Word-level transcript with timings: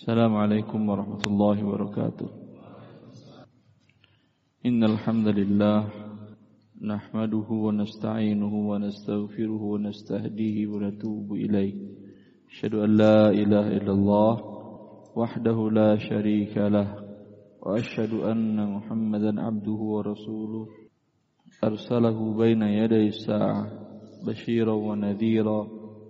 السلام 0.00 0.36
عليكم 0.36 0.88
ورحمة 0.88 1.22
الله 1.26 1.56
وبركاته. 1.64 2.28
إن 4.66 4.84
الحمد 4.84 5.28
لله 5.28 5.80
نحمده 6.80 7.48
ونستعينه 7.50 8.54
ونستغفره 8.70 9.62
ونستهديه 9.62 10.66
ونتوب 10.66 11.32
إليه. 11.32 11.74
أشهد 12.48 12.74
أن 12.74 12.90
لا 12.96 13.28
إله 13.28 13.66
إلا 13.76 13.92
الله 13.92 14.34
وحده 15.16 15.70
لا 15.70 15.96
شريك 15.96 16.56
له 16.56 16.88
وأشهد 17.60 18.12
أن 18.24 18.56
محمدا 18.56 19.40
عبده 19.40 19.80
ورسوله. 19.94 20.66
أرسله 21.64 22.18
بين 22.40 22.62
يدي 22.62 23.06
الساعة 23.06 23.66
بشيرا 24.26 24.72
ونذيرا 24.72 25.60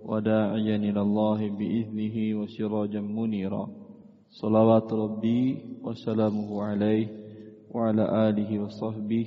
وداعيا 0.07 0.75
إلى 0.75 1.01
الله 1.01 1.39
بإذنه 1.59 2.15
وسراجا 2.39 3.01
منيرا. 3.01 3.80
صلوات 4.30 4.92
ربي 4.92 5.42
وسلامه 5.80 6.50
عليه 6.62 7.06
وعلى 7.70 8.04
آله 8.28 8.50
وصحبه 8.58 9.26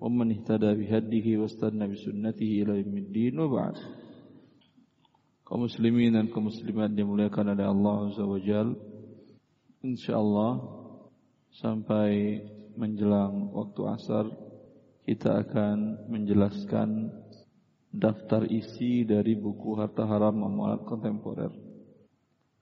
ومن 0.00 0.26
اهتدى 0.30 0.70
بهديه 0.78 1.26
واستنى 1.38 1.84
بسنته 1.90 2.50
إلى 2.62 2.72
يوم 2.82 2.96
الدين 3.04 3.34
وبعد 3.38 3.76
kaum 5.44 5.68
muslimin 5.68 6.16
dan 6.16 6.32
kaum 6.32 6.48
muslimat 6.48 6.94
dimuliakan 6.96 7.52
oleh 7.52 7.66
Allah 7.68 7.96
Azza 8.08 8.24
wa 8.24 8.40
Jal 8.40 8.72
insyaallah 9.84 10.52
sampai 11.60 12.40
menjelang 12.80 13.52
waktu 13.52 13.80
asar 13.92 14.24
kita 15.04 15.44
akan 15.44 16.08
menjelaskan 16.08 17.12
daftar 17.92 18.48
isi 18.48 19.04
dari 19.04 19.36
buku 19.36 19.78
harta 19.78 20.08
haram 20.08 20.42
amalat 20.42 20.82
kontemporer. 20.82 21.52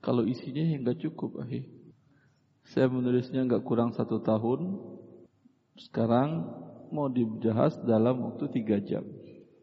Kalau 0.03 0.27
isinya 0.27 0.61
yang 0.61 0.83
nggak 0.83 0.99
cukup, 0.99 1.39
ahi. 1.47 1.63
saya 2.68 2.84
menulisnya 2.92 3.48
nggak 3.48 3.64
kurang 3.64 3.96
satu 3.96 4.20
tahun. 4.20 4.76
Sekarang 5.80 6.44
mau 6.92 7.08
dibahas 7.08 7.80
dalam 7.80 8.28
waktu 8.28 8.44
tiga 8.52 8.76
jam. 8.76 9.04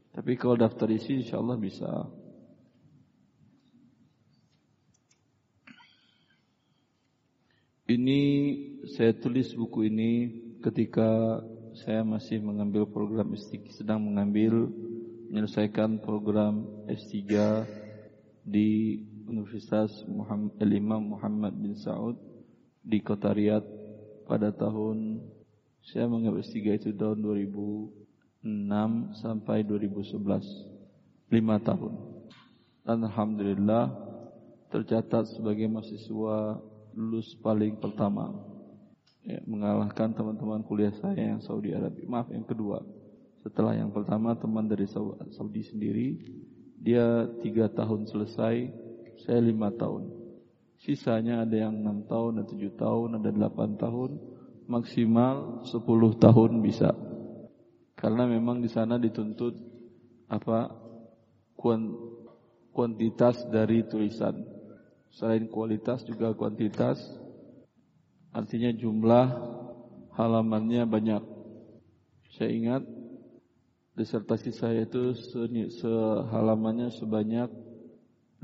Tapi 0.09 0.33
kalau 0.39 0.57
daftar 0.57 0.89
isi, 0.89 1.21
insya 1.21 1.37
Allah 1.37 1.59
bisa. 1.59 2.09
Ini 7.85 8.21
saya 8.97 9.13
tulis 9.13 9.53
buku 9.53 9.85
ini 9.85 10.11
ketika 10.65 11.37
saya 11.77 12.01
masih 12.01 12.41
mengambil 12.41 12.89
program 12.89 13.37
S3, 13.37 13.69
sedang 13.69 14.01
mengambil 14.01 14.73
menyelesaikan 15.29 16.01
program 16.01 16.65
S3 16.89 17.21
di 18.41 18.97
Universitas 19.29 19.93
Muhammad, 20.09 20.57
Imam 20.65 21.13
Muhammad 21.13 21.53
bin 21.53 21.77
Saud 21.77 22.34
di 22.85 23.01
Kota 23.01 23.33
Riyadh 23.33 23.65
pada 24.29 24.53
tahun 24.53 25.25
saya 25.81 26.05
mengambil 26.05 26.45
S3 26.45 26.77
itu 26.77 26.89
tahun 26.93 27.21
2006 27.21 28.45
sampai 29.21 29.65
2011 29.65 31.33
lima 31.33 31.57
tahun. 31.61 31.93
Dan 32.85 33.01
Alhamdulillah 33.05 33.89
tercatat 34.69 35.33
sebagai 35.33 35.65
mahasiswa 35.65 36.61
lulus 36.93 37.33
paling 37.41 37.81
pertama. 37.81 38.33
Ya, 39.25 39.41
mengalahkan 39.49 40.13
teman-teman 40.13 40.61
kuliah 40.61 40.93
saya 41.01 41.33
yang 41.33 41.41
Saudi 41.41 41.73
Arabia. 41.73 42.05
Maaf 42.05 42.29
yang 42.29 42.45
kedua. 42.45 42.85
Setelah 43.41 43.73
yang 43.73 43.89
pertama 43.89 44.37
teman 44.37 44.69
dari 44.69 44.85
Saudi 44.85 45.65
sendiri. 45.65 46.21
Dia 46.85 47.25
tiga 47.41 47.65
tahun 47.65 48.05
selesai 48.05 48.69
saya 49.25 49.41
lima 49.41 49.73
tahun 49.73 50.24
sisanya 50.81 51.47
ada 51.47 51.55
yang 51.55 51.79
enam 51.79 52.03
tahun 52.07 52.41
ada 52.41 52.47
tujuh 52.49 52.73
tahun 52.75 53.21
ada 53.21 53.29
delapan 53.31 53.79
tahun. 53.79 54.11
Maksimal 54.65 55.61
sepuluh 55.69 56.17
tahun 56.17 56.59
bisa. 56.65 56.89
Karena 57.93 58.25
memang 58.25 58.65
di 58.65 58.69
sana 58.69 58.97
dituntut 58.97 59.53
apa 60.25 60.73
kuantitas 62.73 63.45
dari 63.53 63.85
tulisan. 63.85 64.41
Selain 65.13 65.47
kualitas 65.47 66.03
juga 66.03 66.35
kuantitas 66.35 66.99
artinya 68.35 68.73
jumlah 68.75 69.27
halamannya 70.19 70.83
banyak. 70.83 71.23
Saya 72.35 72.51
ingat 72.51 72.83
disertasi 73.95 74.51
saya 74.51 74.83
itu 74.83 75.15
sehalamannya 75.79 76.91
sebanyak 76.91 77.47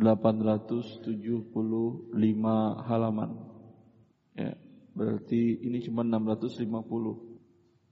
875 0.01 1.53
halaman. 2.89 3.37
Ya, 4.33 4.57
berarti 4.97 5.61
ini 5.61 5.85
cuma 5.85 6.01
650 6.01 6.65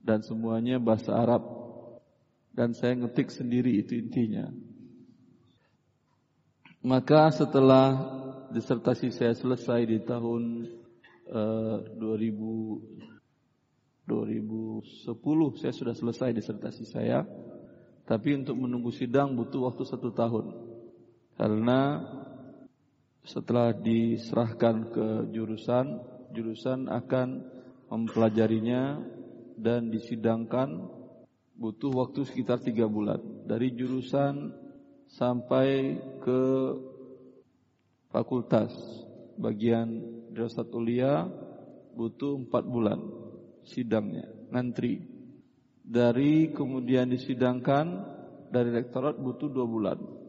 dan 0.02 0.26
semuanya 0.26 0.82
bahasa 0.82 1.14
Arab. 1.14 1.46
Dan 2.50 2.74
saya 2.74 2.98
ngetik 2.98 3.30
sendiri 3.30 3.78
itu 3.78 3.94
intinya. 3.94 4.50
Maka 6.82 7.30
setelah 7.30 7.94
disertasi 8.50 9.14
saya 9.14 9.30
selesai 9.38 9.86
di 9.86 10.02
tahun 10.02 10.66
uh, 11.30 11.78
2000 11.94 13.06
2010 14.10 15.62
saya 15.62 15.70
sudah 15.70 15.94
selesai 15.94 16.34
disertasi 16.34 16.84
saya. 16.90 17.22
Tapi 18.02 18.34
untuk 18.34 18.58
menunggu 18.58 18.90
sidang 18.90 19.38
butuh 19.38 19.70
waktu 19.70 19.86
satu 19.86 20.10
tahun. 20.10 20.69
Karena 21.40 21.96
setelah 23.24 23.72
diserahkan 23.72 24.92
ke 24.92 25.06
jurusan, 25.32 25.96
jurusan 26.36 26.84
akan 26.92 27.40
mempelajarinya 27.88 29.00
dan 29.56 29.88
disidangkan 29.88 30.84
butuh 31.56 31.96
waktu 31.96 32.28
sekitar 32.28 32.60
tiga 32.60 32.84
bulan. 32.84 33.24
Dari 33.48 33.72
jurusan 33.72 34.52
sampai 35.08 35.96
ke 36.20 36.42
fakultas 38.12 38.76
bagian 39.40 39.96
dirasat 40.36 40.68
ulia 40.76 41.24
butuh 41.96 42.36
empat 42.36 42.68
bulan 42.68 43.00
sidangnya, 43.64 44.28
ngantri. 44.52 45.08
Dari 45.80 46.52
kemudian 46.52 47.08
disidangkan 47.08 47.86
dari 48.52 48.76
rektorat 48.76 49.16
butuh 49.16 49.48
dua 49.48 49.64
bulan. 49.64 50.19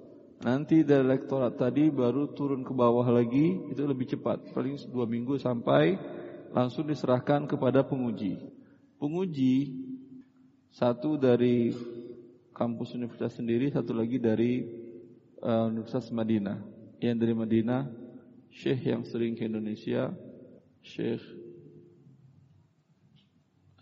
Nanti 0.42 0.82
dari 0.82 1.06
rektorat 1.06 1.54
tadi 1.54 1.94
baru 1.94 2.34
turun 2.34 2.66
ke 2.66 2.74
bawah 2.74 3.06
lagi 3.14 3.62
itu 3.70 3.86
lebih 3.86 4.10
cepat, 4.10 4.50
paling 4.58 4.74
dua 4.90 5.06
minggu 5.06 5.38
sampai 5.38 6.02
langsung 6.50 6.90
diserahkan 6.90 7.46
kepada 7.46 7.86
penguji. 7.86 8.42
Penguji 8.98 9.70
satu 10.74 11.14
dari 11.22 11.70
kampus 12.58 12.98
universitas 12.98 13.38
sendiri, 13.38 13.70
satu 13.70 13.94
lagi 13.94 14.18
dari 14.18 14.66
uh, 15.46 15.70
Universitas 15.70 16.10
Madinah. 16.10 16.58
Yang 16.98 17.18
dari 17.22 17.34
Madinah, 17.38 17.82
Syekh 18.50 18.82
yang 18.90 19.06
sering 19.06 19.38
ke 19.38 19.46
Indonesia, 19.46 20.10
Syekh 20.82 21.22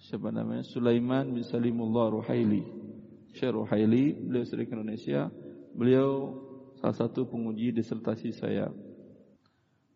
siapa 0.09 0.33
namanya 0.33 0.65
Sulaiman 0.65 1.29
bin 1.29 1.45
Salimullah 1.45 2.09
Ruhaili 2.09 2.65
Syekh 3.37 3.53
Ruhaili 3.53 4.17
beliau 4.17 4.41
sering 4.41 4.65
ke 4.65 4.73
Indonesia 4.73 5.29
beliau 5.77 6.33
salah 6.79 6.95
satu 6.95 7.28
penguji 7.28 7.75
disertasi 7.75 8.31
saya. 8.31 8.72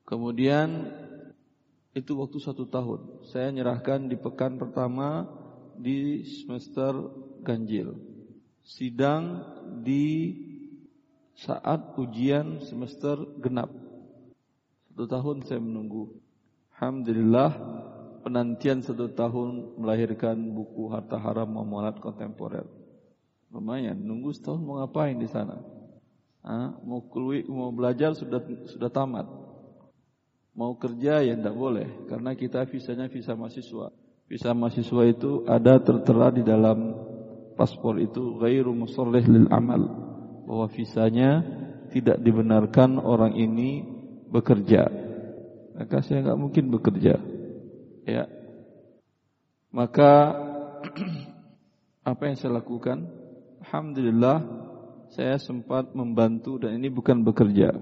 Kemudian 0.04 0.92
itu 1.96 2.12
waktu 2.20 2.38
satu 2.44 2.68
tahun. 2.68 3.24
Saya 3.32 3.56
nyerahkan 3.56 4.12
di 4.12 4.20
pekan 4.20 4.60
pertama 4.60 5.26
di 5.80 6.28
semester 6.28 6.92
ganjil. 7.42 7.96
Sidang 8.68 9.48
di 9.82 10.36
saat 11.40 11.96
ujian 11.96 12.60
semester 12.68 13.16
genap. 13.40 13.72
Satu 14.92 15.06
tahun 15.08 15.48
saya 15.48 15.64
menunggu. 15.64 16.20
Alhamdulillah 16.76 17.52
penantian 18.28 18.84
satu 18.84 19.12
tahun 19.16 19.80
melahirkan 19.80 20.36
buku 20.52 20.92
harta 20.92 21.16
haram 21.16 21.48
muamalat 21.48 22.04
kontemporer. 22.04 22.68
Lumayan, 23.54 24.02
nunggu 24.02 24.34
setahun 24.34 24.66
mau 24.66 24.82
ngapain 24.82 25.14
di 25.16 25.30
sana? 25.30 25.62
Mau 26.84 27.08
keluar, 27.08 27.40
mau 27.48 27.72
belajar 27.72 28.12
sudah 28.20 28.44
sudah 28.68 28.92
tamat. 28.92 29.24
Mau 30.54 30.76
kerja 30.78 31.24
ya 31.24 31.34
tidak 31.34 31.56
boleh 31.56 32.06
karena 32.12 32.36
kita 32.36 32.68
visanya 32.68 33.08
visa 33.08 33.34
mahasiswa. 33.34 33.90
Visa 34.28 34.52
mahasiswa 34.52 35.04
itu 35.08 35.48
ada 35.48 35.80
tertera 35.80 36.30
di 36.30 36.44
dalam 36.44 36.94
paspor 37.56 37.98
itu 38.04 38.38
ghairu 38.38 38.76
musallih 38.76 39.24
lil 39.24 39.48
amal 39.50 39.82
bahwa 40.44 40.68
visanya 40.70 41.42
tidak 41.96 42.20
dibenarkan 42.20 43.00
orang 43.00 43.40
ini 43.40 43.82
bekerja. 44.28 44.84
Maka 45.74 46.06
saya 46.06 46.22
nggak 46.28 46.42
mungkin 46.42 46.70
bekerja. 46.70 47.18
Ya. 48.04 48.28
Maka 49.74 50.12
apa 52.12 52.22
yang 52.30 52.36
saya 52.38 52.60
lakukan? 52.60 53.10
Alhamdulillah 53.64 54.63
saya 55.14 55.38
sempat 55.38 55.94
membantu 55.94 56.58
dan 56.58 56.82
ini 56.82 56.90
bukan 56.90 57.22
bekerja. 57.22 57.78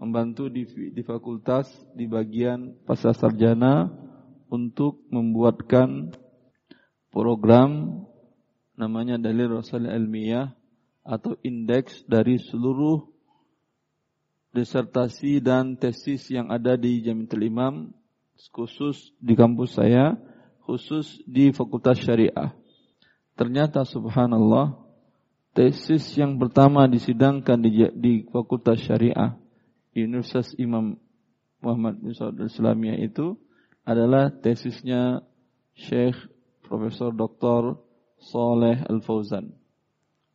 membantu 0.00 0.48
di, 0.48 0.64
di 0.64 1.04
fakultas 1.04 1.68
di 1.92 2.08
bagian 2.08 2.72
pasca 2.88 3.12
sarjana 3.12 3.92
untuk 4.48 5.04
membuatkan 5.12 6.16
program 7.12 8.00
namanya 8.80 9.20
dalil 9.20 9.60
rasul 9.60 9.84
ilmiah 9.84 10.56
atau 11.04 11.36
indeks 11.44 12.00
dari 12.08 12.40
seluruh 12.40 13.12
disertasi 14.56 15.44
dan 15.44 15.76
tesis 15.76 16.32
yang 16.32 16.48
ada 16.48 16.80
di 16.80 17.04
Jamiatul 17.04 17.44
Imam 17.44 17.92
khusus 18.56 19.12
di 19.20 19.36
kampus 19.36 19.76
saya 19.76 20.16
khusus 20.64 21.20
di 21.28 21.52
Fakultas 21.52 22.00
Syariah. 22.00 22.56
Ternyata 23.36 23.84
subhanallah 23.84 24.79
tesis 25.54 26.14
yang 26.14 26.38
pertama 26.38 26.86
disidangkan 26.86 27.58
di, 27.60 27.86
di 27.98 28.12
Fakultas 28.30 28.80
Syariah 28.80 29.34
Universitas 29.94 30.54
Imam 30.56 30.94
Muhammad 31.60 32.00
bin 32.00 32.14
Saud 32.14 32.40
Islamiyah 32.40 32.98
itu 33.02 33.36
adalah 33.84 34.30
tesisnya 34.30 35.20
Syekh 35.74 36.16
Profesor 36.64 37.10
Dr. 37.12 37.76
Saleh 38.20 38.80
Al-Fauzan. 38.86 39.50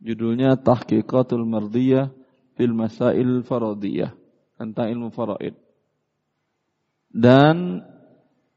Judulnya 0.03 0.59
Tahqiqatul 0.59 1.47
Mardiyah 1.47 2.11
fil 2.59 2.75
Masail 2.75 3.41
Faradiyah 3.47 4.13
tentang 4.59 4.87
ilmu 4.91 5.09
faraid. 5.09 5.55
Dan 7.09 7.79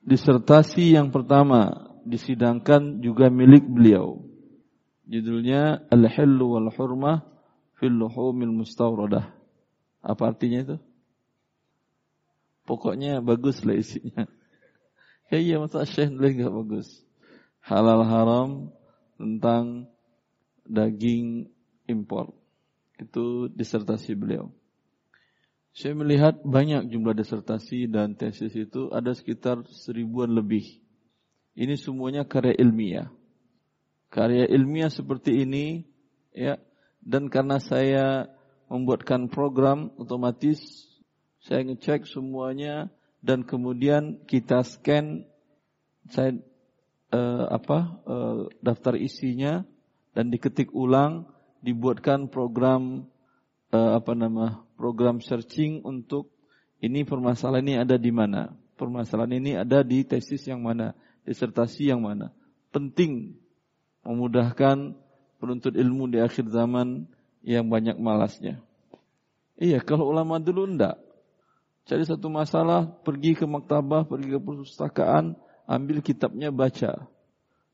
disertasi 0.03 0.99
yang 0.99 1.15
pertama 1.15 1.89
disidangkan 2.03 3.01
juga 3.01 3.31
milik 3.31 3.65
beliau. 3.65 4.28
Judulnya 5.09 5.89
Al-Hillu 5.89 6.53
wal 6.53 6.69
Hurmah 6.69 7.25
fil 7.81 7.97
Luhumil 7.97 8.53
Mustawradah. 8.53 9.33
Apa 10.05 10.37
artinya 10.37 10.61
itu? 10.61 10.77
Pokoknya 12.69 13.25
bagus 13.25 13.65
lah 13.65 13.81
isinya. 13.81 14.29
Ya 15.33 15.41
iya 15.45 15.57
masa 15.57 15.89
Syekh 15.89 16.13
nulis 16.13 16.37
enggak 16.37 16.53
bagus. 16.53 16.89
Halal 17.65 18.05
haram 18.05 18.51
tentang 19.17 19.89
daging 20.69 21.49
impor. 21.89 22.37
Itu 23.01 23.49
disertasi 23.49 24.13
beliau. 24.13 24.53
Saya 25.73 25.97
melihat 25.97 26.45
banyak 26.45 26.93
jumlah 26.93 27.17
disertasi 27.17 27.89
dan 27.89 28.13
tesis 28.13 28.53
itu 28.53 28.93
ada 28.93 29.17
sekitar 29.17 29.65
seribuan 29.73 30.29
lebih. 30.37 30.85
Ini 31.57 31.81
semuanya 31.81 32.29
karya 32.29 32.53
ilmiah. 32.61 33.09
Karya 34.09 34.49
ilmiah 34.49 34.89
seperti 34.89 35.45
ini 35.45 35.85
ya 36.33 36.57
dan 37.05 37.29
karena 37.29 37.61
saya 37.61 38.33
membuatkan 38.69 39.29
program 39.29 39.93
otomatis 40.01 40.89
saya 41.45 41.65
ngecek 41.65 42.09
semuanya 42.09 42.89
dan 43.21 43.45
kemudian 43.45 44.25
kita 44.25 44.65
scan 44.65 45.29
saya 46.09 46.37
uh, 47.13 47.45
apa 47.53 47.79
uh, 48.09 48.39
daftar 48.65 48.97
isinya 48.97 49.65
dan 50.17 50.33
diketik 50.33 50.73
ulang 50.73 51.29
dibuatkan 51.61 52.33
program 52.33 53.09
uh, 53.73 53.99
apa 53.99 54.13
nama 54.17 54.65
program 54.79 55.21
searching 55.21 55.83
untuk 55.85 56.33
ini 56.79 57.03
permasalahan 57.03 57.67
ini 57.67 57.75
ada 57.83 57.99
di 57.99 58.15
mana. 58.15 58.55
Permasalahan 58.79 59.43
ini 59.43 59.59
ada 59.59 59.83
di 59.83 60.07
tesis 60.07 60.47
yang 60.47 60.63
mana 60.63 60.95
disertasi 61.27 61.91
yang 61.91 62.07
mana. 62.07 62.31
Penting 62.71 63.35
memudahkan 64.09 64.97
penuntut 65.37 65.77
ilmu 65.77 66.09
di 66.09 66.19
akhir 66.25 66.49
zaman 66.49 67.05
yang 67.45 67.69
banyak 67.69 68.01
malasnya 68.01 68.65
iya 69.61 69.85
kalau 69.85 70.09
ulama 70.09 70.41
dulu 70.41 70.65
enggak 70.65 70.97
Cari 71.89 72.05
satu 72.05 72.29
masalah, 72.29 72.85
pergi 72.85 73.33
ke 73.33 73.49
maktabah, 73.49 74.05
pergi 74.05 74.37
ke 74.37 74.41
perpustakaan, 74.45 75.33
ambil 75.65 76.05
kitabnya 76.05 76.53
baca. 76.53 77.09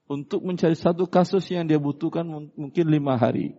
Untuk 0.06 0.46
mencari 0.46 0.78
satu 0.78 1.10
kasus 1.10 1.50
yang 1.50 1.66
dia 1.66 1.82
butuhkan 1.82 2.22
mungkin 2.54 2.86
lima 2.86 3.18
hari. 3.18 3.58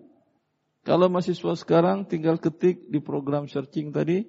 Kalau 0.88 1.12
mahasiswa 1.12 1.60
sekarang 1.60 2.08
tinggal 2.08 2.40
ketik 2.40 2.88
di 2.88 3.04
program 3.04 3.52
searching 3.52 3.92
tadi, 3.92 4.24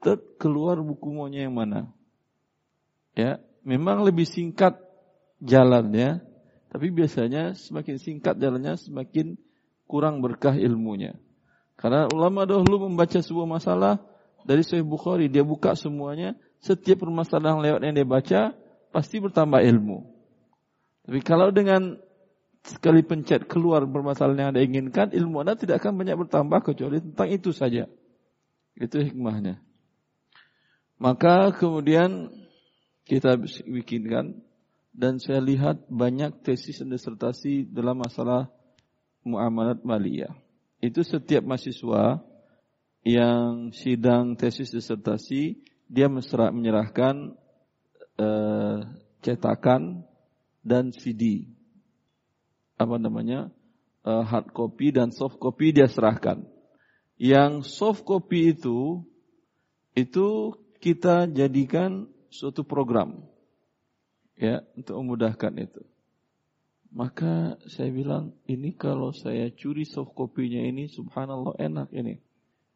tet 0.00 0.16
keluar 0.40 0.80
buku 0.80 1.12
maunya 1.12 1.44
yang 1.44 1.60
mana. 1.60 1.92
Ya, 3.12 3.36
memang 3.60 4.00
lebih 4.00 4.24
singkat 4.24 4.80
jalannya, 5.44 6.24
tapi 6.76 6.92
biasanya 6.92 7.56
semakin 7.56 7.96
singkat 7.96 8.36
jalannya 8.36 8.76
semakin 8.76 9.40
kurang 9.88 10.20
berkah 10.20 10.52
ilmunya. 10.52 11.16
Karena 11.80 12.04
ulama 12.12 12.44
dahulu 12.44 12.92
membaca 12.92 13.16
sebuah 13.16 13.48
masalah, 13.48 13.96
dari 14.44 14.60
Sahih 14.60 14.84
Bukhari, 14.84 15.32
dia 15.32 15.40
buka 15.40 15.72
semuanya, 15.72 16.36
setiap 16.60 17.08
permasalahan 17.08 17.64
lewat 17.64 17.80
yang 17.80 17.96
dia 17.96 18.04
baca, 18.04 18.40
pasti 18.92 19.24
bertambah 19.24 19.64
ilmu. 19.64 20.04
Tapi 21.08 21.24
kalau 21.24 21.48
dengan 21.48 21.96
sekali 22.60 23.00
pencet 23.00 23.48
keluar 23.48 23.88
permasalahan 23.88 24.36
yang 24.36 24.50
Anda 24.52 24.60
inginkan, 24.60 25.06
ilmu 25.16 25.48
Anda 25.48 25.56
tidak 25.56 25.80
akan 25.80 25.96
banyak 25.96 26.28
bertambah 26.28 26.60
kecuali 26.60 27.00
tentang 27.00 27.32
itu 27.32 27.56
saja. 27.56 27.88
Itu 28.76 29.00
hikmahnya. 29.00 29.64
Maka 31.00 31.56
kemudian 31.56 32.28
kita 33.08 33.40
bikinkan 33.64 34.44
dan 34.96 35.20
saya 35.20 35.44
lihat 35.44 35.84
banyak 35.92 36.40
tesis 36.40 36.80
dan 36.80 36.88
disertasi 36.88 37.68
dalam 37.68 38.00
masalah 38.00 38.48
muamalat 39.20 39.84
maliyah. 39.84 40.32
Itu 40.80 41.04
setiap 41.04 41.44
mahasiswa 41.44 42.24
yang 43.04 43.76
sidang 43.76 44.40
tesis 44.40 44.72
disertasi 44.72 45.60
dia 45.86 46.08
menyerahkan 46.08 47.36
uh, 48.16 48.78
cetakan 49.20 50.08
dan 50.64 50.90
CD 50.96 51.52
apa 52.80 52.96
namanya 52.96 53.52
uh, 54.02 54.24
hard 54.24 54.50
copy 54.56 54.96
dan 54.96 55.12
soft 55.12 55.36
copy 55.36 55.76
dia 55.76 55.92
serahkan. 55.92 56.48
Yang 57.20 57.68
soft 57.68 58.08
copy 58.08 58.56
itu 58.56 59.04
itu 59.92 60.56
kita 60.80 61.28
jadikan 61.28 62.08
suatu 62.32 62.64
program 62.64 63.35
ya 64.36 64.62
untuk 64.76 64.96
memudahkan 65.00 65.52
itu. 65.58 65.82
Maka 66.96 67.60
saya 67.68 67.92
bilang 67.92 68.32
ini 68.48 68.72
kalau 68.72 69.12
saya 69.12 69.52
curi 69.52 69.84
soft 69.84 70.16
copy-nya 70.16 70.64
ini 70.64 70.88
subhanallah 70.88 71.58
enak 71.60 71.92
ini 71.92 72.16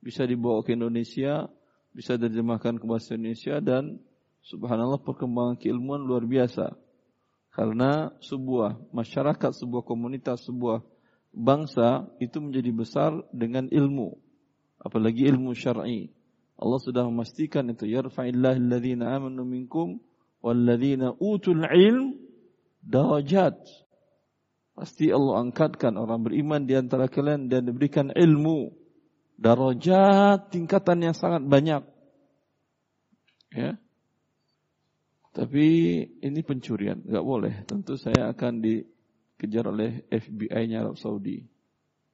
bisa 0.01 0.25
dibawa 0.25 0.65
ke 0.65 0.75
Indonesia, 0.75 1.47
bisa 1.93 2.17
diterjemahkan 2.17 2.81
ke 2.81 2.85
bahasa 2.89 3.15
Indonesia 3.15 3.61
dan 3.61 4.01
subhanallah 4.45 5.01
perkembangan 5.01 5.61
keilmuan 5.61 6.05
luar 6.05 6.25
biasa. 6.25 6.75
Karena 7.51 8.09
sebuah 8.25 8.93
masyarakat, 8.95 9.53
sebuah 9.53 9.83
komunitas, 9.85 10.49
sebuah 10.49 10.81
bangsa 11.35 12.09
itu 12.23 12.41
menjadi 12.41 12.71
besar 12.73 13.11
dengan 13.31 13.69
ilmu. 13.69 14.17
Apalagi 14.81 15.29
ilmu 15.29 15.53
syar'i. 15.53 16.09
Allah 16.61 16.81
sudah 16.81 17.05
memastikan 17.09 17.69
itu 17.73 17.89
yarfa'illahu 17.89 18.57
alladhina 18.57 19.17
amanu 19.17 19.45
minkum 19.45 20.01
walladzina 20.41 21.15
utul 21.21 21.65
ilm 21.65 22.17
darajat. 22.85 23.61
Pasti 24.77 25.13
Allah 25.13 25.45
angkatkan 25.45 26.01
orang 26.01 26.25
beriman 26.25 26.65
di 26.65 26.73
antara 26.73 27.05
kalian 27.05 27.53
dan 27.53 27.69
diberikan 27.69 28.09
ilmu 28.09 28.73
darajat 29.37 30.49
tingkatan 30.53 31.05
yang 31.05 31.17
sangat 31.17 31.45
banyak. 31.45 31.85
Ya. 33.53 33.77
Tapi 35.31 35.67
ini 36.21 36.41
pencurian, 36.43 37.07
nggak 37.07 37.27
boleh. 37.27 37.55
Tentu 37.69 37.95
saya 37.95 38.33
akan 38.35 38.65
dikejar 38.65 39.71
oleh 39.71 40.03
FBI-nya 40.11 40.83
Arab 40.83 40.99
Saudi 40.99 41.45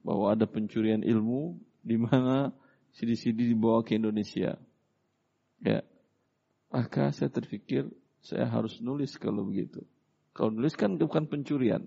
bahwa 0.04 0.36
ada 0.36 0.44
pencurian 0.44 1.00
ilmu 1.00 1.56
di 1.80 1.96
mana 1.96 2.52
CD-CD 2.94 3.56
dibawa 3.56 3.80
ke 3.86 3.96
Indonesia. 3.96 4.58
Ya. 5.64 5.80
Maka 6.68 7.14
saya 7.14 7.32
terpikir 7.32 7.88
saya 8.26 8.50
harus 8.50 8.82
nulis 8.82 9.14
kalau 9.14 9.46
begitu. 9.46 9.86
Kalau 10.34 10.50
nulis 10.50 10.74
kan 10.74 10.98
bukan 10.98 11.30
pencurian. 11.30 11.86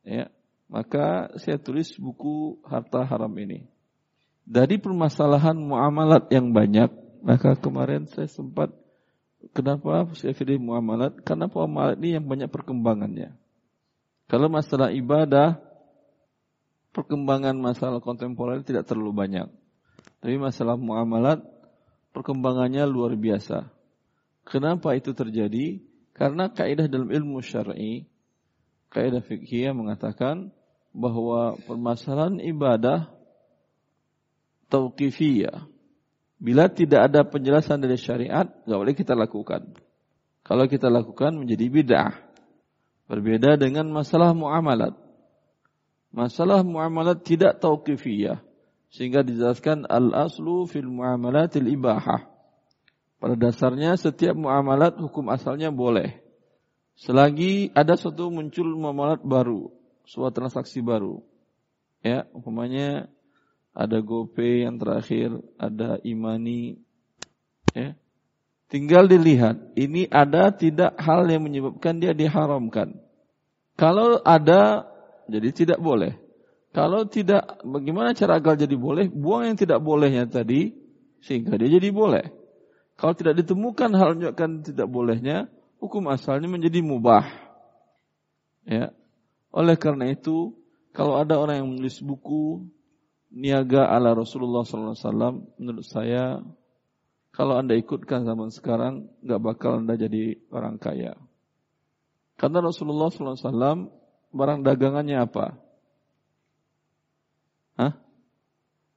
Ya. 0.00 0.32
Maka 0.72 1.36
saya 1.36 1.60
tulis 1.60 1.92
buku 2.00 2.62
harta 2.64 3.04
haram 3.04 3.34
ini 3.36 3.68
dari 4.50 4.82
permasalahan 4.82 5.54
muamalat 5.54 6.26
yang 6.34 6.50
banyak, 6.50 6.90
maka 7.22 7.54
kemarin 7.54 8.10
saya 8.10 8.26
sempat 8.26 8.74
kenapa 9.54 10.10
saya 10.18 10.34
pilih 10.34 10.58
muamalat? 10.58 11.22
Karena 11.22 11.46
muamalat 11.46 12.02
ini 12.02 12.18
yang 12.18 12.26
banyak 12.26 12.50
perkembangannya. 12.50 13.30
Kalau 14.26 14.50
masalah 14.50 14.90
ibadah, 14.90 15.62
perkembangan 16.90 17.54
masalah 17.62 18.02
kontemporer 18.02 18.66
tidak 18.66 18.90
terlalu 18.90 19.14
banyak. 19.14 19.46
Tapi 20.18 20.34
masalah 20.34 20.74
muamalat, 20.74 21.46
perkembangannya 22.10 22.82
luar 22.90 23.14
biasa. 23.14 23.70
Kenapa 24.44 24.96
itu 24.96 25.12
terjadi? 25.12 25.80
Karena 26.16 26.52
kaidah 26.52 26.84
dalam 26.84 27.08
ilmu 27.08 27.40
syar'i, 27.40 28.04
kaidah 28.92 29.24
fikih 29.24 29.72
mengatakan 29.72 30.52
bahwa 30.92 31.56
permasalahan 31.64 32.42
ibadah 32.42 33.08
tauqifiyah. 34.70 35.66
Bila 36.40 36.72
tidak 36.72 37.12
ada 37.12 37.20
penjelasan 37.26 37.84
dari 37.84 38.00
syariat, 38.00 38.48
nggak 38.64 38.80
boleh 38.80 38.96
kita 38.96 39.12
lakukan. 39.12 39.76
Kalau 40.40 40.64
kita 40.64 40.88
lakukan 40.88 41.36
menjadi 41.36 41.68
bid'ah. 41.68 42.14
Berbeda 43.10 43.60
dengan 43.60 43.90
masalah 43.90 44.32
muamalat. 44.32 44.96
Masalah 46.14 46.64
muamalat 46.64 47.26
tidak 47.26 47.60
tauqifiyah. 47.60 48.40
Sehingga 48.90 49.22
dijelaskan 49.22 49.86
al-aslu 49.86 50.66
fil 50.66 50.88
muamalatil 50.88 51.70
ibahah. 51.70 52.29
Pada 53.20 53.36
dasarnya 53.36 54.00
setiap 54.00 54.32
muamalat 54.32 54.96
hukum 54.96 55.28
asalnya 55.28 55.68
boleh. 55.68 56.24
Selagi 56.96 57.68
ada 57.76 57.92
suatu 58.00 58.32
muncul 58.32 58.72
muamalat 58.76 59.20
baru, 59.20 59.68
suatu 60.08 60.40
transaksi 60.40 60.80
baru. 60.80 61.20
Ya, 62.00 62.24
umpamanya 62.32 63.12
ada 63.76 64.00
GoPay 64.00 64.64
yang 64.64 64.80
terakhir, 64.80 65.36
ada 65.60 66.00
Imani. 66.00 66.80
Ya. 67.76 67.92
Tinggal 68.72 69.04
dilihat, 69.04 69.76
ini 69.76 70.08
ada 70.08 70.48
tidak 70.54 70.96
hal 70.96 71.28
yang 71.28 71.44
menyebabkan 71.44 72.00
dia 72.00 72.16
diharamkan. 72.16 72.96
Kalau 73.76 74.22
ada, 74.24 74.88
jadi 75.28 75.52
tidak 75.52 75.78
boleh. 75.82 76.16
Kalau 76.70 77.04
tidak, 77.04 77.60
bagaimana 77.66 78.14
cara 78.14 78.38
agar 78.38 78.54
jadi 78.54 78.78
boleh? 78.78 79.10
Buang 79.10 79.44
yang 79.44 79.58
tidak 79.58 79.82
bolehnya 79.82 80.24
tadi, 80.24 80.70
sehingga 81.20 81.58
dia 81.58 81.68
jadi 81.68 81.90
boleh. 81.90 82.39
Kalau 83.00 83.16
tidak 83.16 83.40
ditemukan 83.40 83.96
hal 83.96 84.12
menunjukkan 84.12 84.50
tidak 84.60 84.84
bolehnya, 84.92 85.48
hukum 85.80 86.04
asalnya 86.12 86.52
menjadi 86.52 86.84
mubah. 86.84 87.24
Ya. 88.68 88.92
Oleh 89.56 89.80
karena 89.80 90.12
itu, 90.12 90.52
kalau 90.92 91.16
ada 91.16 91.40
orang 91.40 91.64
yang 91.64 91.68
menulis 91.72 91.96
buku 92.04 92.68
niaga 93.32 93.88
ala 93.88 94.12
Rasulullah 94.12 94.68
SAW, 94.68 95.48
menurut 95.56 95.88
saya 95.88 96.44
kalau 97.32 97.56
anda 97.56 97.72
ikutkan 97.72 98.28
zaman 98.28 98.52
sekarang, 98.52 99.08
nggak 99.24 99.40
bakal 99.40 99.80
anda 99.80 99.96
jadi 99.96 100.36
orang 100.52 100.76
kaya. 100.76 101.16
Karena 102.36 102.60
Rasulullah 102.60 103.08
SAW 103.08 103.88
barang 104.28 104.60
dagangannya 104.60 105.16
apa? 105.24 105.56
Hah? 107.80 107.96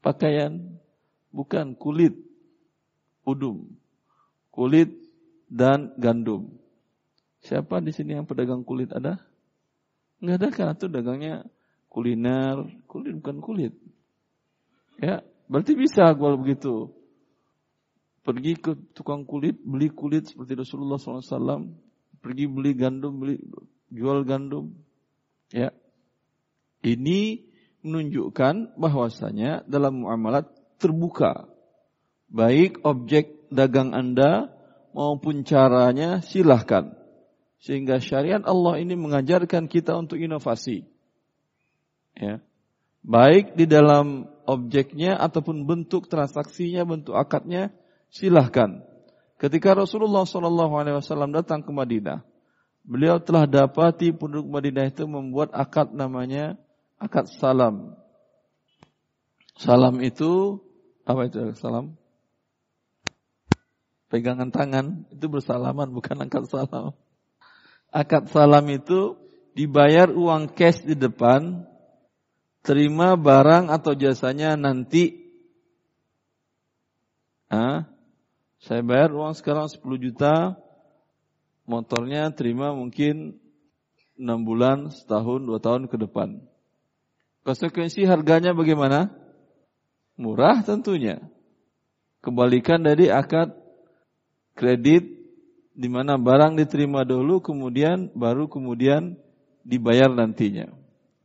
Pakaian? 0.04 0.76
Bukan 1.32 1.80
kulit, 1.80 2.20
udum 3.24 3.80
kulit 4.54 4.94
dan 5.50 5.98
gandum. 5.98 6.54
Siapa 7.42 7.82
di 7.82 7.90
sini 7.90 8.16
yang 8.16 8.30
pedagang 8.30 8.62
kulit 8.62 8.94
ada? 8.94 9.18
Enggak 10.22 10.38
ada 10.40 10.48
kan 10.54 10.68
itu 10.78 10.88
dagangnya 10.88 11.36
kuliner, 11.90 12.64
kulit 12.88 13.18
bukan 13.20 13.38
kulit. 13.42 13.74
Ya, 15.02 15.26
berarti 15.50 15.74
bisa 15.74 16.14
kalau 16.14 16.40
begitu. 16.40 16.94
Pergi 18.24 18.56
ke 18.56 18.72
tukang 18.96 19.28
kulit, 19.28 19.60
beli 19.60 19.92
kulit 19.92 20.32
seperti 20.32 20.56
Rasulullah 20.56 20.96
SAW. 20.96 21.76
Pergi 22.24 22.48
beli 22.48 22.72
gandum, 22.72 23.20
beli 23.20 23.36
jual 23.92 24.24
gandum. 24.24 24.72
Ya, 25.52 25.76
ini 26.88 27.44
menunjukkan 27.84 28.80
bahwasanya 28.80 29.68
dalam 29.68 30.08
muamalat 30.08 30.48
terbuka. 30.80 31.52
Baik 32.32 32.80
objek 32.88 33.43
dagang 33.54 33.94
Anda 33.94 34.50
maupun 34.92 35.46
caranya 35.46 36.22
silahkan. 36.26 36.94
Sehingga 37.64 38.04
syariat 38.04 38.44
Allah 38.44 38.82
ini 38.84 39.00
mengajarkan 39.00 39.72
kita 39.72 39.96
untuk 39.96 40.20
inovasi. 40.20 40.84
Ya. 42.20 42.44
Baik 43.04 43.56
di 43.56 43.68
dalam 43.68 44.28
objeknya 44.44 45.16
ataupun 45.16 45.64
bentuk 45.64 46.12
transaksinya, 46.12 46.84
bentuk 46.84 47.16
akadnya, 47.16 47.72
silahkan. 48.12 48.84
Ketika 49.40 49.76
Rasulullah 49.76 50.24
SAW 50.24 51.36
datang 51.36 51.64
ke 51.64 51.72
Madinah, 51.72 52.24
beliau 52.84 53.20
telah 53.20 53.44
dapati 53.44 54.16
penduduk 54.16 54.48
Madinah 54.48 54.88
itu 54.88 55.04
membuat 55.04 55.52
akad 55.52 55.92
namanya 55.92 56.56
akad 56.96 57.28
salam. 57.28 57.96
Salam 59.60 60.00
itu 60.00 60.64
apa 61.04 61.28
itu 61.28 61.40
salam? 61.60 61.96
Pegangan 64.14 64.54
tangan 64.54 65.10
itu 65.10 65.26
bersalaman 65.26 65.90
bukan 65.90 66.22
angkat 66.22 66.46
salam. 66.46 66.94
Akad 67.90 68.30
salam 68.30 68.62
itu 68.70 69.18
dibayar 69.58 70.14
uang 70.14 70.54
cash 70.54 70.86
di 70.86 70.94
depan, 70.94 71.66
terima 72.62 73.18
barang 73.18 73.74
atau 73.74 73.98
jasanya 73.98 74.54
nanti. 74.54 75.18
Ah, 77.50 77.90
saya 78.62 78.86
bayar 78.86 79.18
uang 79.18 79.34
sekarang 79.34 79.66
10 79.66 79.82
juta, 79.98 80.62
motornya 81.66 82.30
terima 82.38 82.70
mungkin 82.70 83.42
6 84.14 84.46
bulan, 84.46 84.94
setahun, 84.94 85.42
2 85.42 85.58
tahun 85.58 85.84
ke 85.90 85.98
depan. 86.06 86.38
Konsekuensi 87.42 88.06
harganya 88.06 88.54
bagaimana? 88.54 89.10
Murah 90.22 90.62
tentunya. 90.62 91.18
Kembalikan 92.22 92.86
dari 92.86 93.10
akad 93.10 93.63
kredit 94.54 95.06
di 95.74 95.90
mana 95.90 96.22
barang 96.22 96.54
diterima 96.58 97.02
dulu 97.02 97.42
kemudian 97.42 98.14
baru 98.14 98.46
kemudian 98.46 99.18
dibayar 99.66 100.10
nantinya. 100.10 100.70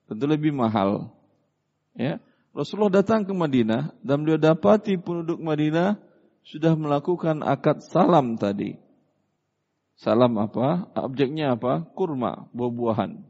Tentu 0.09 0.25
lebih 0.25 0.57
mahal. 0.57 1.13
Ya. 1.93 2.23
Rasulullah 2.57 3.05
datang 3.05 3.29
ke 3.29 3.33
Madinah 3.37 3.93
dan 4.01 4.25
beliau 4.25 4.41
dapati 4.41 4.97
penduduk 4.97 5.39
Madinah 5.39 6.01
sudah 6.49 6.73
melakukan 6.75 7.45
akad 7.45 7.85
salam 7.85 8.41
tadi. 8.41 8.81
Salam 10.01 10.39
apa? 10.41 10.89
Objeknya 10.97 11.59
apa? 11.59 11.85
Kurma, 11.93 12.49
buah-buahan. 12.55 13.21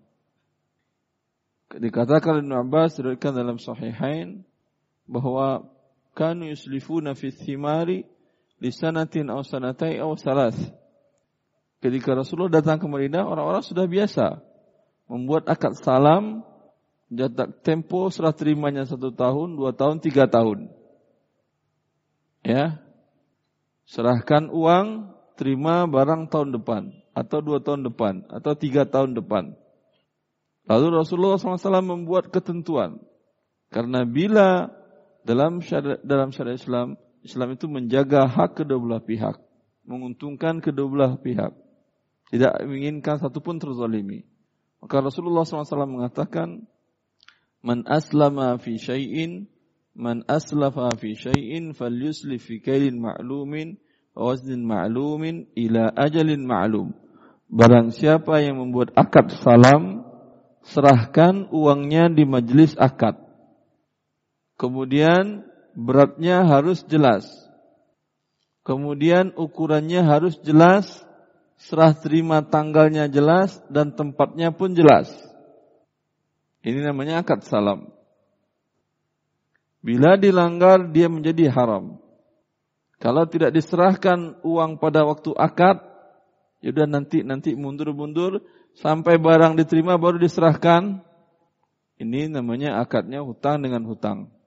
Dikatakan 1.68 2.44
Ibn 2.44 2.52
Abbas 2.64 2.96
dalam 3.20 3.60
sahihain 3.60 4.44
bahwa 5.04 5.68
kanu 6.16 6.48
yuslifuna 6.48 7.12
fi 7.16 7.32
thimari 7.32 8.08
lisanatin 8.58 9.30
aw 9.30 9.42
sanatai 9.42 9.98
aw 10.02 10.14
salas. 10.18 10.54
Ketika 11.78 12.14
Rasulullah 12.14 12.58
datang 12.58 12.82
ke 12.82 12.86
Madinah, 12.90 13.22
orang-orang 13.22 13.62
sudah 13.62 13.86
biasa 13.86 14.42
membuat 15.06 15.46
akad 15.46 15.78
salam, 15.78 16.42
jatak 17.08 17.64
tempo 17.64 18.10
serah 18.12 18.34
terimanya 18.34 18.84
satu 18.84 19.14
tahun, 19.14 19.56
dua 19.56 19.72
tahun, 19.72 20.02
tiga 20.02 20.26
tahun. 20.28 20.68
Ya, 22.42 22.82
serahkan 23.88 24.52
uang, 24.52 25.16
terima 25.38 25.86
barang 25.86 26.28
tahun 26.28 26.54
depan, 26.60 26.92
atau 27.14 27.38
dua 27.40 27.62
tahun 27.62 27.88
depan, 27.88 28.26
atau 28.26 28.52
tiga 28.58 28.84
tahun 28.84 29.16
depan. 29.16 29.54
Lalu 30.68 31.00
Rasulullah 31.00 31.40
SAW 31.40 31.80
membuat 31.80 32.28
ketentuan, 32.28 33.00
karena 33.72 34.04
bila 34.04 34.68
dalam 35.24 35.64
syariat, 35.64 36.00
dalam 36.04 36.28
syariat 36.34 36.60
Islam 36.60 37.00
Islam 37.22 37.54
itu 37.54 37.66
menjaga 37.66 38.26
hak 38.26 38.62
kedua 38.62 38.78
belah 38.78 39.02
pihak, 39.02 39.36
menguntungkan 39.88 40.62
kedua 40.62 40.86
belah 40.86 41.12
pihak, 41.18 41.52
tidak 42.30 42.52
menginginkan 42.62 43.18
satupun 43.18 43.58
terzalimi. 43.58 44.22
Maka 44.78 45.02
Rasulullah 45.02 45.42
SAW 45.42 45.88
mengatakan, 45.90 46.68
Man 47.58 47.82
aslama 47.90 48.54
fi 48.62 48.78
syai'in, 48.78 49.50
man 49.98 50.22
aslafa 50.30 50.94
fi 50.94 51.18
syai'in, 51.18 51.74
falyuslif 51.74 52.46
fi 52.46 52.62
kailin 52.62 53.02
ma'lumin, 53.02 53.74
waznin 54.14 54.62
ma'lumin, 54.62 55.50
ila 55.58 55.90
ajalin 55.98 56.46
ma'lum. 56.46 56.94
Barang 57.50 57.90
siapa 57.90 58.38
yang 58.44 58.62
membuat 58.62 58.94
akad 58.94 59.34
salam, 59.42 60.06
serahkan 60.62 61.48
uangnya 61.50 62.12
di 62.12 62.28
majelis 62.28 62.76
akad. 62.78 63.18
Kemudian 64.60 65.47
beratnya 65.78 66.42
harus 66.42 66.82
jelas. 66.90 67.30
Kemudian 68.66 69.30
ukurannya 69.38 70.02
harus 70.02 70.34
jelas, 70.42 71.06
serah 71.54 71.94
terima 71.94 72.42
tanggalnya 72.42 73.06
jelas 73.06 73.62
dan 73.70 73.94
tempatnya 73.94 74.50
pun 74.50 74.74
jelas. 74.74 75.08
Ini 76.66 76.82
namanya 76.82 77.22
akad 77.22 77.46
salam. 77.46 77.94
Bila 79.78 80.18
dilanggar 80.18 80.90
dia 80.90 81.06
menjadi 81.06 81.48
haram. 81.54 82.02
Kalau 82.98 83.30
tidak 83.30 83.54
diserahkan 83.54 84.42
uang 84.42 84.82
pada 84.82 85.06
waktu 85.06 85.30
akad, 85.38 85.78
ya 86.58 86.74
udah 86.74 86.90
nanti 86.90 87.22
nanti 87.22 87.54
mundur-mundur 87.54 88.42
sampai 88.74 89.22
barang 89.22 89.54
diterima 89.54 89.94
baru 89.94 90.18
diserahkan. 90.18 90.98
Ini 92.02 92.26
namanya 92.26 92.82
akadnya 92.82 93.22
hutang 93.22 93.62
dengan 93.62 93.86
hutang 93.86 94.37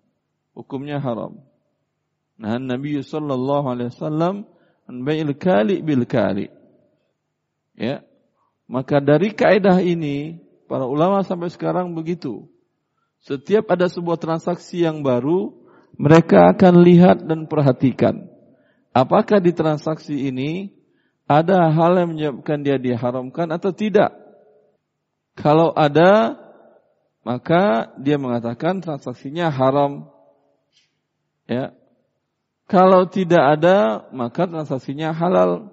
hukumnya 0.55 0.99
haram. 0.99 1.39
Nah, 2.41 2.57
Nabi 2.57 2.97
sallallahu 2.99 3.65
alaihi 3.69 3.89
wasallam 3.93 4.49
an 4.89 4.95
kali 5.37 5.79
bil 5.85 6.03
kali. 6.09 6.49
Ya. 7.77 8.01
Maka 8.71 9.03
dari 9.03 9.35
kaidah 9.35 9.83
ini 9.83 10.39
para 10.65 10.87
ulama 10.87 11.21
sampai 11.27 11.51
sekarang 11.51 11.91
begitu. 11.91 12.47
Setiap 13.21 13.69
ada 13.69 13.85
sebuah 13.91 14.17
transaksi 14.17 14.81
yang 14.81 15.03
baru, 15.05 15.53
mereka 15.99 16.55
akan 16.55 16.81
lihat 16.81 17.27
dan 17.27 17.45
perhatikan. 17.45 18.31
apakah 18.91 19.39
di 19.39 19.55
transaksi 19.55 20.27
ini 20.27 20.67
ada 21.23 21.71
hal 21.71 21.95
yang 21.95 22.09
menyebabkan 22.11 22.59
dia 22.59 22.75
diharamkan 22.75 23.47
atau 23.55 23.71
tidak. 23.71 24.11
Kalau 25.39 25.71
ada, 25.71 26.35
maka 27.23 27.95
dia 27.95 28.19
mengatakan 28.19 28.83
transaksinya 28.83 29.47
haram. 29.47 30.11
Ya. 31.51 31.75
Kalau 32.71 33.03
tidak 33.11 33.59
ada, 33.59 34.07
maka 34.15 34.47
transaksinya 34.47 35.11
halal. 35.11 35.67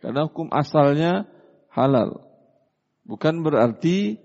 Karena 0.00 0.24
hukum 0.24 0.48
asalnya 0.48 1.28
halal. 1.68 2.24
Bukan 3.04 3.44
berarti 3.44 4.16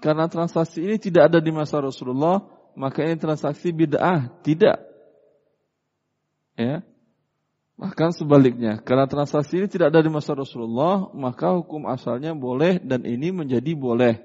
karena 0.00 0.32
transaksi 0.32 0.80
ini 0.80 0.96
tidak 0.96 1.28
ada 1.28 1.38
di 1.44 1.52
masa 1.52 1.84
Rasulullah, 1.84 2.40
maka 2.72 3.04
ini 3.04 3.20
transaksi 3.20 3.68
bid'ah. 3.76 4.32
Tidak. 4.40 4.78
Ya. 6.56 6.80
Bahkan 7.76 8.16
sebaliknya, 8.16 8.80
karena 8.80 9.04
transaksi 9.04 9.60
ini 9.60 9.68
tidak 9.68 9.92
ada 9.92 10.00
di 10.00 10.08
masa 10.12 10.32
Rasulullah, 10.32 11.12
maka 11.12 11.52
hukum 11.52 11.84
asalnya 11.90 12.32
boleh 12.32 12.80
dan 12.80 13.04
ini 13.04 13.28
menjadi 13.28 13.76
boleh. 13.76 14.22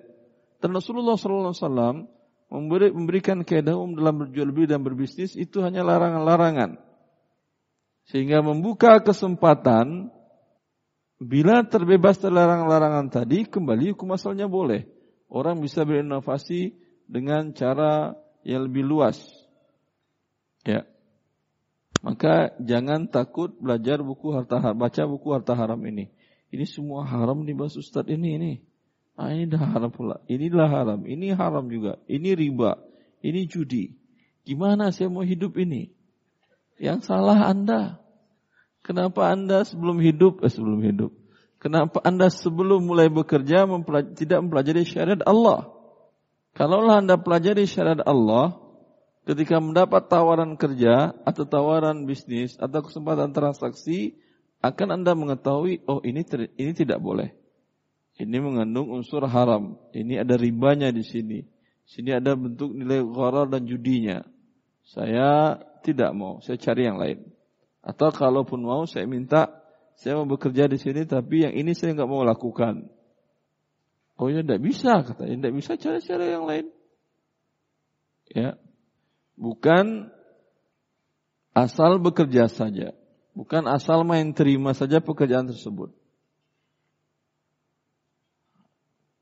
Dan 0.63 0.71
Rasulullah 0.71 1.19
SAW 1.19 2.16
memberi, 2.47 2.91
memberikan 2.91 3.43
kaidah 3.43 3.75
umum 3.75 3.95
dalam 3.95 4.15
berjual 4.23 4.49
beli 4.51 4.67
dan 4.67 4.81
berbisnis 4.83 5.35
itu 5.35 5.59
hanya 5.63 5.83
larangan-larangan. 5.83 6.79
Sehingga 8.07 8.39
membuka 8.39 9.03
kesempatan 9.03 10.07
bila 11.17 11.65
terbebas 11.65 12.21
dari 12.21 12.37
larangan-larangan 12.37 13.09
tadi, 13.09 13.49
kembali 13.49 13.97
hukum 13.97 14.15
asalnya 14.15 14.45
boleh. 14.45 14.85
Orang 15.27 15.59
bisa 15.59 15.83
berinovasi 15.83 16.77
dengan 17.09 17.51
cara 17.51 18.15
yang 18.47 18.69
lebih 18.69 18.87
luas. 18.87 19.19
Ya, 20.63 20.87
maka 22.05 22.53
jangan 22.61 23.09
takut 23.09 23.55
belajar 23.57 23.99
buku 24.05 24.31
harta 24.35 24.61
baca 24.71 25.03
buku 25.09 25.27
harta 25.33 25.57
haram 25.57 25.79
ini. 25.83 26.11
Ini 26.53 26.63
semua 26.63 27.03
haram 27.03 27.43
nih 27.43 27.55
Bas 27.57 27.75
Ustadz 27.75 28.13
ini 28.13 28.39
ini. 28.39 28.53
Ah 29.17 29.33
ini 29.33 29.49
dah 29.49 29.57
haram 29.57 29.89
pula. 29.89 30.21
Inilah 30.29 30.69
haram, 30.69 31.01
ini 31.09 31.33
haram 31.33 31.65
juga. 31.73 31.97
Ini 32.05 32.37
riba, 32.37 32.77
ini 33.25 33.49
judi. 33.49 33.97
Gimana 34.45 34.93
saya 34.93 35.09
mau 35.09 35.25
hidup 35.25 35.57
ini? 35.57 35.89
Yang 36.77 37.09
salah 37.09 37.49
Anda. 37.49 37.97
Kenapa 38.85 39.33
Anda 39.33 39.65
sebelum 39.65 39.97
hidup, 39.99 40.45
eh 40.45 40.53
sebelum 40.53 40.85
hidup. 40.85 41.11
Kenapa 41.57 41.97
Anda 42.05 42.29
sebelum 42.29 42.85
mulai 42.85 43.09
bekerja 43.09 43.65
mempelaj 43.65 44.13
tidak 44.13 44.45
mempelajari 44.45 44.85
syariat 44.85 45.19
Allah? 45.25 45.73
Kalaulah 46.53 47.01
Anda 47.01 47.17
pelajari 47.17 47.65
syariat 47.65 48.05
Allah, 48.05 48.53
ketika 49.25 49.57
mendapat 49.57 50.05
tawaran 50.07 50.55
kerja 50.55 51.17
atau 51.25 51.43
tawaran 51.49 52.05
bisnis 52.05 52.55
atau 52.61 52.85
kesempatan 52.85 53.33
transaksi 53.33 54.15
akan 54.61 55.01
Anda 55.01 55.17
mengetahui 55.17 55.83
oh 55.89 55.99
ini 56.05 56.21
ini 56.55 56.71
tidak 56.77 57.01
boleh. 57.01 57.46
Ini 58.17 58.37
mengandung 58.41 58.89
unsur 58.89 59.25
haram. 59.29 59.77
Ini 59.93 60.25
ada 60.25 60.35
ribanya 60.35 60.89
di 60.89 61.05
sini. 61.05 61.45
Sini 61.85 62.11
ada 62.11 62.33
bentuk 62.33 62.73
nilai 62.73 63.05
gharar 63.05 63.47
dan 63.47 63.69
judinya. 63.69 64.25
Saya 64.83 65.61
tidak 65.85 66.11
mau, 66.17 66.41
saya 66.41 66.57
cari 66.57 66.89
yang 66.89 66.97
lain. 66.97 67.23
Atau 67.85 68.11
kalaupun 68.11 68.65
mau 68.65 68.83
saya 68.89 69.07
minta 69.07 69.63
saya 69.97 70.19
mau 70.19 70.27
bekerja 70.27 70.69
di 70.69 70.77
sini 70.77 71.07
tapi 71.07 71.47
yang 71.47 71.53
ini 71.55 71.71
saya 71.77 71.95
nggak 71.95 72.09
mau 72.09 72.25
lakukan. 72.25 72.89
Oh 74.17 74.27
ya 74.27 74.41
tidak 74.41 74.61
bisa 74.65 75.05
katanya, 75.05 75.35
tidak 75.37 75.53
bisa 75.61 75.71
cari 75.77 75.99
cara 76.01 76.25
yang 76.25 76.45
lain. 76.49 76.65
Ya, 78.27 78.59
Bukan 79.37 80.09
asal 81.53 82.01
bekerja 82.01 82.49
saja. 82.49 82.97
Bukan 83.37 83.69
asal 83.69 84.01
main 84.01 84.33
terima 84.33 84.73
saja 84.73 84.97
pekerjaan 84.97 85.45
tersebut. 85.45 85.93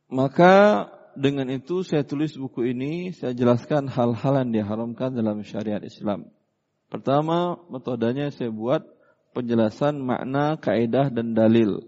Maka 0.09 0.85
dengan 1.17 1.47
itu 1.49 1.81
saya 1.81 2.05
tulis 2.05 2.35
buku 2.35 2.75
ini, 2.75 3.15
saya 3.15 3.31
jelaskan 3.31 3.87
hal-hal 3.89 4.45
yang 4.45 4.51
diharamkan 4.51 5.15
dalam 5.15 5.41
syariat 5.41 5.81
Islam. 5.81 6.29
Pertama, 6.91 7.57
metodenya 7.71 8.29
saya 8.29 8.53
buat 8.53 8.85
penjelasan 9.33 9.97
makna, 9.99 10.59
kaidah 10.61 11.09
dan 11.09 11.33
dalil. 11.33 11.81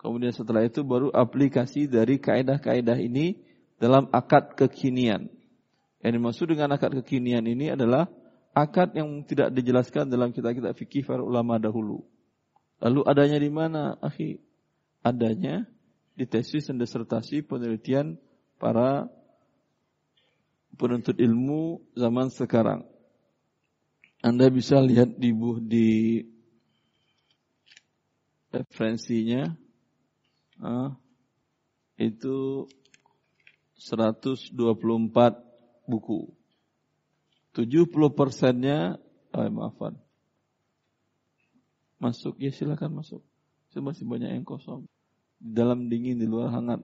Kemudian 0.00 0.34
setelah 0.34 0.66
itu 0.66 0.82
baru 0.82 1.12
aplikasi 1.14 1.86
dari 1.86 2.18
kaidah-kaidah 2.18 2.98
ini 2.98 3.38
dalam 3.78 4.10
akad 4.10 4.58
kekinian. 4.58 5.30
Yang 6.02 6.12
dimaksud 6.18 6.46
dengan 6.50 6.74
akad 6.74 6.90
kekinian 7.02 7.46
ini 7.46 7.70
adalah 7.70 8.10
akad 8.50 8.98
yang 8.98 9.22
tidak 9.22 9.54
dijelaskan 9.54 10.10
dalam 10.10 10.34
kitab-kitab 10.34 10.74
fikih 10.74 11.06
para 11.06 11.22
ulama 11.22 11.60
dahulu. 11.62 12.02
Lalu 12.82 13.00
adanya 13.06 13.38
di 13.38 13.50
mana, 13.50 13.94
akhi? 14.02 14.42
Adanya 15.06 15.70
di 16.12 16.24
tesis 16.28 16.68
dan 16.68 16.76
disertasi 16.76 17.44
penelitian 17.44 18.20
para 18.60 19.08
penuntut 20.76 21.16
ilmu 21.16 21.80
zaman 21.96 22.28
sekarang. 22.28 22.84
Anda 24.22 24.46
bisa 24.52 24.78
lihat 24.78 25.18
di 25.18 25.34
buh 25.34 25.58
di 25.58 26.22
referensinya 28.54 29.50
ah, 30.62 30.94
itu 31.98 32.68
124 33.82 34.54
buku. 35.90 36.30
70 37.52 37.90
persennya, 38.16 38.96
oh, 39.34 39.50
maafan. 39.52 39.98
Masuk, 42.00 42.40
ya 42.40 42.48
silakan 42.54 43.02
masuk. 43.02 43.20
Masih 43.76 44.04
banyak 44.08 44.30
yang 44.32 44.46
kosong. 44.46 44.88
Dalam 45.42 45.90
dingin, 45.90 46.22
di 46.22 46.30
luar 46.30 46.54
hangat. 46.54 46.78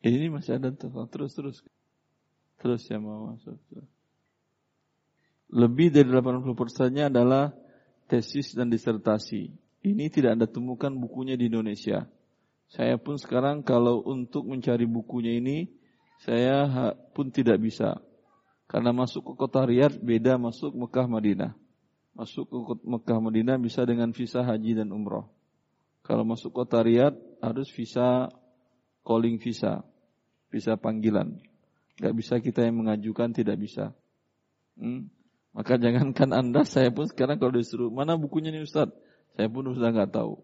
Ini 0.00 0.32
masih 0.32 0.56
ada 0.56 0.72
terus 0.72 1.36
terus 1.36 1.60
terus 2.56 2.82
ya 2.88 2.96
mau 2.96 3.36
masuk. 3.36 3.60
Lebih 5.52 5.92
dari 5.92 6.08
80 6.08 6.56
persennya 6.56 7.12
adalah 7.12 7.52
tesis 8.08 8.56
dan 8.56 8.72
disertasi. 8.72 9.52
Ini 9.80 10.04
tidak 10.08 10.40
anda 10.40 10.48
temukan 10.48 10.92
bukunya 10.92 11.36
di 11.36 11.52
Indonesia. 11.52 12.08
Saya 12.70 12.96
pun 12.96 13.18
sekarang 13.18 13.66
kalau 13.66 14.00
untuk 14.06 14.46
mencari 14.46 14.86
bukunya 14.86 15.36
ini, 15.36 15.66
saya 16.22 16.94
pun 17.16 17.28
tidak 17.34 17.58
bisa. 17.58 17.98
Karena 18.70 18.94
masuk 18.94 19.26
ke 19.26 19.32
kota 19.34 19.66
Riyadh 19.66 19.98
beda 19.98 20.38
masuk 20.38 20.70
Mekah 20.76 21.10
Madinah. 21.10 21.52
Masuk 22.14 22.50
ke 22.50 22.56
Mekah 22.84 23.18
Madinah 23.22 23.56
bisa 23.56 23.86
dengan 23.86 24.10
visa 24.10 24.42
haji 24.42 24.76
dan 24.76 24.90
umroh. 24.90 25.30
Kalau 26.02 26.26
masuk 26.26 26.50
kota 26.50 26.82
Riyadh 26.82 27.16
harus 27.38 27.70
visa 27.70 28.28
calling 29.06 29.38
visa. 29.38 29.86
Visa 30.50 30.74
panggilan. 30.74 31.38
Gak 32.00 32.14
bisa 32.16 32.42
kita 32.42 32.66
yang 32.66 32.82
mengajukan, 32.82 33.30
tidak 33.30 33.60
bisa. 33.60 33.94
Hmm? 34.74 35.06
Maka 35.54 35.78
jangankan 35.78 36.30
Anda, 36.34 36.66
saya 36.68 36.90
pun 36.90 37.06
sekarang 37.06 37.38
kalau 37.38 37.54
disuruh, 37.54 37.92
mana 37.92 38.18
bukunya 38.18 38.50
nih 38.50 38.66
Ustaz? 38.66 38.90
Saya 39.38 39.46
pun 39.46 39.70
sudah 39.70 39.94
nggak 39.94 40.10
tahu. 40.10 40.40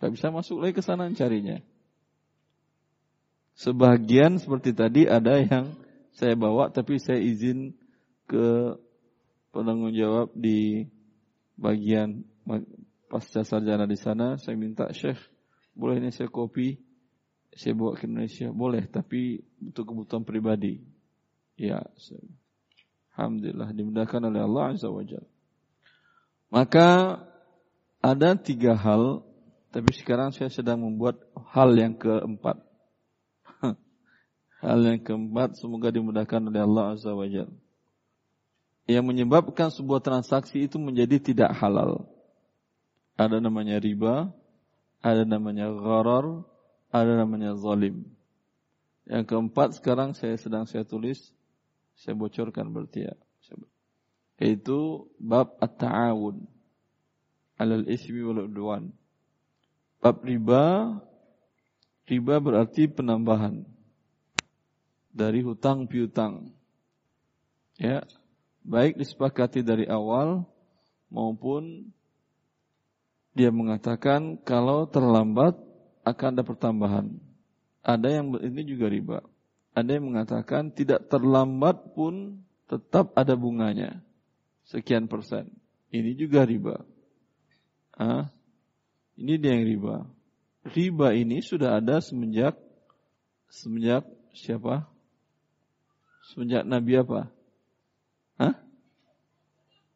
Gak 0.00 0.12
bisa 0.14 0.32
masuk 0.32 0.64
lagi 0.64 0.74
ke 0.74 0.82
sana 0.82 1.10
carinya. 1.12 1.60
Sebagian 3.54 4.42
seperti 4.42 4.74
tadi 4.74 5.06
ada 5.06 5.38
yang 5.38 5.78
saya 6.14 6.34
bawa 6.34 6.70
tapi 6.74 6.98
saya 6.98 7.22
izin 7.22 7.74
ke 8.26 8.74
penanggung 9.54 9.94
jawab 9.94 10.34
di 10.34 10.90
bagian 11.54 12.22
pasca 13.08 13.46
sarjana 13.46 13.86
di 13.86 13.98
sana. 13.98 14.36
Saya 14.38 14.54
minta 14.58 14.90
Syekh, 14.90 15.18
boleh 15.74 16.02
ini 16.02 16.10
saya 16.10 16.30
kopi, 16.30 16.78
saya 17.54 17.74
bawa 17.74 17.94
ke 17.94 18.06
Indonesia. 18.06 18.50
Boleh, 18.50 18.86
tapi 18.90 19.42
untuk 19.62 19.94
kebutuhan 19.94 20.26
pribadi. 20.26 20.82
Ya, 21.54 21.86
Alhamdulillah 23.14 23.70
dimudahkan 23.70 24.20
oleh 24.26 24.42
Allah 24.42 24.74
Azza 24.74 24.90
wa 24.90 25.06
Maka 26.50 27.22
ada 28.02 28.34
tiga 28.34 28.74
hal 28.74 29.22
tapi 29.74 29.90
sekarang 29.90 30.30
saya 30.30 30.54
sedang 30.54 30.86
membuat 30.86 31.18
hal 31.50 31.74
yang 31.74 31.98
keempat. 31.98 32.62
hal 34.62 34.80
yang 34.86 35.02
keempat 35.02 35.58
semoga 35.58 35.90
dimudahkan 35.90 36.46
oleh 36.46 36.62
Allah 36.62 36.94
Azza 36.94 37.10
wa 37.10 37.26
Jal. 37.26 37.50
Yang 38.84 39.04
menyebabkan 39.08 39.72
sebuah 39.72 40.04
transaksi 40.04 40.68
itu 40.68 40.76
menjadi 40.76 41.16
tidak 41.16 41.56
halal. 41.56 42.04
Ada 43.16 43.40
namanya 43.40 43.80
riba, 43.80 44.28
ada 45.00 45.24
namanya 45.24 45.72
gharar, 45.72 46.44
ada 46.92 47.12
namanya 47.24 47.56
zalim. 47.56 48.04
Yang 49.08 49.24
keempat 49.28 49.80
sekarang 49.80 50.12
saya 50.12 50.36
sedang 50.36 50.68
saya 50.68 50.84
tulis, 50.84 51.32
saya 51.96 52.12
bocorkan 52.16 52.72
berarti 52.72 53.08
ya. 53.08 53.14
Yaitu 54.40 55.06
bab 55.22 55.54
at-ta'awun 55.62 56.42
alal 57.54 57.86
ismi 57.86 58.18
wal 58.26 58.50
udwan 58.50 58.90
Bab 60.02 60.20
riba, 60.20 61.00
riba 62.04 62.34
berarti 62.36 62.92
penambahan 62.92 63.64
dari 65.08 65.40
hutang 65.40 65.88
piutang. 65.88 66.52
Ya, 67.80 68.04
baik 68.64 68.96
disepakati 68.96 69.60
dari 69.60 69.84
awal 69.84 70.48
maupun 71.12 71.92
dia 73.36 73.52
mengatakan 73.52 74.40
kalau 74.40 74.88
terlambat 74.88 75.58
akan 76.06 76.28
ada 76.38 76.44
pertambahan. 76.46 77.06
Ada 77.84 78.20
yang 78.20 78.32
ini 78.40 78.62
juga 78.64 78.86
riba. 78.88 79.18
Ada 79.76 79.98
yang 79.98 80.14
mengatakan 80.14 80.72
tidak 80.72 81.10
terlambat 81.10 81.92
pun 81.92 82.40
tetap 82.70 83.12
ada 83.18 83.36
bunganya. 83.36 84.00
Sekian 84.64 85.10
persen. 85.10 85.50
Ini 85.92 86.16
juga 86.16 86.46
riba. 86.46 86.80
Ah, 87.92 88.32
ini 89.18 89.36
dia 89.36 89.52
yang 89.52 89.66
riba. 89.66 89.96
Riba 90.64 91.12
ini 91.12 91.44
sudah 91.44 91.76
ada 91.76 92.00
semenjak 92.00 92.56
semenjak 93.52 94.06
siapa? 94.32 94.88
Semenjak 96.32 96.64
Nabi 96.64 96.96
apa? 96.96 97.28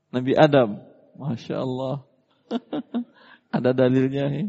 Nabi 0.08 0.32
Adam. 0.34 0.80
Masya 1.18 1.56
Allah. 1.60 2.04
Ada 3.56 3.70
dalilnya 3.72 4.26
ya. 4.28 4.44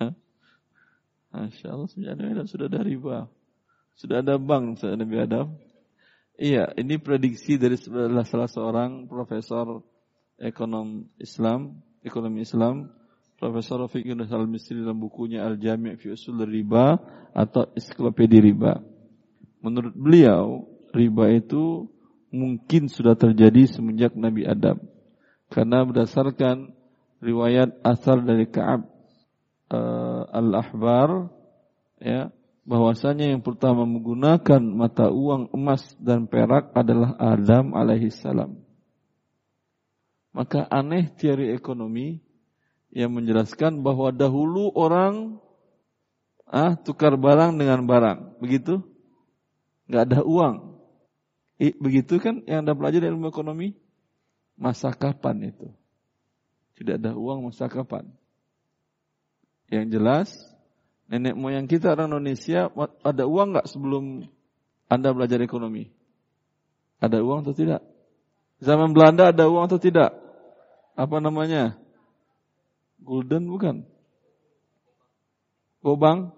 Masya 1.34 1.66
Allah 1.72 1.88
semenjak 1.88 2.14
Nabi 2.20 2.30
Adam 2.36 2.46
sudah 2.48 2.66
ada 2.68 2.80
riba. 2.84 3.28
Sudah 3.96 4.24
ada 4.24 4.36
bank 4.40 4.80
Nabi 4.84 5.16
Adam. 5.20 5.56
Iya, 6.40 6.72
ini 6.80 6.96
prediksi 6.96 7.60
dari 7.60 7.76
salah 7.76 8.48
seorang 8.48 9.04
profesor 9.04 9.84
ekonom 10.40 11.04
Islam, 11.20 11.84
ekonomi 12.00 12.48
Islam, 12.48 12.88
Profesor 13.40 13.80
Rafiq 13.80 14.04
Yunus 14.04 14.28
Al-Misri 14.28 14.76
dalam 14.84 15.00
bukunya 15.00 15.44
Al-Jami' 15.48 15.96
fi 15.96 16.12
Usul 16.12 16.44
Riba 16.44 17.00
atau 17.32 17.72
Ensiklopedia 17.72 18.36
Riba. 18.36 18.76
Menurut 19.64 19.96
beliau, 19.96 20.68
riba 20.92 21.32
itu 21.32 21.88
mungkin 22.30 22.86
sudah 22.86 23.18
terjadi 23.18 23.66
semenjak 23.66 24.14
Nabi 24.14 24.46
Adam. 24.46 24.78
Karena 25.50 25.82
berdasarkan 25.82 26.72
riwayat 27.20 27.82
asal 27.82 28.22
dari 28.22 28.46
Ka'ab 28.48 28.86
uh, 29.70 30.22
Al-Ahbar 30.30 31.28
ya 32.00 32.30
bahwasanya 32.64 33.34
yang 33.34 33.42
pertama 33.42 33.82
menggunakan 33.82 34.62
mata 34.62 35.10
uang 35.10 35.50
emas 35.52 35.82
dan 35.98 36.30
perak 36.30 36.70
adalah 36.72 37.18
Adam 37.18 37.74
alaihi 37.74 38.14
salam. 38.14 38.62
Maka 40.30 40.62
aneh 40.70 41.10
teori 41.18 41.50
ekonomi 41.50 42.22
yang 42.94 43.10
menjelaskan 43.10 43.82
bahwa 43.82 44.14
dahulu 44.14 44.70
orang 44.78 45.42
ah 46.46 46.78
tukar 46.78 47.18
barang 47.18 47.58
dengan 47.58 47.82
barang, 47.82 48.38
begitu? 48.38 48.82
Gak 49.90 50.06
ada 50.06 50.22
uang. 50.22 50.69
Begitu 51.60 52.16
kan 52.16 52.40
yang 52.48 52.64
Anda 52.64 52.72
pelajari 52.72 53.12
ilmu 53.12 53.28
ekonomi? 53.28 53.76
Masa 54.56 54.96
kapan 54.96 55.52
itu? 55.52 55.68
Tidak 56.80 56.96
ada 56.96 57.12
uang 57.12 57.52
masa 57.52 57.68
kapan? 57.68 58.08
Yang 59.68 59.86
jelas, 59.92 60.28
nenek 61.12 61.36
moyang 61.36 61.68
kita 61.68 61.92
orang 61.92 62.16
Indonesia 62.16 62.72
ada 63.04 63.24
uang 63.28 63.52
nggak 63.52 63.68
sebelum 63.68 64.24
Anda 64.88 65.12
belajar 65.12 65.44
ekonomi? 65.44 65.92
Ada 66.96 67.20
uang 67.20 67.44
atau 67.44 67.52
tidak? 67.52 67.84
Zaman 68.60 68.96
Belanda 68.96 69.28
ada 69.28 69.44
uang 69.44 69.68
atau 69.68 69.76
tidak? 69.76 70.16
Apa 70.96 71.20
namanya? 71.20 71.76
Golden 73.00 73.48
bukan? 73.48 73.76
Gobang 75.84 76.32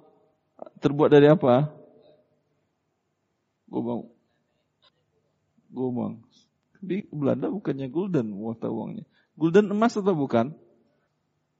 terbuat 0.79 1.11
dari 1.11 1.27
apa? 1.31 1.71
Gobang. 3.71 4.12
Gobang. 5.73 6.21
Di 6.79 7.09
Belanda 7.09 7.49
bukannya 7.49 7.89
golden 7.89 8.37
mata 8.37 8.69
uangnya. 8.69 9.09
Golden 9.35 9.73
emas 9.73 9.97
atau 9.97 10.13
bukan? 10.13 10.53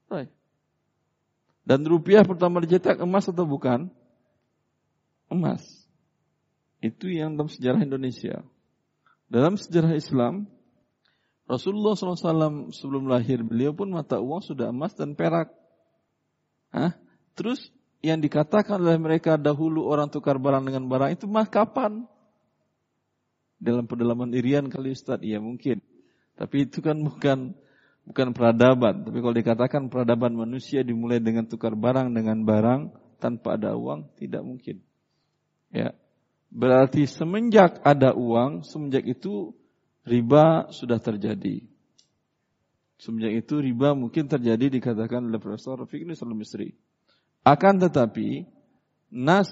Right. 0.07 0.29
Dan 1.65 1.87
rupiah 1.87 2.21
pertama 2.21 2.61
dicetak 2.61 3.01
emas 3.01 3.25
atau 3.25 3.47
bukan? 3.49 3.89
Emas. 5.31 5.63
Itu 6.83 7.09
yang 7.09 7.39
dalam 7.39 7.49
sejarah 7.49 7.81
Indonesia. 7.81 8.43
Dalam 9.31 9.55
sejarah 9.57 9.95
Islam, 9.95 10.45
Rasulullah 11.47 11.95
SAW 11.95 12.69
sebelum 12.75 13.07
lahir 13.07 13.41
beliau 13.41 13.71
pun 13.71 13.89
mata 13.89 14.19
uang 14.19 14.43
sudah 14.43 14.69
emas 14.69 14.93
dan 14.93 15.15
perak. 15.15 15.49
Hah? 16.69 16.93
Terus 17.33 17.71
yang 18.03 18.19
dikatakan 18.19 18.83
oleh 18.83 18.99
mereka 18.99 19.39
dahulu 19.39 19.87
orang 19.87 20.11
tukar 20.11 20.35
barang 20.35 20.67
dengan 20.67 20.85
barang 20.91 21.15
itu 21.15 21.25
mah 21.25 21.47
kapan? 21.47 22.03
Dalam 23.63 23.87
pedalaman 23.87 24.35
Irian 24.35 24.67
kali 24.67 24.91
Ustaz? 24.91 25.23
Iya 25.23 25.39
mungkin. 25.39 25.79
Tapi 26.35 26.67
itu 26.67 26.83
kan 26.83 26.99
bukan 26.99 27.55
bukan 28.03 28.35
peradaban. 28.35 29.07
Tapi 29.07 29.17
kalau 29.23 29.35
dikatakan 29.35 29.81
peradaban 29.87 30.35
manusia 30.35 30.83
dimulai 30.83 31.23
dengan 31.23 31.47
tukar 31.47 31.73
barang 31.73 32.11
dengan 32.11 32.43
barang 32.43 32.81
tanpa 33.23 33.55
ada 33.55 33.73
uang, 33.79 34.11
tidak 34.19 34.43
mungkin. 34.43 34.83
Ya. 35.71 35.95
Berarti 36.53 37.07
semenjak 37.09 37.81
ada 37.81 38.13
uang, 38.13 38.67
semenjak 38.67 39.07
itu 39.07 39.55
riba 40.05 40.69
sudah 40.69 40.99
terjadi. 40.99 41.65
Semenjak 42.99 43.47
itu 43.47 43.57
riba 43.57 43.97
mungkin 43.97 44.29
terjadi 44.29 44.69
dikatakan 44.69 45.23
oleh 45.23 45.41
Profesor 45.41 45.81
Rafiq 45.81 46.05
Nusal 46.05 46.35
Misri. 46.35 46.75
Akan 47.41 47.81
tetapi, 47.81 48.45
nas 49.09 49.49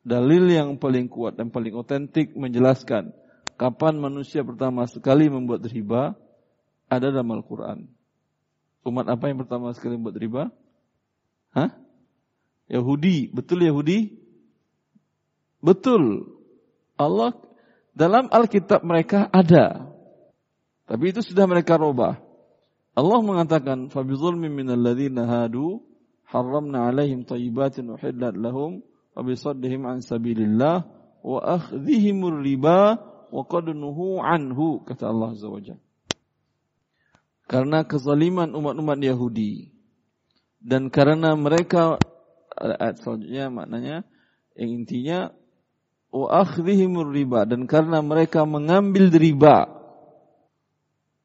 dalil 0.00 0.48
yang 0.48 0.80
paling 0.80 1.12
kuat 1.12 1.36
dan 1.36 1.52
paling 1.52 1.76
otentik 1.76 2.32
menjelaskan 2.32 3.12
kapan 3.60 4.00
manusia 4.00 4.40
pertama 4.40 4.88
sekali 4.88 5.28
membuat 5.28 5.68
riba 5.68 6.16
ada 6.88 7.12
dalam 7.12 7.28
Al-Quran. 7.36 7.84
Umat 8.88 9.04
apa 9.12 9.28
yang 9.28 9.44
pertama 9.44 9.76
sekali 9.76 10.00
membuat 10.00 10.16
riba? 10.16 10.42
Hah? 11.52 11.76
Yahudi. 12.72 13.28
Betul 13.28 13.68
Yahudi? 13.68 14.16
Betul. 15.60 16.32
Allah 16.96 17.36
dalam 17.92 18.32
Alkitab 18.32 18.80
mereka 18.80 19.28
ada. 19.28 19.92
Tapi 20.88 21.12
itu 21.12 21.20
sudah 21.20 21.44
mereka 21.44 21.76
robah. 21.76 22.16
Allah 22.96 23.20
mengatakan, 23.20 23.92
"Fabizulmin 23.92 24.50
minal 24.50 24.80
ladzina 24.80 25.28
hadu 25.28 25.84
harramna 26.26 26.88
'alaihim 26.88 27.28
thayyibatin 27.28 27.92
uhillat 27.92 28.34
lahum 28.34 28.80
wa 29.12 29.20
bisaddihim 29.20 29.84
an 29.84 30.00
sabilillah 30.00 30.88
wa 31.20 31.38
akhdhihimur 31.44 32.40
riba 32.40 33.10
wa 33.30 33.42
qad 33.46 33.70
anhu 33.70 34.82
kata 34.82 35.06
Allah 35.06 35.30
Azza 35.34 35.46
wa 35.46 35.62
Karena 37.46 37.82
kezaliman 37.86 38.54
umat-umat 38.54 38.98
Yahudi. 39.02 39.74
Dan 40.60 40.92
karena 40.92 41.34
mereka 41.34 41.96
ayat 42.54 43.00
selanjutnya 43.00 43.48
maknanya 43.48 43.96
yang 44.54 44.70
intinya 44.82 45.18
wa 46.14 46.28
akhdhihimur 46.46 47.10
riba. 47.10 47.46
Dan 47.46 47.66
karena 47.66 48.02
mereka 48.04 48.46
mengambil 48.46 49.10
riba. 49.10 49.66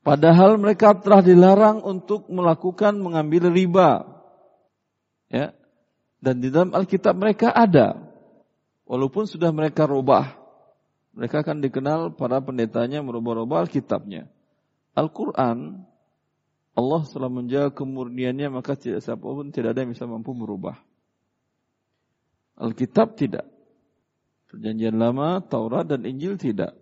Padahal 0.05 0.61
mereka 0.61 0.97
telah 1.01 1.25
dilarang 1.25 1.81
untuk 1.81 2.29
melakukan 2.29 2.97
mengambil 3.01 3.49
riba. 3.49 4.05
Ya. 5.29 5.53
Dan 6.21 6.41
di 6.41 6.49
dalam 6.49 6.73
Alkitab 6.73 7.13
mereka 7.17 7.53
ada. 7.53 8.01
Walaupun 8.85 9.25
sudah 9.25 9.49
mereka 9.49 9.89
rubah 9.89 10.44
mereka 11.15 11.47
akan 11.47 11.63
dikenal 11.63 12.19
para 12.19 12.43
pendetanya 12.43 12.99
merubah-rubah 12.99 13.63
Alkitabnya. 13.65 14.27
Al-Quran, 14.99 15.87
Allah 16.75 17.01
telah 17.07 17.31
menjaga 17.31 17.71
kemurniannya 17.71 18.51
maka 18.51 18.75
tidak 18.75 18.99
siapa 18.99 19.23
pun 19.23 19.47
tidak 19.55 19.75
ada 19.75 19.87
yang 19.87 19.95
bisa 19.95 20.03
mampu 20.03 20.35
merubah. 20.35 20.75
Alkitab 22.59 23.15
tidak. 23.15 23.47
Perjanjian 24.51 24.95
lama, 24.95 25.39
Taurat 25.43 25.87
dan 25.87 26.03
Injil 26.03 26.35
tidak. 26.35 26.75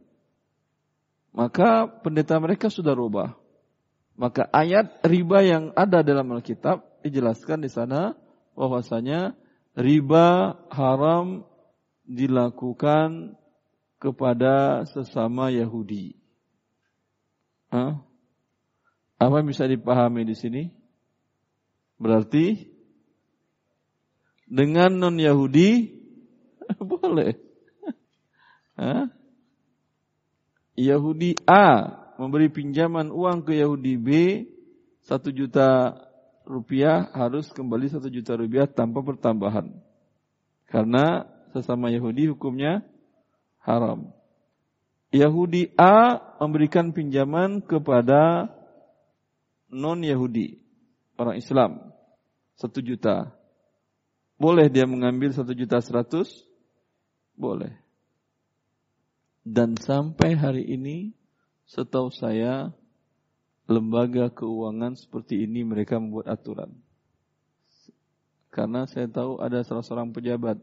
Maka 1.33 1.89
pendeta 1.89 2.37
mereka 2.37 2.69
sudah 2.69 2.93
rubah. 2.93 3.33
Maka 4.13 4.45
ayat 4.53 5.01
riba 5.05 5.41
yang 5.41 5.73
ada 5.73 6.05
dalam 6.05 6.29
Alkitab 6.33 7.01
dijelaskan 7.01 7.65
di 7.65 7.69
sana 7.69 8.13
bahwasanya 8.53 9.33
riba 9.73 10.57
haram 10.69 11.45
dilakukan 12.05 13.33
kepada 14.03 14.83
sesama 14.91 15.47
Yahudi. 15.47 16.19
Hah? 17.71 18.03
Apa 19.15 19.39
yang 19.39 19.47
bisa 19.47 19.63
dipahami 19.63 20.27
di 20.27 20.35
sini? 20.35 20.67
Berarti 21.95 22.67
dengan 24.43 24.91
non 24.91 25.15
Yahudi 25.15 25.87
boleh. 26.83 27.39
Hah? 28.75 29.07
Yahudi 30.75 31.39
A 31.47 31.87
memberi 32.19 32.51
pinjaman 32.51 33.07
uang 33.07 33.47
ke 33.47 33.55
Yahudi 33.55 33.95
B 33.95 34.09
satu 35.07 35.31
juta 35.31 35.95
rupiah 36.43 37.07
harus 37.15 37.47
kembali 37.55 37.87
satu 37.87 38.11
juta 38.11 38.35
rupiah 38.35 38.67
tanpa 38.67 38.99
pertambahan. 38.99 39.71
Karena 40.67 41.23
sesama 41.55 41.87
Yahudi 41.87 42.27
hukumnya 42.27 42.83
haram. 43.63 44.11
Yahudi 45.13 45.71
A 45.79 46.19
memberikan 46.41 46.91
pinjaman 46.91 47.63
kepada 47.63 48.51
non-Yahudi, 49.71 50.59
orang 51.17 51.37
Islam, 51.39 51.93
satu 52.57 52.83
juta. 52.83 53.33
Boleh 54.37 54.67
dia 54.67 54.83
mengambil 54.83 55.31
satu 55.31 55.53
juta 55.55 55.79
seratus? 55.79 56.29
Boleh. 57.37 57.77
Dan 59.43 59.77
sampai 59.77 60.33
hari 60.33 60.63
ini, 60.65 61.13
setahu 61.69 62.09
saya, 62.09 62.73
lembaga 63.69 64.33
keuangan 64.33 64.97
seperti 64.97 65.45
ini 65.45 65.63
mereka 65.63 66.01
membuat 66.01 66.31
aturan. 66.31 66.73
Karena 68.53 68.85
saya 68.85 69.09
tahu 69.09 69.41
ada 69.41 69.65
salah 69.65 69.81
seorang 69.81 70.13
pejabat 70.13 70.61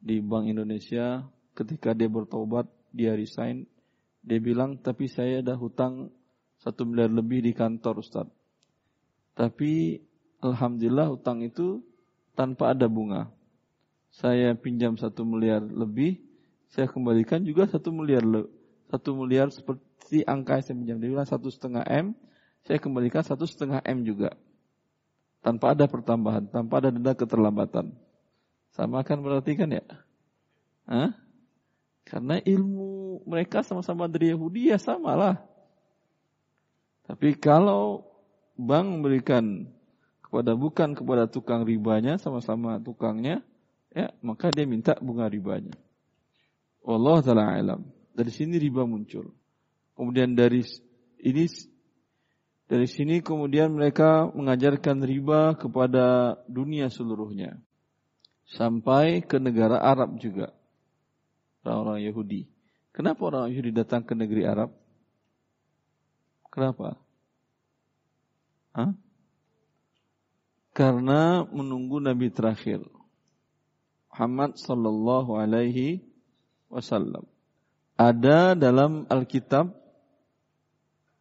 di 0.00 0.20
Bank 0.20 0.52
Indonesia 0.52 1.24
ketika 1.56 1.96
dia 1.96 2.12
bertobat 2.12 2.68
dia 2.92 3.16
resign, 3.16 3.64
dia 4.20 4.38
bilang, 4.38 4.76
tapi 4.76 5.08
saya 5.08 5.40
ada 5.40 5.56
hutang 5.56 6.12
satu 6.60 6.84
miliar 6.84 7.08
lebih 7.08 7.40
di 7.40 7.56
kantor 7.56 8.04
Ustaz. 8.04 8.28
Tapi 9.36 10.00
Alhamdulillah 10.40 11.08
hutang 11.12 11.40
itu 11.44 11.80
tanpa 12.36 12.76
ada 12.76 12.88
bunga. 12.88 13.32
Saya 14.12 14.52
pinjam 14.56 14.96
satu 14.96 15.24
miliar 15.24 15.60
lebih, 15.64 16.20
saya 16.72 16.88
kembalikan 16.88 17.44
juga 17.44 17.68
satu 17.68 17.92
miliar 17.92 18.24
satu 18.88 19.12
miliar 19.18 19.52
seperti 19.52 20.24
angka 20.24 20.60
yang 20.60 20.64
saya 20.64 20.76
pinjam. 20.76 20.96
Dia 21.00 21.10
bilang 21.12 21.28
satu 21.28 21.48
setengah 21.52 21.84
M, 21.88 22.16
saya 22.64 22.78
kembalikan 22.80 23.22
satu 23.24 23.44
setengah 23.44 23.84
M 23.84 24.04
juga. 24.04 24.32
Tanpa 25.44 25.76
ada 25.76 25.86
pertambahan, 25.86 26.48
tanpa 26.50 26.80
ada 26.82 26.90
denda 26.90 27.12
keterlambatan. 27.14 27.92
Sama 28.74 29.04
kan 29.06 29.22
berarti 29.22 29.54
ya? 29.56 29.84
Hah? 30.86 31.25
Karena 32.06 32.38
ilmu 32.38 33.26
mereka 33.26 33.66
sama-sama 33.66 34.06
dari 34.06 34.30
Yahudi 34.30 34.70
ya 34.70 34.78
samalah. 34.78 35.42
Tapi 37.02 37.34
kalau 37.34 38.06
bank 38.54 38.86
memberikan 38.86 39.66
kepada 40.22 40.54
bukan 40.54 40.94
kepada 40.94 41.26
tukang 41.26 41.66
ribanya 41.66 42.14
sama-sama 42.22 42.78
tukangnya, 42.78 43.42
ya 43.90 44.14
maka 44.22 44.54
dia 44.54 44.70
minta 44.70 44.94
bunga 45.02 45.26
ribanya. 45.26 45.74
Allah 46.86 47.18
taala 47.26 47.58
alam. 47.58 47.82
Dari 48.14 48.30
sini 48.30 48.54
riba 48.56 48.86
muncul. 48.86 49.34
Kemudian 49.98 50.38
dari 50.38 50.62
ini 51.26 51.44
dari 52.70 52.86
sini 52.86 53.18
kemudian 53.18 53.74
mereka 53.74 54.30
mengajarkan 54.30 55.02
riba 55.02 55.58
kepada 55.58 56.38
dunia 56.46 56.86
seluruhnya. 56.86 57.58
Sampai 58.46 59.26
ke 59.26 59.42
negara 59.42 59.82
Arab 59.82 60.22
juga 60.22 60.55
orang-orang 61.66 62.06
Yahudi. 62.06 62.46
Kenapa 62.94 63.28
orang 63.28 63.50
Yahudi 63.50 63.74
datang 63.74 64.06
ke 64.06 64.14
negeri 64.14 64.46
Arab? 64.46 64.70
Kenapa? 66.48 66.96
Hah? 68.72 68.96
Karena 70.72 71.44
menunggu 71.44 72.00
Nabi 72.00 72.32
terakhir. 72.32 72.80
Muhammad 74.08 74.56
sallallahu 74.56 75.36
alaihi 75.36 76.00
wasallam. 76.72 77.28
Ada 78.00 78.56
dalam 78.56 79.04
Alkitab 79.12 79.76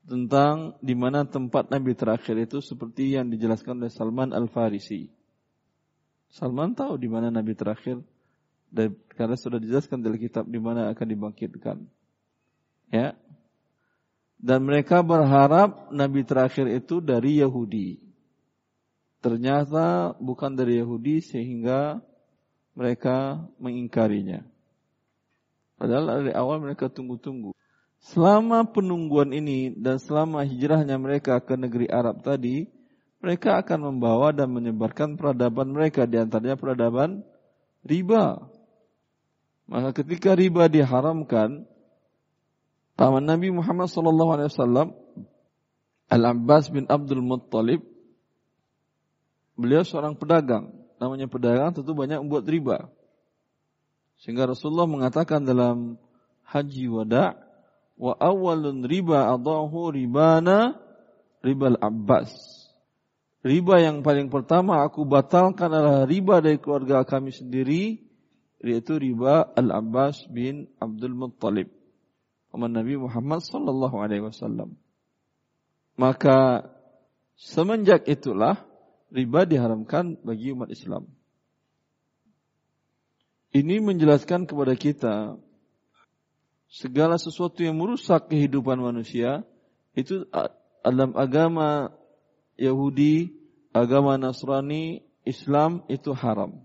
tentang 0.07 0.79
di 0.79 0.95
mana 0.95 1.27
tempat 1.27 1.67
Nabi 1.67 1.91
terakhir 1.97 2.39
itu 2.39 2.63
seperti 2.63 3.19
yang 3.19 3.27
dijelaskan 3.27 3.83
oleh 3.83 3.91
Salman 3.91 4.31
Al-Farisi. 4.31 5.11
Salman 6.31 6.71
tahu 6.71 6.95
di 6.95 7.11
mana 7.11 7.27
Nabi 7.27 7.51
terakhir 7.51 7.99
dan 8.71 8.97
karena 9.15 9.35
sudah 9.39 9.57
dijelaskan 9.61 10.03
dalam 10.03 10.19
kitab 10.19 10.45
di 10.49 10.59
mana 10.59 10.91
akan 10.91 11.07
dibangkitkan. 11.07 11.77
Ya. 12.91 13.17
Dan 14.35 14.67
mereka 14.67 15.01
berharap 15.01 15.89
nabi 15.89 16.21
terakhir 16.27 16.67
itu 16.69 16.99
dari 16.99 17.39
Yahudi. 17.39 17.97
Ternyata 19.23 20.13
bukan 20.21 20.53
dari 20.53 20.77
Yahudi 20.77 21.23
sehingga 21.23 21.97
mereka 22.77 23.41
mengingkarinya. 23.57 24.45
Padahal 25.81 26.21
dari 26.21 26.33
awal 26.35 26.61
mereka 26.61 26.91
tunggu-tunggu. 26.91 27.55
Selama 28.05 28.69
penungguan 28.69 29.33
ini 29.33 29.73
dan 29.73 29.97
selama 29.97 30.45
hijrahnya 30.45 30.99
mereka 31.01 31.41
ke 31.41 31.57
negeri 31.57 31.89
Arab 31.89 32.21
tadi, 32.21 32.69
mereka 33.17 33.57
akan 33.65 33.89
membawa 33.89 34.29
dan 34.29 34.53
menyebarkan 34.53 35.17
peradaban 35.17 35.73
mereka 35.73 36.05
di 36.05 36.21
antaranya 36.21 36.53
peradaban 36.53 37.25
riba. 37.81 38.45
Maka 39.65 40.01
ketika 40.03 40.37
riba 40.37 40.69
diharamkan, 40.69 41.65
paman 42.93 43.25
Nabi 43.25 43.49
Muhammad 43.49 43.89
wasallam 43.89 44.93
Al-Abbas 46.05 46.69
bin 46.69 46.85
Abdul 46.85 47.25
Muttalib 47.25 47.81
beliau 49.57 49.81
seorang 49.81 50.13
pedagang. 50.13 50.69
Namanya 51.01 51.25
pedagang 51.25 51.73
tentu 51.73 51.97
banyak 51.97 52.21
membuat 52.21 52.45
riba. 52.45 52.77
Sehingga 54.21 54.47
Rasulullah 54.47 54.87
mengatakan 54.87 55.43
dalam 55.43 55.97
haji 56.45 56.85
wada' 56.87 57.35
wa 57.95 58.13
awalun 58.15 58.85
riba 58.85 59.33
adahu 59.33 59.91
ribana 59.91 60.77
ribal 61.41 61.75
Abbas. 61.81 62.31
Riba 63.45 63.77
yang 63.81 64.01
paling 64.01 64.29
pertama 64.29 64.81
aku 64.81 65.05
batalkan 65.05 65.69
adalah 65.69 66.05
riba 66.09 66.41
dari 66.41 66.57
keluarga 66.57 67.05
kami 67.05 67.29
sendiri 67.29 68.04
yaitu 68.65 68.97
riba 68.97 69.45
Al-Abbas 69.53 70.25
bin 70.33 70.65
Abdul 70.81 71.13
Muttalib 71.13 71.69
paman 72.55 72.71
Nabi 72.71 72.95
Muhammad 72.95 73.43
sallallahu 73.43 73.99
alaihi 73.99 74.23
wasallam. 74.23 74.79
Maka 75.99 76.71
semenjak 77.35 78.07
itulah 78.07 78.63
riba 79.11 79.43
diharamkan 79.43 80.15
bagi 80.23 80.55
umat 80.55 80.71
Islam. 80.71 81.11
Ini 83.51 83.83
menjelaskan 83.83 84.47
kepada 84.47 84.71
kita 84.75 85.35
segala 86.71 87.19
sesuatu 87.19 87.59
yang 87.59 87.75
merusak 87.75 88.31
kehidupan 88.31 88.79
manusia 88.79 89.43
itu 89.95 90.23
dalam 90.83 91.11
agama 91.15 91.91
Yahudi, 92.55 93.35
agama 93.75 94.15
Nasrani, 94.15 95.03
Islam 95.27 95.83
itu 95.91 96.15
haram. 96.15 96.59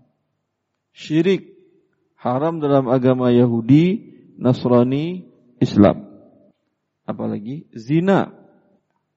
Syirik 0.95 1.60
haram 2.21 2.61
dalam 2.61 2.85
agama 2.85 3.33
Yahudi, 3.33 4.13
Nasrani, 4.37 5.25
Islam. 5.57 6.05
Apalagi 7.01 7.65
zina 7.73 8.29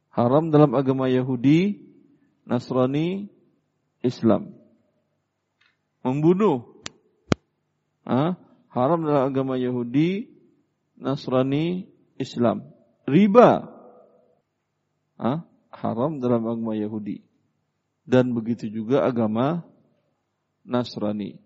haram 0.09 0.49
dalam 0.49 0.73
agama 0.73 1.13
Yahudi, 1.13 1.85
Nasrani, 2.49 3.29
Islam. 4.01 4.57
Membunuh 6.01 6.65
ha? 8.09 8.37
haram 8.73 9.01
dalam 9.05 9.23
agama 9.29 9.61
Yahudi, 9.61 10.33
Nasrani, 10.97 11.89
Islam. 12.17 12.65
Riba 13.05 13.69
ha? 15.21 15.45
haram 15.73 16.21
dalam 16.25 16.41
agama 16.45 16.73
Yahudi. 16.73 17.21
Dan 18.05 18.33
begitu 18.37 18.69
juga 18.69 19.05
agama 19.05 19.65
Nasrani 20.65 21.44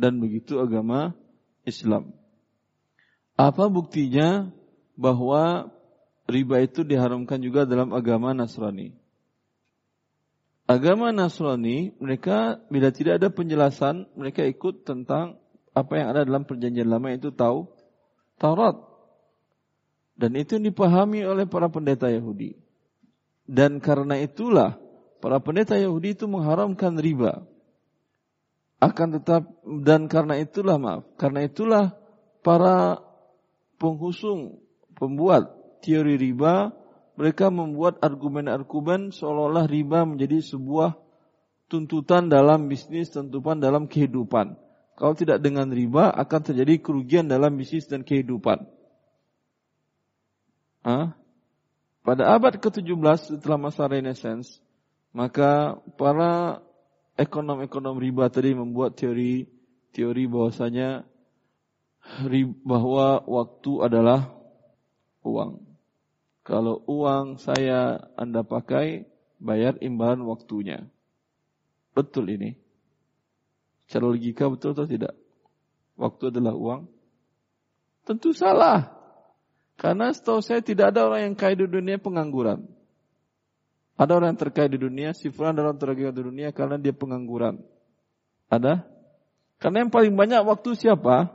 dan 0.00 0.16
begitu 0.16 0.56
agama 0.56 1.12
Islam. 1.68 2.16
Apa 3.36 3.68
buktinya 3.68 4.48
bahwa 4.96 5.68
riba 6.24 6.64
itu 6.64 6.80
diharamkan 6.88 7.36
juga 7.44 7.68
dalam 7.68 7.92
agama 7.92 8.32
Nasrani? 8.32 8.96
Agama 10.64 11.12
Nasrani, 11.12 11.92
mereka 12.00 12.64
bila 12.72 12.88
tidak 12.88 13.20
ada 13.20 13.28
penjelasan, 13.28 14.08
mereka 14.16 14.40
ikut 14.48 14.88
tentang 14.88 15.36
apa 15.76 15.92
yang 16.00 16.08
ada 16.16 16.24
dalam 16.24 16.48
perjanjian 16.48 16.88
lama 16.88 17.12
itu 17.12 17.28
tahu 17.28 17.68
Taurat. 18.40 18.80
Dan 20.16 20.36
itu 20.36 20.56
dipahami 20.56 21.24
oleh 21.28 21.44
para 21.44 21.68
pendeta 21.68 22.08
Yahudi. 22.08 22.56
Dan 23.44 23.80
karena 23.84 24.16
itulah 24.20 24.80
para 25.20 25.40
pendeta 25.40 25.76
Yahudi 25.76 26.16
itu 26.16 26.24
mengharamkan 26.28 26.96
riba 26.96 27.44
akan 28.80 29.08
tetap 29.20 29.42
dan 29.84 30.08
karena 30.08 30.40
itulah 30.40 30.80
maaf, 30.80 31.04
karena 31.20 31.44
itulah 31.44 31.92
para 32.40 33.04
penghusung, 33.76 34.64
pembuat 34.96 35.52
teori 35.84 36.16
riba, 36.16 36.72
mereka 37.20 37.52
membuat 37.52 38.00
argumen-argumen 38.00 39.12
seolah-olah 39.12 39.68
riba 39.68 40.08
menjadi 40.08 40.40
sebuah 40.40 40.96
tuntutan 41.68 42.32
dalam 42.32 42.72
bisnis, 42.72 43.12
tuntutan 43.12 43.60
dalam 43.60 43.84
kehidupan. 43.84 44.56
Kalau 44.96 45.16
tidak 45.16 45.40
dengan 45.40 45.68
riba 45.68 46.12
akan 46.12 46.40
terjadi 46.40 46.80
kerugian 46.80 47.28
dalam 47.28 47.56
bisnis 47.56 47.88
dan 47.88 48.04
kehidupan. 48.04 48.64
Hah? 50.84 51.16
Pada 52.00 52.32
abad 52.32 52.56
ke-17 52.56 53.36
setelah 53.36 53.60
masa 53.60 53.84
Renaissance, 53.84 54.60
maka 55.12 55.76
para 56.00 56.64
ekonom-ekonom 57.20 58.00
riba 58.00 58.32
tadi 58.32 58.56
membuat 58.56 58.96
teori 58.96 59.44
teori 59.92 60.24
bahwasanya 60.24 61.04
bahwa 62.64 63.20
waktu 63.28 63.72
adalah 63.84 64.32
uang. 65.20 65.60
Kalau 66.40 66.80
uang 66.88 67.36
saya 67.36 68.00
Anda 68.16 68.40
pakai, 68.40 69.04
bayar 69.36 69.76
imbalan 69.84 70.24
waktunya. 70.24 70.88
Betul 71.92 72.32
ini. 72.32 72.56
Secara 73.84 74.08
logika 74.08 74.48
betul 74.48 74.72
atau 74.72 74.88
tidak? 74.88 75.12
Waktu 76.00 76.32
adalah 76.32 76.56
uang? 76.56 76.88
Tentu 78.08 78.32
salah. 78.32 78.96
Karena 79.76 80.08
setahu 80.12 80.40
saya 80.40 80.64
tidak 80.64 80.96
ada 80.96 81.08
orang 81.08 81.32
yang 81.32 81.36
kaya 81.36 81.56
di 81.56 81.68
dunia 81.68 82.00
pengangguran. 82.00 82.64
Ada 84.00 84.16
orang 84.16 84.32
yang 84.32 84.40
terkaya 84.40 84.68
di 84.72 84.80
dunia, 84.80 85.12
si 85.12 85.28
Fulan 85.28 85.60
orang 85.60 85.76
terkaya 85.76 86.08
di 86.08 86.24
dunia 86.24 86.56
karena 86.56 86.80
dia 86.80 86.96
pengangguran. 86.96 87.60
Ada? 88.48 88.88
Karena 89.60 89.84
yang 89.84 89.92
paling 89.92 90.16
banyak 90.16 90.40
waktu 90.40 90.72
siapa? 90.72 91.28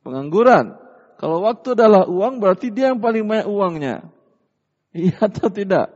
Pengangguran. 0.00 0.72
Kalau 1.20 1.44
waktu 1.44 1.76
adalah 1.76 2.08
uang 2.08 2.40
berarti 2.40 2.72
dia 2.72 2.96
yang 2.96 3.04
paling 3.04 3.28
banyak 3.28 3.48
uangnya. 3.48 3.96
Iya 4.96 5.28
atau 5.28 5.52
tidak? 5.52 5.92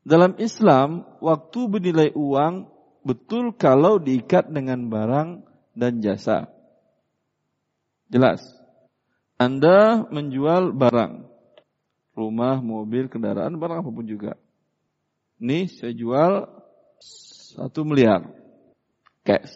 Dalam 0.00 0.40
Islam, 0.40 1.04
waktu 1.20 1.68
bernilai 1.68 2.16
uang 2.16 2.64
betul 3.04 3.52
kalau 3.52 4.00
diikat 4.00 4.48
dengan 4.48 4.88
barang 4.88 5.44
dan 5.76 6.00
jasa. 6.00 6.48
Jelas. 8.08 8.40
Anda 9.36 10.08
menjual 10.08 10.72
barang. 10.72 11.27
Rumah, 12.18 12.58
mobil, 12.58 13.06
kendaraan, 13.06 13.54
barang 13.54 13.86
apa 13.86 13.90
pun 13.94 14.02
juga. 14.02 14.34
Nih 15.38 15.70
saya 15.70 15.94
jual 15.94 16.50
satu 17.54 17.86
miliar. 17.86 18.26
Cash. 19.22 19.54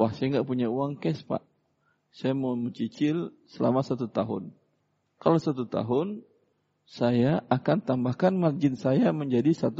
Wah 0.00 0.08
saya 0.16 0.40
nggak 0.40 0.48
punya 0.48 0.72
uang 0.72 0.96
cash 0.96 1.20
pak 1.28 1.44
saya 2.10 2.34
mau 2.34 2.58
mencicil 2.58 3.30
selama 3.46 3.86
satu 3.86 4.10
tahun. 4.10 4.50
Kalau 5.22 5.38
satu 5.38 5.66
tahun, 5.66 6.26
saya 6.90 7.46
akan 7.46 7.86
tambahkan 7.86 8.34
margin 8.34 8.74
saya 8.74 9.14
menjadi 9.14 9.70
1,1. 9.70 9.78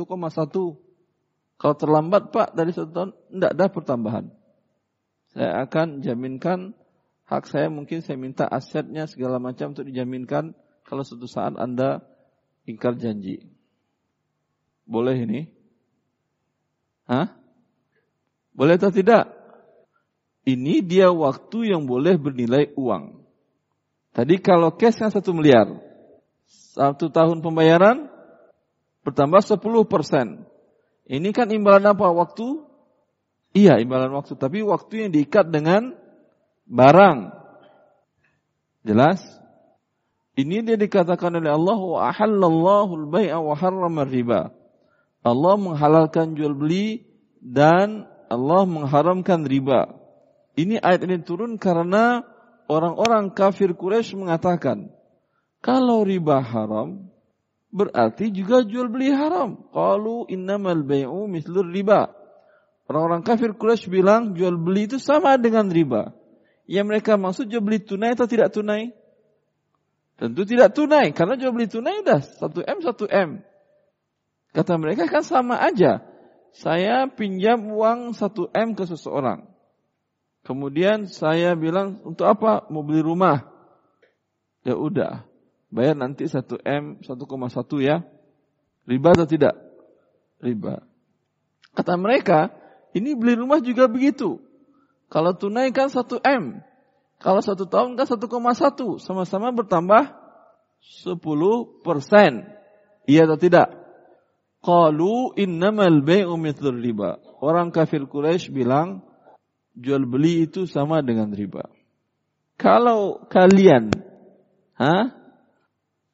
Kalau 1.60 1.74
terlambat 1.76 2.30
Pak 2.30 2.54
dari 2.54 2.70
satu 2.70 2.90
tahun, 2.94 3.10
tidak 3.34 3.50
ada 3.58 3.66
pertambahan. 3.68 4.26
Saya 5.34 5.62
akan 5.66 6.02
jaminkan 6.02 6.74
hak 7.26 7.46
saya 7.46 7.70
mungkin 7.70 8.02
saya 8.02 8.18
minta 8.18 8.46
asetnya 8.46 9.06
segala 9.06 9.38
macam 9.38 9.70
untuk 9.70 9.86
dijaminkan 9.86 10.54
kalau 10.90 11.06
suatu 11.06 11.30
saat 11.30 11.54
Anda 11.54 12.02
ingkar 12.66 12.98
janji. 12.98 13.46
Boleh 14.82 15.22
ini? 15.22 15.46
Hah? 17.06 17.30
Boleh 18.50 18.74
atau 18.74 18.90
tidak? 18.90 19.30
Ini 20.42 20.82
dia 20.82 21.14
waktu 21.14 21.70
yang 21.70 21.86
boleh 21.86 22.18
bernilai 22.18 22.74
uang. 22.74 23.22
Tadi 24.10 24.42
kalau 24.42 24.74
cash 24.74 24.98
kan 24.98 25.14
satu 25.14 25.30
miliar. 25.30 25.70
Satu 26.74 27.06
tahun 27.06 27.38
pembayaran 27.38 28.10
bertambah 29.06 29.46
10 29.46 29.62
persen. 29.86 30.42
Ini 31.06 31.30
kan 31.30 31.54
imbalan 31.54 31.94
apa? 31.94 32.10
Waktu? 32.10 32.66
Iya, 33.54 33.78
imbalan 33.78 34.10
waktu. 34.10 34.34
Tapi 34.34 34.66
waktu 34.66 35.06
yang 35.06 35.10
diikat 35.14 35.54
dengan 35.54 35.94
barang. 36.66 37.30
Jelas? 38.82 39.39
Ini 40.38 40.62
dia 40.62 40.76
dikatakan 40.78 41.42
oleh 41.42 41.50
Allah 41.50 41.78
wa 41.78 42.00
ahallallahu 42.06 42.92
al-bai'a 43.06 43.38
wa 43.42 43.54
harrama 43.58 44.06
riba. 44.06 44.54
Allah 45.26 45.54
menghalalkan 45.58 46.38
jual 46.38 46.54
beli 46.54 47.04
dan 47.42 48.06
Allah 48.30 48.62
mengharamkan 48.64 49.42
riba. 49.42 49.90
Ini 50.54 50.78
ayat 50.78 51.02
ini 51.04 51.20
turun 51.26 51.58
karena 51.58 52.22
orang-orang 52.70 53.34
kafir 53.34 53.74
Quraisy 53.74 54.14
mengatakan, 54.14 54.88
kalau 55.60 56.06
riba 56.06 56.40
haram, 56.40 57.10
berarti 57.74 58.30
juga 58.30 58.62
jual 58.62 58.86
beli 58.86 59.10
haram. 59.10 59.66
Qalu 59.74 60.30
innamal 60.30 60.86
bai'u 60.86 61.26
mislur 61.26 61.66
riba. 61.66 62.14
Orang-orang 62.86 63.26
kafir 63.26 63.58
Quraisy 63.58 63.90
bilang 63.90 64.32
jual 64.38 64.54
beli 64.54 64.86
itu 64.86 65.02
sama 65.02 65.34
dengan 65.36 65.66
riba. 65.66 66.14
Yang 66.70 66.86
mereka 66.86 67.18
maksud 67.18 67.50
jual 67.50 67.66
beli 67.66 67.82
tunai 67.82 68.14
atau 68.14 68.30
tidak 68.30 68.54
tunai? 68.54 68.94
Tentu 70.20 70.44
tidak 70.44 70.76
tunai, 70.76 71.16
karena 71.16 71.40
jual 71.40 71.56
beli 71.56 71.64
tunai 71.64 72.04
sudah 72.04 72.20
1M, 72.20 72.78
1M. 72.84 73.40
Kata 74.52 74.76
mereka 74.76 75.08
kan 75.08 75.24
sama 75.24 75.56
aja. 75.56 76.04
Saya 76.52 77.08
pinjam 77.08 77.72
uang 77.72 78.12
1M 78.12 78.76
ke 78.76 78.84
seseorang. 78.84 79.48
Kemudian 80.44 81.08
saya 81.08 81.56
bilang, 81.56 82.04
untuk 82.04 82.28
apa? 82.28 82.68
Mau 82.68 82.84
beli 82.84 83.00
rumah. 83.00 83.48
Ya 84.60 84.76
udah, 84.76 85.24
bayar 85.72 85.96
nanti 85.96 86.28
1M, 86.28 87.00
1,1 87.00 87.80
ya. 87.80 88.04
Riba 88.84 89.08
atau 89.16 89.24
tidak? 89.24 89.56
Riba. 90.36 90.84
Kata 91.72 91.96
mereka, 91.96 92.52
ini 92.92 93.16
beli 93.16 93.40
rumah 93.40 93.64
juga 93.64 93.88
begitu. 93.88 94.36
Kalau 95.08 95.32
tunai 95.32 95.72
kan 95.72 95.88
1M. 95.88 96.60
Kalau 97.20 97.44
satu 97.44 97.68
tahun 97.68 98.00
kan 98.00 98.08
1,1. 98.08 98.96
Sama-sama 99.04 99.52
bertambah 99.52 100.16
10 101.04 101.20
persen. 101.84 102.48
Iya 103.04 103.28
atau 103.28 103.36
tidak? 103.36 103.68
Qalu 104.64 105.36
innamal 105.36 106.00
bay'u 106.00 106.40
mithlur 106.40 106.80
riba. 106.80 107.20
Orang 107.40 107.72
kafir 107.72 108.08
Quraisy 108.08 108.52
bilang, 108.52 109.04
jual 109.76 110.04
beli 110.08 110.48
itu 110.48 110.64
sama 110.64 111.04
dengan 111.04 111.32
riba. 111.32 111.68
Kalau 112.60 113.24
kalian 113.28 113.88
ha, 114.76 115.12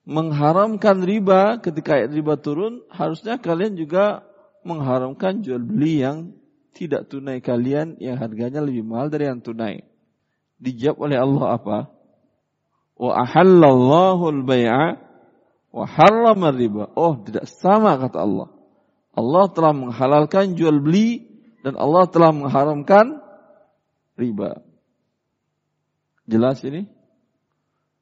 mengharamkan 0.06 1.02
riba 1.02 1.58
ketika 1.58 1.98
ayat 1.98 2.14
riba 2.14 2.38
turun, 2.38 2.86
harusnya 2.90 3.42
kalian 3.42 3.74
juga 3.74 4.22
mengharamkan 4.62 5.42
jual 5.42 5.62
beli 5.62 6.02
yang 6.02 6.34
tidak 6.70 7.10
tunai 7.10 7.42
kalian 7.42 7.98
yang 7.98 8.18
harganya 8.18 8.62
lebih 8.62 8.86
mahal 8.86 9.10
dari 9.10 9.26
yang 9.26 9.42
tunai. 9.42 9.82
Dijawab 10.56 10.96
oleh 11.10 11.18
Allah 11.20 11.46
apa? 11.60 11.78
Wa 12.96 13.12
ahallallahu 13.28 14.24
al-bai'a 14.40 14.96
wa 15.76 15.84
harrama 15.84 16.48
riba. 16.52 16.88
Oh, 16.96 17.20
tidak 17.20 17.44
sama 17.48 18.00
kata 18.00 18.24
Allah. 18.24 18.48
Allah 19.16 19.44
telah 19.52 19.72
menghalalkan 19.76 20.56
jual 20.56 20.80
beli 20.80 21.28
dan 21.60 21.76
Allah 21.76 22.08
telah 22.08 22.32
mengharamkan 22.32 23.20
riba. 24.16 24.64
Jelas 26.24 26.64
ini? 26.64 26.88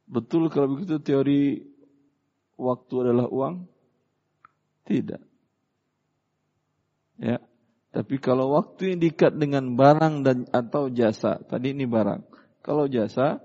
Betul 0.06 0.46
kalau 0.52 0.74
begitu 0.78 1.02
teori 1.02 1.64
waktu 2.54 2.94
adalah 3.02 3.26
uang? 3.26 3.66
Tidak. 4.86 5.22
Ya. 7.18 7.38
Tapi 7.94 8.18
kalau 8.18 8.58
waktu 8.58 8.94
yang 8.94 8.98
diikat 9.06 9.38
dengan 9.38 9.78
barang 9.78 10.26
dan 10.26 10.38
atau 10.50 10.90
jasa, 10.90 11.38
tadi 11.46 11.70
ini 11.70 11.86
barang. 11.86 12.26
Kalau 12.64 12.88
jasa, 12.88 13.44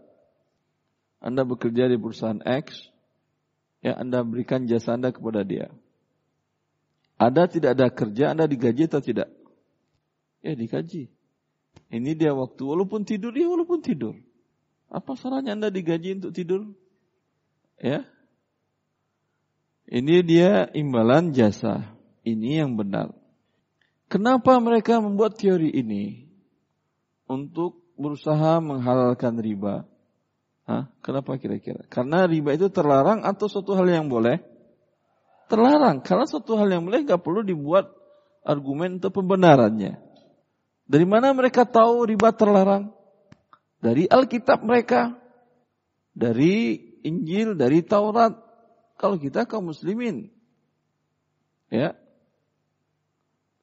Anda 1.20 1.44
bekerja 1.44 1.92
di 1.92 2.00
perusahaan 2.00 2.40
X, 2.40 2.88
ya 3.84 4.00
Anda 4.00 4.24
berikan 4.24 4.64
jasa 4.64 4.96
Anda 4.96 5.12
kepada 5.12 5.44
dia. 5.44 5.68
Ada 7.20 7.52
tidak 7.52 7.76
ada 7.76 7.92
kerja, 7.92 8.32
Anda 8.32 8.48
digaji 8.48 8.88
atau 8.88 9.04
tidak? 9.04 9.28
Ya 10.40 10.56
digaji. 10.56 11.12
Ini 11.92 12.12
dia 12.16 12.32
waktu, 12.32 12.64
walaupun 12.64 13.04
tidur, 13.04 13.36
ya 13.36 13.52
walaupun 13.52 13.84
tidur. 13.84 14.16
Apa 14.88 15.20
salahnya 15.20 15.60
Anda 15.60 15.68
digaji 15.68 16.24
untuk 16.24 16.32
tidur? 16.32 16.72
Ya. 17.76 18.08
Ini 19.92 20.16
dia 20.24 20.72
imbalan 20.72 21.36
jasa. 21.36 21.92
Ini 22.24 22.64
yang 22.64 22.80
benar. 22.80 23.12
Kenapa 24.08 24.56
mereka 24.64 25.04
membuat 25.04 25.36
teori 25.36 25.76
ini? 25.76 26.24
Untuk 27.28 27.89
berusaha 28.00 28.64
menghalalkan 28.64 29.36
riba. 29.38 29.84
Hah? 30.64 30.88
Kenapa 31.04 31.36
kira-kira? 31.36 31.84
Karena 31.92 32.24
riba 32.24 32.56
itu 32.56 32.72
terlarang 32.72 33.28
atau 33.28 33.52
suatu 33.52 33.76
hal 33.76 33.86
yang 33.92 34.08
boleh? 34.08 34.40
Terlarang. 35.52 36.00
Karena 36.00 36.24
suatu 36.24 36.56
hal 36.56 36.72
yang 36.72 36.88
boleh 36.88 37.04
gak 37.04 37.20
perlu 37.20 37.44
dibuat 37.44 37.92
argumen 38.48 39.04
untuk 39.04 39.20
pembenarannya. 39.20 40.00
Dari 40.90 41.06
mana 41.06 41.36
mereka 41.36 41.68
tahu 41.68 42.08
riba 42.08 42.32
terlarang? 42.32 42.96
Dari 43.84 44.08
Alkitab 44.08 44.64
mereka. 44.64 45.20
Dari 46.16 46.80
Injil, 47.04 47.60
dari 47.60 47.84
Taurat. 47.84 48.34
Kalau 48.96 49.20
kita 49.20 49.44
kaum 49.44 49.74
muslimin. 49.74 50.32
Ya. 51.68 51.98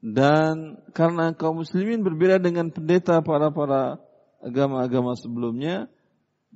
Dan 0.03 0.79
karena 0.95 1.35
kaum 1.35 1.63
muslimin 1.63 2.03
berbeda 2.07 2.39
dengan 2.39 2.71
pendeta 2.71 3.19
para-para 3.23 3.99
agama-agama 4.43 5.15
sebelumnya. 5.19 5.89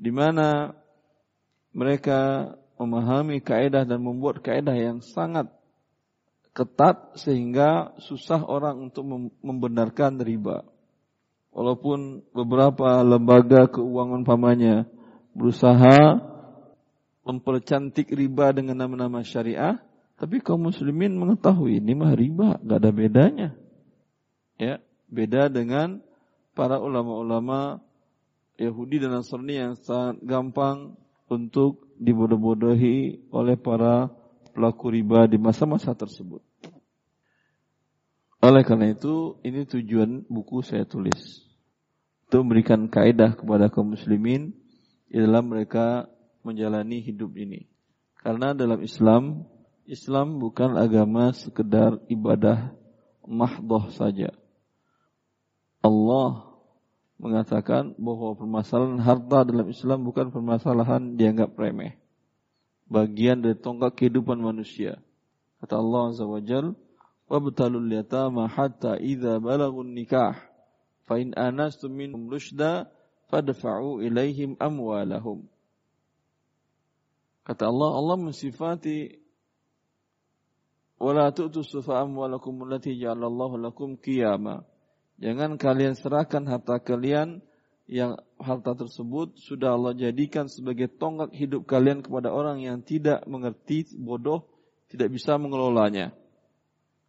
di 0.00 0.08
mana 0.08 0.72
mereka 1.76 2.52
memahami 2.80 3.44
kaedah 3.44 3.84
dan 3.84 4.00
membuat 4.00 4.40
kaedah 4.40 4.72
yang 4.72 5.04
sangat 5.04 5.52
ketat 6.56 7.20
sehingga 7.20 7.92
susah 8.00 8.40
orang 8.42 8.90
untuk 8.90 9.04
membenarkan 9.44 10.18
riba. 10.20 10.64
walaupun 11.50 12.22
beberapa 12.30 13.02
lembaga 13.02 13.66
keuangan 13.66 14.22
pamannya 14.22 14.86
berusaha 15.34 16.22
mempercantik 17.26 18.10
riba 18.10 18.50
dengan 18.50 18.74
nama-nama 18.74 19.22
syariah, 19.22 19.78
tapi 20.18 20.42
kaum 20.42 20.68
muslimin 20.68 21.16
mengetahui 21.16 21.78
ini 21.80 21.92
mah 21.94 22.12
riba, 22.12 22.58
gak 22.60 22.78
ada 22.80 22.90
bedanya. 22.92 23.48
Ya, 24.60 24.82
beda 25.08 25.48
dengan 25.48 26.04
para 26.54 26.82
ulama-ulama 26.82 27.80
Yahudi 28.60 29.00
dan 29.00 29.16
Nasrani 29.16 29.56
yang 29.56 29.74
sangat 29.80 30.20
gampang 30.20 30.98
untuk 31.30 31.88
dibodoh-bodohi 31.96 33.30
oleh 33.32 33.56
para 33.56 34.12
pelaku 34.52 34.92
riba 34.92 35.24
di 35.30 35.38
masa-masa 35.38 35.94
tersebut. 35.94 36.42
Oleh 38.40 38.64
karena 38.64 38.92
itu, 38.96 39.36
ini 39.44 39.68
tujuan 39.68 40.24
buku 40.26 40.64
saya 40.64 40.88
tulis. 40.88 41.44
Untuk 42.26 42.48
memberikan 42.48 42.88
kaidah 42.88 43.36
kepada 43.36 43.68
kaum 43.68 43.92
muslimin 43.92 44.56
dalam 45.12 45.52
mereka 45.52 46.08
menjalani 46.40 47.04
hidup 47.04 47.36
ini. 47.36 47.68
Karena 48.16 48.56
dalam 48.56 48.80
Islam, 48.80 49.44
Islam 49.84 50.40
bukan 50.40 50.76
agama 50.76 51.36
sekedar 51.36 52.00
ibadah 52.08 52.72
mahdoh 53.28 53.92
saja. 53.92 54.32
Allah 55.83 56.55
mengatakan 57.21 57.95
bahwa 57.95 58.35
permasalahan 58.35 58.99
harta 58.99 59.47
dalam 59.47 59.67
Islam 59.71 60.03
bukan 60.03 60.33
permasalahan 60.33 61.15
dianggap 61.15 61.55
remeh. 61.55 61.95
Bagian 62.85 63.41
dari 63.41 63.57
tonggak 63.57 63.97
kehidupan 63.97 64.37
manusia. 64.37 65.01
Kata 65.61 65.79
Allah 65.79 66.01
Azza 66.13 66.25
wa 66.27 66.41
Jal, 66.43 66.77
وَابْتَلُوا 67.25 67.81
الْيَتَامَ 67.81 68.35
حَتَّى 68.47 69.01
إِذَا 69.01 69.41
بَلَغُوا 69.41 69.83
النِّكَاحِ 69.83 70.35
فَإِنْ 71.09 71.33
آنَسْتُم 71.33 71.89
مِّنْهُمْ 71.89 72.29
رُشْدًا 72.29 72.85
فَادْفَعُوا 73.33 74.01
إِلَيْهِمْ 74.05 74.61
أَمْوَالَهُمْ 74.61 75.39
Kata 77.45 77.63
Allah, 77.69 77.91
Allah 77.93 78.17
mensifati 78.17 79.25
وَلَا 81.01 81.29
تُؤْتُوا 81.29 81.61
السُّفَهَاءَ 81.61 82.07
أَمْوَالَكُمُ 82.09 82.53
الَّتِي 82.65 82.97
جَعَلَ 82.97 83.21
اللَّهُ 83.21 83.51
لَكُمْ 83.69 83.89
قِيَامًا 84.01 84.68
Jangan 85.20 85.60
kalian 85.60 85.92
serahkan 86.00 86.48
harta 86.48 86.80
kalian 86.80 87.44
yang 87.84 88.16
harta 88.40 88.72
tersebut 88.72 89.36
sudah 89.36 89.76
Allah 89.76 89.92
jadikan 89.92 90.48
sebagai 90.48 90.88
tonggak 90.88 91.36
hidup 91.36 91.68
kalian 91.68 92.00
kepada 92.00 92.32
orang 92.32 92.64
yang 92.64 92.80
tidak 92.80 93.20
mengerti, 93.28 93.84
bodoh, 94.00 94.48
tidak 94.88 95.12
bisa 95.12 95.36
mengelolanya. 95.36 96.16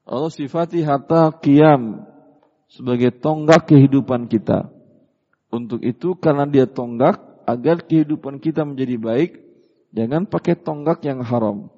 Allah 0.03 0.27
sifati 0.27 0.83
harta 0.83 1.31
kiam 1.39 2.03
sebagai 2.67 3.15
tonggak 3.15 3.71
kehidupan 3.71 4.27
kita. 4.27 4.67
Untuk 5.47 5.79
itu 5.79 6.15
karena 6.19 6.43
dia 6.43 6.67
tonggak, 6.67 7.19
agar 7.47 7.83
kehidupan 7.83 8.43
kita 8.43 8.63
menjadi 8.63 8.95
baik, 8.99 9.31
jangan 9.95 10.27
pakai 10.27 10.55
tonggak 10.59 11.03
yang 11.07 11.23
haram. 11.23 11.71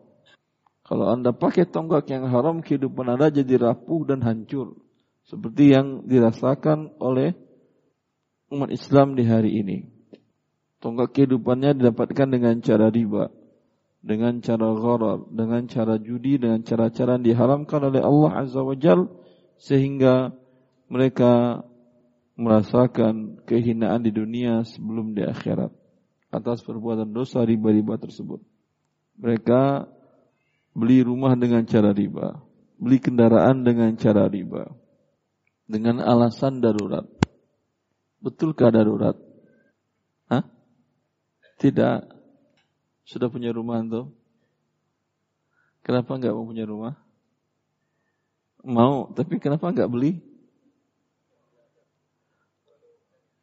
Kalau 0.86 1.10
anda 1.10 1.34
pakai 1.34 1.66
tonggak 1.66 2.10
yang 2.10 2.26
haram, 2.30 2.62
kehidupan 2.62 3.06
anda 3.18 3.34
jadi 3.34 3.70
rapuh 3.70 4.06
dan 4.06 4.22
hancur. 4.22 4.83
Seperti 5.24 5.72
yang 5.72 6.04
dirasakan 6.04 7.00
oleh 7.00 7.32
umat 8.52 8.70
Islam 8.70 9.16
di 9.16 9.24
hari 9.24 9.64
ini. 9.64 9.78
Tonggak 10.84 11.16
kehidupannya 11.16 11.80
didapatkan 11.80 12.28
dengan 12.28 12.60
cara 12.60 12.92
riba, 12.92 13.32
dengan 14.04 14.44
cara 14.44 14.68
gharar, 14.76 15.24
dengan 15.32 15.64
cara 15.72 15.96
judi, 15.96 16.36
dengan 16.36 16.60
cara-cara 16.60 17.16
yang 17.16 17.24
diharamkan 17.24 17.88
oleh 17.88 18.04
Allah 18.04 18.44
Azza 18.44 18.60
wa 18.60 18.76
Jal, 18.76 19.08
sehingga 19.56 20.36
mereka 20.92 21.64
merasakan 22.36 23.40
kehinaan 23.48 24.04
di 24.04 24.12
dunia 24.12 24.68
sebelum 24.68 25.16
di 25.16 25.24
akhirat 25.24 25.72
atas 26.36 26.60
perbuatan 26.68 27.16
dosa 27.16 27.48
riba-riba 27.48 27.96
tersebut. 27.96 28.44
Mereka 29.24 29.88
beli 30.76 31.00
rumah 31.00 31.40
dengan 31.40 31.64
cara 31.64 31.96
riba, 31.96 32.44
beli 32.76 33.00
kendaraan 33.00 33.64
dengan 33.64 33.96
cara 33.96 34.28
riba 34.28 34.83
dengan 35.68 36.03
alasan 36.03 36.59
darurat. 36.59 37.07
Betulkah 38.24 38.72
darurat? 38.72 39.16
Hah? 40.32 40.43
Tidak. 41.59 41.97
Sudah 43.03 43.28
punya 43.28 43.51
rumah 43.51 43.84
tuh? 43.84 44.11
Kenapa 45.84 46.16
nggak 46.16 46.32
mau 46.32 46.47
punya 46.47 46.64
rumah? 46.64 46.95
Mau, 48.64 49.11
tapi 49.11 49.43
kenapa 49.43 49.68
nggak 49.76 49.91
beli? 49.91 50.24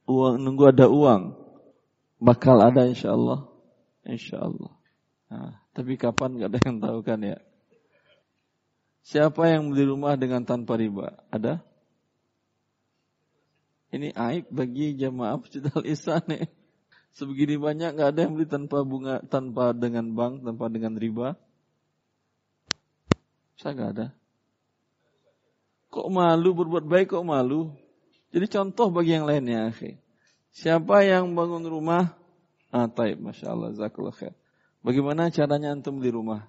Uang 0.08 0.40
nunggu 0.40 0.72
ada 0.72 0.88
uang, 0.88 1.36
bakal 2.16 2.56
ada 2.64 2.88
insya 2.88 3.12
Allah, 3.12 3.46
insya 4.02 4.40
Allah. 4.40 4.72
Nah, 5.30 5.60
tapi 5.76 6.00
kapan 6.00 6.40
nggak 6.40 6.50
ada 6.50 6.60
yang 6.64 6.78
tahu 6.80 6.98
kan 7.04 7.20
ya? 7.20 7.38
Siapa 9.04 9.52
yang 9.52 9.70
beli 9.70 9.84
rumah 9.84 10.16
dengan 10.16 10.42
tanpa 10.42 10.80
riba? 10.80 11.20
Ada? 11.28 11.60
Ini 13.91 14.14
aib 14.14 14.47
bagi 14.55 14.95
jamaah 14.95 15.38
pecinta 15.43 15.74
Isya 15.82 16.22
nih. 16.30 16.47
Sebegini 17.11 17.59
banyak 17.59 17.99
nggak 17.99 18.09
ada 18.14 18.20
yang 18.22 18.38
beli 18.38 18.47
tanpa 18.47 18.86
bunga, 18.86 19.18
tanpa 19.26 19.74
dengan 19.74 20.14
bank, 20.14 20.47
tanpa 20.47 20.70
dengan 20.70 20.95
riba. 20.95 21.34
Saya 23.59 23.74
nggak 23.74 23.91
ada. 23.99 24.07
Kok 25.91 26.07
malu 26.07 26.55
berbuat 26.55 26.86
baik 26.86 27.18
kok 27.18 27.26
malu? 27.26 27.74
Jadi 28.30 28.47
contoh 28.47 28.95
bagi 28.95 29.18
yang 29.18 29.26
lainnya, 29.26 29.74
akhi. 29.74 29.99
Siapa 30.55 31.03
yang 31.03 31.34
bangun 31.34 31.66
rumah? 31.66 32.14
Ah, 32.70 32.86
taib, 32.86 33.18
masya 33.18 33.51
Allah, 33.51 33.74
zakallah 33.74 34.14
khair. 34.14 34.30
Bagaimana 34.86 35.34
caranya 35.34 35.74
antum 35.74 35.99
beli 35.99 36.14
rumah? 36.14 36.47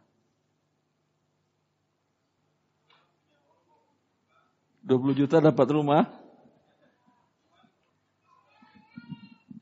20 4.85 5.25
juta 5.25 5.41
dapat 5.41 5.67
rumah? 5.73 6.20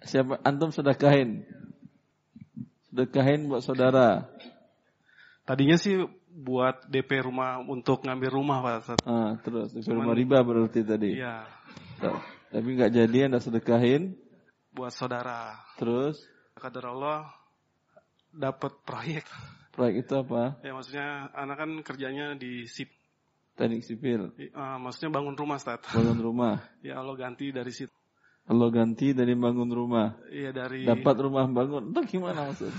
Siapa 0.04 0.40
antum 0.48 0.72
sedekahin? 0.72 1.44
Sedekahin 2.90 3.52
buat 3.52 3.62
saudara. 3.64 4.28
Tadinya 5.44 5.76
sih 5.76 6.00
buat 6.30 6.88
DP 6.88 7.28
rumah 7.28 7.60
untuk 7.60 8.06
ngambil 8.08 8.30
rumah 8.32 8.64
Pak 8.64 9.04
Ah, 9.04 9.36
terus 9.44 9.76
DP 9.76 9.92
Cuman, 9.92 10.08
rumah 10.08 10.16
riba 10.16 10.38
berarti 10.46 10.82
tadi. 10.88 11.20
Iya. 11.20 11.44
Tapi 12.50 12.68
nggak 12.80 12.96
jadi 12.96 13.18
anda 13.28 13.44
sedekahin 13.44 14.16
buat 14.72 14.96
saudara. 14.96 15.60
Terus 15.76 16.22
kadar 16.56 16.96
Allah 16.96 17.28
dapat 18.32 18.72
proyek. 18.88 19.26
Proyek 19.76 20.08
itu 20.08 20.14
apa? 20.16 20.60
Ya 20.64 20.72
maksudnya 20.72 21.34
anak 21.36 21.58
kan 21.60 21.72
kerjanya 21.84 22.26
di 22.40 22.68
sip 22.68 22.90
teknik 23.60 23.84
sipil. 23.84 24.32
Uh, 24.56 24.80
maksudnya 24.80 25.12
bangun 25.12 25.36
rumah, 25.36 25.60
Ustaz. 25.60 25.84
Bangun 25.92 26.20
rumah. 26.24 26.64
ya 26.88 27.04
Allah 27.04 27.16
ganti 27.20 27.52
dari 27.52 27.76
situ. 27.76 27.92
Allah 28.50 28.68
ganti 28.74 29.14
dari 29.14 29.38
bangun 29.38 29.70
rumah. 29.70 30.18
Iya 30.34 30.50
dari. 30.50 30.82
Dapat 30.82 31.16
rumah 31.22 31.46
bangun. 31.46 31.94
Entah 31.94 32.02
gimana 32.10 32.50
maksud? 32.50 32.74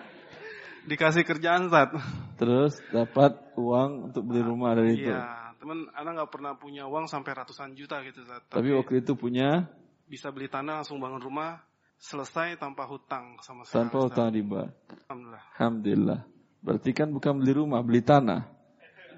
Dikasih 0.88 1.28
kerjaan 1.28 1.68
saat. 1.68 1.92
Terus 2.40 2.80
dapat 2.88 3.36
uang 3.60 4.10
untuk 4.10 4.24
beli 4.24 4.40
rumah 4.40 4.72
dari 4.72 4.96
itu. 4.96 5.12
Iya, 5.12 5.52
teman, 5.60 5.92
anak 5.92 6.12
nggak 6.24 6.30
pernah 6.32 6.52
punya 6.56 6.88
uang 6.88 7.04
sampai 7.04 7.36
ratusan 7.36 7.76
juta 7.76 8.00
gitu 8.00 8.24
saat. 8.24 8.48
Tapi, 8.48 8.64
Tapi 8.64 8.68
waktu 8.72 8.94
itu 9.04 9.12
punya. 9.12 9.68
Bisa 10.08 10.32
beli 10.32 10.48
tanah 10.48 10.80
langsung 10.80 10.96
bangun 10.98 11.20
rumah 11.20 11.60
selesai 12.00 12.56
tanpa 12.56 12.88
hutang 12.88 13.38
sama 13.44 13.68
sekali. 13.68 13.76
Tanpa 13.76 13.96
hutang 14.08 14.28
riba. 14.32 14.72
Alhamdulillah. 15.06 15.42
Alhamdulillah. 15.54 16.20
Berarti 16.64 16.90
kan 16.96 17.08
bukan 17.12 17.32
beli 17.44 17.52
rumah, 17.60 17.84
beli 17.84 18.00
tanah. 18.00 18.48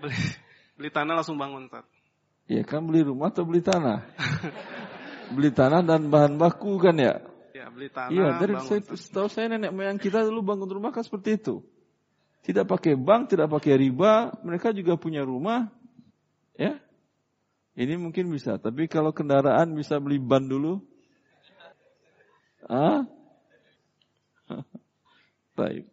Beli, 0.03 0.19
beli 0.75 0.91
tanah 0.91 1.15
langsung 1.23 1.39
bangun, 1.39 1.71
saat. 1.71 1.87
Iya 2.45 2.67
kan 2.67 2.85
beli 2.85 3.07
rumah 3.07 3.33
atau 3.33 3.47
beli 3.49 3.65
tanah? 3.65 4.05
beli 5.33 5.51
tanah 5.55 5.81
dan 5.81 6.13
bahan 6.13 6.37
baku 6.37 6.77
kan 6.77 6.97
ya? 6.99 7.23
Ya, 7.55 7.71
beli 7.71 7.89
tanah. 7.89 8.11
Iya, 8.13 8.27
dari 8.43 8.55
saya, 8.67 8.81
setahu 8.83 9.31
saya 9.31 9.55
nenek 9.55 9.73
moyang 9.73 9.97
kita 9.97 10.21
dulu 10.27 10.43
bangun 10.43 10.69
rumah 10.69 10.91
kan 10.91 11.07
seperti 11.07 11.41
itu. 11.41 11.65
Tidak 12.45 12.69
pakai 12.69 12.93
bank, 12.93 13.33
tidak 13.33 13.49
pakai 13.49 13.81
riba, 13.81 14.37
mereka 14.45 14.75
juga 14.77 15.01
punya 15.01 15.25
rumah. 15.25 15.73
Ya. 16.61 16.77
Ini 17.75 17.97
mungkin 17.97 18.29
bisa, 18.29 18.61
tapi 18.61 18.85
kalau 18.87 19.11
kendaraan 19.17 19.73
bisa 19.73 19.97
beli 19.97 20.21
ban 20.21 20.45
dulu. 20.45 20.85
Ah? 22.69 23.09
Baik. 25.59 25.89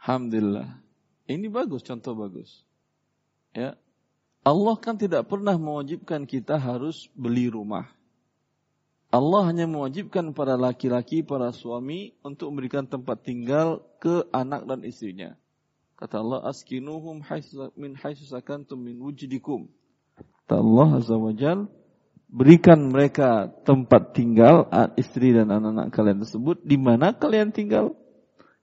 Alhamdulillah. 0.00 0.80
Ini 1.24 1.48
bagus, 1.48 1.80
contoh 1.84 2.12
bagus. 2.12 2.64
Ya. 3.56 3.76
Allah 4.44 4.76
kan 4.76 5.00
tidak 5.00 5.24
pernah 5.24 5.56
mewajibkan 5.56 6.28
kita 6.28 6.60
harus 6.60 7.08
beli 7.16 7.48
rumah. 7.48 7.88
Allah 9.14 9.46
hanya 9.46 9.70
mewajibkan 9.70 10.34
para 10.34 10.58
laki-laki, 10.58 11.22
para 11.22 11.54
suami 11.54 12.18
untuk 12.26 12.50
memberikan 12.50 12.82
tempat 12.82 13.22
tinggal 13.22 13.86
ke 14.02 14.26
anak 14.34 14.66
dan 14.66 14.82
istrinya. 14.82 15.38
Kata 15.94 16.18
Allah, 16.18 16.42
askinuhum 16.50 17.22
min 17.78 17.94
haitsu 17.94 18.26
sakantum 18.26 18.82
min 18.82 18.98
wujidikum. 18.98 19.70
Kata 20.18 20.58
Allah 20.58 20.98
Azza 20.98 21.14
wa 21.14 21.30
Jal, 21.30 21.70
berikan 22.26 22.90
mereka 22.90 23.54
tempat 23.62 24.18
tinggal 24.18 24.66
istri 24.98 25.30
dan 25.30 25.46
anak-anak 25.46 25.94
kalian 25.94 26.18
tersebut 26.26 26.66
di 26.66 26.74
mana 26.74 27.14
kalian 27.14 27.54
tinggal. 27.54 27.94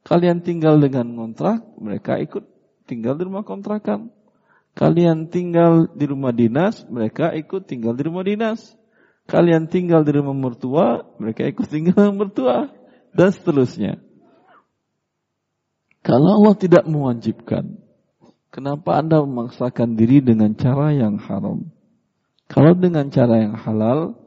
Kalian 0.04 0.44
tinggal 0.44 0.84
dengan 0.84 1.16
kontrak, 1.16 1.64
mereka 1.80 2.20
ikut 2.20 2.44
tinggal 2.92 3.16
di 3.16 3.24
rumah 3.24 3.48
kontrakan. 3.48 4.12
Kalian 4.76 5.32
tinggal 5.32 5.88
di 5.96 6.12
rumah 6.12 6.36
dinas, 6.36 6.84
mereka 6.92 7.32
ikut 7.32 7.64
tinggal 7.72 7.96
di 7.96 8.04
rumah 8.04 8.28
dinas. 8.28 8.81
Kalian 9.32 9.72
tinggal 9.72 10.04
di 10.04 10.12
rumah 10.12 10.36
mertua, 10.36 11.08
mereka 11.16 11.48
ikut 11.48 11.64
tinggal 11.72 11.96
di 11.96 12.04
rumah 12.04 12.28
mertua. 12.28 12.58
Dan 13.16 13.32
seterusnya. 13.32 14.04
Kalau 16.04 16.44
Allah 16.44 16.56
tidak 16.60 16.84
mewajibkan, 16.84 17.80
kenapa 18.52 19.00
Anda 19.00 19.24
memaksakan 19.24 19.96
diri 19.96 20.20
dengan 20.20 20.52
cara 20.60 20.92
yang 20.92 21.16
haram? 21.16 21.72
Kalau 22.52 22.76
dengan 22.76 23.08
cara 23.08 23.40
yang 23.40 23.56
halal, 23.56 24.20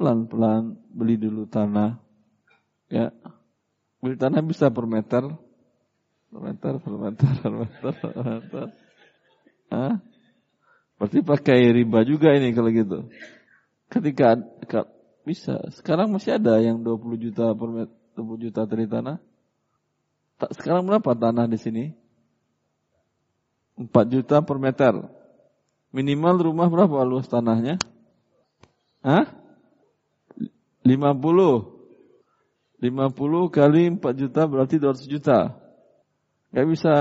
pelan-pelan 0.00 0.80
beli 0.96 1.20
dulu 1.20 1.44
tanah. 1.44 2.00
Ya. 2.88 3.12
Beli 4.00 4.16
tanah 4.16 4.40
bisa 4.40 4.72
per 4.72 4.88
meter. 4.88 5.28
Per 6.32 6.40
meter, 6.40 6.72
per 6.80 6.94
meter, 6.96 7.30
per 7.44 7.52
meter, 7.52 7.92
per 8.00 8.24
meter. 8.24 8.66
Hah? 9.68 10.00
Berarti 10.96 11.18
pakai 11.20 11.68
riba 11.76 12.00
juga 12.08 12.32
ini 12.32 12.56
kalau 12.56 12.72
gitu. 12.72 13.12
Ketika 13.88 14.36
bisa, 15.24 15.60
sekarang 15.76 16.12
masih 16.12 16.36
ada 16.36 16.60
yang 16.60 16.80
20 16.80 17.16
juta 17.20 17.52
per 17.52 17.68
meter, 17.68 17.96
20 18.16 18.44
juta 18.48 18.60
dari 18.68 18.84
tanah. 18.88 19.16
Tak 20.38 20.54
sekarang 20.56 20.84
berapa 20.88 21.12
tanah 21.12 21.44
di 21.48 21.58
sini? 21.60 21.84
4 23.76 23.88
juta 24.08 24.44
per 24.44 24.58
meter. 24.60 24.94
Minimal 25.92 26.52
rumah 26.52 26.68
berapa 26.68 27.04
luas 27.04 27.28
tanahnya? 27.28 27.80
Hah? 29.00 29.24
50. 30.84 31.78
50 32.78 33.50
kali 33.50 33.82
4 33.98 34.20
juta 34.20 34.40
berarti 34.46 34.76
200 34.78 35.04
juta. 35.08 35.38
Gak 36.54 36.66
bisa, 36.68 36.94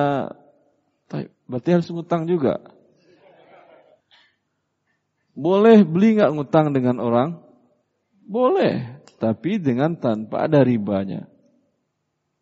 berarti 1.48 1.70
harus 1.72 1.88
ngutang 1.88 2.28
juga. 2.28 2.60
Boleh 5.38 5.86
beli 5.86 6.18
nggak 6.18 6.34
ngutang 6.34 6.74
dengan 6.74 6.98
orang? 6.98 7.38
Boleh, 8.26 9.06
tapi 9.22 9.62
dengan 9.62 9.94
tanpa 9.94 10.50
ada 10.50 10.66
ribanya. 10.66 11.30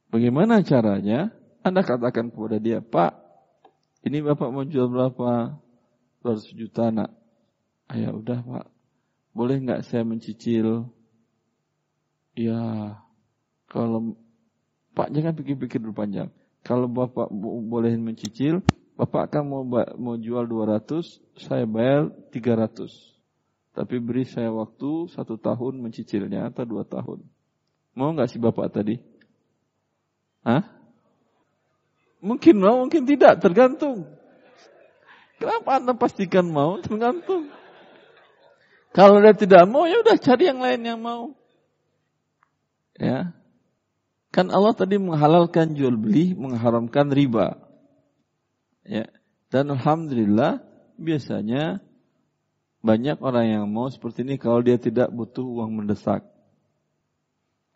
Bagaimana 0.08 0.64
caranya? 0.64 1.36
Anda 1.60 1.84
katakan 1.84 2.32
kepada 2.32 2.56
dia, 2.56 2.80
Pak, 2.80 3.20
ini 4.08 4.24
Bapak 4.24 4.48
mau 4.48 4.64
jual 4.64 4.88
berapa? 4.88 5.60
200 6.24 6.56
juta 6.56 6.88
nak. 6.89 7.12
Ayah 7.86 8.18
udah 8.18 8.41
pak, 8.41 8.66
boleh 9.30 9.62
nggak 9.62 9.86
saya 9.86 10.02
mencicil? 10.02 10.89
Ya, 12.34 12.98
kalau 13.70 14.18
Pak 14.96 15.12
jangan 15.12 15.36
pikir-pikir 15.38 15.78
dulu 15.84 15.93
panjang. 15.93 16.34
Kalau 16.66 16.89
Bapak 16.89 17.30
boleh 17.43 17.93
mencicil, 18.00 18.66
Bapak 18.96 19.28
akan 19.28 19.43
mau 19.43 19.64
mau 20.00 20.16
jual 20.16 20.48
200, 20.48 21.04
saya 21.36 21.68
bayar 21.68 22.16
300. 22.32 23.16
Tapi 23.76 24.00
beri 24.00 24.24
saya 24.24 24.48
waktu 24.56 25.12
satu 25.12 25.36
tahun 25.36 25.84
mencicilnya 25.84 26.48
atau 26.48 26.64
dua 26.64 26.88
tahun. 26.88 27.20
Mau 27.91 28.16
nggak 28.16 28.32
si 28.32 28.39
Bapak 28.39 28.72
tadi? 28.72 28.96
Hah? 30.48 30.64
Mungkin 32.24 32.56
mau, 32.56 32.88
mungkin 32.88 33.04
tidak, 33.04 33.43
tergantung. 33.43 34.08
Kenapa 35.36 35.76
Anda 35.76 35.91
pastikan 35.91 36.48
mau? 36.48 36.80
Tergantung. 36.80 37.52
Kalau 38.96 39.20
dia 39.20 39.36
tidak 39.36 39.68
mau, 39.68 39.84
ya 39.84 40.00
udah 40.00 40.16
cari 40.16 40.48
yang 40.48 40.64
lain 40.64 40.82
yang 40.88 41.00
mau. 41.04 41.36
Ya. 42.96 43.36
Kan 44.32 44.56
Allah 44.56 44.72
tadi 44.72 44.96
menghalalkan 44.96 45.76
jual 45.76 46.00
beli, 46.00 46.32
mengharamkan 46.32 47.12
riba. 47.12 47.64
Ya. 48.86 49.10
Dan 49.50 49.74
alhamdulillah 49.74 50.62
biasanya 50.96 51.84
banyak 52.86 53.18
orang 53.20 53.46
yang 53.60 53.66
mau 53.66 53.90
seperti 53.90 54.22
ini 54.22 54.38
kalau 54.38 54.62
dia 54.62 54.78
tidak 54.78 55.10
butuh 55.10 55.46
uang 55.46 55.82
mendesak. 55.82 56.22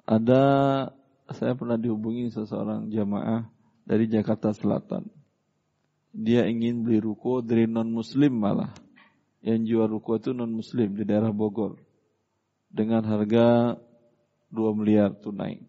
Ada 0.06 0.44
saya 1.34 1.54
pernah 1.54 1.78
dihubungi 1.78 2.34
seseorang 2.34 2.90
jamaah 2.90 3.46
dari 3.86 4.10
Jakarta 4.10 4.54
Selatan 4.54 5.20
dia 6.10 6.50
ingin 6.50 6.82
beli 6.82 6.98
ruko 7.02 7.46
dari 7.46 7.70
non 7.70 7.90
muslim 7.94 8.34
malah. 8.34 8.74
Yang 9.40 9.72
jual 9.72 9.88
ruko 9.88 10.20
itu 10.20 10.34
non 10.34 10.52
muslim 10.52 10.98
di 10.98 11.06
daerah 11.06 11.32
Bogor. 11.32 11.78
Dengan 12.70 13.02
harga 13.06 13.78
2 14.54 14.78
miliar 14.78 15.14
tunai. 15.18 15.62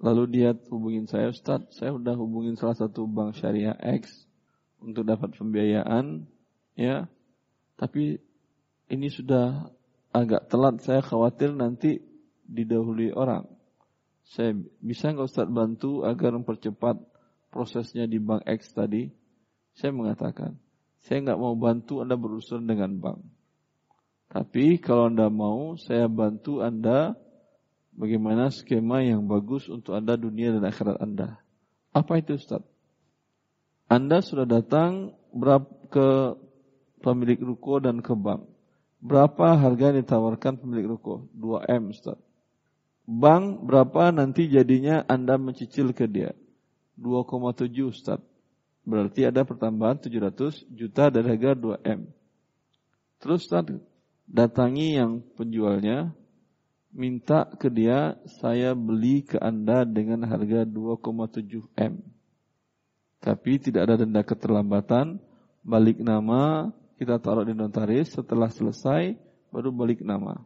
Lalu 0.00 0.22
dia 0.32 0.56
hubungin 0.72 1.04
saya, 1.04 1.28
Ustaz, 1.28 1.60
saya 1.76 1.92
udah 1.92 2.16
hubungin 2.16 2.56
salah 2.56 2.72
satu 2.72 3.04
bank 3.04 3.36
syariah 3.36 3.76
X 3.76 4.29
untuk 4.80 5.04
dapat 5.06 5.36
pembiayaan, 5.36 6.24
ya. 6.76 7.08
Tapi 7.76 8.20
ini 8.90 9.08
sudah 9.08 9.70
agak 10.10 10.50
telat, 10.50 10.82
saya 10.82 11.00
khawatir 11.00 11.54
nanti 11.54 12.02
didahului 12.44 13.14
orang. 13.14 13.46
Saya 14.26 14.54
bisa 14.82 15.10
nggak 15.10 15.26
Ustaz 15.30 15.48
bantu 15.48 16.02
agar 16.06 16.34
mempercepat 16.34 16.98
prosesnya 17.50 18.06
di 18.06 18.18
bank 18.18 18.46
X 18.46 18.74
tadi? 18.74 19.10
Saya 19.74 19.94
mengatakan, 19.94 20.58
saya 21.02 21.22
nggak 21.24 21.40
mau 21.40 21.54
bantu 21.56 22.02
Anda 22.02 22.18
berurusan 22.18 22.66
dengan 22.66 22.98
bank. 22.98 23.20
Tapi 24.30 24.78
kalau 24.78 25.10
Anda 25.10 25.26
mau, 25.26 25.74
saya 25.74 26.06
bantu 26.06 26.62
Anda 26.62 27.18
bagaimana 27.90 28.54
skema 28.54 29.02
yang 29.02 29.26
bagus 29.26 29.66
untuk 29.66 29.98
Anda 29.98 30.14
dunia 30.14 30.54
dan 30.54 30.62
akhirat 30.62 31.02
Anda. 31.02 31.42
Apa 31.90 32.22
itu 32.22 32.38
Ustaz? 32.38 32.62
Anda 33.90 34.22
sudah 34.22 34.46
datang 34.46 35.18
ke 35.90 36.38
pemilik 37.02 37.42
ruko 37.42 37.82
dan 37.82 37.98
ke 37.98 38.14
bank. 38.14 38.46
Berapa 39.02 39.58
harga 39.58 39.90
yang 39.90 40.06
ditawarkan 40.06 40.62
pemilik 40.62 40.94
ruko? 40.94 41.26
2M 41.34 41.90
Ustaz. 41.90 42.14
Bank 43.02 43.66
berapa 43.66 44.14
nanti 44.14 44.46
jadinya 44.46 45.02
Anda 45.10 45.34
mencicil 45.34 45.90
ke 45.90 46.06
dia? 46.06 46.30
2,7 47.02 47.66
Ustaz. 47.90 48.22
Berarti 48.86 49.26
ada 49.26 49.42
pertambahan 49.42 49.98
700 49.98 50.70
juta 50.70 51.10
dari 51.10 51.26
harga 51.26 51.58
2M. 51.58 52.06
Terus 53.18 53.50
datangi 54.30 55.02
yang 55.02 55.18
penjualnya, 55.34 56.14
minta 56.94 57.50
ke 57.58 57.66
dia, 57.66 58.14
saya 58.38 58.78
beli 58.78 59.26
ke 59.26 59.34
Anda 59.42 59.82
dengan 59.82 60.30
harga 60.30 60.62
2,7M. 60.62 62.19
Tapi 63.20 63.60
tidak 63.60 63.84
ada 63.84 64.00
denda 64.00 64.24
keterlambatan, 64.24 65.20
balik 65.60 66.00
nama, 66.00 66.72
kita 66.96 67.20
taruh 67.20 67.44
di 67.44 67.52
notaris, 67.52 68.16
setelah 68.16 68.48
selesai, 68.48 69.12
baru 69.52 69.68
balik 69.68 70.00
nama. 70.00 70.40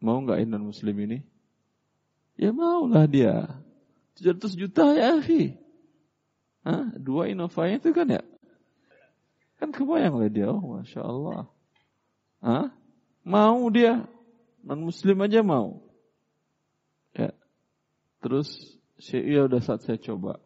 Mau 0.00 0.16
nggak 0.24 0.48
non 0.48 0.72
muslim 0.72 0.96
ini? 1.04 1.18
Ya 2.40 2.54
maulah 2.54 3.04
dia. 3.04 3.60
700 4.16 4.56
juta 4.56 4.96
ya 4.96 5.20
akhi. 5.20 5.58
Hah? 6.64 6.94
Dua 6.96 7.28
Innova 7.28 7.68
itu 7.68 7.92
kan 7.92 8.08
ya? 8.08 8.22
Kan 9.58 9.74
kebayang 9.74 10.22
oleh 10.22 10.30
dia, 10.30 10.48
oh 10.48 10.62
Masya 10.78 11.02
Allah. 11.02 11.50
Hah? 12.40 12.70
Mau 13.26 13.68
dia, 13.68 14.06
non 14.62 14.88
muslim 14.88 15.18
aja 15.20 15.42
mau. 15.44 15.82
Ya. 17.12 17.34
Terus, 18.22 18.48
ya 19.02 19.44
udah 19.44 19.60
saat 19.60 19.82
saya 19.82 19.98
coba. 19.98 20.38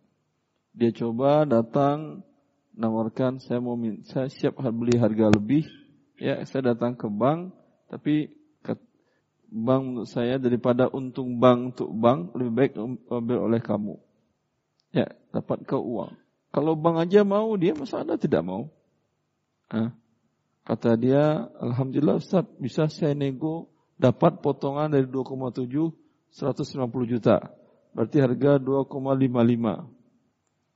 Dia 0.73 0.91
coba 0.93 1.45
datang, 1.45 2.25
nawarkan 2.73 3.41
saya 3.41 3.61
mau 3.61 3.77
saya 4.09 4.33
siap 4.33 4.57
beli 4.61 4.97
harga 4.97 5.29
lebih. 5.29 5.69
Ya, 6.17 6.41
saya 6.49 6.73
datang 6.73 6.97
ke 6.97 7.09
bank, 7.09 7.53
tapi 7.93 8.33
bank 9.53 9.83
menurut 9.85 10.09
saya 10.09 10.41
daripada 10.41 10.89
untung 10.89 11.37
bank 11.37 11.77
untuk 11.77 11.93
bank 11.93 12.33
lebih 12.33 12.53
baik 12.57 12.73
ambil 13.13 13.39
oleh 13.45 13.61
kamu. 13.61 14.01
Ya, 14.97 15.13
dapat 15.29 15.69
kau 15.69 15.85
uang. 15.85 16.17
Kalau 16.53 16.77
bang 16.77 16.97
aja 17.01 17.21
mau, 17.25 17.53
dia 17.57 17.77
masa 17.77 18.01
anda 18.01 18.17
tidak 18.17 18.45
mau? 18.45 18.73
Hah? 19.69 19.93
Kata 20.65 20.97
dia, 20.97 21.49
Alhamdulillah 21.61 22.21
Ustaz, 22.21 22.45
bisa 22.57 22.89
saya 22.89 23.17
nego 23.17 23.73
dapat 24.01 24.41
potongan 24.41 24.93
dari 24.93 25.09
2,7 25.09 25.69
150 26.33 27.13
juta. 27.13 27.53
Berarti 27.93 28.17
harga 28.25 28.57
2,55. 28.57 30.02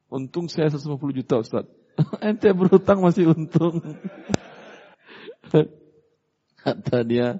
Untung 0.07 0.47
saya 0.47 0.71
150 0.71 1.19
juta 1.19 1.43
Ustaz. 1.43 1.67
Ente 2.27 2.51
berutang 2.55 3.03
masih 3.03 3.33
untung. 3.35 3.83
Kata 6.63 6.99
dia, 7.07 7.39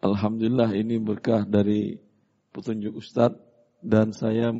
Alhamdulillah 0.00 0.76
ini 0.76 1.00
berkah 1.00 1.44
dari 1.48 1.96
petunjuk 2.52 3.00
Ustaz 3.00 3.32
dan 3.80 4.12
saya 4.12 4.52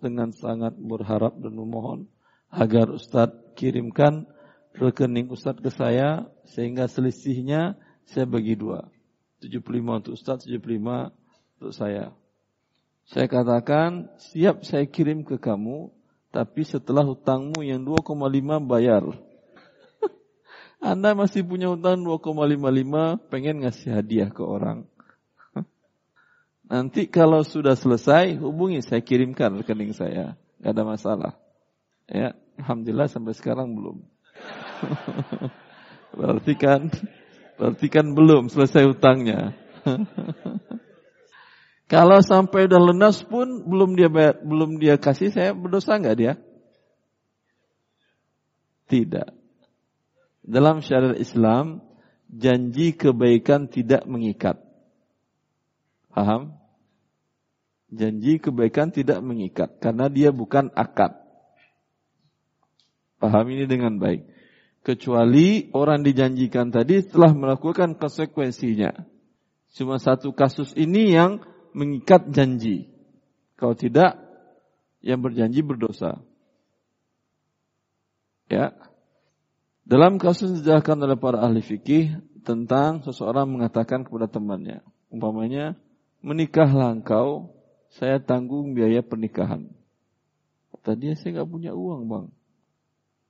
dengan 0.00 0.32
sangat 0.32 0.72
berharap 0.76 1.36
dan 1.36 1.52
memohon 1.52 2.08
agar 2.48 2.88
Ustadz 2.92 3.56
kirimkan 3.56 4.24
rekening 4.76 5.28
Ustadz 5.28 5.60
ke 5.60 5.68
saya 5.72 6.28
sehingga 6.48 6.88
selisihnya 6.88 7.76
saya 8.08 8.24
bagi 8.24 8.56
dua. 8.56 8.88
75 9.42 9.98
untuk 10.00 10.12
Ustaz, 10.14 10.46
75 10.46 11.10
untuk 11.58 11.72
saya. 11.74 12.14
Saya 13.02 13.26
katakan, 13.26 14.06
siap 14.22 14.62
saya 14.62 14.86
kirim 14.86 15.26
ke 15.26 15.34
kamu, 15.36 15.90
tapi 16.32 16.64
setelah 16.64 17.04
hutangmu 17.04 17.60
yang 17.60 17.84
2,5 17.84 18.16
bayar. 18.64 19.04
Anda 20.80 21.12
masih 21.12 21.44
punya 21.44 21.68
hutang 21.68 22.00
2,55, 22.02 23.28
pengen 23.28 23.62
ngasih 23.62 23.92
hadiah 23.92 24.32
ke 24.32 24.40
orang. 24.40 24.88
Nanti 26.72 27.06
kalau 27.12 27.44
sudah 27.44 27.76
selesai, 27.76 28.40
hubungi 28.40 28.80
saya 28.80 29.04
kirimkan 29.04 29.60
rekening 29.60 29.92
saya. 29.92 30.40
Gak 30.64 30.72
ada 30.72 30.82
masalah. 30.88 31.32
Ya, 32.08 32.32
Alhamdulillah 32.56 33.12
sampai 33.12 33.36
sekarang 33.36 33.76
belum. 33.76 34.00
berarti 36.18 36.56
kan, 36.56 36.88
berarti 37.60 37.86
kan 37.92 38.06
belum 38.16 38.48
selesai 38.48 38.88
hutangnya. 38.88 39.52
Kalau 41.92 42.24
sampai 42.24 42.72
udah 42.72 42.80
lunas 42.80 43.20
pun 43.20 43.68
belum 43.68 44.00
dia 44.00 44.08
bayar, 44.08 44.40
belum 44.40 44.80
dia 44.80 44.96
kasih 44.96 45.28
saya 45.28 45.52
berdosa 45.52 46.00
nggak 46.00 46.16
dia? 46.16 46.40
Tidak. 48.88 49.28
Dalam 50.40 50.80
syariat 50.80 51.20
Islam 51.20 51.84
janji 52.32 52.96
kebaikan 52.96 53.68
tidak 53.68 54.08
mengikat. 54.08 54.56
Paham? 56.08 56.56
Janji 57.92 58.40
kebaikan 58.40 58.88
tidak 58.88 59.20
mengikat 59.20 59.76
karena 59.76 60.08
dia 60.08 60.32
bukan 60.32 60.72
akad. 60.72 61.12
Paham 63.20 63.52
ini 63.52 63.68
dengan 63.68 64.00
baik. 64.00 64.24
Kecuali 64.80 65.68
orang 65.76 66.00
dijanjikan 66.00 66.72
tadi 66.72 67.04
telah 67.04 67.36
melakukan 67.36 68.00
konsekuensinya. 68.00 68.96
Cuma 69.76 70.00
satu 70.00 70.32
kasus 70.32 70.72
ini 70.72 71.12
yang 71.12 71.51
mengikat 71.72 72.28
janji. 72.32 72.88
Kalau 73.56 73.76
tidak, 73.76 74.16
yang 75.02 75.20
berjanji 75.20 75.60
berdosa. 75.60 76.22
Ya. 78.46 78.72
Dalam 79.82 80.16
kasus 80.16 80.62
dijelaskan 80.62 81.02
oleh 81.02 81.18
para 81.18 81.42
ahli 81.42 81.60
fikih 81.60 82.22
tentang 82.46 83.02
seseorang 83.02 83.50
mengatakan 83.50 84.06
kepada 84.06 84.30
temannya, 84.30 84.80
umpamanya, 85.10 85.74
menikahlah 86.22 86.94
engkau, 86.94 87.50
saya 87.98 88.22
tanggung 88.22 88.78
biaya 88.78 89.02
pernikahan. 89.02 89.68
Kata 90.70 90.98
saya 91.14 91.30
nggak 91.38 91.50
punya 91.50 91.72
uang 91.74 92.10
bang. 92.10 92.26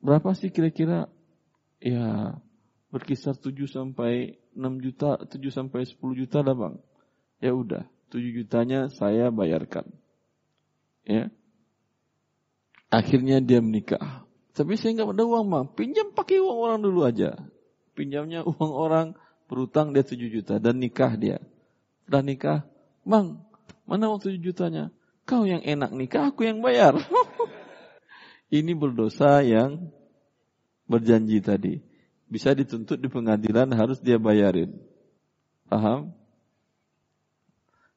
Berapa 0.00 0.32
sih 0.32 0.48
kira-kira? 0.48 1.08
Ya, 1.82 2.40
berkisar 2.88 3.36
7 3.36 3.52
sampai 3.68 4.40
6 4.54 4.84
juta, 4.84 5.20
7 5.24 5.36
sampai 5.52 5.84
10 5.84 5.98
juta 6.16 6.40
lah 6.40 6.56
bang. 6.56 6.74
Ya 7.42 7.52
udah, 7.52 7.84
7 8.12 8.36
jutanya 8.36 8.92
saya 8.92 9.32
bayarkan. 9.32 9.88
Ya. 11.08 11.32
Akhirnya 12.92 13.40
dia 13.40 13.64
menikah. 13.64 14.28
Tapi 14.52 14.76
saya 14.76 15.00
nggak 15.00 15.16
ada 15.16 15.24
uang, 15.24 15.46
Bang. 15.48 15.66
Pinjam 15.72 16.12
pakai 16.12 16.36
uang 16.44 16.58
orang 16.60 16.78
dulu 16.84 17.08
aja. 17.08 17.40
Pinjamnya 17.96 18.44
uang 18.44 18.72
orang, 18.76 19.16
berutang 19.48 19.96
dia 19.96 20.04
7 20.04 20.20
juta 20.28 20.60
dan 20.60 20.76
nikah 20.76 21.16
dia. 21.16 21.40
Sudah 22.04 22.20
nikah, 22.20 22.68
Bang, 23.00 23.40
mana 23.88 24.12
uang 24.12 24.20
7 24.20 24.36
jutanya? 24.36 24.92
Kau 25.24 25.48
yang 25.48 25.64
enak 25.64 25.96
nikah, 25.96 26.28
aku 26.28 26.44
yang 26.44 26.60
bayar. 26.60 27.00
Ini 28.52 28.76
berdosa 28.76 29.40
yang 29.40 29.88
berjanji 30.84 31.40
tadi. 31.40 31.80
Bisa 32.28 32.52
dituntut 32.52 33.00
di 33.00 33.08
pengadilan 33.08 33.72
harus 33.72 34.04
dia 34.04 34.20
bayarin. 34.20 34.76
Paham? 35.72 36.12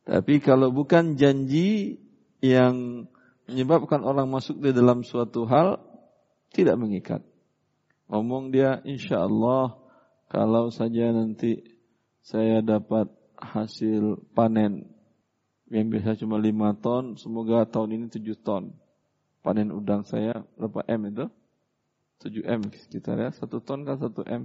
Tapi 0.05 0.37
kalau 0.37 0.69
bukan 0.69 1.17
janji 1.17 1.97
yang 2.37 3.09
menyebabkan 3.49 4.05
orang 4.05 4.29
masuk 4.29 4.61
di 4.61 4.69
dalam 4.69 5.01
suatu 5.01 5.49
hal, 5.49 5.81
tidak 6.53 6.77
mengikat. 6.77 7.21
Ngomong 8.05 8.53
dia, 8.53 8.85
insya 8.85 9.25
Allah 9.25 9.73
kalau 10.29 10.69
saja 10.69 11.09
nanti 11.09 11.61
saya 12.21 12.61
dapat 12.61 13.09
hasil 13.37 14.21
panen 14.33 14.85
yang 15.73 15.89
biasa 15.89 16.21
cuma 16.21 16.37
5 16.37 16.53
ton, 16.85 17.03
semoga 17.17 17.65
tahun 17.65 17.97
ini 17.97 18.05
7 18.13 18.45
ton. 18.45 18.77
Panen 19.41 19.73
udang 19.73 20.05
saya 20.05 20.45
berapa 20.57 20.85
M 20.85 21.01
itu? 21.09 21.25
7 22.21 22.45
M 22.45 22.61
sekitar 22.73 23.17
ya, 23.17 23.29
1 23.33 23.41
ton 23.65 23.81
kan 23.81 23.97
1 23.97 24.13
M. 24.25 24.43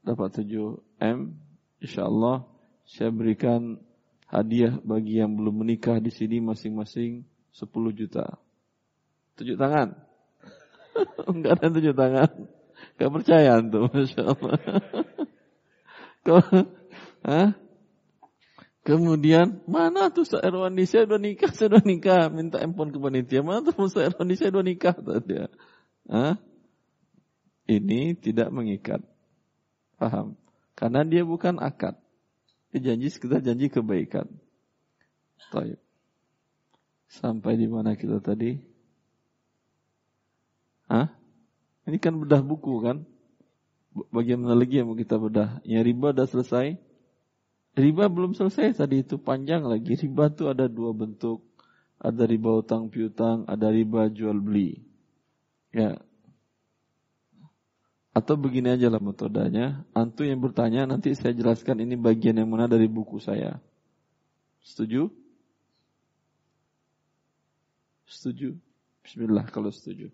Dapat 0.00 0.44
7 0.44 0.80
M, 1.04 1.36
insya 1.80 2.08
Allah 2.08 2.48
saya 2.88 3.12
berikan 3.12 3.80
hadiah 4.26 4.78
bagi 4.82 5.22
yang 5.22 5.34
belum 5.34 5.62
menikah 5.62 6.02
di 6.02 6.10
sini 6.10 6.42
masing-masing 6.42 7.22
10 7.54 7.66
juta. 7.94 8.26
Tujuh 9.38 9.56
tangan. 9.62 9.94
Enggak 11.28 11.60
ada 11.60 11.68
tujuh 11.72 11.94
tangan. 11.94 12.30
Gak 12.96 13.12
percaya 13.12 13.60
tuh, 13.60 13.88
Masya 13.92 14.22
Allah. 14.24 14.58
Hah? 17.26 17.50
Kemudian, 18.86 19.66
mana 19.66 20.14
tuh 20.14 20.22
Ustaz 20.22 20.46
Erwandi? 20.46 20.86
Saya 20.86 21.10
udah 21.10 21.18
nikah, 21.18 21.50
saya 21.50 21.74
udah 21.74 21.84
nikah. 21.84 22.30
Minta 22.30 22.62
empon 22.62 22.94
ke 22.94 23.02
panitia. 23.02 23.42
Mana 23.42 23.66
tuh 23.66 23.74
Ustaz 23.90 24.14
Erwandi? 24.14 24.38
Saya 24.38 24.54
udah 24.54 24.64
nikah. 24.64 24.94
Tadi. 24.94 25.34
Hah? 26.06 26.38
Ini 27.66 28.14
tidak 28.14 28.54
mengikat. 28.54 29.02
Paham? 29.98 30.38
Karena 30.78 31.02
dia 31.02 31.26
bukan 31.26 31.58
akad. 31.58 31.98
Janji 32.74 33.08
sekedar 33.08 33.40
janji 33.40 33.70
kebaikan. 33.70 34.26
Taib. 35.52 35.78
Sampai 37.06 37.54
di 37.54 37.70
mana 37.70 37.94
kita 37.94 38.18
tadi? 38.18 38.58
Hah? 40.90 41.08
Ini 41.86 41.96
kan 42.02 42.18
bedah 42.18 42.42
buku 42.42 42.82
kan? 42.82 43.06
Bagaimana 44.10 44.58
lagi 44.58 44.82
yang 44.82 44.90
mau 44.90 44.98
kita 44.98 45.16
bedah? 45.16 45.62
Ya 45.62 45.80
riba 45.80 46.12
udah 46.12 46.26
selesai. 46.26 46.76
Riba 47.76 48.08
belum 48.08 48.36
selesai 48.36 48.76
tadi 48.76 49.06
itu 49.06 49.16
panjang 49.16 49.64
lagi. 49.64 49.96
Riba 49.96 50.28
itu 50.28 50.50
ada 50.50 50.66
dua 50.68 50.92
bentuk. 50.92 51.46
Ada 51.96 52.28
riba 52.28 52.60
utang 52.60 52.92
piutang, 52.92 53.48
ada 53.48 53.72
riba 53.72 54.12
jual 54.12 54.36
beli. 54.36 54.84
Ya, 55.72 55.96
atau 58.16 58.32
begini 58.40 58.72
aja 58.72 58.88
lah 58.88 58.96
metodenya. 58.96 59.84
Antu 59.92 60.24
yang 60.24 60.40
bertanya 60.40 60.88
nanti 60.88 61.12
saya 61.12 61.36
jelaskan 61.36 61.84
ini 61.84 62.00
bagian 62.00 62.40
yang 62.40 62.48
mana 62.48 62.64
dari 62.64 62.88
buku 62.88 63.20
saya. 63.20 63.60
Setuju? 64.64 65.12
Setuju? 68.08 68.56
Bismillah 69.04 69.44
kalau 69.52 69.68
setuju. 69.68 70.08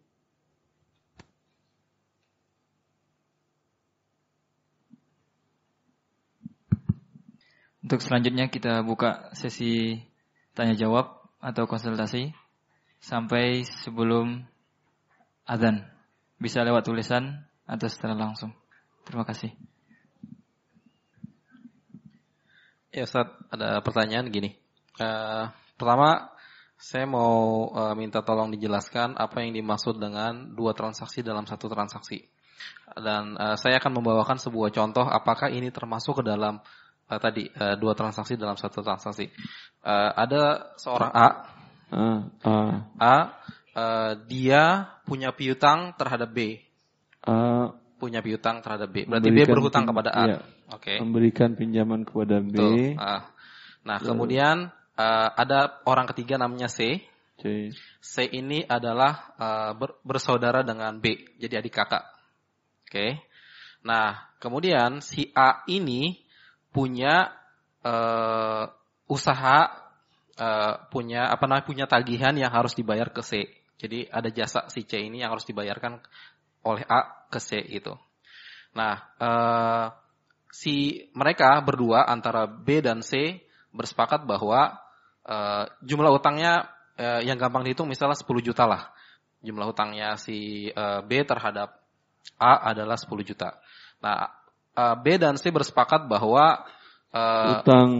Untuk 7.86 8.02
selanjutnya 8.02 8.50
kita 8.50 8.82
buka 8.82 9.30
sesi 9.38 10.02
tanya 10.58 10.74
jawab 10.74 11.22
atau 11.38 11.70
konsultasi 11.70 12.34
sampai 12.98 13.62
sebelum 13.62 14.42
azan. 15.46 15.86
Bisa 16.42 16.66
lewat 16.66 16.82
tulisan 16.86 17.46
atau 17.72 17.88
secara 17.88 18.12
langsung? 18.12 18.52
Terima 19.08 19.24
kasih. 19.24 19.56
Ya 22.92 23.08
Ustaz, 23.08 23.32
ada 23.48 23.80
pertanyaan 23.80 24.28
gini. 24.28 24.52
Uh, 25.00 25.48
pertama, 25.80 26.28
saya 26.76 27.08
mau 27.08 27.72
uh, 27.72 27.96
minta 27.96 28.20
tolong 28.20 28.52
dijelaskan 28.52 29.16
apa 29.16 29.40
yang 29.40 29.56
dimaksud 29.56 29.96
dengan 29.96 30.52
dua 30.52 30.76
transaksi 30.76 31.24
dalam 31.24 31.48
satu 31.48 31.72
transaksi. 31.72 32.20
Dan 32.92 33.40
uh, 33.40 33.56
saya 33.56 33.80
akan 33.80 33.96
membawakan 33.96 34.36
sebuah 34.36 34.68
contoh 34.76 35.08
apakah 35.08 35.48
ini 35.48 35.72
termasuk 35.72 36.20
ke 36.20 36.24
dalam 36.28 36.60
uh, 37.08 37.20
tadi 37.22 37.48
uh, 37.56 37.80
dua 37.80 37.96
transaksi 37.96 38.36
dalam 38.36 38.60
satu 38.60 38.84
transaksi. 38.84 39.32
Uh, 39.80 40.12
ada 40.12 40.76
seorang 40.76 41.12
A, 41.16 41.28
uh, 41.96 42.20
uh. 42.44 42.72
A, 43.00 43.16
uh, 43.72 44.12
dia 44.28 44.92
punya 45.08 45.32
piutang 45.32 45.96
terhadap 45.96 46.28
B 46.28 46.60
uh, 47.26 47.74
punya 48.02 48.18
piutang 48.18 48.58
terhadap 48.60 48.90
B. 48.90 49.06
Berarti 49.06 49.30
B 49.30 49.38
berhutang 49.46 49.86
kepada 49.86 50.10
A. 50.10 50.24
Iya, 50.26 50.38
Oke. 50.74 50.94
Okay. 50.94 50.96
Memberikan 50.98 51.54
pinjaman 51.54 52.02
kepada 52.02 52.42
B. 52.42 52.54
Betul. 52.54 52.98
Uh, 52.98 53.22
nah, 53.86 53.98
Lalu. 54.02 54.08
kemudian 54.10 54.56
uh, 54.98 55.28
ada 55.38 55.78
orang 55.86 56.10
ketiga 56.10 56.38
namanya 56.40 56.66
C. 56.66 57.02
C. 57.38 57.70
C 58.02 58.14
ini 58.30 58.66
adalah 58.66 59.34
uh, 59.38 59.72
ber, 59.74 59.98
bersaudara 60.02 60.62
dengan 60.62 60.98
B, 60.98 61.38
jadi 61.38 61.62
adik 61.62 61.74
kakak. 61.74 62.06
Oke. 62.86 62.90
Okay. 62.90 63.10
Nah, 63.82 64.30
kemudian 64.38 65.02
si 65.02 65.30
A 65.34 65.66
ini 65.66 66.22
punya 66.70 67.34
uh, 67.82 68.70
usaha 69.10 69.58
uh, 70.38 70.74
punya 70.88 71.28
apa 71.28 71.44
namanya 71.50 71.66
punya 71.66 71.84
tagihan 71.90 72.34
yang 72.38 72.50
harus 72.50 72.72
dibayar 72.78 73.10
ke 73.10 73.22
C. 73.26 73.50
Jadi 73.82 74.06
ada 74.06 74.30
jasa 74.30 74.70
si 74.70 74.86
C 74.86 75.02
ini 75.02 75.26
yang 75.26 75.34
harus 75.34 75.42
dibayarkan 75.42 75.98
oleh 76.62 76.84
A 76.86 77.26
ke 77.30 77.38
C 77.42 77.58
itu. 77.58 77.94
Nah, 78.72 78.94
uh, 79.20 79.86
si 80.52 81.08
mereka 81.12 81.60
berdua 81.64 82.08
antara 82.08 82.44
B 82.48 82.80
dan 82.84 83.00
C 83.00 83.40
bersepakat 83.72 84.24
bahwa 84.28 84.76
uh, 85.24 85.64
jumlah 85.80 86.12
utangnya 86.12 86.68
uh, 87.00 87.20
yang 87.24 87.40
gampang 87.40 87.64
dihitung 87.64 87.88
misalnya 87.88 88.16
10 88.16 88.28
juta 88.44 88.64
lah. 88.68 88.92
Jumlah 89.42 89.66
utangnya 89.72 90.14
si 90.20 90.70
uh, 90.70 91.02
B 91.02 91.24
terhadap 91.26 91.82
A 92.38 92.70
adalah 92.70 92.94
10 92.94 93.10
juta. 93.26 93.58
Nah, 93.98 94.30
uh, 94.76 94.94
B 95.00 95.18
dan 95.18 95.34
C 95.40 95.50
bersepakat 95.50 96.06
bahwa 96.06 96.62
uh, 97.10 97.60
utang 97.60 97.90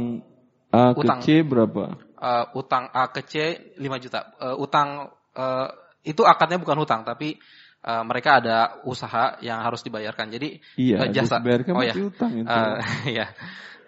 A 0.73 0.93
ke 0.95 1.05
C 1.25 1.29
berapa? 1.45 1.99
Uh, 2.23 2.47
utang 2.57 2.89
A 2.95 3.11
ke 3.11 3.21
C 3.27 3.35
5 3.77 4.05
juta. 4.05 4.31
Uh, 4.39 4.57
utang 4.61 5.11
uh, 5.35 5.69
itu 6.03 6.23
akadnya 6.27 6.59
bukan 6.59 6.79
hutang 6.83 7.07
tapi 7.07 7.39
uh, 7.83 8.03
mereka 8.07 8.39
ada 8.43 8.81
usaha 8.87 9.39
yang 9.43 9.61
harus 9.61 9.83
dibayarkan. 9.83 10.31
Jadi 10.31 10.63
iya, 10.79 11.07
uh, 11.07 11.09
jasa 11.11 11.43
oh 11.43 11.83
ya. 11.83 11.95
Utang 11.99 12.33
itu. 12.39 12.47
Uh, 12.47 12.79
ya. 13.19 13.27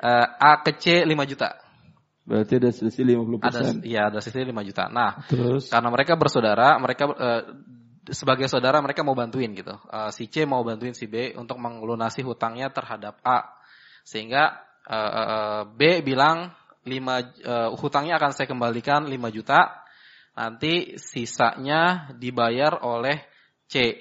Uh, 0.05 0.27
A 0.37 0.61
ke 0.61 0.77
C 0.77 1.07
5 1.07 1.31
juta. 1.31 1.57
Berarti 2.25 2.57
ada 2.57 2.71
selisih 2.73 3.05
50%. 3.05 3.41
Ada 3.45 3.61
iya, 3.85 4.09
ada 4.09 4.19
selisih 4.21 4.49
5 4.53 4.69
juta. 4.69 4.85
Nah, 4.89 5.25
terus 5.29 5.69
karena 5.69 5.89
mereka 5.93 6.17
bersaudara, 6.17 6.77
mereka 6.81 7.05
uh, 7.09 7.43
sebagai 8.09 8.49
saudara 8.49 8.81
mereka 8.81 9.05
mau 9.05 9.17
bantuin 9.17 9.53
gitu. 9.53 9.77
Uh, 9.89 10.13
si 10.13 10.29
C 10.29 10.45
mau 10.45 10.65
bantuin 10.65 10.93
si 10.97 11.09
B 11.09 11.33
untuk 11.37 11.61
melunasi 11.61 12.25
hutangnya 12.25 12.73
terhadap 12.73 13.21
A. 13.25 13.49
Sehingga 14.05 14.61
uh, 14.89 15.13
uh, 15.13 15.63
B 15.69 16.05
bilang 16.05 16.53
5 16.85 16.89
uh, 16.89 17.21
hutangnya 17.77 18.21
akan 18.21 18.33
saya 18.33 18.49
kembalikan 18.49 19.09
5 19.09 19.37
juta. 19.37 19.85
Nanti 20.35 20.99
sisanya 20.99 22.11
dibayar 22.19 22.83
oleh 22.83 23.34
C. 23.71 23.97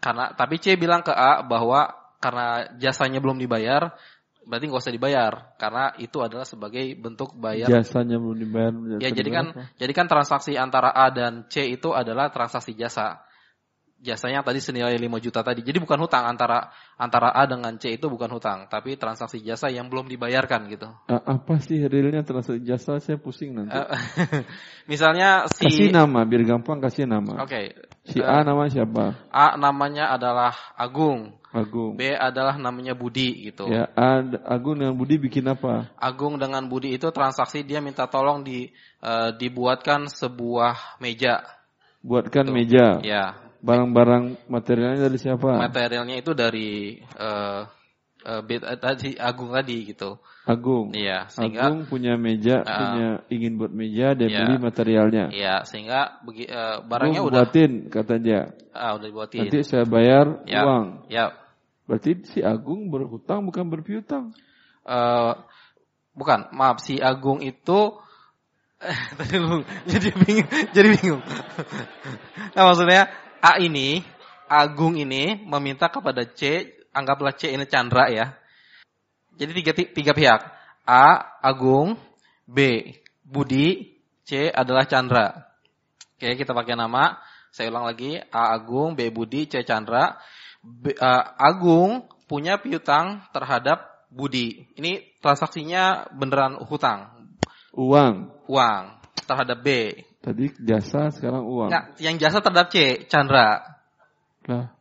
Karena 0.00 0.32
tapi 0.36 0.60
C 0.60 0.76
bilang 0.76 1.02
ke 1.02 1.10
A 1.10 1.42
bahwa 1.42 1.92
karena 2.20 2.70
jasanya 2.80 3.20
belum 3.20 3.38
dibayar, 3.38 3.94
berarti 4.46 4.64
nggak 4.70 4.82
usah 4.86 4.94
dibayar 4.94 5.32
karena 5.58 5.90
itu 5.98 6.22
adalah 6.22 6.46
sebagai 6.46 6.94
bentuk 6.94 7.34
bayar 7.34 7.66
jasanya 7.66 8.14
belum 8.22 8.38
dibayar 8.38 8.72
ya 9.02 9.10
jadi 9.10 9.30
kan 9.34 9.46
jadi 9.74 9.90
kan 9.90 10.06
transaksi 10.06 10.54
antara 10.54 10.94
A 10.94 11.10
dan 11.10 11.50
C 11.50 11.66
itu 11.66 11.90
adalah 11.90 12.30
transaksi 12.30 12.70
jasa 12.78 13.26
jasanya 13.96 14.44
tadi 14.44 14.60
senilai 14.60 14.92
5 14.92 15.24
juta 15.24 15.40
tadi. 15.40 15.64
Jadi 15.64 15.80
bukan 15.80 15.96
hutang 16.04 16.28
antara 16.28 16.68
antara 17.00 17.32
A 17.32 17.48
dengan 17.48 17.80
C 17.80 17.96
itu 17.96 18.12
bukan 18.12 18.28
hutang, 18.28 18.68
tapi 18.68 18.94
transaksi 19.00 19.40
jasa 19.40 19.72
yang 19.72 19.88
belum 19.88 20.06
dibayarkan 20.12 20.68
gitu. 20.68 20.88
apa 21.08 21.54
sih 21.64 21.80
realnya 21.88 22.20
transaksi 22.22 22.60
jasa? 22.62 23.00
Saya 23.00 23.16
pusing 23.16 23.56
nanti. 23.56 23.72
misalnya 24.92 25.48
si 25.48 25.64
kasih 25.66 25.88
nama 25.96 26.28
biar 26.28 26.44
gampang 26.44 26.78
kasih 26.78 27.08
nama. 27.08 27.40
Oke. 27.42 27.48
Okay. 27.48 27.64
Si 28.06 28.22
A 28.22 28.46
nama 28.46 28.70
siapa? 28.70 29.18
A 29.34 29.58
namanya 29.58 30.14
adalah 30.14 30.54
Agung. 30.78 31.34
Agung. 31.50 31.96
B 31.96 32.12
adalah 32.12 32.54
namanya 32.60 32.92
Budi 32.92 33.50
gitu. 33.50 33.66
Ya, 33.66 33.88
A, 33.96 34.22
Agung 34.46 34.78
dengan 34.78 34.94
Budi 34.94 35.16
bikin 35.18 35.48
apa? 35.48 35.90
Agung 35.96 36.36
dengan 36.36 36.62
Budi 36.68 36.94
itu 36.94 37.08
transaksi 37.10 37.64
dia 37.64 37.82
minta 37.82 38.06
tolong 38.06 38.44
di 38.44 38.70
uh, 39.02 39.32
dibuatkan 39.34 40.06
sebuah 40.06 41.00
meja. 41.02 41.42
Buatkan 42.04 42.52
Tuh. 42.52 42.54
meja. 42.54 43.00
Ya, 43.02 43.46
Barang-barang 43.66 44.46
materialnya 44.46 45.10
dari 45.10 45.18
siapa? 45.18 45.58
Materialnya 45.58 46.14
itu 46.20 46.36
dari 46.36 47.02
uh, 47.18 47.66
uh, 48.26 48.76
tadi 48.76 49.14
Agung 49.14 49.54
tadi 49.54 49.94
gitu. 49.94 50.18
Agung. 50.46 50.94
Iya, 50.94 51.26
sehingga 51.30 51.70
Agung 51.70 51.86
punya 51.86 52.18
meja, 52.18 52.62
uh, 52.62 52.66
punya 52.66 53.08
ingin 53.30 53.58
buat 53.58 53.70
meja, 53.74 54.14
dia 54.14 54.26
iya, 54.30 54.38
beli 54.42 54.54
materialnya. 54.62 55.24
Iya, 55.30 55.54
sehingga 55.66 56.22
begi, 56.26 56.46
uh, 56.50 56.82
barangnya 56.86 57.22
Agung 57.22 57.30
udah 57.30 57.42
buatin 57.46 57.72
kata 57.90 58.14
dia. 58.18 58.42
Ah, 58.74 58.98
udah 58.98 59.06
dibuatin. 59.10 59.46
Nanti 59.46 59.62
saya 59.62 59.86
bayar 59.86 60.42
ya, 60.46 60.62
uang. 60.66 60.86
Ya. 61.10 61.34
Berarti 61.86 62.26
si 62.26 62.42
Agung 62.42 62.90
berhutang 62.90 63.46
bukan 63.46 63.66
berpiutang. 63.70 64.34
Uh, 64.86 65.34
bukan, 66.14 66.50
maaf 66.54 66.82
si 66.82 66.98
Agung 66.98 67.42
itu 67.42 67.98
tadi 69.18 69.40
jadi 69.88 70.08
bingung, 70.14 70.48
jadi 70.70 70.88
bingung. 70.94 71.22
nah 72.54 72.62
maksudnya 72.70 73.08
A 73.40 73.58
ini, 73.58 74.04
Agung 74.46 74.94
ini 74.94 75.42
meminta 75.42 75.90
kepada 75.90 76.22
C, 76.22 76.70
anggaplah 76.96 77.36
C 77.36 77.52
ini 77.52 77.68
Chandra 77.68 78.08
ya. 78.08 78.32
Jadi 79.36 79.52
tiga, 79.60 79.72
tiga 79.76 80.12
pihak. 80.16 80.40
A, 80.88 81.36
Agung, 81.44 82.00
B, 82.48 82.88
Budi, 83.20 84.00
C 84.24 84.48
adalah 84.48 84.88
Chandra. 84.88 85.52
Oke, 86.16 86.40
kita 86.40 86.56
pakai 86.56 86.72
nama. 86.72 87.20
Saya 87.52 87.68
ulang 87.68 87.84
lagi. 87.84 88.16
A, 88.32 88.56
Agung, 88.56 88.96
B, 88.96 89.12
Budi, 89.12 89.44
C, 89.44 89.60
Chandra. 89.60 90.16
B, 90.64 90.96
uh, 90.96 91.24
Agung 91.36 92.08
punya 92.24 92.56
piutang 92.56 93.28
terhadap 93.36 94.08
Budi. 94.08 94.72
Ini 94.80 95.20
transaksinya 95.20 96.08
beneran 96.16 96.56
hutang. 96.64 97.12
Uang. 97.76 98.32
Uang 98.48 98.96
terhadap 99.28 99.60
B. 99.60 100.00
Tadi 100.22 100.54
jasa, 100.64 101.12
sekarang 101.12 101.44
uang. 101.44 101.68
Nggak, 101.68 101.84
yang 102.00 102.16
jasa 102.16 102.40
terhadap 102.40 102.72
C, 102.72 103.04
Chandra. 103.10 103.62
Lah. 104.46 104.75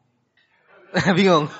Bingung. 1.17 1.51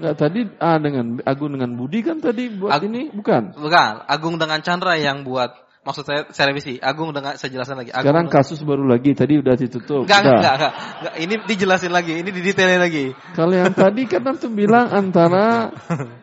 Nggak, 0.00 0.14
tadi 0.16 0.40
A 0.60 0.78
dengan 0.78 1.18
Agung 1.26 1.54
dengan 1.54 1.74
Budi 1.74 2.04
kan 2.04 2.22
tadi 2.22 2.52
buat 2.52 2.70
Ag 2.70 2.86
ini, 2.86 3.10
bukan? 3.10 3.56
Bukan, 3.56 3.92
Agung 4.06 4.36
dengan 4.38 4.60
Chandra 4.62 4.94
yang 4.94 5.26
buat 5.26 5.50
maksud 5.84 6.04
saya 6.06 6.20
saya 6.30 6.54
revisi. 6.54 6.78
Agung 6.78 7.12
dengan 7.12 7.34
saya 7.36 7.50
jelaskan 7.50 7.82
lagi. 7.82 7.90
Agung 7.90 8.06
Sekarang 8.06 8.26
dengan, 8.30 8.36
kasus 8.38 8.60
baru 8.62 8.84
lagi, 8.86 9.10
tadi 9.16 9.34
udah 9.40 9.54
ditutup. 9.58 10.06
Enggak, 10.06 10.20
enggak, 10.22 10.36
enggak, 10.38 10.72
enggak, 10.72 11.14
Ini 11.20 11.34
dijelasin 11.48 11.92
lagi, 11.92 12.12
ini 12.18 12.30
didetailin 12.30 12.80
lagi. 12.80 13.04
Kalau 13.34 13.54
yang 13.54 13.74
tadi 13.74 14.02
kan 14.06 14.22
antum 14.24 14.52
bilang 14.54 14.90
antara 14.90 15.74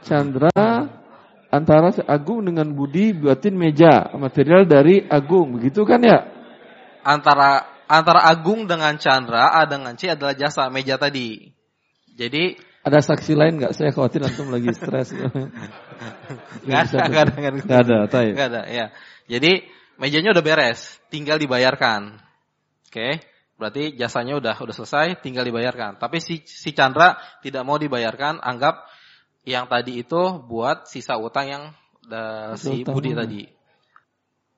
Chandra 0.08 0.54
antara 1.52 1.92
Agung 2.08 2.48
dengan 2.48 2.72
Budi 2.72 3.12
buatin 3.12 3.60
meja 3.60 4.16
material 4.16 4.64
dari 4.64 5.04
Agung, 5.04 5.60
begitu 5.60 5.84
kan 5.84 6.00
ya? 6.00 6.42
antara 7.02 7.66
antara 7.90 8.26
Agung 8.30 8.70
dengan 8.70 8.96
Chandra, 8.98 9.52
A 9.52 9.66
dengan 9.66 9.98
C 9.98 10.14
adalah 10.14 10.38
jasa 10.38 10.70
meja 10.70 10.96
tadi. 10.96 11.52
Jadi 12.22 12.54
ada 12.86 13.02
saksi 13.02 13.34
lain 13.34 13.58
nggak? 13.58 13.74
Saya 13.74 13.90
khawatir 13.90 14.22
antum 14.22 14.54
lagi 14.54 14.70
stres. 14.78 15.14
Nggak 16.62 16.80
ada, 16.94 16.98
nggak 17.10 17.24
ada, 17.26 17.34
nggak 17.34 17.82
ada, 17.82 17.98
nggak 18.06 18.48
ada, 18.54 18.62
ya. 18.70 18.86
Jadi 19.26 19.66
mejanya 19.98 20.38
udah 20.38 20.46
beres, 20.46 21.02
tinggal 21.10 21.42
dibayarkan. 21.42 22.22
Oke, 22.86 23.22
berarti 23.58 23.98
jasanya 23.98 24.38
udah 24.38 24.62
udah 24.62 24.76
selesai, 24.78 25.22
tinggal 25.26 25.42
dibayarkan. 25.46 25.98
Tapi 25.98 26.22
si 26.22 26.46
si 26.46 26.74
Chandra 26.78 27.18
tidak 27.42 27.66
mau 27.66 27.82
dibayarkan, 27.82 28.38
anggap 28.42 28.86
yang 29.46 29.66
tadi 29.66 30.06
itu 30.06 30.42
buat 30.46 30.86
sisa 30.86 31.18
utang 31.18 31.46
yang 31.50 31.64
uh, 32.14 32.54
si 32.54 32.86
Budi 32.86 33.18
tadi. 33.18 33.42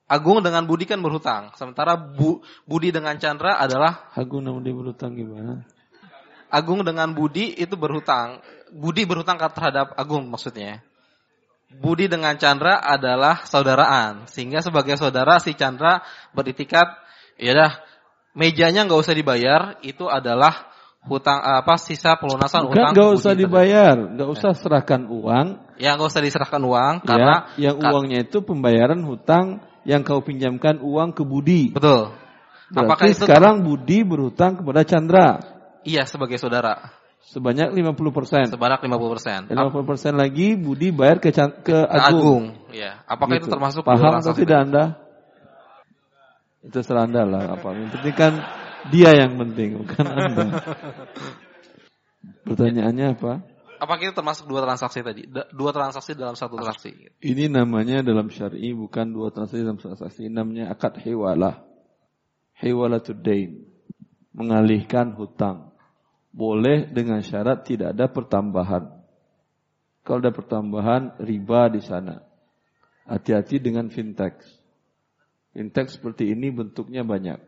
Agung 0.04 0.44
dengan 0.44 0.68
Budi 0.68 0.84
kan 0.84 1.00
berhutang. 1.00 1.56
Sementara 1.56 1.96
Bu, 1.96 2.44
Budi 2.68 2.92
dengan 2.92 3.16
Chandra 3.16 3.56
adalah 3.56 4.12
Agung 4.12 4.44
dengan 4.44 4.60
Budi 4.60 4.72
berhutang 4.76 5.16
gimana? 5.16 5.64
Agung 6.54 6.86
dengan 6.86 7.10
Budi 7.10 7.50
itu 7.58 7.74
berhutang. 7.74 8.38
Budi 8.70 9.02
berhutang 9.02 9.42
terhadap 9.42 9.98
Agung 9.98 10.30
maksudnya. 10.30 10.78
Budi 11.74 12.06
dengan 12.06 12.38
Chandra 12.38 12.78
adalah 12.78 13.42
saudaraan. 13.42 14.30
Sehingga 14.30 14.62
sebagai 14.62 14.94
saudara 14.94 15.42
si 15.42 15.58
Chandra 15.58 16.06
beritikat, 16.30 16.86
ya 17.34 17.52
dah 17.58 17.72
mejanya 18.38 18.86
nggak 18.86 19.00
usah 19.02 19.14
dibayar, 19.18 19.82
itu 19.82 20.06
adalah 20.06 20.70
hutang 21.04 21.42
apa 21.42 21.76
sisa 21.76 22.14
pelunasan 22.16 22.70
Bukan, 22.70 22.78
utang. 22.78 22.92
Nggak 22.94 23.10
usah 23.18 23.32
dibayar, 23.34 23.94
nggak 23.98 24.30
usah 24.30 24.50
serahkan 24.54 25.02
uang. 25.10 25.46
Ya 25.76 25.98
nggak 25.98 26.08
usah 26.14 26.22
diserahkan 26.22 26.62
uang 26.62 26.94
karena 27.02 27.50
ya, 27.58 27.74
yang 27.74 27.76
uangnya 27.82 28.22
itu 28.22 28.38
pembayaran 28.46 29.02
hutang 29.02 29.60
yang 29.82 30.06
kau 30.06 30.22
pinjamkan 30.22 30.78
uang 30.80 31.12
ke 31.12 31.22
Budi. 31.26 31.74
Betul. 31.74 32.14
Berarti 32.72 32.88
Apakah 32.88 33.06
itu 33.10 33.22
sekarang 33.22 33.54
Budi 33.60 34.02
berhutang 34.02 34.56
kepada 34.58 34.82
Chandra? 34.82 35.53
Iya, 35.84 36.08
sebagai 36.08 36.40
saudara. 36.40 36.92
Sebanyak 37.24 37.72
50%. 37.72 38.52
Sebanyak 38.52 38.80
50%. 38.84 39.48
50% 39.48 40.12
lagi 40.12 40.60
Budi 40.60 40.92
bayar 40.92 41.18
ke 41.24 41.32
ke 41.64 41.78
Agung. 41.88 42.04
Agung. 42.04 42.44
Iya. 42.68 43.00
Apakah 43.08 43.40
gitu. 43.40 43.48
itu 43.48 43.54
termasuk 43.56 43.82
Paham 43.84 44.20
atau 44.20 44.36
tidak 44.36 44.58
Anda? 44.68 44.84
Itu 46.64 46.80
serah 46.84 47.08
Anda 47.08 47.24
lah 47.24 47.56
apa. 47.56 47.72
Yang 47.72 47.90
penting 48.00 48.14
kan 48.16 48.32
dia 48.92 49.10
yang 49.16 49.40
penting, 49.40 49.80
bukan 49.80 50.04
Anda. 50.04 50.44
Pertanyaannya 52.48 53.06
apa? 53.16 53.32
Apa 53.80 54.00
kita 54.00 54.16
termasuk 54.16 54.48
dua 54.48 54.64
transaksi 54.64 55.00
tadi? 55.04 55.28
Dua 55.52 55.70
transaksi 55.72 56.16
dalam 56.16 56.36
satu 56.36 56.56
transaksi. 56.56 56.92
Ini 57.20 57.52
namanya 57.52 58.00
dalam 58.00 58.32
syar'i 58.32 58.72
bukan 58.72 59.12
dua 59.12 59.28
transaksi 59.32 59.64
dalam 59.64 59.80
satu 59.80 59.96
transaksi. 59.96 60.28
Namanya 60.28 60.72
akad 60.72 61.00
hiwalah. 61.04 61.64
Hiwalatul 62.60 63.20
dain. 63.20 63.64
Mengalihkan 64.32 65.12
hutang. 65.16 65.73
Boleh 66.34 66.90
dengan 66.90 67.22
syarat 67.22 67.62
tidak 67.62 67.94
ada 67.94 68.10
pertambahan. 68.10 68.90
Kalau 70.02 70.18
ada 70.18 70.34
pertambahan, 70.34 71.14
riba 71.22 71.70
di 71.70 71.78
sana. 71.78 72.18
Hati-hati 73.06 73.62
dengan 73.62 73.86
fintech. 73.86 74.42
Fintech 75.54 75.94
seperti 75.94 76.34
ini 76.34 76.50
bentuknya 76.50 77.06
banyak. 77.06 77.38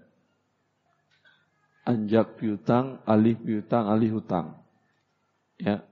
Anjak 1.82 2.38
piutang, 2.38 3.02
alih 3.02 3.34
piutang, 3.34 3.90
alih 3.90 4.22
hutang. 4.22 4.62
Ya, 5.58 5.82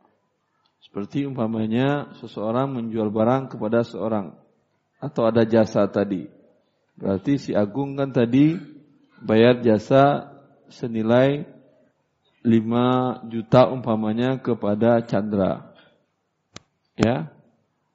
Seperti 0.84 1.26
umpamanya 1.26 2.14
seseorang 2.22 2.70
menjual 2.70 3.10
barang 3.10 3.50
kepada 3.50 3.82
seorang 3.82 4.36
atau 5.02 5.26
ada 5.26 5.42
jasa 5.42 5.82
tadi. 5.90 6.28
Berarti 6.94 7.40
si 7.40 7.50
Agung 7.56 7.98
kan 7.98 8.14
tadi 8.14 8.54
bayar 9.24 9.58
jasa 9.64 10.30
senilai 10.70 11.53
5 12.44 13.32
juta 13.32 13.72
umpamanya 13.72 14.36
kepada 14.36 15.00
Chandra. 15.08 15.72
Ya. 16.94 17.32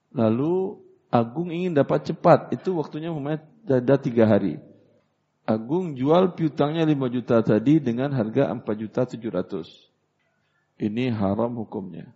Lalu 0.10 0.82
Agung 1.10 1.50
ingin 1.50 1.74
dapat 1.74 2.06
cepat, 2.06 2.54
itu 2.54 2.78
waktunya 2.78 3.10
umpamanya 3.10 3.42
ada 3.66 3.98
tiga 3.98 4.30
hari. 4.30 4.62
Agung 5.42 5.98
jual 5.98 6.38
piutangnya 6.38 6.86
5 6.86 7.10
juta 7.10 7.42
tadi 7.42 7.82
dengan 7.82 8.14
harga 8.14 8.54
4 8.54 8.62
juta 8.78 9.10
700. 9.10 9.66
Ini 10.78 11.10
haram 11.10 11.58
hukumnya. 11.58 12.14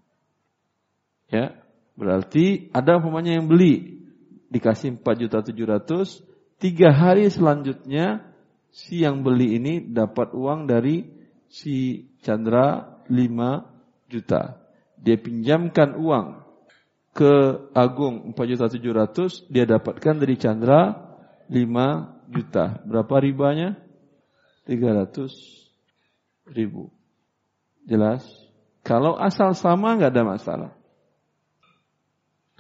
Ya, 1.33 1.57
berarti 1.97 2.69
ada 2.69 3.01
umpamanya 3.01 3.33
yang 3.33 3.49
beli 3.49 4.05
dikasih 4.53 5.01
4 5.01 5.21
juta 5.25 5.41
700, 5.41 6.21
tiga 6.61 6.93
hari 6.93 7.25
selanjutnya 7.33 8.21
si 8.69 9.01
yang 9.01 9.25
beli 9.25 9.57
ini 9.57 9.81
dapat 9.81 10.37
uang 10.37 10.69
dari 10.69 11.09
si 11.53 12.09
Chandra 12.25 12.97
5 13.05 14.09
juta. 14.09 14.57
Dia 14.97 15.21
pinjamkan 15.21 15.93
uang 16.01 16.41
ke 17.13 17.33
Agung 17.77 18.33
4 18.33 18.49
juta 18.49 18.65
700, 18.65 19.45
dia 19.53 19.69
dapatkan 19.69 20.17
dari 20.17 20.33
Chandra 20.41 20.97
5 21.45 22.33
juta. 22.33 22.81
Berapa 22.81 23.21
ribanya? 23.21 23.77
300 24.65 25.29
ribu. 26.49 26.89
Jelas? 27.85 28.25
Kalau 28.81 29.13
asal 29.15 29.53
sama 29.53 29.93
nggak 29.93 30.11
ada 30.11 30.23
masalah. 30.25 30.71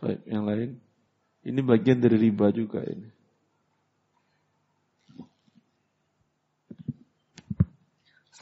Baik, 0.03 0.21
yang 0.27 0.43
lain. 0.43 0.83
Ini 1.43 1.59
bagian 1.63 1.99
dari 1.99 2.19
riba 2.19 2.51
juga 2.51 2.83
ini. 2.83 3.12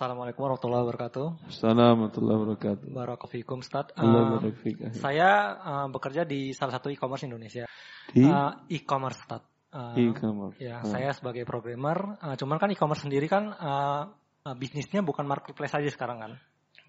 Assalamualaikum 0.02 0.50
warahmatullahi 0.50 0.82
wabarakatuh. 0.82 1.26
Assalamualaikum 1.46 1.94
warahmatullahi 1.94 2.38
wabarakatuh. 2.42 2.88
Barakofikum 2.90 3.62
Ustaz. 3.62 3.94
Uh, 3.94 4.50
saya 4.98 5.30
uh, 5.62 5.88
bekerja 5.94 6.26
di 6.26 6.58
salah 6.58 6.74
satu 6.74 6.90
e-commerce 6.90 7.30
Indonesia. 7.30 7.70
Di 8.10 8.26
Uh, 8.26 8.50
e-commerce 8.66 9.22
Ustaz. 9.22 9.46
Uh, 9.70 9.94
e-commerce. 10.10 10.58
Ya, 10.58 10.82
Ah. 10.82 10.90
saya 10.90 11.14
sebagai 11.14 11.46
programmer, 11.46 12.18
uh, 12.18 12.34
cuman 12.34 12.58
kan 12.58 12.74
e-commerce 12.74 13.06
sendiri 13.06 13.30
kan 13.30 13.54
uh, 13.54 14.10
uh, 14.42 14.56
bisnisnya 14.58 15.06
bukan 15.06 15.22
marketplace 15.30 15.78
aja 15.78 15.94
sekarang 15.94 16.18
kan. 16.18 16.32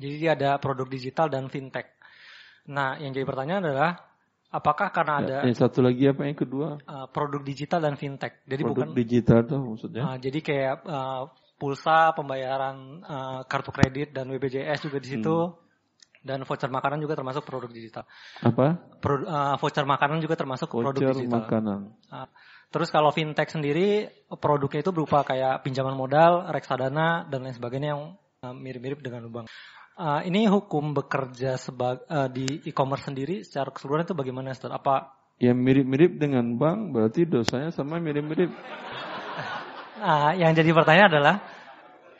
Jadi 0.00 0.14
dia 0.16 0.32
ada 0.32 0.56
produk 0.56 0.88
digital 0.88 1.28
dan 1.28 1.52
fintech. 1.52 1.92
Nah, 2.72 2.96
yang 2.96 3.12
jadi 3.12 3.28
pertanyaan 3.28 3.68
adalah 3.68 4.08
apakah 4.48 4.88
karena 4.88 5.20
ada 5.20 5.36
Ya, 5.44 5.52
Yang 5.52 5.60
satu 5.60 5.84
lagi 5.84 6.08
apa 6.08 6.24
yang 6.24 6.38
kedua? 6.40 6.80
uh, 6.88 7.04
produk 7.12 7.44
digital 7.44 7.84
dan 7.84 8.00
fintech. 8.00 8.40
Jadi 8.48 8.64
Produk 8.64 8.88
bukan 8.88 8.96
digital 8.96 9.44
tuh 9.44 9.60
maksudnya. 9.60 10.00
uh, 10.00 10.16
jadi 10.16 10.38
kayak 10.40 10.76
uh, 10.88 11.28
pulsa, 11.62 12.10
pembayaran 12.18 13.06
uh, 13.06 13.40
kartu 13.46 13.70
kredit 13.70 14.10
dan 14.10 14.26
BPJS 14.26 14.90
juga 14.90 14.98
di 14.98 15.08
situ. 15.14 15.36
Hmm. 15.46 15.60
Dan 16.22 16.46
voucher 16.46 16.70
makanan 16.70 17.02
juga 17.02 17.18
termasuk 17.18 17.42
produk 17.42 17.66
digital. 17.70 18.06
apa? 18.42 18.78
Pro- 19.02 19.26
uh, 19.26 19.58
voucher 19.58 19.82
makanan 19.82 20.22
juga 20.22 20.38
termasuk 20.38 20.70
produk 20.70 20.94
Voucher 20.94 21.18
digital. 21.18 21.42
makanan. 21.42 21.80
Ah, 22.14 22.30
Terus 22.72 22.88
kalau 22.88 23.12
fintech 23.12 23.52
sendiri 23.52 24.08
produknya 24.40 24.80
itu 24.80 24.96
berupa 24.96 25.20
kayak 25.28 25.60
pinjaman 25.60 25.92
modal, 25.92 26.48
reksadana 26.48 27.28
dan 27.28 27.44
lain 27.44 27.52
sebagainya 27.52 27.88
yang 27.92 28.16
uh, 28.40 28.56
mirip-mirip 28.56 29.04
dengan 29.04 29.28
bank. 29.28 29.46
Uh, 29.92 30.24
ini 30.24 30.48
hukum 30.48 30.96
bekerja 30.96 31.60
sebag, 31.60 32.00
uh, 32.08 32.32
di 32.32 32.64
e-commerce 32.64 33.04
sendiri 33.04 33.44
secara 33.44 33.68
keseluruhan 33.68 34.08
itu 34.08 34.16
bagaimana, 34.16 34.56
Ustaz? 34.56 34.72
Apa 34.72 35.20
Yang 35.36 35.58
mirip-mirip 35.60 36.12
dengan 36.16 36.56
bank 36.56 36.96
berarti 36.96 37.28
dosanya 37.28 37.68
sama 37.76 38.00
mirip-mirip. 38.00 38.48
Ah, 40.02 40.34
yang 40.34 40.50
jadi 40.50 40.74
pertanyaan 40.74 41.14
adalah 41.14 41.36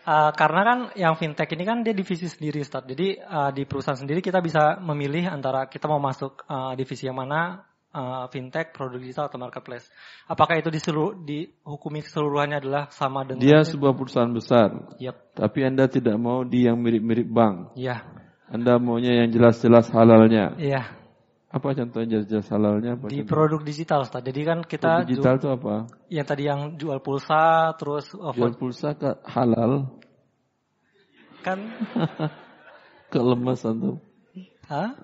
uh, 0.07 0.30
karena 0.39 0.61
kan 0.62 0.78
yang 0.95 1.18
fintech 1.18 1.51
ini 1.51 1.66
kan 1.66 1.83
dia 1.83 1.91
divisi 1.91 2.30
sendiri, 2.30 2.62
Ustaz. 2.62 2.87
Jadi 2.87 3.18
uh, 3.18 3.51
di 3.51 3.66
perusahaan 3.66 3.99
sendiri 3.99 4.22
kita 4.22 4.39
bisa 4.39 4.78
memilih 4.78 5.26
antara 5.26 5.66
kita 5.66 5.91
mau 5.91 5.99
masuk 5.99 6.47
uh, 6.47 6.78
divisi 6.78 7.11
yang 7.11 7.18
mana 7.18 7.66
uh, 7.91 8.30
fintech, 8.30 8.70
produk 8.70 9.03
digital 9.03 9.26
atau 9.26 9.43
marketplace. 9.43 9.91
Apakah 10.30 10.62
itu 10.62 10.70
di 10.70 10.78
seluruh, 10.78 11.26
dihukumi 11.26 12.07
keseluruhannya 12.07 12.62
adalah 12.62 12.87
sama 12.95 13.26
dengan 13.26 13.43
Dia 13.43 13.66
sebuah 13.66 13.99
perusahaan 13.99 14.30
besar, 14.30 14.95
Yap. 15.03 15.35
tapi 15.35 15.66
Anda 15.66 15.91
tidak 15.91 16.16
mau 16.22 16.47
di 16.47 16.70
yang 16.70 16.78
mirip-mirip 16.78 17.26
bank. 17.26 17.74
Iya. 17.74 18.07
Anda 18.53 18.76
maunya 18.76 19.24
yang 19.24 19.33
jelas-jelas 19.33 19.91
halalnya. 19.91 20.55
Iya. 20.61 21.02
Apa 21.53 21.77
contohnya 21.77 22.09
jelas-jelas 22.17 22.49
halalnya? 22.49 22.97
Apa 22.97 23.13
Di 23.13 23.21
contoh? 23.21 23.29
produk 23.29 23.61
digital, 23.61 24.09
Ustaz. 24.09 24.25
Jadi 24.25 24.41
kan 24.41 24.59
Produk 24.65 24.73
kita 24.73 24.93
digital 25.05 25.35
ju- 25.37 25.41
itu 25.45 25.49
apa? 25.53 25.75
yang 26.09 26.25
tadi 26.25 26.43
yang 26.49 26.61
jual 26.81 26.99
pulsa 27.05 27.77
terus 27.77 28.09
uh, 28.17 28.33
Jual 28.33 28.57
pulsa 28.57 28.97
ke 28.97 29.21
halal, 29.29 29.93
kan 31.45 31.61
ke 33.13 33.21
lemas 33.21 33.61
antum. 33.69 34.01
Hah? 34.65 34.97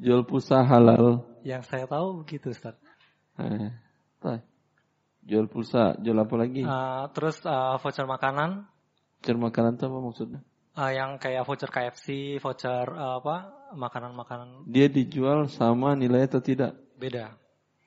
Jual 0.00 0.24
pulsa 0.24 0.64
halal. 0.64 1.28
Yang 1.44 1.68
saya 1.68 1.84
tahu 1.84 2.24
begitu, 2.24 2.48
Ustaz. 2.56 2.80
Eh. 3.36 3.72
Jual 5.20 5.52
pulsa, 5.52 6.00
jual 6.00 6.16
apa 6.16 6.34
lagi? 6.40 6.64
Uh, 6.64 7.04
terus 7.12 7.44
uh, 7.44 7.76
voucher 7.76 8.08
makanan 8.08 8.64
Voucher 9.20 9.36
makanan 9.36 9.76
itu 9.76 9.84
apa 9.84 9.98
maksudnya? 10.00 10.40
uh, 10.80 10.88
yang 10.88 11.20
kayak 11.20 11.44
voucher 11.44 11.68
KFC, 11.68 12.40
voucher 12.40 12.88
uh, 12.88 13.20
apa 13.20 13.52
makanan-makanan 13.74 14.66
Dia 14.70 14.90
dijual 14.90 15.46
sama 15.50 15.94
nilai 15.94 16.26
atau 16.26 16.42
tidak? 16.42 16.76
beda. 17.00 17.32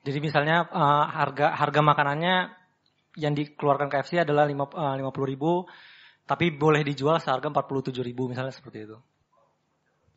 Jadi 0.04 0.18
misalnya 0.18 0.66
uh, 0.68 1.06
harga 1.08 1.54
harga 1.54 1.80
makanannya 1.80 2.50
yang 3.14 3.32
dikeluarkan 3.32 3.86
KFC 3.88 4.26
adalah 4.26 4.44
lima 4.44 4.66
puluh 5.14 5.28
ribu, 5.30 5.52
tapi 6.26 6.50
boleh 6.50 6.82
dijual 6.82 7.22
seharga 7.22 7.46
empat 7.48 7.64
puluh 7.70 7.86
tujuh 7.86 8.02
ribu 8.02 8.26
misalnya 8.26 8.50
seperti 8.50 8.90
itu. 8.90 8.98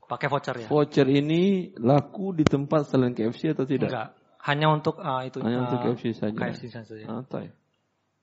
Pakai 0.08 0.28
voucher 0.28 0.56
ya? 0.66 0.68
Voucher 0.68 1.08
ini 1.08 1.72
laku 1.78 2.34
di 2.34 2.44
tempat 2.48 2.90
selain 2.90 3.14
KFC 3.14 3.54
atau 3.54 3.68
tidak? 3.68 3.92
Enggak, 3.92 4.10
hanya 4.50 4.68
untuk 4.74 5.00
uh, 5.00 5.24
itu. 5.24 5.40
Hanya 5.46 5.60
uh, 5.62 5.66
untuk 5.70 5.80
KFC 5.84 6.06
saja. 6.16 6.36
KFC 6.36 6.64
saja. 6.72 7.06
Ah, 7.08 7.24
tay. 7.24 7.54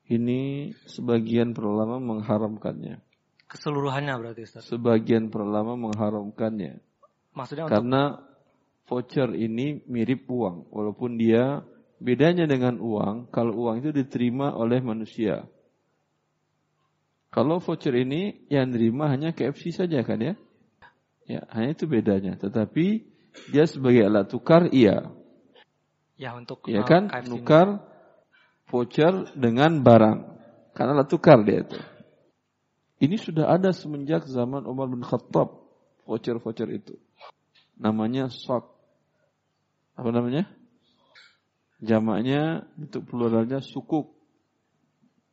Ini 0.04 0.72
sebagian 0.84 1.56
para 1.56 1.68
ulama 1.68 1.96
mengharamkannya. 1.96 3.00
Keseluruhannya 3.48 4.12
berarti 4.20 4.44
Ustaz. 4.44 4.68
Sebagian 4.68 5.32
para 5.32 5.48
ulama 5.48 5.76
mengharamkannya. 5.80 6.80
Maksudnya 7.34 7.66
untuk 7.66 7.74
Karena 7.74 8.02
voucher 8.86 9.34
ini 9.34 9.82
mirip 9.90 10.30
uang. 10.30 10.70
Walaupun 10.70 11.18
dia 11.18 11.60
bedanya 11.98 12.46
dengan 12.46 12.78
uang, 12.78 13.34
kalau 13.34 13.66
uang 13.66 13.82
itu 13.82 13.90
diterima 13.90 14.54
oleh 14.54 14.78
manusia. 14.78 15.42
Kalau 17.34 17.58
voucher 17.58 17.98
ini 17.98 18.46
yang 18.46 18.70
nerima 18.70 19.10
hanya 19.10 19.34
KFC 19.34 19.74
saja 19.74 20.06
kan 20.06 20.22
ya? 20.22 20.34
Ya, 21.26 21.42
hanya 21.50 21.74
itu 21.74 21.90
bedanya. 21.90 22.38
Tetapi 22.38 22.86
dia 23.50 23.66
sebagai 23.66 24.06
alat 24.06 24.30
tukar 24.30 24.70
iya. 24.70 25.10
ya 26.14 26.30
untuk 26.38 26.62
Ya 26.70 26.86
kan? 26.86 27.10
KFC 27.10 27.26
Nukar 27.34 27.82
voucher 28.70 29.34
dengan 29.34 29.82
barang. 29.82 30.18
Karena 30.78 31.02
alat 31.02 31.10
tukar 31.10 31.42
dia 31.42 31.66
itu. 31.66 31.78
Ini 33.02 33.18
sudah 33.18 33.50
ada 33.50 33.74
semenjak 33.74 34.30
zaman 34.30 34.62
Umar 34.70 34.86
bin 34.86 35.02
Khattab. 35.02 35.66
Voucher-voucher 36.06 36.70
itu. 36.70 36.94
Namanya 37.78 38.30
sok. 38.30 38.70
Apa 39.94 40.10
namanya? 40.10 40.50
Jamaknya, 41.82 42.66
untuk 42.78 43.06
pluralnya 43.06 43.60
sukuk. 43.60 44.14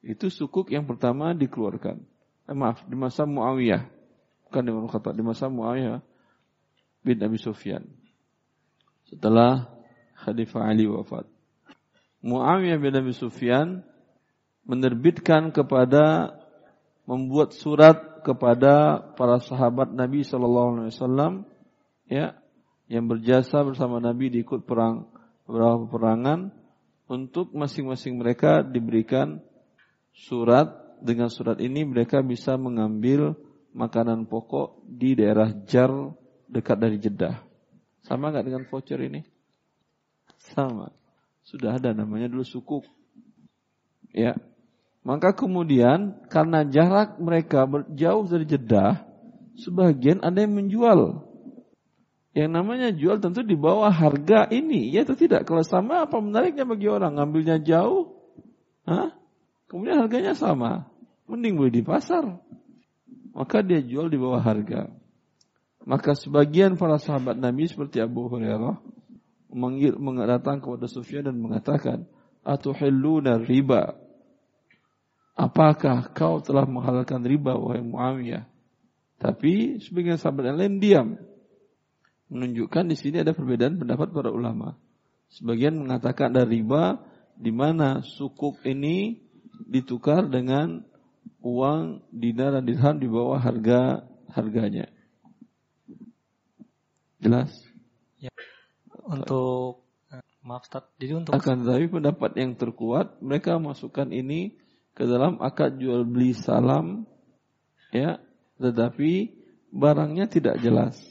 Itu 0.02 0.34
sukuk 0.34 0.74
yang 0.74 0.89
pertama 0.89 1.38
dikeluarkan. 1.38 2.02
Eh, 2.50 2.58
maaf, 2.58 2.82
di 2.89 2.98
masa 2.98 3.30
Muawiyah. 3.30 3.86
Bukan 4.50 4.62
di 4.66 4.72
Khattab. 4.74 5.14
Di 5.14 5.24
masa 5.24 5.48
Muawiyah 5.48 6.02
bin 7.06 7.18
Abi 7.22 7.38
Sufyan. 7.38 7.86
Setelah 9.06 9.70
Khalifah 10.18 10.70
Ali 10.70 10.89
wafat. 10.89 11.26
Muawiyah 12.22 12.78
bin 12.78 12.94
Abi 12.94 13.14
Sufyan 13.14 13.86
menerbitkan 14.66 15.50
kepada 15.50 16.38
membuat 17.10 17.58
surat 17.58 18.22
kepada 18.22 19.02
para 19.18 19.42
sahabat 19.42 19.89
Nabi 19.89 20.22
sallallahu 20.22 20.78
alaihi 20.78 20.94
wasallam 20.94 21.34
ya 22.12 22.36
yang 22.91 23.07
berjasa 23.07 23.64
bersama 23.64 24.03
Nabi 24.03 24.28
di 24.28 24.43
ikut 24.43 24.68
perang 24.68 25.07
beberapa 25.47 25.88
peperangan 25.88 26.51
untuk 27.07 27.55
masing-masing 27.55 28.20
mereka 28.20 28.68
diberikan 28.68 29.39
surat 30.12 30.68
dengan 30.99 31.32
surat 31.32 31.64
ini 31.64 31.88
mereka 31.88 32.20
bisa 32.20 32.59
mengambil 32.59 33.39
makanan 33.72 34.28
pokok 34.28 34.84
di 34.84 35.16
daerah 35.16 35.55
Jar 35.64 35.91
dekat 36.51 36.78
dari 36.84 36.99
Jeddah. 36.99 37.39
Sama 38.03 38.28
nggak 38.28 38.43
dengan 38.43 38.64
voucher 38.68 38.99
ini? 38.99 39.24
Sama. 40.51 40.91
Sudah 41.47 41.80
ada 41.80 41.95
namanya 41.95 42.28
dulu 42.28 42.43
sukuk. 42.43 42.84
Ya. 44.12 44.36
Maka 45.01 45.34
kemudian 45.34 46.28
karena 46.28 46.68
jarak 46.68 47.18
mereka 47.18 47.66
jauh 47.95 48.28
dari 48.28 48.45
Jeddah, 48.45 49.01
sebagian 49.57 50.22
ada 50.22 50.43
yang 50.43 50.53
menjual 50.53 51.30
Yang 52.32 52.51
namanya 52.55 52.89
jual 52.95 53.19
tentu 53.19 53.43
di 53.43 53.59
bawah 53.59 53.91
harga 53.91 54.47
ini, 54.47 54.88
ya 54.88 55.03
atau 55.03 55.19
tidak? 55.19 55.43
Kalau 55.43 55.67
sama 55.67 56.07
apa 56.07 56.15
menariknya 56.23 56.63
bagi 56.63 56.88
orang? 56.88 57.19
Ngambilnya 57.19 57.59
jauh, 57.59 58.15
Hah? 58.88 59.11
kemudian 59.67 59.99
harganya 59.99 60.32
sama. 60.36 60.88
Mending 61.27 61.59
beli 61.59 61.79
di 61.79 61.84
pasar. 61.84 62.39
Maka 63.32 63.63
dia 63.63 63.79
jual 63.79 64.11
di 64.11 64.19
bawah 64.19 64.39
harga. 64.39 64.91
Maka 65.84 66.15
sebagian 66.15 66.75
para 66.75 66.99
sahabat 66.99 67.39
Nabi 67.39 67.67
seperti 67.67 68.03
Abu 68.03 68.27
Hurairah 68.27 68.79
memanggil 69.51 69.95
datang 70.27 70.59
kepada 70.63 70.88
Sufyan 70.88 71.27
dan 71.27 71.39
mengatakan, 71.39 72.07
"Atuhilluna 72.43 73.39
riba?" 73.43 73.95
Apakah 75.36 76.11
kau 76.11 76.43
telah 76.43 76.67
menghalalkan 76.67 77.23
riba 77.23 77.55
wahai 77.55 77.82
Muawiyah? 77.82 78.45
Tapi 79.17 79.79
sebagian 79.79 80.19
sahabat 80.19 80.51
yang 80.51 80.57
lain 80.59 80.75
diam 80.84 81.07
menunjukkan 82.32 82.88
di 82.88 82.95
sini 82.95 83.19
ada 83.19 83.36
perbedaan 83.36 83.75
pendapat 83.75 84.15
para 84.15 84.32
ulama. 84.32 84.79
Sebagian 85.36 85.75
mengatakan 85.75 86.32
ada 86.32 86.47
riba 86.47 87.03
di 87.36 87.51
mana 87.51 87.99
sukuk 88.07 88.63
ini 88.63 89.19
ditukar 89.67 90.32
dengan 90.32 90.88
uang 91.43 92.07
dinar 92.15 92.55
dan 92.55 92.63
dirham 92.63 92.95
di 92.95 93.07
bawah 93.11 93.38
harga 93.38 94.07
harganya. 94.32 94.88
Jelas? 97.21 97.51
Ya. 98.17 98.32
Untuk 99.05 99.86
eh, 100.09 100.23
maaf 100.41 100.65
Ustaz, 100.65 100.88
jadi 100.97 101.19
untuk 101.19 101.36
akan 101.36 101.67
tetapi 101.67 101.88
pendapat 101.99 102.32
yang 102.39 102.55
terkuat 102.55 103.19
mereka 103.19 103.59
masukkan 103.59 104.07
ini 104.09 104.55
ke 104.95 105.03
dalam 105.05 105.38
akad 105.43 105.77
jual 105.77 106.07
beli 106.07 106.34
salam 106.34 107.05
ya, 107.91 108.23
tetapi 108.57 109.36
barangnya 109.71 110.32
tidak 110.32 110.59
jelas. 110.63 111.11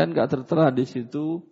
Kan 0.00 0.16
gak 0.16 0.32
tertera 0.32 0.72
di 0.72 0.88
situ 0.88 1.44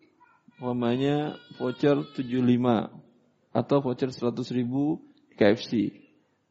umpamanya 0.57 1.37
voucher 1.61 2.01
75 2.17 3.53
atau 3.53 3.77
voucher 3.85 4.09
100 4.09 4.57
ribu 4.57 5.05
KFC. 5.37 5.93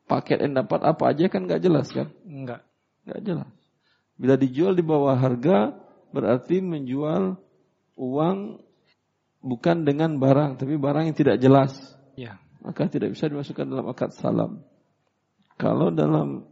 Paket 0.06 0.46
yang 0.46 0.62
dapat 0.62 0.86
apa 0.86 1.10
aja 1.10 1.26
kan 1.26 1.50
gak 1.50 1.58
jelas 1.58 1.90
kan? 1.90 2.14
enggak. 2.22 2.62
Gak 3.10 3.26
jelas. 3.26 3.50
Bila 4.14 4.38
dijual 4.38 4.78
di 4.78 4.86
bawah 4.86 5.18
harga 5.18 5.74
berarti 6.14 6.62
menjual 6.62 7.34
uang 7.98 8.62
bukan 9.42 9.78
dengan 9.82 10.22
barang 10.22 10.62
tapi 10.62 10.78
barang 10.78 11.10
yang 11.10 11.18
tidak 11.18 11.42
jelas. 11.42 11.74
Ya. 12.14 12.38
Maka 12.62 12.94
tidak 12.94 13.18
bisa 13.18 13.26
dimasukkan 13.26 13.66
dalam 13.66 13.90
akad 13.90 14.14
salam. 14.14 14.62
Kalau 15.58 15.90
dalam 15.90 16.46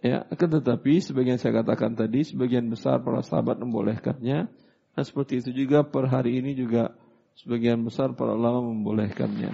Ya, 0.00 0.24
akan 0.32 0.60
tetapi 0.60 1.04
sebagian 1.04 1.36
saya 1.36 1.60
katakan 1.60 1.92
tadi, 1.92 2.24
sebagian 2.24 2.72
besar 2.72 3.04
para 3.04 3.20
sahabat 3.20 3.60
membolehkannya. 3.60 4.48
Dan 4.96 5.02
seperti 5.04 5.44
itu 5.44 5.52
juga 5.52 5.84
per 5.84 6.08
hari 6.08 6.40
ini 6.40 6.56
juga 6.56 6.96
sebagian 7.36 7.84
besar 7.84 8.16
para 8.16 8.32
ulama 8.32 8.64
membolehkannya. 8.64 9.52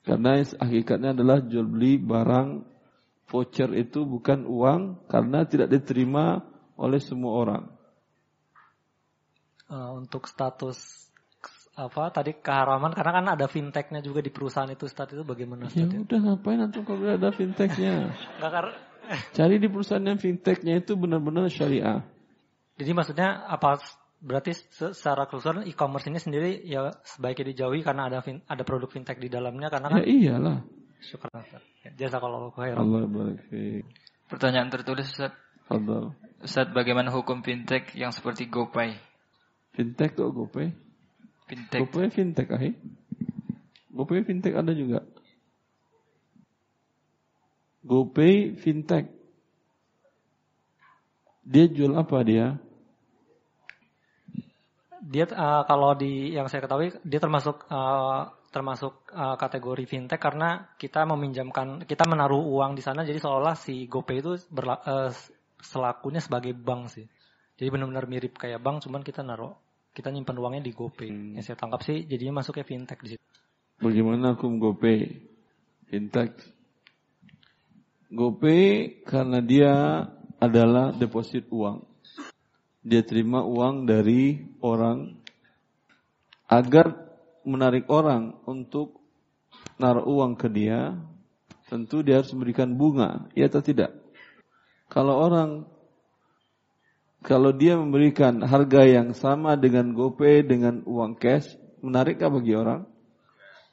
Karena 0.00 0.40
hakikatnya 0.40 1.12
adalah 1.12 1.44
jual 1.44 1.68
beli 1.68 2.00
barang 2.00 2.64
voucher 3.28 3.70
itu 3.76 4.08
bukan 4.08 4.48
uang 4.48 5.06
karena 5.06 5.44
tidak 5.44 5.68
diterima 5.68 6.40
oleh 6.80 6.98
semua 6.98 7.32
orang. 7.36 7.64
Uh, 9.70 10.00
untuk 10.00 10.26
status 10.26 11.06
apa 11.78 12.10
tadi 12.10 12.34
keharaman 12.34 12.90
karena 12.90 13.12
kan 13.22 13.26
ada 13.38 13.46
fintechnya 13.46 14.02
juga 14.02 14.18
di 14.18 14.34
perusahaan 14.34 14.66
itu 14.66 14.90
Ustaz 14.90 15.14
itu 15.14 15.22
bagaimana 15.22 15.70
Ya 15.70 15.86
udah 15.86 16.18
ngapain 16.18 16.58
nanti 16.58 16.82
kalau 16.82 17.06
ada 17.06 17.30
fintechnya? 17.30 18.10
Enggak 18.42 18.89
Cari 19.36 19.58
di 19.58 19.66
perusahaan 19.66 20.02
yang 20.02 20.18
fintechnya 20.18 20.78
itu 20.78 20.94
benar-benar 20.94 21.50
syariah. 21.50 22.06
Jadi 22.78 22.90
maksudnya 22.94 23.44
apa 23.44 23.82
berarti 24.20 24.52
secara 24.54 25.24
keseluruhan 25.26 25.64
e-commerce 25.66 26.06
ini 26.12 26.20
sendiri 26.20 26.50
ya 26.68 26.92
sebaiknya 27.02 27.52
dijauhi 27.52 27.80
karena 27.80 28.06
ada 28.12 28.20
fin, 28.20 28.44
ada 28.46 28.62
produk 28.62 28.88
fintech 28.92 29.16
di 29.16 29.32
dalamnya 29.32 29.72
karena 29.72 29.88
kan 29.88 29.98
Ya 30.00 30.06
iyalah. 30.06 30.58
Syukur 31.00 31.32
Jasa 31.96 32.20
kalau 32.20 32.52
khair. 32.52 32.76
Allah 32.76 33.08
barik 33.08 33.88
Pertanyaan 34.28 34.68
tertulis 34.68 35.08
Ustaz. 35.10 35.32
Fadal. 35.64 36.12
Ustaz 36.44 36.68
bagaimana 36.70 37.08
hukum 37.10 37.40
fintech 37.40 37.96
yang 37.96 38.12
seperti 38.12 38.46
GoPay? 38.52 38.94
Fintech 39.72 40.14
kok 40.14 40.30
GoPay? 40.30 40.70
Fintech. 41.48 41.80
GoPay 41.82 42.08
fintech 42.12 42.48
ahi. 42.52 42.76
GoPay 43.90 44.22
fintech 44.22 44.54
ada 44.54 44.70
juga. 44.76 45.02
GoPay 47.80 48.60
fintech. 48.60 49.08
Dia 51.40 51.64
jual 51.66 51.96
apa 51.96 52.20
dia? 52.20 52.60
Dia 55.00 55.24
uh, 55.32 55.64
kalau 55.64 55.96
di 55.96 56.36
yang 56.36 56.46
saya 56.46 56.68
ketahui 56.68 56.92
dia 57.02 57.18
termasuk 57.18 57.64
uh, 57.72 58.28
termasuk 58.52 59.08
uh, 59.16 59.34
kategori 59.40 59.88
fintech 59.88 60.20
karena 60.20 60.76
kita 60.76 61.08
meminjamkan 61.08 61.88
kita 61.88 62.04
menaruh 62.04 62.44
uang 62.44 62.76
di 62.76 62.82
sana 62.84 63.02
jadi 63.02 63.16
seolah 63.16 63.56
si 63.56 63.88
GoPay 63.88 64.16
itu 64.20 64.36
berla, 64.52 64.76
uh, 64.84 65.08
selakunya 65.64 66.20
sebagai 66.20 66.52
bank 66.52 66.92
sih. 66.92 67.06
Jadi 67.56 67.68
benar-benar 67.72 68.04
mirip 68.06 68.36
kayak 68.36 68.60
bank 68.60 68.84
cuman 68.84 69.00
kita 69.00 69.24
naruh 69.24 69.56
kita 69.96 70.12
nyimpan 70.12 70.36
uangnya 70.36 70.62
di 70.68 70.72
GoPay. 70.76 71.08
Hmm. 71.08 71.32
Yang 71.40 71.44
saya 71.50 71.56
tangkap 71.56 71.80
sih 71.80 72.04
jadinya 72.04 72.44
masuknya 72.44 72.68
fintech 72.68 73.00
di 73.00 73.16
situ. 73.16 73.24
Bagaimana 73.80 74.36
hukum 74.36 74.60
GoPay? 74.60 75.00
Fintech 75.88 76.59
GoPay 78.10 79.02
karena 79.06 79.38
dia 79.38 79.74
adalah 80.42 80.90
deposit 80.90 81.46
uang. 81.54 81.86
Dia 82.82 83.06
terima 83.06 83.46
uang 83.46 83.86
dari 83.86 84.50
orang 84.58 85.14
agar 86.50 86.90
menarik 87.46 87.86
orang 87.86 88.34
untuk 88.50 88.98
naruh 89.78 90.02
uang 90.10 90.34
ke 90.34 90.50
dia, 90.50 90.98
tentu 91.70 92.02
dia 92.02 92.18
harus 92.18 92.34
memberikan 92.34 92.74
bunga, 92.74 93.30
ya 93.38 93.46
atau 93.46 93.62
tidak? 93.62 93.94
Kalau 94.90 95.14
orang 95.14 95.70
kalau 97.20 97.52
dia 97.52 97.76
memberikan 97.76 98.40
harga 98.42 98.82
yang 98.88 99.12
sama 99.12 99.54
dengan 99.54 99.92
GoPay 99.92 100.42
dengan 100.42 100.80
uang 100.88 101.20
cash, 101.20 101.46
menarikkah 101.84 102.32
bagi 102.32 102.56
orang? 102.56 102.88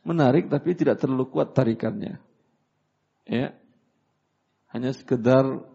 Menarik 0.04 0.52
tapi 0.52 0.76
tidak 0.76 1.00
terlalu 1.00 1.32
kuat 1.32 1.56
tarikannya. 1.56 2.20
Ya, 3.28 3.56
hanya 4.78 4.94
sekedar 4.94 5.66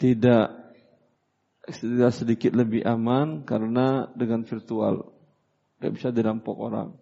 tidak 0.00 0.56
tidak 1.68 2.12
sedikit 2.16 2.52
lebih 2.56 2.80
aman 2.84 3.44
karena 3.44 4.08
dengan 4.16 4.44
virtual 4.44 5.12
nggak 5.80 5.92
bisa 5.92 6.08
dirampok 6.08 6.56
orang. 6.56 6.96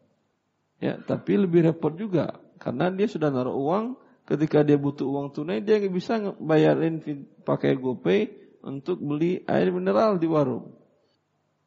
Ya, 0.83 0.99
tapi 0.99 1.39
lebih 1.39 1.71
repot 1.71 1.95
juga 1.95 2.43
karena 2.59 2.91
dia 2.91 3.07
sudah 3.07 3.31
naruh 3.31 3.55
uang, 3.55 3.95
ketika 4.27 4.67
dia 4.67 4.79
butuh 4.79 5.07
uang 5.07 5.35
tunai 5.35 5.63
dia 5.63 5.79
nggak 5.79 5.95
bisa 5.95 6.19
bayarin 6.39 6.99
pakai 7.47 7.79
GoPay 7.79 8.21
untuk 8.67 8.99
beli 8.99 9.43
air 9.47 9.71
mineral 9.71 10.19
di 10.19 10.27
warung. 10.27 10.75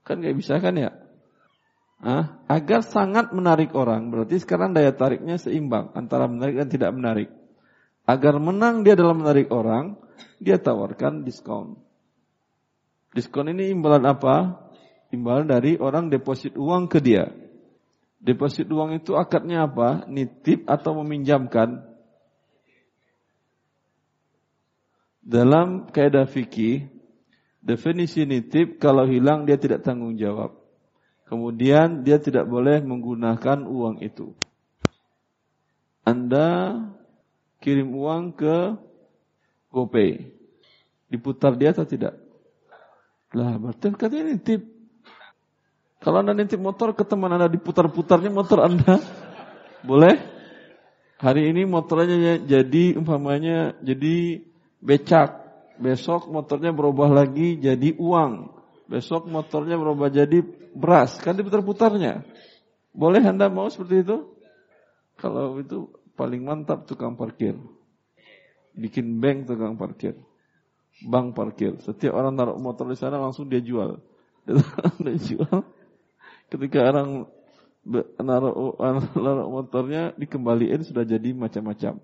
Kan 0.03 0.23
nggak 0.23 0.35
bisa 0.35 0.59
kan 0.59 0.75
ya? 0.75 0.91
Ah, 2.03 2.43
agar 2.51 2.83
sangat 2.83 3.31
menarik 3.31 3.71
orang, 3.71 4.11
berarti 4.11 4.43
sekarang 4.43 4.75
daya 4.75 4.91
tariknya 4.91 5.39
seimbang 5.39 5.95
antara 5.95 6.27
menarik 6.27 6.59
dan 6.59 6.67
tidak 6.67 6.91
menarik. 6.91 7.44
Agar 8.05 8.37
menang 8.37 8.85
dia 8.85 8.93
dalam 8.93 9.25
menarik 9.25 9.49
orang, 9.49 9.97
dia 10.37 10.61
tawarkan 10.61 11.25
diskon. 11.25 11.77
Diskon 13.17 13.49
ini 13.49 13.73
imbalan 13.73 14.05
apa? 14.05 14.61
Imbalan 15.09 15.49
dari 15.49 15.81
orang 15.81 16.13
deposit 16.13 16.53
uang 16.53 16.85
ke 16.85 17.01
dia. 17.01 17.33
Deposit 18.21 18.69
uang 18.69 18.97
itu 18.97 19.17
akadnya 19.17 19.65
apa? 19.65 20.05
Nitip 20.05 20.69
atau 20.69 21.01
meminjamkan. 21.01 21.81
Dalam 25.25 25.89
kaidah 25.89 26.29
fikih, 26.29 26.85
definisi 27.65 28.29
nitip 28.29 28.77
kalau 28.77 29.09
hilang 29.09 29.49
dia 29.49 29.57
tidak 29.57 29.81
tanggung 29.81 30.13
jawab. 30.21 30.53
Kemudian 31.25 32.05
dia 32.05 32.21
tidak 32.21 32.45
boleh 32.45 32.85
menggunakan 32.85 33.65
uang 33.65 34.05
itu. 34.05 34.37
Anda 36.05 36.77
kirim 37.59 37.91
uang 37.95 38.35
ke 38.35 38.75
GoPay. 39.71 40.31
Diputar 41.11 41.53
dia 41.59 41.75
atau 41.75 41.85
tidak? 41.85 42.17
Lah, 43.35 43.59
berarti 43.59 43.91
katanya 43.93 44.31
nitip. 44.31 44.61
Kalau 45.99 46.21
Anda 46.21 46.37
nitip 46.37 46.61
motor 46.61 46.95
ke 46.95 47.03
teman 47.03 47.33
Anda 47.33 47.51
diputar-putarnya 47.51 48.31
motor 48.31 48.63
Anda, 48.63 49.01
boleh? 49.89 50.15
Hari 51.15 51.51
ini 51.51 51.63
motornya 51.63 52.39
jadi 52.43 52.99
umpamanya 52.99 53.75
jadi 53.79 54.43
becak. 54.83 55.43
Besok 55.75 56.31
motornya 56.31 56.71
berubah 56.71 57.11
lagi 57.11 57.59
jadi 57.59 57.95
uang. 57.99 58.51
Besok 58.87 59.27
motornya 59.27 59.75
berubah 59.75 60.07
jadi 60.07 60.39
beras. 60.71 61.19
Kan 61.19 61.35
diputar-putarnya. 61.35 62.23
Boleh 62.95 63.23
Anda 63.23 63.51
mau 63.51 63.67
seperti 63.67 64.07
itu? 64.07 64.17
Kalau 65.19 65.59
itu 65.59 65.91
paling 66.15 66.41
mantap 66.41 66.87
tukang 66.87 67.13
parkir. 67.19 67.55
Bikin 68.75 69.19
bank 69.19 69.47
tukang 69.47 69.75
parkir. 69.75 70.15
bank 70.95 71.35
parkir. 71.35 71.75
Setiap 71.83 72.15
orang 72.15 72.33
naruh 72.39 72.55
motor 72.55 72.87
di 72.87 72.95
sana 72.95 73.19
langsung 73.19 73.51
dia 73.51 73.59
jual. 73.59 73.99
dia 75.03 75.15
jual. 75.19 75.59
Ketika 76.47 76.79
orang 76.87 77.27
naruh, 78.19 78.79
naruh 79.23 79.47
motornya 79.51 80.15
dikembaliin 80.15 80.87
sudah 80.87 81.03
jadi 81.03 81.35
macam-macam. 81.35 81.99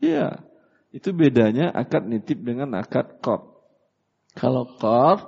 Iya, 0.00 0.44
itu 0.92 1.08
bedanya 1.12 1.72
akad 1.72 2.04
nitip 2.08 2.40
dengan 2.40 2.76
akad 2.76 3.20
kor. 3.20 3.64
Kalau 4.36 4.76
kor 4.76 5.18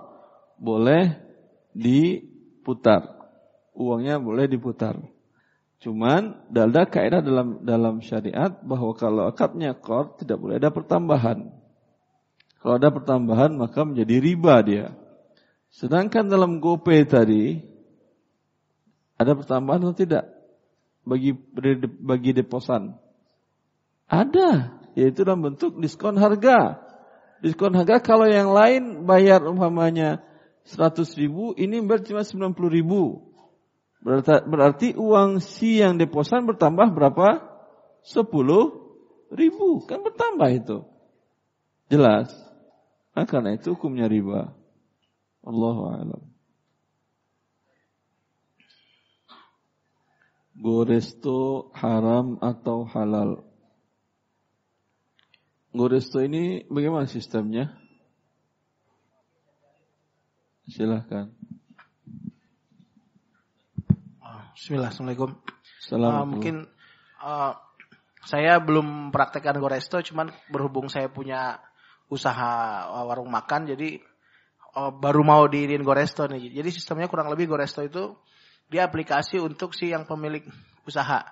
boleh 0.61 1.17
diputar, 1.73 3.05
uangnya 3.73 4.21
boleh 4.21 4.45
diputar. 4.45 5.01
Cuman 5.79 6.51
ada 6.51 6.91
kaidah 6.91 7.23
dalam 7.23 7.63
dalam 7.63 8.03
syariat 8.03 8.51
bahwa 8.67 8.91
kalau 8.99 9.31
akadnya 9.31 9.79
kor 9.79 10.19
tidak 10.19 10.43
boleh 10.43 10.59
ada 10.59 10.75
pertambahan. 10.75 11.55
Kalau 12.59 12.75
ada 12.75 12.91
pertambahan 12.91 13.55
maka 13.55 13.87
menjadi 13.87 14.19
riba 14.19 14.59
dia. 14.67 14.87
Sedangkan 15.71 16.27
dalam 16.27 16.59
GoPay 16.59 17.07
tadi 17.07 17.63
ada 19.15 19.39
pertambahan 19.39 19.87
atau 19.87 19.95
tidak 19.95 20.27
bagi 21.07 21.31
bagi 22.03 22.35
deposan? 22.35 22.99
Ada, 24.09 24.81
yaitu 24.97 25.23
dalam 25.23 25.53
bentuk 25.53 25.77
diskon 25.79 26.17
harga. 26.17 26.81
Diskon 27.39 27.77
harga 27.77 28.03
kalau 28.03 28.27
yang 28.27 28.51
lain 28.51 29.07
bayar 29.07 29.45
umpamanya 29.47 30.25
100 30.67 31.05
ribu, 31.21 31.55
ini 31.55 31.79
bayar 31.85 32.03
cuma 32.09 32.25
90 32.25 32.57
ribu. 32.73 33.28
Berarti, 33.99 34.95
uang 34.95 35.43
si 35.43 35.83
yang 35.83 35.99
deposan 35.99 36.47
bertambah 36.47 36.95
berapa? 36.95 37.43
10 38.07 39.35
ribu. 39.35 39.83
Kan 39.85 40.07
bertambah 40.07 40.49
itu. 40.55 40.79
Jelas. 41.91 42.31
Nah, 43.13 43.27
karena 43.27 43.59
itu 43.59 43.75
hukumnya 43.75 44.07
riba. 44.07 44.55
Allahu 45.43 45.83
a'lam. 45.91 46.23
Goresto 50.59 51.71
haram 51.75 52.39
atau 52.43 52.83
halal? 52.87 53.47
Goresto 55.71 56.19
ini 56.19 56.67
bagaimana 56.67 57.07
sistemnya? 57.07 57.79
Silahkan. 60.67 61.31
Bismillah, 64.59 64.91
Assalamualaikum. 64.91 65.39
Assalamualaikum. 65.79 66.19
Uh, 66.19 66.27
mungkin 66.27 66.57
uh, 67.23 67.55
saya 68.27 68.59
belum 68.59 69.15
praktekkan 69.15 69.55
Goresto, 69.63 70.03
cuman 70.03 70.35
berhubung 70.51 70.91
saya 70.91 71.07
punya 71.07 71.63
usaha 72.11 72.83
warung 73.07 73.31
makan 73.31 73.71
jadi 73.71 74.03
oh, 74.75 74.91
baru 74.99 75.23
mau 75.23 75.47
diirin 75.47 75.87
Goresto 75.87 76.27
nih. 76.27 76.59
Jadi 76.59 76.75
sistemnya 76.75 77.07
kurang 77.07 77.31
lebih 77.31 77.47
Goresto 77.47 77.87
itu 77.87 78.19
dia 78.67 78.91
aplikasi 78.91 79.39
untuk 79.39 79.79
si 79.79 79.95
yang 79.95 80.11
pemilik 80.11 80.43
usaha. 80.83 81.23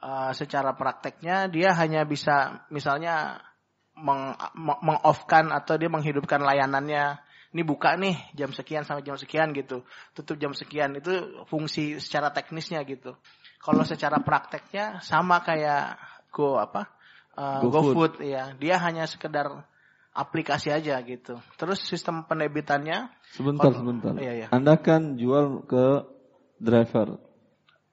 Uh, 0.00 0.32
secara 0.32 0.72
prakteknya 0.72 1.52
dia 1.52 1.76
hanya 1.76 2.08
bisa 2.08 2.64
misalnya 2.72 3.44
meng, 3.92 4.40
meng 4.56 5.00
kan 5.28 5.52
atau 5.52 5.76
dia 5.76 5.92
menghidupkan 5.92 6.40
layanannya. 6.40 7.20
Ini 7.54 7.62
buka 7.62 7.94
nih 7.94 8.34
jam 8.34 8.50
sekian 8.50 8.82
sampai 8.82 9.06
jam 9.06 9.14
sekian 9.14 9.54
gitu. 9.54 9.86
Tutup 10.10 10.34
jam 10.42 10.50
sekian 10.50 10.98
itu 10.98 11.38
fungsi 11.46 12.02
secara 12.02 12.34
teknisnya 12.34 12.82
gitu. 12.82 13.14
Kalau 13.62 13.86
secara 13.86 14.18
prakteknya 14.18 14.98
sama 14.98 15.38
kayak 15.38 15.94
Go 16.34 16.58
apa? 16.58 16.90
Uh, 17.38 17.62
GoFood 17.62 18.18
Go 18.18 18.26
ya. 18.26 18.58
Dia 18.58 18.82
hanya 18.82 19.06
sekedar 19.06 19.70
aplikasi 20.10 20.74
aja 20.74 20.98
gitu. 21.06 21.38
Terus 21.54 21.78
sistem 21.78 22.26
penerbitannya 22.26 23.06
sebentar 23.30 23.70
kalau, 23.70 23.78
sebentar. 23.86 24.12
Iya, 24.18 24.32
iya. 24.34 24.46
Anda 24.50 24.74
kan 24.82 25.14
jual 25.14 25.62
ke 25.70 26.10
driver. 26.58 27.22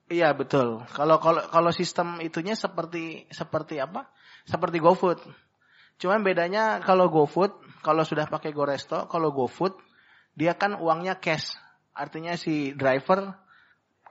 Iya 0.09 0.33
betul. 0.33 0.83
Kalau 0.89 1.21
kalau 1.21 1.45
kalau 1.53 1.69
sistem 1.69 2.17
itunya 2.17 2.57
seperti 2.57 3.29
seperti 3.29 3.77
apa? 3.77 4.09
Seperti 4.49 4.81
GoFood. 4.81 5.21
Cuman 6.01 6.25
bedanya 6.25 6.81
kalau 6.81 7.13
GoFood, 7.13 7.61
kalau 7.85 8.01
sudah 8.01 8.25
pakai 8.25 8.49
GoResto, 8.49 9.05
kalau 9.05 9.29
GoFood 9.29 9.77
dia 10.33 10.57
kan 10.57 10.73
uangnya 10.81 11.21
cash. 11.21 11.53
Artinya 11.93 12.33
si 12.33 12.73
driver 12.73 13.37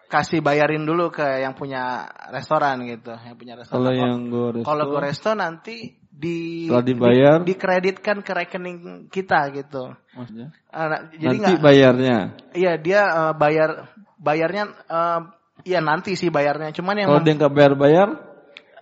kasih 0.07 0.39
bayarin 0.39 0.87
dulu 0.87 1.11
ke 1.11 1.43
yang 1.43 1.59
punya 1.59 2.07
restoran 2.31 2.87
gitu, 2.87 3.11
yang 3.11 3.35
punya 3.35 3.59
restoran. 3.59 3.83
Kalau 3.83 3.91
yang 3.91 4.31
GoResto 4.31 4.67
Kalau 4.71 4.85
GoResto 4.87 5.31
nanti 5.35 5.99
di 6.21 6.69
setelah 6.71 6.87
dibayar 6.87 7.39
di, 7.43 7.55
dikreditkan 7.55 8.23
ke 8.23 8.33
rekening 8.39 8.79
kita 9.11 9.51
gitu. 9.51 9.91
Maksudnya? 10.15 10.55
Uh, 10.71 11.11
jadi 11.19 11.37
nanti 11.43 11.53
gak, 11.59 11.63
bayarnya. 11.65 12.19
Iya, 12.55 12.73
dia 12.79 13.01
uh, 13.09 13.35
bayar 13.35 13.91
bayarnya 14.21 14.65
uh, 14.87 15.21
iya 15.67 15.83
nanti 15.83 16.15
sih 16.15 16.31
bayarnya. 16.31 16.71
Cuman 16.71 16.95
yang 17.03 17.09
Kalau 17.11 17.25
dia 17.27 17.35
nggak 17.35 17.55
bayar-bayar 17.55 18.09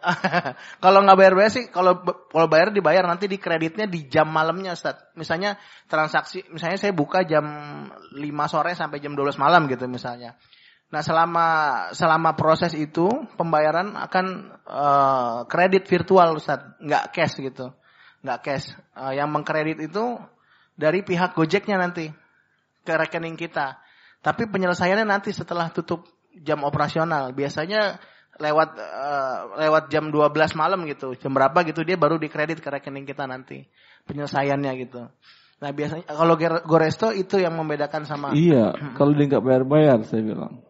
kalau 0.84 1.02
nggak 1.04 1.18
bayar-bayar 1.18 1.52
sih, 1.52 1.64
kalau 1.68 2.00
kalau 2.04 2.46
bayar 2.46 2.70
dibayar 2.70 3.04
nanti 3.04 3.26
di 3.26 3.36
kreditnya 3.36 3.84
di 3.84 4.06
jam 4.06 4.30
malamnya, 4.30 4.74
Ustaz. 4.74 4.98
Misalnya 5.18 5.58
transaksi, 5.90 6.46
misalnya 6.50 6.78
saya 6.78 6.92
buka 6.94 7.26
jam 7.26 7.44
5 8.14 8.22
sore 8.48 8.72
sampai 8.78 9.02
jam 9.02 9.12
12 9.12 9.36
malam 9.38 9.66
gitu 9.66 9.84
misalnya. 9.90 10.38
Nah 10.88 11.04
selama 11.04 11.46
selama 11.92 12.32
proses 12.32 12.72
itu 12.72 13.08
pembayaran 13.36 13.92
akan 13.92 14.26
uh, 14.64 15.38
kredit 15.44 15.84
virtual 15.84 16.40
Ustaz, 16.40 16.64
nggak 16.80 17.04
cash 17.12 17.36
gitu, 17.42 17.74
nggak 18.24 18.38
cash. 18.40 18.72
Uh, 18.96 19.12
yang 19.12 19.28
mengkredit 19.28 19.84
itu 19.84 20.16
dari 20.78 21.04
pihak 21.04 21.36
Gojeknya 21.36 21.76
nanti 21.76 22.08
ke 22.86 22.92
rekening 22.96 23.36
kita. 23.36 23.76
Tapi 24.24 24.48
penyelesaiannya 24.48 25.06
nanti 25.06 25.30
setelah 25.30 25.68
tutup 25.68 26.08
jam 26.40 26.64
operasional. 26.64 27.34
Biasanya 27.34 28.00
lewat 28.38 28.70
uh, 28.78 29.38
lewat 29.58 29.90
jam 29.90 30.10
12 30.10 30.32
malam 30.54 30.86
gitu, 30.86 31.14
jam 31.18 31.34
berapa 31.34 31.58
gitu 31.66 31.82
dia 31.82 31.98
baru 31.98 32.16
dikredit 32.16 32.62
ke 32.62 32.68
rekening 32.70 33.04
kita 33.04 33.26
nanti 33.26 33.66
penyelesaiannya 34.06 34.72
gitu. 34.86 35.10
Nah 35.58 35.70
biasanya 35.74 36.06
kalau 36.06 36.34
Goresto 36.62 37.10
itu 37.10 37.42
yang 37.42 37.58
membedakan 37.58 38.06
sama. 38.06 38.30
Iya, 38.32 38.72
kalau 38.98 39.10
dia 39.12 39.26
nggak 39.26 39.44
bayar-bayar 39.44 39.98
saya 40.06 40.22
bilang. 40.22 40.62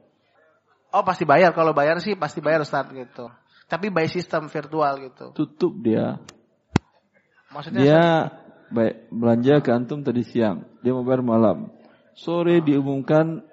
Oh 0.88 1.04
pasti 1.04 1.28
bayar. 1.28 1.52
Kalau 1.52 1.76
bayar 1.76 2.00
sih 2.00 2.16
pasti 2.16 2.40
bayar 2.40 2.64
Ustaz 2.64 2.88
gitu. 2.88 3.28
Tapi 3.68 3.92
by 3.92 4.08
sistem 4.08 4.48
virtual 4.48 4.96
gitu. 5.04 5.36
Tutup 5.36 5.76
dia. 5.84 6.16
Maksudnya 7.52 7.80
dia 7.84 8.04
baik 8.72 9.12
belanja 9.12 9.54
ke 9.60 9.70
antum 9.76 10.00
tadi 10.00 10.24
siang. 10.24 10.64
Dia 10.80 10.96
mau 10.96 11.04
bayar 11.04 11.20
malam. 11.20 11.68
Sore 12.16 12.64
diumumkan 12.64 13.44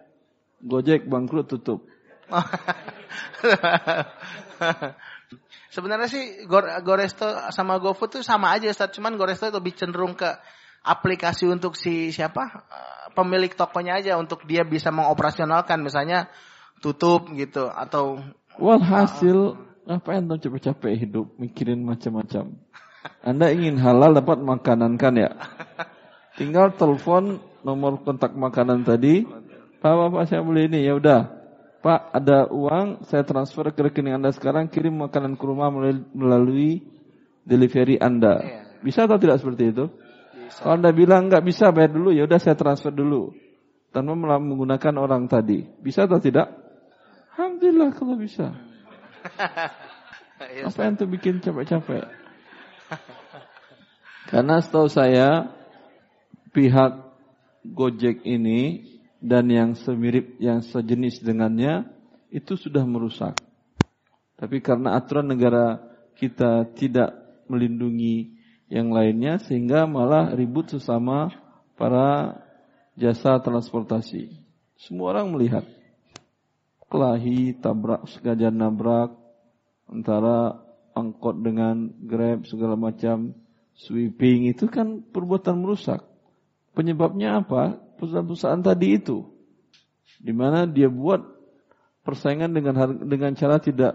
Gojek 0.65 1.05
bangkrut 1.11 1.51
tutup. 1.51 1.85
Sebenarnya 5.75 6.07
sih 6.07 6.47
Goresto 6.83 7.27
sama 7.51 7.75
GoFood 7.83 8.19
tuh 8.19 8.23
sama 8.23 8.55
aja 8.55 8.71
Ustaz. 8.71 8.95
Cuman 8.95 9.19
Goresto 9.19 9.51
lebih 9.51 9.75
cenderung 9.75 10.15
ke 10.15 10.31
aplikasi 10.85 11.51
untuk 11.51 11.75
si 11.75 12.15
siapa? 12.15 12.63
Pemilik 13.11 13.51
tokonya 13.51 13.99
aja 13.99 14.15
untuk 14.15 14.47
dia 14.47 14.63
bisa 14.63 14.91
mengoperasionalkan 14.91 15.83
misalnya 15.83 16.31
tutup 16.79 17.27
gitu 17.35 17.67
atau 17.71 18.19
walhasil 18.59 19.55
uh, 19.87 19.99
apa 19.99 20.15
yang 20.15 20.31
capek-capek 20.31 20.95
hidup 20.95 21.35
mikirin 21.39 21.83
macam-macam. 21.83 22.55
Anda 23.21 23.53
ingin 23.53 23.77
halal 23.77 24.17
dapat 24.17 24.41
makanan 24.41 24.97
kan 24.97 25.13
ya? 25.13 25.29
Tinggal 26.39 26.73
telepon 26.75 27.39
nomor 27.61 28.01
kontak 28.01 28.33
makanan 28.33 28.83
tadi. 28.83 29.23
Pak, 29.79 29.93
Bapak 29.93 30.25
saya 30.25 30.41
beli 30.41 30.67
ini 30.67 30.83
ya 30.83 30.97
udah. 30.97 31.44
Pak, 31.85 32.17
ada 32.17 32.49
uang 32.49 33.05
saya 33.05 33.21
transfer 33.21 33.69
ke 33.69 33.77
rekening 33.85 34.17
Anda 34.17 34.33
sekarang 34.33 34.73
kirim 34.73 35.05
makanan 35.05 35.37
ke 35.37 35.45
rumah 35.45 35.69
melalui 36.17 36.81
delivery 37.45 38.01
Anda. 38.01 38.41
Iya. 38.41 38.61
Bisa 38.81 39.05
atau 39.05 39.21
tidak 39.21 39.37
seperti 39.37 39.69
itu? 39.69 39.85
Bisa. 40.33 40.65
Kalau 40.65 40.81
Anda 40.81 40.89
bilang 40.89 41.29
nggak 41.29 41.45
bisa 41.45 41.69
bayar 41.69 41.93
dulu, 41.93 42.09
ya 42.09 42.25
udah 42.25 42.41
saya 42.41 42.57
transfer 42.57 42.89
dulu 42.89 43.37
tanpa 43.93 44.17
menggunakan 44.17 44.97
orang 44.97 45.29
tadi. 45.29 45.61
Bisa 45.77 46.09
atau 46.09 46.17
tidak? 46.17 46.49
Alhamdulillah 47.37 47.93
kalau 47.93 48.17
bisa. 48.17 48.49
Iya, 50.35 50.67
Apa 50.67 50.83
yang 50.83 50.99
tuh 50.99 51.07
bikin 51.07 51.39
capek-capek? 51.39 52.11
Karena 54.27 54.59
setahu 54.59 54.91
saya 54.91 55.47
pihak 56.51 56.91
Gojek 57.63 58.19
ini 58.27 58.83
dan 59.25 59.49
yang 59.49 59.73
semirip, 59.73 60.37
yang 60.37 60.61
sejenis 60.61 61.25
dengannya 61.25 61.89
itu 62.29 62.53
sudah 62.53 62.85
merusak. 62.85 63.33
Tapi 64.37 64.61
karena 64.61 64.93
aturan 64.93 65.33
negara 65.33 65.81
kita 66.13 66.69
tidak 66.77 67.17
melindungi 67.49 68.37
yang 68.69 68.93
lainnya 68.93 69.41
sehingga 69.41 69.89
malah 69.89 70.29
ribut 70.37 70.69
sesama 70.69 71.33
para 71.73 72.37
jasa 72.93 73.41
transportasi. 73.41 74.29
Semua 74.77 75.17
orang 75.17 75.33
melihat 75.33 75.65
kelahi, 76.85 77.57
tabrak, 77.57 78.05
sengaja 78.13 78.53
nabrak 78.53 79.17
antara 79.89 80.61
angkot 80.93 81.41
dengan 81.41 81.89
grab 82.05 82.45
segala 82.45 82.77
macam 82.77 83.33
Sweeping 83.75 84.47
itu 84.47 84.71
kan 84.71 85.03
perbuatan 85.03 85.59
merusak. 85.59 85.99
Penyebabnya 86.71 87.43
apa? 87.43 87.83
Perusahaan-perusahaan 87.97 88.61
tadi 88.63 88.99
itu. 88.99 89.27
Di 90.19 90.31
mana 90.31 90.65
dia 90.65 90.87
buat 90.87 91.21
persaingan 92.05 92.53
dengan 92.53 92.75
harga, 92.77 93.01
dengan 93.03 93.31
cara 93.35 93.57
tidak 93.57 93.93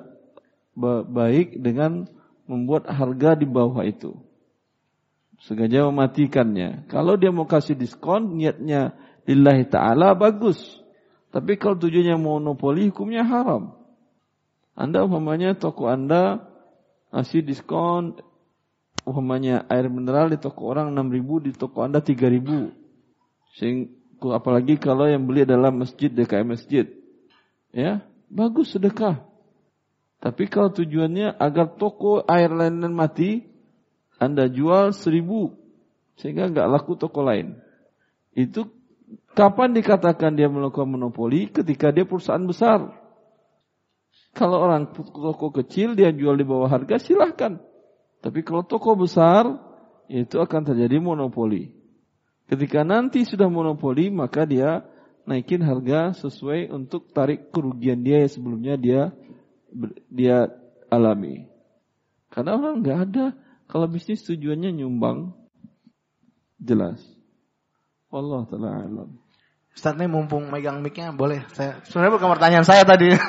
baik 1.11 1.59
dengan 1.61 2.07
membuat 2.47 2.91
harga 2.91 3.39
di 3.39 3.47
bawah 3.47 3.83
itu. 3.87 4.17
Sengaja 5.41 5.89
mematikannya. 5.89 6.85
Kalau 6.93 7.17
dia 7.17 7.33
mau 7.33 7.49
kasih 7.49 7.73
diskon, 7.73 8.37
niatnya 8.37 8.93
lillahi 9.25 9.65
ta'ala, 9.71 10.13
bagus. 10.13 10.61
Tapi 11.33 11.57
kalau 11.57 11.81
tujuannya 11.81 12.19
monopoli, 12.21 12.93
hukumnya 12.93 13.25
haram. 13.25 13.81
Anda 14.77 15.05
umpamanya 15.05 15.57
toko 15.57 15.89
Anda 15.89 16.45
ngasih 17.13 17.45
diskon 17.45 18.17
umpamanya 19.05 19.65
air 19.69 19.89
mineral 19.91 20.31
di 20.31 20.39
toko 20.39 20.71
orang 20.71 20.93
6000 20.95 21.47
di 21.47 21.51
toko 21.53 21.85
Anda 21.85 22.01
3000. 22.01 22.80
Sehingga 23.59 24.37
apalagi 24.37 24.77
kalau 24.77 25.09
yang 25.09 25.25
beli 25.27 25.49
adalah 25.49 25.73
masjid 25.73 26.13
DKM 26.13 26.47
masjid. 26.55 26.87
Ya, 27.71 28.05
bagus 28.29 28.75
sedekah. 28.75 29.25
Tapi 30.21 30.53
kalau 30.53 30.69
tujuannya 30.69 31.33
agar 31.41 31.81
toko 31.81 32.21
air 32.29 32.53
lain 32.53 32.85
mati, 32.93 33.49
anda 34.21 34.53
jual 34.53 34.93
seribu 34.93 35.57
sehingga 36.21 36.53
nggak 36.53 36.69
laku 36.69 36.93
toko 37.01 37.25
lain. 37.25 37.57
Itu 38.37 38.69
kapan 39.33 39.73
dikatakan 39.73 40.37
dia 40.37 40.53
melakukan 40.53 40.93
monopoli? 40.93 41.49
Ketika 41.49 41.89
dia 41.89 42.05
perusahaan 42.05 42.45
besar. 42.45 42.93
Kalau 44.37 44.63
orang 44.63 44.95
toko 44.95 45.51
kecil 45.51 45.97
dia 45.99 46.13
jual 46.13 46.37
di 46.39 46.45
bawah 46.47 46.69
harga 46.69 47.01
silahkan. 47.01 47.59
Tapi 48.21 48.45
kalau 48.45 48.63
toko 48.63 48.95
besar 48.95 49.49
itu 50.07 50.37
akan 50.37 50.61
terjadi 50.69 51.01
monopoli. 51.01 51.80
Ketika 52.51 52.83
nanti 52.83 53.23
sudah 53.23 53.47
monopoli 53.47 54.11
maka 54.11 54.43
dia 54.43 54.83
naikin 55.23 55.63
harga 55.63 56.19
sesuai 56.19 56.75
untuk 56.75 57.15
tarik 57.15 57.55
kerugian 57.55 58.03
dia 58.03 58.27
yang 58.27 58.33
sebelumnya 58.33 58.75
dia 58.75 59.15
dia 60.11 60.51
alami. 60.91 61.47
Karena 62.27 62.59
orang 62.59 62.83
nggak 62.83 62.99
ada 63.07 63.39
kalau 63.71 63.87
bisnis 63.87 64.27
tujuannya 64.27 64.75
nyumbang, 64.75 65.31
jelas. 66.59 66.99
Allah 68.11 68.43
taala 68.51 68.83
alam. 68.83 69.11
Ustaz 69.71 69.95
nih 69.95 70.11
mumpung 70.11 70.51
megang 70.51 70.83
mic-nya 70.83 71.15
boleh 71.15 71.47
saya 71.55 71.79
sebenarnya 71.87 72.19
bukan 72.19 72.31
pertanyaan 72.35 72.67
saya 72.67 72.83
tadi. 72.83 73.15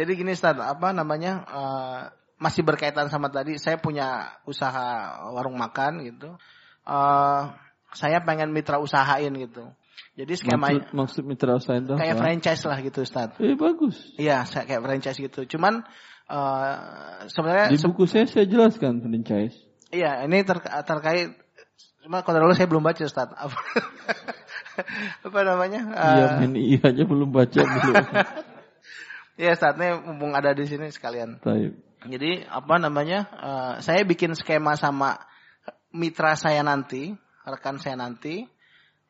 Jadi 0.00 0.10
gini 0.16 0.32
Ustaz, 0.32 0.56
apa 0.56 0.96
namanya? 0.96 1.44
Uh, 1.44 2.00
masih 2.40 2.64
berkaitan 2.64 3.12
sama 3.12 3.28
tadi, 3.28 3.60
saya 3.60 3.76
punya 3.76 4.40
usaha 4.48 5.20
warung 5.28 5.60
makan 5.60 6.00
gitu. 6.08 6.40
Uh, 6.86 7.52
saya 7.92 8.22
pengen 8.22 8.54
mitra 8.54 8.78
usahain 8.78 9.32
gitu. 9.34 9.66
Jadi 10.14 10.32
skema 10.36 10.68
maksud, 10.68 10.82
maksud 10.92 11.22
mitra 11.24 11.56
usaha 11.56 11.78
itu 11.80 11.94
kayak 11.96 12.16
apa? 12.18 12.22
franchise 12.22 12.62
lah 12.66 12.78
gitu 12.82 13.00
Ustaz. 13.02 13.34
Eh 13.40 13.56
bagus. 13.56 14.14
Iya, 14.20 14.44
saya 14.44 14.66
kayak 14.68 14.82
franchise 14.84 15.18
gitu. 15.18 15.46
Cuman 15.46 15.86
Uh, 16.30 17.26
sebenarnya 17.26 17.74
di 17.74 17.78
buku 17.82 18.06
saya 18.06 18.22
saya 18.30 18.46
jelaskan 18.46 19.02
franchise. 19.02 19.58
Iya, 19.90 20.22
ini 20.30 20.46
ter 20.46 20.62
terkait 20.62 21.34
cuma 22.06 22.22
kalau 22.22 22.46
dulu 22.46 22.54
saya 22.54 22.70
belum 22.70 22.86
baca 22.86 23.02
Ustaz. 23.02 23.34
Apa, 23.34 23.58
apa 25.26 25.40
namanya? 25.42 25.90
Iya, 25.90 26.26
uh, 26.38 26.46
ini 26.46 26.78
iya 26.78 26.80
aja 26.86 27.02
belum 27.02 27.34
baca 27.34 27.60
belum. 27.60 28.06
Iya, 29.40 29.56
saatnya 29.56 29.96
mumpung 30.04 30.36
ada 30.36 30.52
di 30.52 30.68
sini 30.68 30.92
sekalian. 30.92 31.40
Jadi 32.04 32.44
apa 32.44 32.76
namanya? 32.76 33.24
Uh, 33.40 33.72
saya 33.80 34.04
bikin 34.04 34.36
skema 34.36 34.76
sama 34.76 35.16
mitra 35.94 36.34
saya 36.38 36.62
nanti, 36.62 37.14
rekan 37.46 37.80
saya 37.82 37.98
nanti 37.98 38.46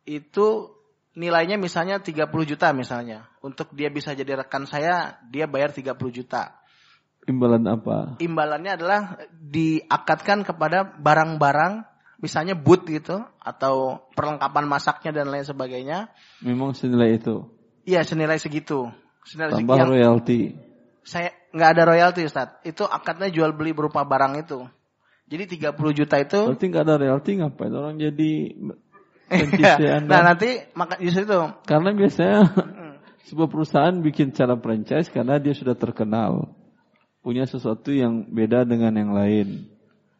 itu 0.09 0.73
nilainya 1.15 1.61
misalnya 1.61 2.01
30 2.01 2.27
juta 2.47 2.73
misalnya. 2.73 3.28
Untuk 3.40 3.73
dia 3.73 3.89
bisa 3.93 4.12
jadi 4.12 4.44
rekan 4.44 4.65
saya, 4.65 5.20
dia 5.28 5.44
bayar 5.44 5.73
30 5.73 5.97
juta. 6.11 6.57
Imbalan 7.28 7.65
apa? 7.69 8.16
Imbalannya 8.19 8.81
adalah 8.81 9.01
diakatkan 9.28 10.43
kepada 10.43 10.89
barang-barang 10.89 11.85
misalnya 12.20 12.57
boot 12.57 12.85
gitu 12.89 13.20
atau 13.40 14.05
perlengkapan 14.12 14.65
masaknya 14.69 15.12
dan 15.12 15.28
lain 15.28 15.44
sebagainya. 15.44 16.12
Memang 16.44 16.73
senilai 16.73 17.20
itu. 17.20 17.44
Iya, 17.85 18.05
senilai 18.05 18.36
segitu. 18.40 18.89
Senilai 19.24 19.61
Tambah 19.61 19.77
segitu. 19.77 19.93
royalti. 19.93 20.40
Saya 21.01 21.32
nggak 21.52 21.70
ada 21.77 21.82
royalti, 21.89 22.20
Ustaz. 22.28 22.61
Itu 22.65 22.85
akadnya 22.85 23.32
jual 23.32 23.57
beli 23.57 23.73
berupa 23.73 24.05
barang 24.05 24.40
itu. 24.40 24.65
Jadi 25.31 25.62
30 25.62 25.78
juta 25.94 26.16
itu 26.19 26.40
Berarti 26.51 26.66
nggak 26.66 26.85
ada 26.85 26.94
royalti 26.98 27.31
ngapain 27.39 27.70
orang 27.70 27.94
jadi 28.02 28.51
anda? 29.31 30.11
Nah, 30.11 30.23
nanti 30.35 30.59
maka 30.74 30.98
justru 30.98 31.23
itu. 31.23 31.39
Karena 31.62 31.94
biasanya 31.94 32.39
hmm. 32.51 32.94
sebuah 33.31 33.48
perusahaan 33.48 33.94
bikin 34.02 34.35
cara 34.35 34.59
franchise 34.59 35.07
karena 35.07 35.39
dia 35.39 35.55
sudah 35.55 35.78
terkenal 35.78 36.51
punya 37.23 37.47
sesuatu 37.47 37.94
yang 37.94 38.27
beda 38.27 38.66
dengan 38.66 38.93
yang 38.97 39.12
lain. 39.15 39.70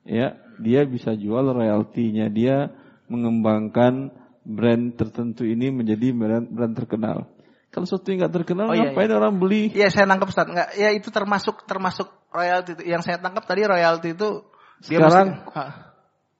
Ya, 0.07 0.39
dia 0.63 0.87
bisa 0.87 1.13
jual 1.19 1.45
royaltinya, 1.53 2.31
dia 2.31 2.71
mengembangkan 3.11 4.15
brand 4.47 4.97
tertentu 4.97 5.45
ini 5.45 5.69
menjadi 5.75 6.15
brand, 6.15 6.47
brand 6.49 6.75
terkenal. 6.77 7.29
Kalau 7.71 7.87
sesuatu 7.87 8.11
yang 8.11 8.27
nggak 8.27 8.35
terkenal, 8.43 8.67
oh, 8.71 8.75
iya, 8.75 8.91
ngapain 8.91 9.11
iya. 9.11 9.17
orang 9.17 9.35
beli? 9.39 9.63
Iya, 9.71 9.89
saya 9.95 10.07
nangkep 10.07 10.29
Ustaz. 10.31 10.47
Nggak, 10.51 10.69
ya 10.75 10.89
itu 10.91 11.09
termasuk 11.11 11.67
termasuk 11.67 12.09
royalti 12.35 12.79
itu. 12.79 12.83
Yang 12.87 13.03
saya 13.07 13.17
tangkap 13.23 13.47
tadi 13.47 13.63
royalti 13.63 14.15
itu 14.15 14.43
sekarang 14.81 15.45
mesti, 15.45 15.73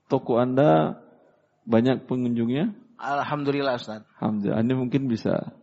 toko 0.09 0.41
Anda 0.41 1.01
banyak 1.69 2.09
pengunjungnya? 2.09 2.73
Alhamdulillah 3.01 3.81
Ustaz. 3.81 4.05
Alhamdulillah. 4.21 4.59
Anda 4.61 4.73
mungkin 4.77 5.09
bisa. 5.09 5.57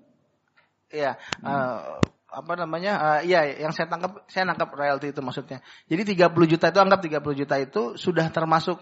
Iya, 0.90 1.20
hmm. 1.42 1.46
uh, 1.46 2.00
apa 2.32 2.54
namanya? 2.58 2.94
Uh, 2.98 3.20
iya, 3.28 3.46
yang 3.60 3.76
saya 3.76 3.92
tangkap 3.92 4.26
saya 4.32 4.48
nangkap 4.48 4.72
royalti 4.74 5.14
itu 5.14 5.22
maksudnya. 5.22 5.62
Jadi 5.86 6.18
30 6.18 6.34
juta 6.50 6.66
itu 6.72 6.80
anggap 6.80 7.02
30 7.04 7.42
juta 7.46 7.56
itu 7.62 7.82
sudah 8.00 8.32
termasuk 8.34 8.82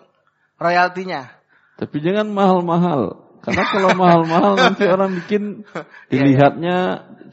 royaltinya. 0.62 1.28
Tapi 1.76 1.98
jangan 2.00 2.32
mahal-mahal. 2.32 3.26
Karena 3.44 3.64
kalau 3.68 3.92
mahal-mahal 4.02 4.54
nanti 4.56 4.88
orang 4.88 5.12
bikin 5.20 5.44
iya, 5.66 5.82
iya. 5.82 6.10
dilihatnya 6.10 6.78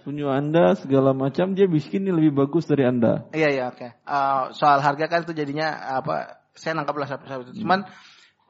punya 0.03 0.35
Anda 0.35 0.75
segala 0.75 1.15
macam 1.15 1.55
dia 1.55 1.71
bikin 1.71 2.03
ini 2.03 2.11
lebih 2.11 2.43
bagus 2.43 2.67
dari 2.67 2.83
Anda. 2.83 3.31
Iya 3.31 3.49
iya 3.55 3.65
oke. 3.71 3.79
Okay. 3.79 3.91
Uh, 4.03 4.11
eh, 4.11 4.43
soal 4.59 4.83
harga 4.83 5.07
kan 5.07 5.23
itu 5.23 5.33
jadinya 5.33 5.79
apa 6.03 6.42
saya 6.53 6.77
nangkaplah 6.77 7.09
sampai 7.09 7.27
itu. 7.43 7.65
Cuman 7.65 7.85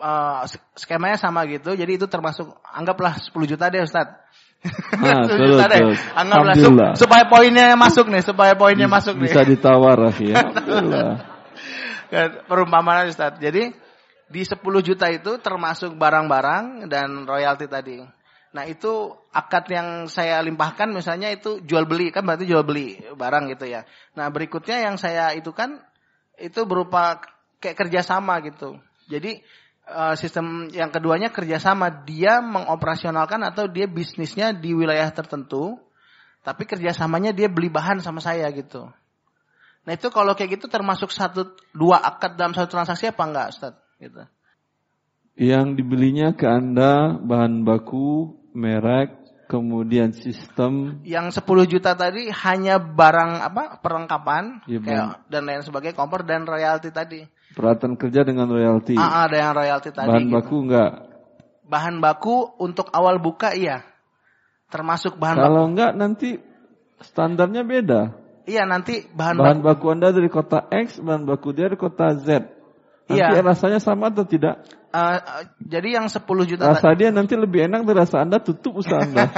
uh, 0.03 0.43
skemanya 0.75 1.17
sama 1.17 1.47
gitu. 1.47 1.75
Jadi 1.75 1.99
itu 1.99 2.07
termasuk 2.11 2.51
anggaplah 2.67 3.19
10 3.19 3.33
juta 3.47 3.71
deh 3.71 3.83
Ustaz. 3.83 4.09
Nah, 4.95 5.27
terus, 5.27 5.59
terus. 5.59 5.99
Anggaplah 6.15 6.95
supaya 6.95 7.27
poinnya 7.27 7.75
masuk 7.75 8.07
nih, 8.07 8.23
supaya 8.23 8.55
poinnya 8.55 8.87
bisa, 8.87 8.95
masuk 8.95 9.15
nih. 9.19 9.27
Bisa 9.27 9.43
ditawar 9.43 9.99
ya. 10.23 10.39
Kan, 12.13 12.31
perumpamaan 12.47 13.11
Ustaz. 13.11 13.43
Jadi 13.43 13.75
di 14.31 14.43
10 14.47 14.63
juta 14.87 15.11
itu 15.11 15.43
termasuk 15.43 15.99
barang-barang 15.99 16.87
dan 16.87 17.27
royalti 17.27 17.67
tadi. 17.67 17.99
Nah 18.53 18.65
itu 18.69 19.13
akad 19.33 19.65
yang 19.73 19.89
saya 20.13 20.41
limpahkan 20.45 20.93
misalnya 20.93 21.33
itu 21.33 21.65
jual 21.65 21.89
beli 21.89 22.13
kan 22.13 22.25
berarti 22.25 22.45
jual 22.45 22.65
beli 22.65 23.01
barang 23.17 23.49
gitu 23.57 23.65
ya. 23.65 23.89
Nah 24.13 24.29
berikutnya 24.29 24.93
yang 24.93 25.01
saya 25.01 25.33
itu 25.33 25.57
kan 25.57 25.81
itu 26.37 26.65
berupa 26.69 27.21
kayak 27.63 27.79
kerjasama 27.79 28.43
gitu. 28.43 28.75
Jadi 29.07 29.39
uh, 29.87 30.19
sistem 30.19 30.67
yang 30.75 30.91
keduanya 30.91 31.31
kerjasama. 31.31 32.03
Dia 32.03 32.43
mengoperasionalkan 32.43 33.47
atau 33.47 33.71
dia 33.71 33.87
bisnisnya 33.87 34.51
di 34.51 34.75
wilayah 34.75 35.09
tertentu 35.15 35.79
tapi 36.43 36.67
kerjasamanya 36.67 37.31
dia 37.31 37.47
beli 37.47 37.71
bahan 37.71 38.03
sama 38.03 38.19
saya 38.19 38.51
gitu. 38.51 38.91
Nah 39.83 39.93
itu 39.95 40.11
kalau 40.11 40.35
kayak 40.35 40.59
gitu 40.59 40.67
termasuk 40.67 41.11
satu 41.15 41.55
dua 41.75 42.03
akad 42.03 42.35
dalam 42.35 42.55
satu 42.55 42.71
transaksi 42.71 43.11
apa 43.11 43.23
enggak 43.23 43.47
Ustaz 43.55 43.75
gitu. 43.99 44.23
Yang 45.39 45.67
dibelinya 45.81 46.35
ke 46.35 46.45
anda 46.45 47.17
bahan 47.19 47.63
baku 47.63 48.37
merek 48.53 49.23
kemudian 49.49 50.13
sistem. 50.13 51.03
Yang 51.05 51.41
10 51.45 51.73
juta 51.73 51.93
tadi 51.97 52.29
hanya 52.29 52.81
barang 52.81 53.33
apa 53.41 53.63
perlengkapan 53.81 54.65
ya, 54.65 54.81
kayak 54.81 55.07
dan 55.29 55.43
lain 55.49 55.65
sebagainya 55.65 55.97
kompor 55.97 56.25
dan 56.25 56.45
royalti 56.45 56.93
tadi 56.93 57.25
Peralatan 57.53 58.01
kerja 58.01 58.25
dengan 58.25 58.49
royalti. 58.49 58.97
Ah, 58.97 59.29
ada 59.29 59.37
yang 59.37 59.53
royalti 59.53 59.89
tadi. 59.93 60.09
Bahan 60.09 60.25
gitu. 60.29 60.35
baku 60.35 60.57
enggak? 60.65 60.91
Bahan 61.69 61.97
baku 62.01 62.37
untuk 62.61 62.89
awal 62.93 63.21
buka 63.21 63.53
iya. 63.53 63.85
Termasuk 64.73 65.21
bahan 65.21 65.37
Kalau 65.37 65.45
baku. 65.45 65.53
Kalau 65.53 65.65
enggak 65.69 65.93
nanti 65.97 66.29
standarnya 67.05 67.63
beda. 67.65 68.01
Iya, 68.43 68.67
nanti 68.67 69.07
bahan, 69.07 69.39
bahan 69.39 69.61
baku. 69.63 69.87
baku 69.87 69.95
Anda 69.95 70.09
dari 70.11 70.31
kota 70.33 70.67
X, 70.67 70.99
bahan 70.99 71.29
baku 71.29 71.55
dia 71.55 71.71
dari 71.71 71.79
kota 71.79 72.11
Z. 72.19 72.29
Nanti 73.07 73.21
iya. 73.21 73.45
rasanya 73.45 73.79
sama 73.83 74.09
atau 74.09 74.25
tidak? 74.25 74.65
Uh, 74.93 75.17
uh, 75.17 75.43
jadi 75.57 75.97
yang 75.97 76.07
10 76.13 76.21
juta 76.45 76.69
Rasa 76.69 76.93
dia 76.93 77.09
nanti 77.09 77.33
lebih 77.33 77.65
enak 77.65 77.89
dari 77.89 77.97
rasa 77.97 78.25
Anda 78.25 78.45
tutup 78.45 78.77
usaha 78.77 79.01
Anda. 79.01 79.25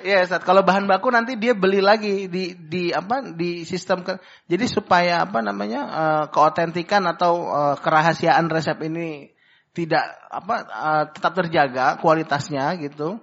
Iya, 0.00 0.24
Ustaz. 0.24 0.42
Kalau 0.42 0.64
bahan 0.64 0.88
baku 0.88 1.12
nanti 1.12 1.36
dia 1.36 1.52
beli 1.52 1.84
lagi 1.84 2.26
di 2.26 2.56
di 2.56 2.88
apa 2.90 3.34
di 3.34 3.62
sistem 3.68 4.00
ke, 4.00 4.16
jadi 4.48 4.64
supaya 4.64 5.24
apa 5.24 5.44
namanya 5.44 5.80
uh, 5.86 6.24
keotentikan 6.32 7.04
atau 7.04 7.48
uh, 7.48 7.76
kerahasiaan 7.78 8.48
resep 8.48 8.76
ini 8.84 9.32
tidak 9.76 10.02
apa 10.28 10.56
uh, 10.68 11.04
tetap 11.12 11.32
terjaga 11.36 12.00
kualitasnya 12.00 12.74
gitu. 12.80 13.20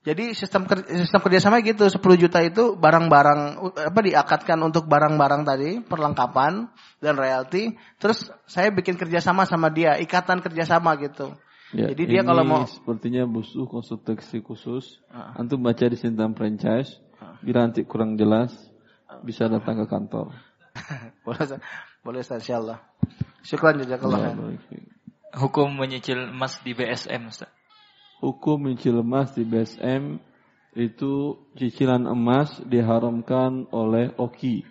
Jadi 0.00 0.32
sistem 0.32 0.64
sistem 0.88 1.20
kerjasama 1.20 1.60
gitu 1.60 1.84
10 1.84 2.00
juta 2.16 2.40
itu 2.40 2.72
barang-barang 2.72 3.40
apa 3.84 4.00
diakatkan 4.00 4.56
untuk 4.64 4.88
barang-barang 4.88 5.44
tadi 5.44 5.70
perlengkapan 5.84 6.72
dan 7.04 7.14
royalti. 7.20 7.76
Terus 8.00 8.32
saya 8.48 8.72
bikin 8.72 8.96
kerjasama 8.96 9.44
sama 9.44 9.68
dia 9.68 10.00
ikatan 10.00 10.40
kerjasama 10.40 10.96
gitu. 11.04 11.36
Ya, 11.70 11.94
Jadi 11.94 12.02
dia 12.10 12.22
kalau 12.26 12.42
mau 12.42 12.66
sepertinya 12.66 13.22
butuh 13.30 13.70
konsultasi 13.70 14.42
khusus. 14.42 14.98
Uh. 15.10 15.38
Antum 15.38 15.62
baca 15.62 15.86
di 15.86 15.94
sistem 15.94 16.34
franchise. 16.34 16.98
Uh. 17.22 17.38
Bila 17.42 17.66
nanti 17.66 17.86
kurang 17.86 18.18
jelas 18.18 18.50
bisa 19.22 19.46
datang 19.46 19.82
ke 19.82 19.86
kantor. 19.86 20.34
boleh 21.26 21.60
boleh 22.02 22.22
insyaallah. 22.22 22.78
Syukran 23.46 23.82
jazakallah. 23.82 24.34
Ya, 24.34 24.82
Hukum 25.30 25.78
menyicil 25.78 26.34
emas 26.34 26.58
di 26.66 26.74
BSM 26.74 27.30
Ustaz 27.30 27.60
hukum 28.20 28.68
mencicil 28.68 29.00
emas 29.00 29.32
di 29.32 29.48
BSM 29.48 30.20
itu 30.76 31.34
cicilan 31.58 32.06
emas 32.06 32.62
diharamkan 32.62 33.66
oleh 33.74 34.14
OKI, 34.14 34.62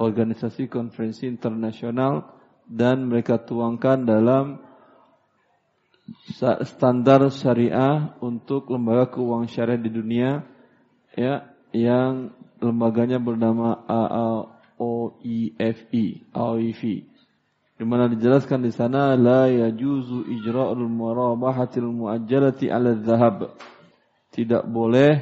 Organisasi 0.00 0.72
Konferensi 0.72 1.28
Internasional 1.28 2.24
dan 2.64 3.12
mereka 3.12 3.36
tuangkan 3.44 4.08
dalam 4.08 4.56
standar 6.68 7.32
syariah 7.32 8.12
untuk 8.20 8.68
lembaga 8.68 9.16
keuangan 9.16 9.48
syariah 9.48 9.80
di 9.80 9.90
dunia 9.90 10.44
ya 11.16 11.48
yang 11.72 12.30
lembaganya 12.60 13.16
bernama 13.18 13.82
AOIFI, 14.78 16.06
AOIF 16.32 16.82
di 17.74 17.82
mana 17.82 18.06
dijelaskan 18.06 18.62
di 18.62 18.70
sana 18.70 19.18
la 19.18 19.50
yajuzu 19.50 20.30
ijra'ul 20.30 20.86
murabahatil 20.86 21.90
muajjalati 21.90 22.70
'ala 22.70 22.94
dzahab. 22.94 23.50
Tidak 24.30 24.66
boleh 24.66 25.18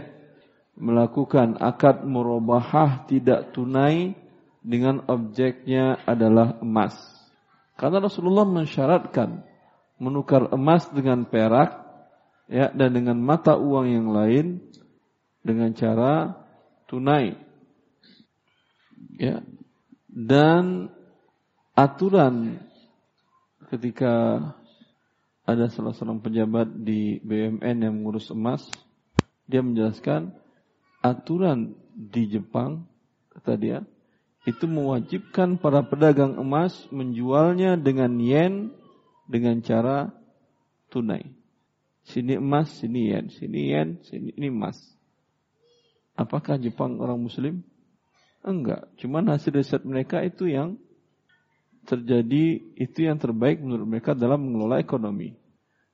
melakukan 0.77 1.57
akad 1.61 2.05
murabahah 2.05 3.09
tidak 3.09 3.53
tunai 3.57 4.17
dengan 4.61 5.05
objeknya 5.09 6.01
adalah 6.05 6.61
emas. 6.61 6.97
Karena 7.77 8.05
Rasulullah 8.05 8.45
mensyaratkan 8.45 9.45
menukar 10.03 10.51
emas 10.51 10.91
dengan 10.91 11.23
perak 11.23 11.79
ya 12.51 12.74
dan 12.74 12.91
dengan 12.91 13.23
mata 13.23 13.55
uang 13.55 13.87
yang 13.87 14.09
lain 14.11 14.59
dengan 15.47 15.70
cara 15.79 16.35
tunai. 16.91 17.39
Ya. 19.15 19.47
Dan 20.11 20.91
aturan 21.79 22.59
ketika 23.70 24.43
ada 25.47 25.70
salah 25.70 25.95
seorang 25.95 26.20
pejabat 26.20 26.69
di 26.83 27.23
BUMN 27.23 27.77
yang 27.87 27.95
mengurus 28.03 28.29
emas, 28.35 28.66
dia 29.47 29.65
menjelaskan 29.65 30.35
aturan 31.03 31.74
di 31.93 32.29
Jepang, 32.31 32.87
kata 33.33 33.59
dia, 33.59 33.79
itu 34.45 34.66
mewajibkan 34.66 35.59
para 35.59 35.87
pedagang 35.87 36.39
emas 36.39 36.87
menjualnya 36.91 37.79
dengan 37.79 38.19
yen 38.19 38.74
dengan 39.33 39.65
cara 39.65 40.13
tunai. 40.93 41.33
Sini 42.05 42.37
emas, 42.37 42.69
sini 42.77 43.09
yen, 43.09 43.33
sini 43.33 43.73
yen, 43.73 43.89
sini 44.05 44.37
ini 44.37 44.53
emas. 44.53 44.77
Apakah 46.13 46.61
Jepang 46.61 47.01
orang 47.01 47.17
muslim? 47.17 47.65
Enggak, 48.45 48.91
cuman 49.01 49.33
hasil 49.33 49.55
riset 49.55 49.83
mereka 49.87 50.21
itu 50.21 50.51
yang 50.51 50.77
terjadi 51.89 52.61
itu 52.77 52.99
yang 53.07 53.17
terbaik 53.17 53.63
menurut 53.63 53.87
mereka 53.87 54.13
dalam 54.13 54.43
mengelola 54.45 54.83
ekonomi. 54.83 55.39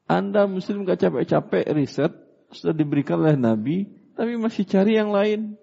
Anda 0.08 0.48
muslim 0.48 0.88
gak 0.88 1.04
capek-capek 1.04 1.68
riset, 1.76 2.12
sudah 2.48 2.72
diberikan 2.72 3.20
oleh 3.20 3.36
Nabi, 3.36 3.84
tapi 4.16 4.40
masih 4.40 4.64
cari 4.64 4.96
yang 4.96 5.12
lain. 5.12 5.60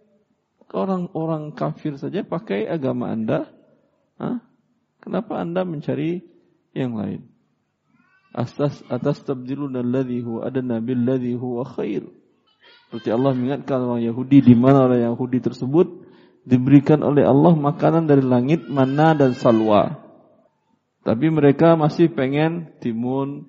Orang-orang 0.70 1.54
kafir 1.58 1.98
saja 1.98 2.22
pakai 2.22 2.70
agama 2.70 3.10
Anda. 3.10 3.50
Hah? 4.22 4.46
Kenapa 5.02 5.42
Anda 5.42 5.66
mencari 5.66 6.22
yang 6.78 6.94
lain? 6.94 7.26
Atas 8.36 8.84
atas 8.92 9.24
tabdilun 9.24 9.80
alladhi 9.80 10.20
huwa 10.20 10.44
adana 10.44 10.84
billadhi 10.84 11.40
huwa 11.40 11.64
khair. 11.64 12.04
Seperti 12.92 13.10
Allah 13.16 13.32
mengingatkan 13.32 13.80
orang 13.80 14.04
Yahudi 14.04 14.44
di 14.44 14.56
mana 14.60 14.92
orang 14.92 15.08
Yahudi 15.08 15.40
tersebut 15.40 16.04
diberikan 16.44 17.00
oleh 17.00 17.24
Allah 17.24 17.56
makanan 17.56 18.12
dari 18.12 18.22
langit, 18.22 18.68
mana 18.68 19.16
dan 19.16 19.34
salwa. 19.40 20.04
Tapi 21.06 21.32
mereka 21.32 21.80
masih 21.80 22.12
pengen 22.12 22.76
timun, 22.84 23.48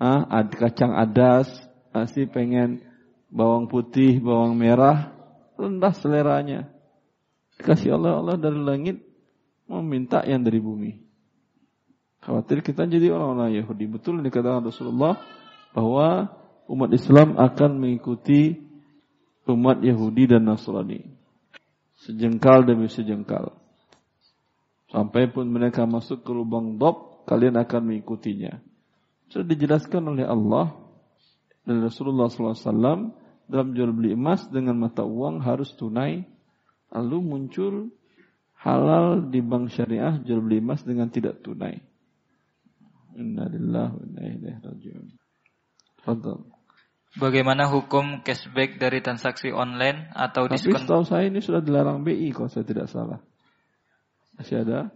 ah, 0.00 0.26
kacang 0.50 0.98
adas, 0.98 1.48
masih 1.94 2.26
pengen 2.26 2.82
bawang 3.30 3.70
putih, 3.70 4.18
bawang 4.18 4.58
merah, 4.58 5.14
rendah 5.54 5.94
seleranya. 5.94 6.74
Kasih 7.60 7.94
Allah 7.94 8.18
Allah 8.18 8.36
dari 8.40 8.58
langit 8.58 8.96
meminta 9.70 10.26
yang 10.26 10.42
dari 10.42 10.58
bumi. 10.58 11.03
Khawatir 12.24 12.64
kita 12.64 12.88
jadi 12.88 13.12
orang-orang 13.12 13.60
Yahudi. 13.60 13.84
Betul 13.84 14.24
dikatakan 14.24 14.64
Rasulullah 14.64 15.20
bahwa 15.76 16.32
umat 16.72 16.90
Islam 16.96 17.36
akan 17.36 17.70
mengikuti 17.76 18.56
umat 19.44 19.84
Yahudi 19.84 20.32
dan 20.32 20.48
Nasrani. 20.48 21.04
Sejengkal 22.00 22.64
demi 22.64 22.88
sejengkal. 22.88 23.52
Sampai 24.88 25.28
pun 25.28 25.44
mereka 25.52 25.84
masuk 25.84 26.24
ke 26.24 26.32
lubang 26.32 26.80
dob, 26.80 27.26
kalian 27.28 27.60
akan 27.60 27.92
mengikutinya. 27.92 28.56
Sudah 29.28 29.44
dijelaskan 29.44 30.02
oleh 30.08 30.24
Allah 30.24 30.72
dan 31.64 31.84
Rasulullah 31.84 32.28
SAW 32.28 33.12
dalam 33.48 33.68
jual 33.76 33.92
beli 33.92 34.16
emas 34.16 34.48
dengan 34.48 34.80
mata 34.80 35.04
uang 35.04 35.44
harus 35.44 35.72
tunai. 35.76 36.24
Lalu 36.94 37.18
muncul 37.20 37.74
halal 38.64 39.28
di 39.28 39.44
bank 39.44 39.74
syariah 39.74 40.22
jual 40.24 40.40
beli 40.40 40.62
emas 40.62 40.86
dengan 40.86 41.10
tidak 41.12 41.42
tunai. 41.44 41.93
Wa 43.14 43.20
inna 43.22 43.46
ilaihi 44.26 44.58
rajiun. 44.58 45.06
Bagaimana 47.14 47.70
hukum 47.70 48.26
cashback 48.26 48.82
dari 48.82 48.98
transaksi 48.98 49.54
online 49.54 50.10
atau 50.10 50.50
Tapi 50.50 50.58
diskon? 50.58 50.74
Tapi 50.74 50.82
setahu 50.82 51.04
saya 51.06 51.24
ini 51.30 51.38
sudah 51.38 51.62
dilarang 51.62 52.02
BI 52.02 52.34
kalau 52.34 52.50
saya 52.50 52.66
tidak 52.66 52.90
salah. 52.90 53.22
Masih 54.34 54.66
ada. 54.66 54.90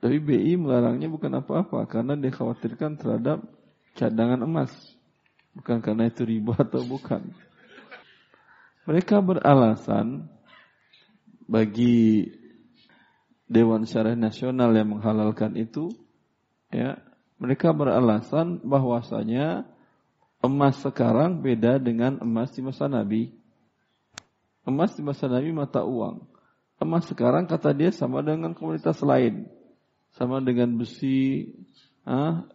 Tapi 0.00 0.16
BI 0.16 0.56
melarangnya 0.56 1.12
bukan 1.12 1.44
apa-apa 1.44 1.84
karena 1.84 2.16
dikhawatirkan 2.16 2.96
terhadap 2.96 3.44
cadangan 3.92 4.48
emas. 4.48 4.72
Bukan 5.52 5.84
karena 5.84 6.08
itu 6.08 6.24
riba 6.24 6.56
atau 6.64 6.80
bukan. 6.88 7.20
Mereka 8.88 9.20
beralasan 9.20 10.28
bagi 11.44 12.32
Dewan 13.44 13.84
Syariah 13.84 14.16
Nasional 14.16 14.72
yang 14.72 14.96
menghalalkan 14.96 15.52
itu 15.60 15.92
ya, 16.74 16.90
mereka 17.38 17.70
beralasan 17.70 18.58
bahwasanya 18.66 19.62
emas 20.42 20.82
sekarang 20.82 21.38
beda 21.38 21.78
dengan 21.78 22.18
emas 22.18 22.50
di 22.50 22.60
masa 22.66 22.90
Nabi. 22.90 23.30
Emas 24.66 24.98
di 24.98 25.02
masa 25.06 25.30
Nabi 25.30 25.54
mata 25.54 25.86
uang 25.86 26.34
emas 26.84 27.06
sekarang 27.06 27.46
kata 27.46 27.72
dia 27.72 27.90
sama 27.94 28.24
dengan 28.24 28.52
komunitas 28.56 29.00
lain. 29.04 29.46
Sama 30.14 30.38
dengan 30.38 30.78
besi, 30.78 31.50
ah, 32.06 32.46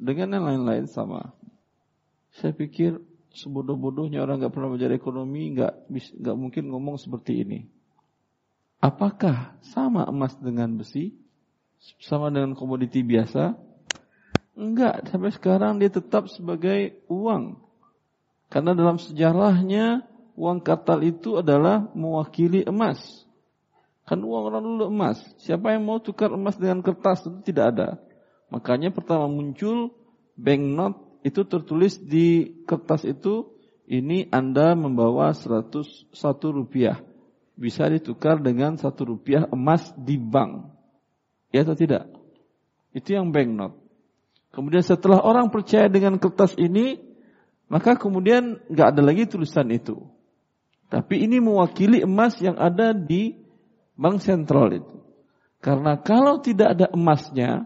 dengan 0.00 0.40
yang 0.40 0.44
lain-lain 0.48 0.88
sama. 0.88 1.36
Saya 2.32 2.56
pikir 2.56 2.96
sebodoh-bodohnya 3.36 4.24
orang 4.24 4.40
nggak 4.40 4.52
pernah 4.52 4.72
belajar 4.72 4.92
ekonomi 4.96 5.52
nggak 5.56 5.92
nggak 5.92 6.36
mungkin 6.36 6.64
ngomong 6.72 6.96
seperti 6.96 7.44
ini. 7.44 7.60
Apakah 8.80 9.60
sama 9.60 10.08
emas 10.08 10.32
dengan 10.40 10.72
besi? 10.80 11.12
Sama 11.98 12.30
dengan 12.30 12.54
komoditi 12.54 13.02
biasa? 13.02 13.58
Enggak, 14.54 15.08
sampai 15.10 15.32
sekarang 15.34 15.82
dia 15.82 15.90
tetap 15.90 16.30
sebagai 16.30 17.02
uang. 17.10 17.58
Karena 18.52 18.76
dalam 18.76 19.00
sejarahnya 19.00 20.04
uang 20.36 20.60
katal 20.60 21.00
itu 21.02 21.40
adalah 21.40 21.88
mewakili 21.96 22.62
emas. 22.68 23.00
Kan 24.04 24.20
uang 24.22 24.42
orang 24.52 24.62
dulu 24.62 24.84
emas. 24.92 25.18
Siapa 25.40 25.72
yang 25.72 25.88
mau 25.88 25.98
tukar 26.02 26.30
emas 26.34 26.58
dengan 26.60 26.84
kertas 26.84 27.24
itu 27.24 27.40
tidak 27.42 27.64
ada. 27.74 27.88
Makanya 28.52 28.92
pertama 28.92 29.24
muncul 29.30 29.94
banknote 30.36 31.24
itu 31.24 31.46
tertulis 31.46 31.96
di 32.02 32.60
kertas 32.68 33.06
itu 33.08 33.56
ini 33.88 34.28
Anda 34.28 34.76
membawa 34.76 35.32
101 35.32 36.12
rupiah. 36.52 37.00
Bisa 37.56 37.88
ditukar 37.88 38.42
dengan 38.42 38.76
satu 38.76 39.16
rupiah 39.16 39.48
emas 39.48 39.94
di 39.96 40.18
bank. 40.18 40.71
Ya 41.52 41.62
atau 41.68 41.76
tidak? 41.76 42.08
Itu 42.96 43.12
yang 43.12 43.30
banknote. 43.30 43.76
Kemudian 44.52 44.84
setelah 44.84 45.20
orang 45.20 45.48
percaya 45.48 45.88
dengan 45.88 46.20
kertas 46.20 46.56
ini, 46.60 47.00
maka 47.72 47.96
kemudian 47.96 48.60
nggak 48.68 48.88
ada 48.96 49.00
lagi 49.00 49.24
tulisan 49.24 49.68
itu. 49.72 50.04
Tapi 50.92 51.24
ini 51.24 51.40
mewakili 51.40 52.04
emas 52.04 52.36
yang 52.36 52.60
ada 52.60 52.92
di 52.92 53.32
bank 53.96 54.20
sentral 54.20 54.68
itu. 54.76 54.96
Karena 55.64 55.96
kalau 55.96 56.44
tidak 56.44 56.76
ada 56.76 56.86
emasnya, 56.92 57.64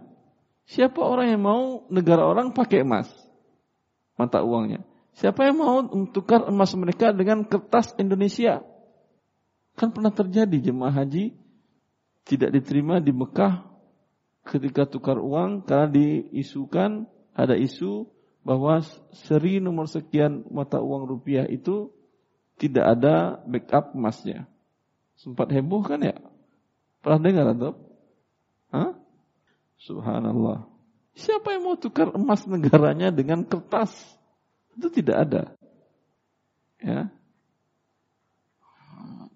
siapa 0.62 1.02
orang 1.02 1.34
yang 1.34 1.42
mau 1.42 1.62
negara 1.90 2.22
orang 2.22 2.54
pakai 2.54 2.86
emas? 2.86 3.10
Mata 4.14 4.46
uangnya. 4.46 4.86
Siapa 5.18 5.42
yang 5.42 5.58
mau 5.58 5.80
tukar 6.12 6.46
emas 6.46 6.70
mereka 6.78 7.10
dengan 7.10 7.42
kertas 7.42 7.96
Indonesia? 7.98 8.62
Kan 9.74 9.90
pernah 9.90 10.14
terjadi 10.14 10.70
jemaah 10.70 11.02
haji 11.02 11.34
tidak 12.22 12.52
diterima 12.52 13.02
di 13.02 13.10
Mekah 13.10 13.75
ketika 14.46 14.86
tukar 14.86 15.18
uang 15.18 15.66
karena 15.66 15.90
diisukan 15.90 17.10
ada 17.34 17.58
isu 17.58 18.06
bahwa 18.46 18.78
seri 19.10 19.58
nomor 19.58 19.90
sekian 19.90 20.46
mata 20.54 20.78
uang 20.78 21.10
rupiah 21.10 21.50
itu 21.50 21.90
tidak 22.56 22.96
ada 22.96 23.42
backup 23.44 23.92
emasnya. 23.92 24.46
Sempat 25.18 25.50
heboh 25.50 25.82
kan 25.82 26.00
ya? 26.00 26.16
Pernah 27.02 27.20
dengar 27.20 27.46
atau? 27.52 27.72
Hah? 28.70 28.94
Subhanallah. 29.82 30.64
Siapa 31.16 31.56
yang 31.56 31.66
mau 31.66 31.76
tukar 31.76 32.12
emas 32.12 32.44
negaranya 32.44 33.08
dengan 33.10 33.44
kertas? 33.44 33.92
Itu 34.76 34.92
tidak 34.92 35.16
ada. 35.28 35.42
Ya. 36.80 37.08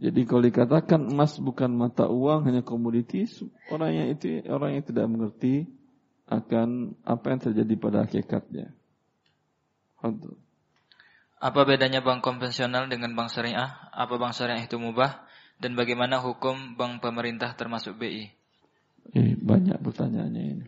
Jadi 0.01 0.25
kalau 0.25 0.43
dikatakan 0.49 1.13
emas 1.13 1.37
bukan 1.37 1.69
mata 1.77 2.09
uang 2.09 2.49
hanya 2.49 2.65
komoditi, 2.65 3.29
orang 3.69 3.91
yang 3.93 4.09
itu 4.09 4.41
orang 4.49 4.81
yang 4.81 4.85
tidak 4.89 5.05
mengerti 5.13 5.69
akan 6.25 6.97
apa 7.05 7.25
yang 7.29 7.41
terjadi 7.45 7.75
pada 7.77 8.09
hakikatnya. 8.09 8.73
Apa 11.41 11.61
bedanya 11.69 12.01
bank 12.01 12.25
konvensional 12.25 12.89
dengan 12.89 13.13
bank 13.13 13.29
syariah? 13.29 13.77
Apa 13.93 14.17
bank 14.17 14.33
syariah 14.33 14.65
itu 14.65 14.81
mubah? 14.81 15.25
Dan 15.61 15.77
bagaimana 15.77 16.17
hukum 16.25 16.81
bank 16.81 17.05
pemerintah 17.05 17.53
termasuk 17.53 18.01
BI? 18.01 18.33
Eh, 19.13 19.37
banyak 19.37 19.77
pertanyaannya 19.85 20.43
ini. 20.57 20.67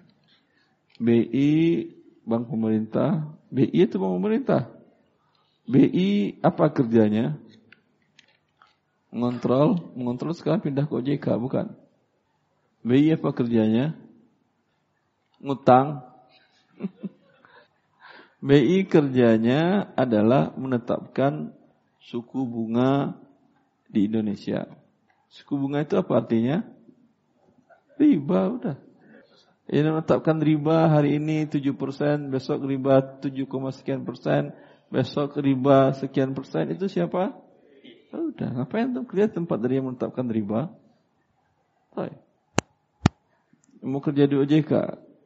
BI 1.00 1.50
bank 2.28 2.52
pemerintah, 2.52 3.32
BI 3.48 3.72
itu 3.72 3.96
bank 3.96 4.12
pemerintah. 4.20 4.62
BI 5.64 6.36
apa 6.44 6.68
kerjanya? 6.68 7.40
Mengontrol, 9.12 9.93
mengontrol 9.93 10.32
sekarang 10.32 10.64
pindah 10.64 10.89
ke 10.89 10.93
OJK, 10.97 11.36
bukan? 11.36 11.76
BI 12.80 13.12
apa 13.12 13.28
kerjanya? 13.36 13.93
Ngutang. 15.36 16.01
BI 18.48 18.89
kerjanya 18.89 19.93
adalah 19.94 20.56
menetapkan 20.56 21.52
suku 22.01 22.40
bunga 22.48 23.12
di 23.86 24.09
Indonesia. 24.09 24.64
Suku 25.28 25.60
bunga 25.60 25.84
itu 25.84 25.94
apa 26.01 26.12
artinya? 26.16 26.64
Riba 28.01 28.40
udah. 28.48 28.76
Ini 29.68 29.93
menetapkan 29.93 30.40
riba 30.40 30.89
hari 30.89 31.20
ini 31.20 31.47
7%, 31.47 32.32
besok 32.32 32.64
riba 32.66 33.20
7, 33.20 33.30
sekian 33.76 34.02
persen, 34.02 34.56
besok 34.90 35.39
riba 35.39 35.94
sekian 35.94 36.34
persen 36.34 36.72
itu 36.74 36.90
siapa? 36.90 37.51
Udah, 38.12 38.48
ngapain 38.52 38.93
tuh 38.93 39.09
lihat 39.16 39.32
tempat 39.32 39.56
dari 39.56 39.80
yang 39.80 39.89
menetapkan 39.89 40.28
riba? 40.28 40.68
Hai. 41.97 42.12
Mau 43.80 44.05
kerja 44.05 44.28
di 44.28 44.36
OJK. 44.36 44.72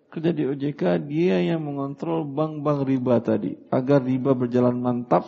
Kerja 0.06 0.30
di 0.30 0.46
OJK 0.46 1.02
dia 1.02 1.42
yang 1.42 1.66
mengontrol 1.66 2.22
bank-bank 2.22 2.86
riba 2.86 3.18
tadi 3.18 3.58
agar 3.74 4.06
riba 4.06 4.38
berjalan 4.38 4.78
mantap. 4.78 5.26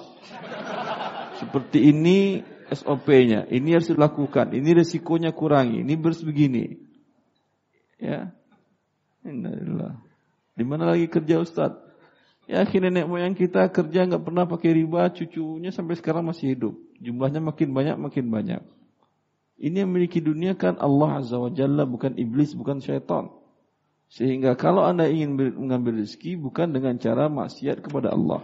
Seperti 1.42 1.90
ini 1.90 2.42
SOP-nya, 2.70 3.46
ini 3.50 3.74
harus 3.74 3.90
dilakukan, 3.90 4.54
ini 4.54 4.74
resikonya 4.74 5.30
kurangi, 5.34 5.82
ini 5.82 5.94
harus 5.98 6.22
begini. 6.22 6.78
Ya. 7.98 8.34
Innalillah. 9.26 9.98
Di 10.54 10.64
mana 10.66 10.94
lagi 10.94 11.06
kerja 11.10 11.42
Ustaz? 11.42 11.74
Ya 12.48 12.64
akhirnya 12.64 12.88
nenek 12.88 13.06
moyang 13.06 13.36
kita 13.36 13.68
kerja 13.68 14.08
nggak 14.08 14.24
pernah 14.24 14.48
pakai 14.48 14.72
riba, 14.72 15.12
cucunya 15.12 15.68
sampai 15.68 16.00
sekarang 16.00 16.24
masih 16.24 16.56
hidup. 16.56 16.87
Jumlahnya 16.98 17.38
makin 17.38 17.70
banyak, 17.70 17.96
makin 17.98 18.26
banyak. 18.30 18.62
Ini 19.58 19.82
yang 19.82 19.90
memiliki 19.90 20.22
dunia 20.22 20.54
kan 20.54 20.78
Allah 20.78 21.18
Azza 21.18 21.38
wa 21.38 21.50
Jalla, 21.50 21.82
bukan 21.82 22.14
iblis, 22.14 22.54
bukan 22.54 22.78
syaitan. 22.78 23.30
Sehingga 24.08 24.54
kalau 24.54 24.86
anda 24.86 25.10
ingin 25.10 25.34
mengambil 25.34 26.00
rezeki, 26.00 26.38
bukan 26.38 26.70
dengan 26.72 26.96
cara 26.96 27.26
maksiat 27.26 27.82
kepada 27.84 28.14
Allah. 28.14 28.40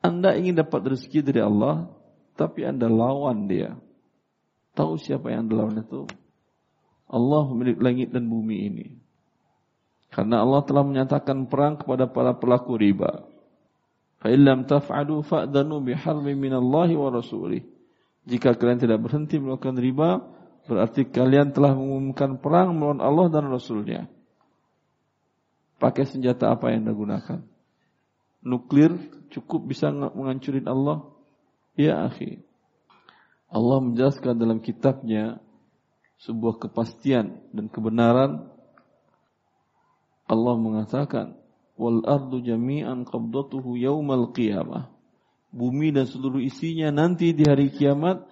Anda 0.00 0.34
ingin 0.34 0.58
dapat 0.58 0.96
rezeki 0.96 1.20
dari 1.22 1.40
Allah, 1.44 1.92
tapi 2.34 2.64
anda 2.64 2.88
lawan 2.88 3.46
dia. 3.46 3.76
Tahu 4.74 4.96
siapa 4.98 5.30
yang 5.30 5.46
anda 5.46 5.54
lawan 5.62 5.82
itu? 5.84 6.08
Allah 7.08 7.42
memiliki 7.48 7.80
langit 7.80 8.08
dan 8.12 8.28
bumi 8.28 8.56
ini. 8.68 8.86
Karena 10.08 10.40
Allah 10.40 10.64
telah 10.64 10.84
menyatakan 10.84 11.48
perang 11.48 11.76
kepada 11.80 12.08
para 12.08 12.32
pelaku 12.36 12.80
riba. 12.80 13.28
Fa'illam 14.18 14.66
taf'adu 14.66 15.22
fa'danu 15.22 15.82
biharbi 15.82 16.34
minallahi 16.34 16.98
wa 16.98 17.08
rasulih. 17.14 17.62
Jika 18.28 18.58
kalian 18.58 18.82
tidak 18.82 19.00
berhenti 19.00 19.40
melakukan 19.40 19.80
riba, 19.80 20.20
berarti 20.68 21.08
kalian 21.08 21.56
telah 21.56 21.72
mengumumkan 21.72 22.36
perang 22.36 22.76
melawan 22.76 23.00
Allah 23.00 23.26
dan 23.32 23.48
Rasulnya. 23.48 24.04
Pakai 25.80 26.04
senjata 26.04 26.52
apa 26.52 26.68
yang 26.68 26.84
anda 26.84 26.92
gunakan? 26.92 27.40
Nuklir 28.44 28.92
cukup 29.32 29.72
bisa 29.72 29.88
menghancurin 29.88 30.68
Allah? 30.68 31.08
Ya 31.72 32.04
akhi. 32.04 32.44
Allah 33.48 33.80
menjelaskan 33.80 34.36
dalam 34.36 34.60
kitabnya 34.60 35.40
sebuah 36.20 36.60
kepastian 36.60 37.40
dan 37.54 37.72
kebenaran 37.72 38.50
Allah 40.28 40.54
mengatakan 40.60 41.38
wal 41.78 42.02
ardu 42.04 42.42
jami'an 42.42 43.06
qabdatuhu 43.06 43.78
yaumal 43.78 44.34
qiyamah. 44.34 44.90
Bumi 45.48 45.94
dan 45.94 46.04
seluruh 46.04 46.42
isinya 46.44 46.92
nanti 46.92 47.32
di 47.32 47.46
hari 47.46 47.72
kiamat 47.72 48.26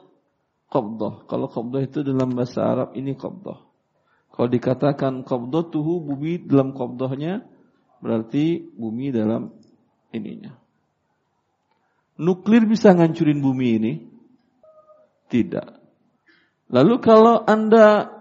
qabdah. 0.68 1.24
Kalau 1.30 1.48
qabdah 1.48 1.80
itu 1.86 2.04
dalam 2.04 2.36
bahasa 2.36 2.60
Arab 2.60 2.92
ini 2.92 3.16
qabdah. 3.16 3.64
Kalau 4.36 4.48
dikatakan 4.52 5.24
qabdatuhu 5.24 6.04
bumi 6.04 6.44
dalam 6.44 6.76
qabdahnya 6.76 7.46
berarti 8.04 8.60
bumi 8.76 9.08
dalam 9.08 9.48
ininya. 10.12 10.52
Nuklir 12.20 12.68
bisa 12.68 12.92
ngancurin 12.92 13.40
bumi 13.40 13.68
ini? 13.80 13.92
Tidak. 15.32 15.68
Lalu 16.72 16.94
kalau 17.00 17.44
Anda 17.44 18.12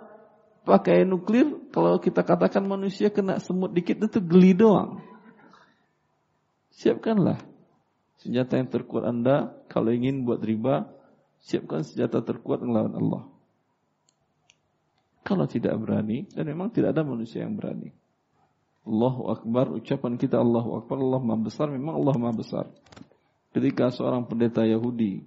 pakai 0.65 1.05
nuklir, 1.07 1.71
kalau 1.71 1.97
kita 2.01 2.25
katakan 2.25 2.65
manusia 2.65 3.13
kena 3.13 3.39
semut 3.39 3.71
dikit 3.71 4.01
itu 4.01 4.19
geli 4.19 4.57
doang. 4.57 4.99
Siapkanlah 6.75 7.39
senjata 8.19 8.59
yang 8.59 8.67
terkuat 8.67 9.07
Anda 9.07 9.55
kalau 9.71 9.95
ingin 9.95 10.27
buat 10.27 10.43
riba, 10.43 10.91
siapkan 11.39 11.87
senjata 11.87 12.19
terkuat 12.25 12.59
melawan 12.63 12.95
Allah. 12.95 13.23
Kalau 15.25 15.49
tidak 15.49 15.73
berani, 15.81 16.29
dan 16.29 16.45
memang 16.45 16.69
tidak 16.69 16.93
ada 16.93 17.01
manusia 17.01 17.41
yang 17.41 17.57
berani. 17.57 17.89
Allahu 18.85 19.33
Akbar, 19.33 19.73
ucapan 19.73 20.21
kita 20.21 20.37
Allahu 20.37 20.77
Akbar, 20.77 21.01
Allah 21.01 21.21
Maha 21.23 21.41
Besar, 21.49 21.73
memang 21.73 21.97
Allah 21.97 22.13
Maha 22.21 22.35
Besar. 22.37 22.65
Ketika 23.49 23.89
seorang 23.89 24.29
pendeta 24.29 24.61
Yahudi 24.61 25.25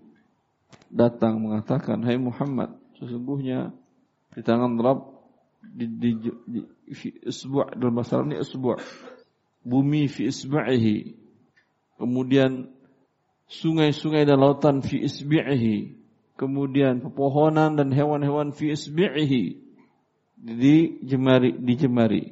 datang 0.86 1.42
mengatakan, 1.42 1.98
Hai 2.06 2.14
Muhammad, 2.14 2.78
sesungguhnya 3.02 3.74
di 4.30 4.42
tangan 4.46 4.78
Rabb 4.78 5.18
di, 5.64 5.86
di, 5.90 6.10
di 6.46 6.60
fi 6.94 7.10
isbu' 7.10 7.74
dalam 7.74 7.98
bahasa 7.98 8.20
Arab 8.20 8.30
ini 8.30 8.38
isbu' 8.38 8.78
bumi 9.66 10.06
fi 10.06 10.30
isba'ihi 10.30 10.96
kemudian 11.98 12.70
sungai-sungai 13.50 14.24
dan 14.28 14.38
lautan 14.38 14.80
fi 14.84 15.02
isbi'ihi. 15.02 15.98
Kemudian 16.38 17.02
pepohonan 17.02 17.74
dan 17.74 17.90
hewan-hewan 17.90 18.54
fi 18.54 18.72
isbi'ihi. 18.72 19.44
Di 20.38 21.02
jemari 21.02 21.58
di 21.58 21.74
jemari. 21.74 22.22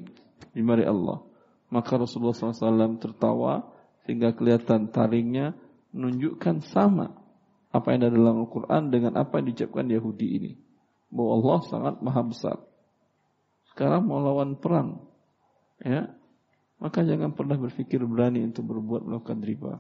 Jemari 0.55 0.87
Allah. 0.87 1.27
Maka 1.67 1.99
Rasulullah 1.99 2.37
SAW 2.37 3.03
tertawa 3.03 3.67
sehingga 4.07 4.31
kelihatan 4.31 4.95
taringnya 4.95 5.59
menunjukkan 5.91 6.63
sama 6.71 7.19
apa 7.75 7.87
yang 7.91 8.07
ada 8.07 8.15
dalam 8.15 8.47
Al-Quran 8.47 8.95
dengan 8.95 9.19
apa 9.19 9.43
yang 9.43 9.51
diucapkan 9.51 9.91
Yahudi 9.91 10.29
ini. 10.39 10.53
Bahwa 11.11 11.43
Allah 11.43 11.59
sangat 11.67 11.95
maha 11.99 12.23
besar. 12.23 12.57
Sekarang 13.75 14.09
mau 14.09 14.23
lawan 14.23 14.57
perang, 14.57 15.05
ya, 15.85 16.09
maka 16.77 17.01
jangan 17.01 17.33
pernah 17.33 17.57
berpikir 17.57 18.05
berani 18.05 18.45
untuk 18.45 18.69
berbuat 18.69 19.09
melakukan 19.09 19.41
riba. 19.41 19.75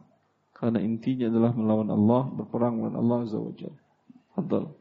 Karena 0.57 0.81
intinya 0.81 1.29
adalah 1.29 1.53
melawan 1.53 1.91
Allah, 1.93 2.23
berperang 2.33 2.81
melawan 2.81 2.97
Allah 2.97 3.17
Azza 3.29 3.37
wa 3.37 3.53
Jalla. 3.53 4.73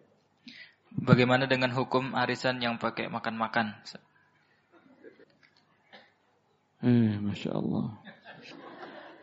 Bagaimana 0.95 1.43
dengan 1.43 1.75
hukum 1.75 2.15
arisan 2.15 2.63
yang 2.63 2.79
pakai 2.79 3.11
makan-makan? 3.11 3.75
Eh, 6.79 7.19
Masya 7.19 7.51
Allah. 7.51 7.99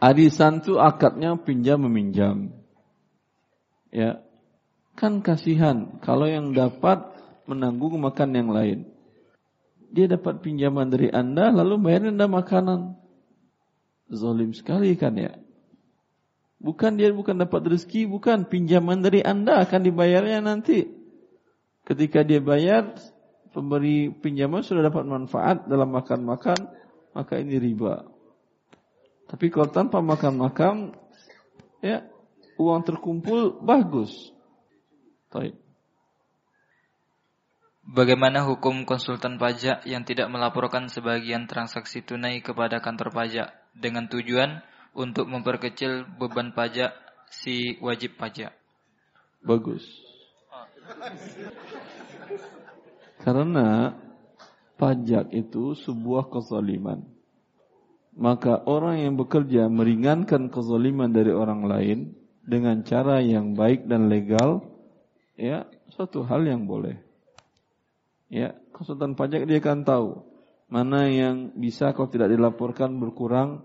Arisan 0.02 0.60
itu 0.60 0.76
akadnya 0.76 1.32
pinjam 1.40 1.80
meminjam. 1.88 2.52
Ya. 3.88 4.20
Kan 4.92 5.24
kasihan 5.24 5.96
kalau 6.04 6.28
yang 6.28 6.52
dapat 6.52 7.00
menanggung 7.48 7.96
makan 7.96 8.36
yang 8.36 8.52
lain. 8.52 8.91
Dia 9.92 10.08
dapat 10.08 10.40
pinjaman 10.40 10.88
dari 10.88 11.12
Anda 11.12 11.52
lalu 11.52 11.76
bayarin 11.76 12.16
Anda 12.16 12.26
makanan. 12.26 12.96
Zolim 14.08 14.56
sekali 14.56 14.96
kan 14.96 15.16
ya. 15.20 15.36
Bukan 16.62 16.96
dia 16.96 17.12
bukan 17.12 17.42
dapat 17.42 17.74
rezeki, 17.74 18.08
bukan 18.08 18.48
pinjaman 18.48 19.04
dari 19.04 19.20
Anda 19.20 19.66
akan 19.66 19.80
dibayarnya 19.82 20.40
nanti. 20.40 20.86
Ketika 21.82 22.22
dia 22.22 22.38
bayar, 22.38 22.94
pemberi 23.50 24.14
pinjaman 24.14 24.62
sudah 24.62 24.86
dapat 24.86 25.04
manfaat 25.04 25.66
dalam 25.66 25.90
makan-makan, 25.90 26.56
maka 27.12 27.34
ini 27.42 27.58
riba. 27.58 28.06
Tapi 29.26 29.50
kalau 29.50 29.68
tanpa 29.74 29.98
makan-makan, 29.98 30.94
ya 31.82 32.06
uang 32.56 32.80
terkumpul 32.86 33.58
bagus. 33.58 34.30
Baik. 35.32 35.61
Bagaimana 37.82 38.46
hukum 38.46 38.86
konsultan 38.86 39.42
pajak 39.42 39.82
yang 39.90 40.06
tidak 40.06 40.30
melaporkan 40.30 40.86
sebagian 40.86 41.50
transaksi 41.50 41.98
tunai 41.98 42.38
kepada 42.38 42.78
kantor 42.78 43.10
pajak 43.10 43.50
dengan 43.74 44.06
tujuan 44.06 44.62
untuk 44.94 45.26
memperkecil 45.26 46.06
beban 46.14 46.54
pajak 46.54 46.94
si 47.26 47.74
wajib 47.82 48.14
pajak? 48.22 48.54
Bagus. 49.42 49.82
Karena 53.26 53.98
pajak 54.78 55.34
itu 55.34 55.74
sebuah 55.74 56.30
kezaliman. 56.30 57.02
Maka 58.14 58.62
orang 58.62 59.02
yang 59.02 59.14
bekerja 59.18 59.66
meringankan 59.66 60.54
kezaliman 60.54 61.10
dari 61.10 61.34
orang 61.34 61.66
lain 61.66 61.98
dengan 62.46 62.86
cara 62.86 63.18
yang 63.18 63.58
baik 63.58 63.90
dan 63.90 64.06
legal, 64.06 64.62
ya 65.34 65.66
suatu 65.90 66.22
hal 66.22 66.46
yang 66.46 66.70
boleh. 66.70 67.11
Ya, 68.32 68.56
konsultan 68.72 69.12
pajak 69.12 69.44
dia 69.44 69.60
akan 69.60 69.84
tahu 69.84 70.24
mana 70.72 71.04
yang 71.12 71.52
bisa 71.52 71.92
kalau 71.92 72.08
tidak 72.08 72.32
dilaporkan 72.32 72.96
berkurang 72.96 73.60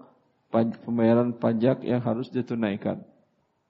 pembayaran 0.52 1.39
pajak 1.39 1.88
yang 1.88 2.03
harus 2.03 2.27
ditunaikan 2.27 2.99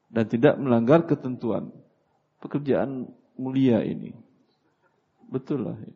dan 0.10 0.26
tidak 0.26 0.58
melanggar 0.58 1.06
ketentuan. 1.06 1.70
Pekerjaan 2.42 3.14
mulia 3.38 3.86
ini. 3.86 4.14
Betul 5.30 5.70
lah. 5.70 5.78
Ya. 5.78 5.94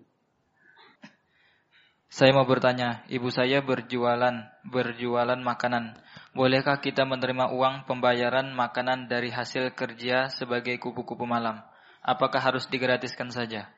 Saya 2.11 2.35
mau 2.35 2.43
bertanya, 2.43 3.07
ibu 3.07 3.31
saya 3.31 3.63
berjualan, 3.63 4.35
berjualan 4.67 5.39
makanan. 5.39 5.95
Bolehkah 6.35 6.83
kita 6.83 7.07
menerima 7.07 7.55
uang 7.55 7.87
pembayaran 7.87 8.51
makanan 8.51 9.07
dari 9.07 9.31
hasil 9.31 9.71
kerja 9.73 10.27
sebagai 10.27 10.75
kupu-kupu 10.77 11.23
malam? 11.23 11.63
Apakah 12.03 12.43
harus 12.43 12.67
digratiskan 12.67 13.31
saja? 13.31 13.71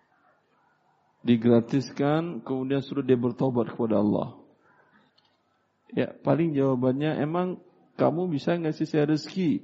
Digratiskan, 1.24 2.44
kemudian 2.44 2.84
suruh 2.84 3.02
dia 3.02 3.16
bertobat 3.16 3.72
kepada 3.72 4.04
Allah. 4.04 4.36
Ya, 5.96 6.12
paling 6.12 6.52
jawabannya 6.52 7.18
emang 7.24 7.64
kamu 7.96 8.28
bisa 8.28 8.60
ngasih 8.60 8.86
saya 8.86 9.10
rezeki. 9.10 9.64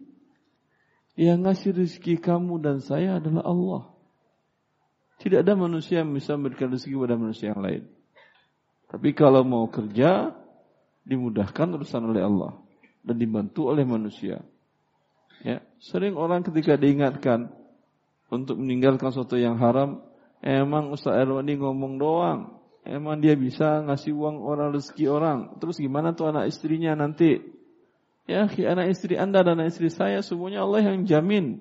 Yang 1.19 1.39
ngasih 1.43 1.69
rezeki 1.75 2.15
kamu 2.23 2.63
dan 2.63 2.79
saya 2.79 3.19
adalah 3.19 3.43
Allah. 3.43 3.83
Tidak 5.19 5.43
ada 5.43 5.51
manusia 5.59 5.99
yang 5.99 6.15
bisa 6.15 6.39
memberikan 6.39 6.71
rezeki 6.71 6.95
kepada 6.95 7.19
manusia 7.19 7.51
yang 7.51 7.59
lain. 7.59 7.83
Tapi 8.87 9.11
kalau 9.11 9.43
mau 9.43 9.67
kerja, 9.67 10.31
dimudahkan 11.03 11.75
urusan 11.75 12.07
oleh 12.07 12.23
Allah 12.23 12.55
dan 13.03 13.19
dibantu 13.19 13.67
oleh 13.67 13.83
manusia. 13.83 14.39
Ya, 15.43 15.59
sering 15.83 16.15
orang 16.15 16.45
ketika 16.47 16.79
diingatkan 16.79 17.51
untuk 18.31 18.59
meninggalkan 18.61 19.11
sesuatu 19.11 19.35
yang 19.35 19.59
haram, 19.59 20.03
Emang 20.39 20.95
Ustaz 20.95 21.19
Erwani 21.19 21.59
ngomong 21.59 21.99
doang. 21.99 22.39
Emang 22.87 23.19
dia 23.19 23.35
bisa 23.35 23.83
ngasih 23.83 24.15
uang 24.15 24.39
orang 24.39 24.71
rezeki 24.71 25.05
orang. 25.11 25.39
Terus 25.59 25.77
gimana 25.77 26.15
tuh 26.15 26.31
anak 26.31 26.47
istrinya 26.47 26.95
nanti? 26.95 27.43
Ya, 28.29 28.45
anak 28.45 28.93
istri 28.93 29.17
Anda 29.17 29.41
dan 29.41 29.59
anak 29.59 29.73
istri 29.73 29.89
saya 29.89 30.21
semuanya 30.21 30.63
Allah 30.63 30.85
yang 30.85 31.03
jamin. 31.03 31.59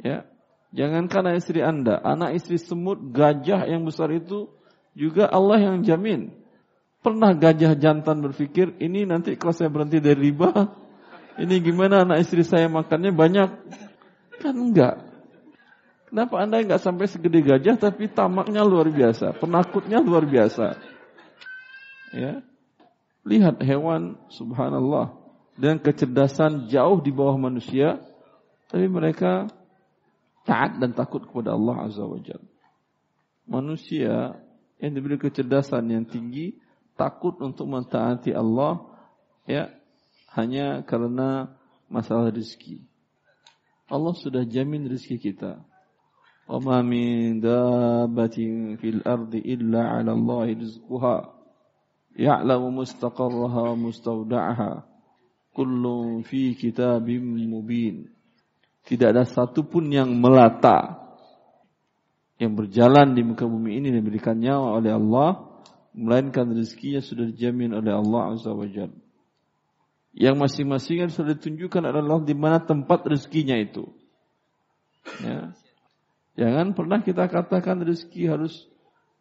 Ya. 0.00 0.26
Jangankan 0.70 1.26
anak 1.26 1.42
istri 1.42 1.60
Anda, 1.66 1.98
anak 1.98 2.38
istri 2.38 2.54
semut, 2.54 3.10
gajah 3.10 3.66
yang 3.66 3.82
besar 3.82 4.06
itu 4.14 4.46
juga 4.94 5.26
Allah 5.26 5.58
yang 5.58 5.82
jamin. 5.82 6.30
Pernah 7.02 7.34
gajah 7.34 7.74
jantan 7.74 8.22
berpikir, 8.22 8.78
ini 8.78 9.02
nanti 9.02 9.34
kalau 9.34 9.50
saya 9.50 9.66
berhenti 9.66 9.98
dari 9.98 10.30
riba, 10.30 10.70
ini 11.42 11.58
gimana 11.58 12.06
anak 12.06 12.22
istri 12.22 12.46
saya 12.46 12.70
makannya 12.70 13.10
banyak? 13.10 13.50
Kan 14.38 14.54
enggak. 14.54 15.09
Kenapa 16.10 16.42
anda 16.42 16.58
nggak 16.58 16.82
sampai 16.82 17.06
segede 17.06 17.38
gajah 17.38 17.78
tapi 17.78 18.10
tamaknya 18.10 18.66
luar 18.66 18.90
biasa, 18.90 19.30
penakutnya 19.38 20.02
luar 20.02 20.26
biasa. 20.26 20.74
Ya, 22.10 22.42
lihat 23.22 23.62
hewan, 23.62 24.18
subhanallah, 24.26 25.14
dengan 25.54 25.78
kecerdasan 25.78 26.66
jauh 26.66 26.98
di 26.98 27.14
bawah 27.14 27.38
manusia, 27.38 28.02
tapi 28.66 28.90
mereka 28.90 29.46
taat 30.42 30.82
dan 30.82 30.90
takut 30.98 31.22
kepada 31.22 31.54
Allah 31.54 31.86
Azza 31.86 32.02
wa 32.02 32.18
Jalla. 32.18 32.50
Manusia 33.46 34.34
yang 34.82 34.92
diberi 34.98 35.14
kecerdasan 35.14 35.94
yang 35.94 36.02
tinggi 36.10 36.58
takut 36.98 37.38
untuk 37.38 37.70
mentaati 37.70 38.34
Allah 38.34 38.82
ya 39.46 39.70
hanya 40.34 40.82
karena 40.82 41.54
masalah 41.86 42.34
rezeki. 42.34 42.82
Allah 43.90 44.14
sudah 44.18 44.42
jamin 44.42 44.90
rezeki 44.90 45.18
kita. 45.18 45.69
وما 46.49 46.81
من 46.85 47.39
دابة 47.41 48.37
في 48.77 48.87
الأرض 48.89 49.33
إلا 49.35 49.81
على 49.81 50.11
الله 50.13 50.45
رزقها 50.53 51.17
يعلم 52.15 52.61
مستقرها 52.77 53.61
ومستودعها 53.69 54.71
كل 55.57 55.83
في 56.23 56.53
كتاب 56.53 57.09
مبين 57.53 57.95
tidak 58.85 59.17
ada 59.17 59.25
satupun 59.25 59.89
yang 59.89 60.13
melata 60.13 61.01
yang 62.37 62.53
berjalan 62.53 63.17
di 63.17 63.25
muka 63.25 63.49
bumi 63.49 63.81
ini 63.81 63.89
dan 63.89 64.05
diberikan 64.05 64.37
nyawa 64.37 64.77
oleh 64.77 64.93
Allah 64.93 65.55
melainkan 65.95 66.51
rezekinya 66.53 67.01
sudah 67.01 67.25
dijamin 67.31 67.73
oleh 67.73 67.95
Allah 67.95 68.35
Azza 68.35 68.51
wa 68.51 68.67
Jalla. 68.67 68.99
Yang 70.15 70.35
masing-masing 70.37 71.09
sudah 71.11 71.33
ditunjukkan 71.35 71.91
adalah 71.91 72.21
di 72.23 72.35
mana 72.35 72.59
tempat 72.61 73.07
rezekinya 73.07 73.55
itu. 73.55 73.87
Ya. 75.23 75.55
Jangan 76.40 76.72
pernah 76.72 77.04
kita 77.04 77.28
katakan 77.28 77.84
rezeki 77.84 78.32
harus 78.32 78.64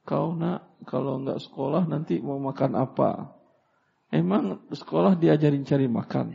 kau 0.08 0.32
nak 0.32 0.72
kalau 0.88 1.20
enggak 1.20 1.44
sekolah 1.44 1.84
nanti 1.84 2.24
mau 2.24 2.40
makan 2.40 2.80
apa? 2.80 3.36
Emang 4.08 4.64
sekolah 4.72 5.20
diajarin 5.20 5.68
cari 5.68 5.92
makan? 5.92 6.32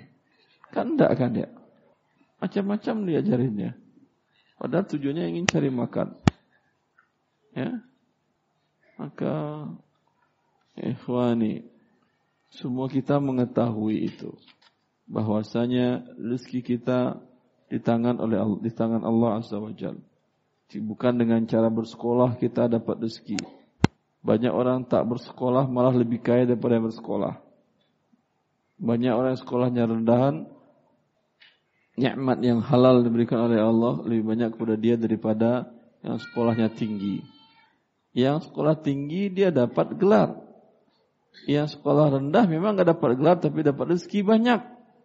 Kan 0.69 0.93
enggak 0.93 1.16
kan 1.16 1.32
ya? 1.32 1.48
Macam-macam 2.36 3.09
diajarinnya. 3.09 3.73
Padahal 4.61 4.85
tujuannya 4.85 5.24
ingin 5.32 5.48
cari 5.48 5.73
makan. 5.73 6.20
Ya. 7.56 7.81
Maka 9.01 9.65
ikhwani 10.77 11.65
semua 12.52 12.93
kita 12.93 13.24
mengetahui 13.24 14.05
itu 14.05 14.36
bahwasanya 15.09 16.05
rezeki 16.20 16.77
kita 16.77 17.24
di 17.73 17.81
tangan 17.81 18.20
oleh 18.20 18.36
di 18.61 18.69
tangan 18.69 19.01
Allah 19.01 19.40
Azza 19.40 19.56
wa 19.56 19.73
Jalla. 19.73 20.14
Bukan 20.81 21.21
dengan 21.21 21.45
cara 21.47 21.69
bersekolah 21.71 22.41
kita 22.41 22.67
dapat 22.67 23.05
rezeki. 23.05 23.39
Banyak 24.25 24.51
orang 24.51 24.89
tak 24.89 25.05
bersekolah 25.05 25.69
malah 25.69 25.93
lebih 25.93 26.25
kaya 26.25 26.49
daripada 26.49 26.81
yang 26.81 26.89
bersekolah. 26.89 27.35
Banyak 28.81 29.13
orang 29.13 29.37
yang 29.37 29.43
sekolahnya 29.45 29.83
rendahan, 29.85 30.35
nikmat 32.01 32.41
yang 32.41 32.65
halal 32.65 33.05
diberikan 33.05 33.45
oleh 33.45 33.61
Allah 33.61 34.01
lebih 34.03 34.25
banyak 34.33 34.57
kepada 34.57 34.75
dia 34.81 34.97
daripada 34.97 35.69
yang 36.01 36.17
sekolahnya 36.17 36.73
tinggi. 36.73 37.23
Yang 38.17 38.51
sekolah 38.51 38.81
tinggi 38.81 39.29
dia 39.29 39.53
dapat 39.53 39.93
gelar. 40.01 40.41
Yang 41.45 41.79
sekolah 41.79 42.17
rendah 42.17 42.49
memang 42.49 42.81
nggak 42.81 42.97
dapat 42.97 43.11
gelar 43.21 43.37
tapi 43.39 43.61
dapat 43.61 43.95
rezeki 43.95 44.25
banyak. 44.25 44.61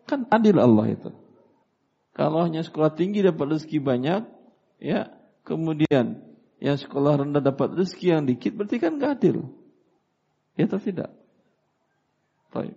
Kan 0.07 0.31
adil 0.31 0.57
Allah 0.63 0.95
itu. 0.95 1.11
Kalau 2.15 2.47
hanya 2.47 2.63
sekolah 2.63 2.95
tinggi 2.95 3.19
dapat 3.19 3.59
rezeki 3.59 3.79
banyak, 3.83 4.21
ya 4.79 5.18
kemudian 5.49 6.21
yang 6.61 6.77
sekolah 6.77 7.25
rendah 7.25 7.41
dapat 7.41 7.73
rezeki 7.73 8.13
yang 8.13 8.23
dikit, 8.29 8.53
berarti 8.53 8.77
kan 8.77 9.01
gak 9.01 9.17
adil. 9.17 9.49
Ya 10.53 10.69
atau 10.69 10.77
tidak? 10.77 11.09
Baik. 12.53 12.75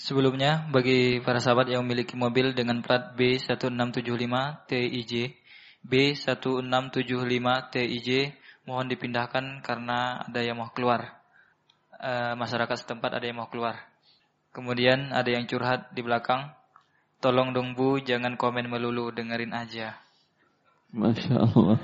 Sebelumnya, 0.00 0.64
bagi 0.72 1.20
para 1.20 1.44
sahabat 1.44 1.68
yang 1.68 1.84
memiliki 1.84 2.16
mobil 2.16 2.56
dengan 2.56 2.80
plat 2.80 3.12
B1675 3.20 4.32
TIJ, 4.64 5.36
B1675 5.84 7.46
TIJ, 7.68 8.08
mohon 8.64 8.88
dipindahkan 8.88 9.60
karena 9.60 10.24
ada 10.24 10.40
yang 10.40 10.56
mau 10.56 10.72
keluar. 10.72 11.20
E, 12.00 12.32
masyarakat 12.32 12.80
setempat 12.80 13.20
ada 13.20 13.28
yang 13.28 13.44
mau 13.44 13.52
keluar. 13.52 13.76
Kemudian 14.56 15.12
ada 15.12 15.28
yang 15.28 15.44
curhat 15.44 15.92
di 15.92 16.00
belakang. 16.00 16.48
Tolong 17.20 17.52
dong 17.52 17.76
bu, 17.76 18.00
jangan 18.00 18.40
komen 18.40 18.72
melulu, 18.72 19.12
dengerin 19.12 19.52
aja. 19.52 20.00
Masya 20.90 21.34
Allah. 21.38 21.78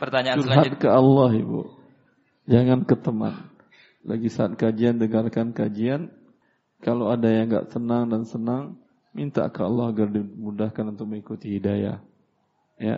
Pertanyaan 0.00 0.38
Curhat 0.40 0.64
selanjutnya. 0.64 0.80
ke 0.80 0.88
Allah 0.88 1.30
ibu. 1.36 1.60
Jangan 2.48 2.78
ke 2.88 2.96
teman. 2.96 3.34
Lagi 4.00 4.28
saat 4.32 4.56
kajian, 4.56 4.96
dengarkan 4.96 5.52
kajian. 5.52 6.08
Kalau 6.80 7.12
ada 7.12 7.28
yang 7.28 7.52
nggak 7.52 7.68
tenang 7.76 8.08
dan 8.08 8.24
senang, 8.24 8.80
minta 9.12 9.44
ke 9.52 9.60
Allah 9.60 9.92
agar 9.92 10.08
dimudahkan 10.08 10.96
untuk 10.96 11.04
mengikuti 11.12 11.60
hidayah. 11.60 12.00
Ya, 12.80 12.96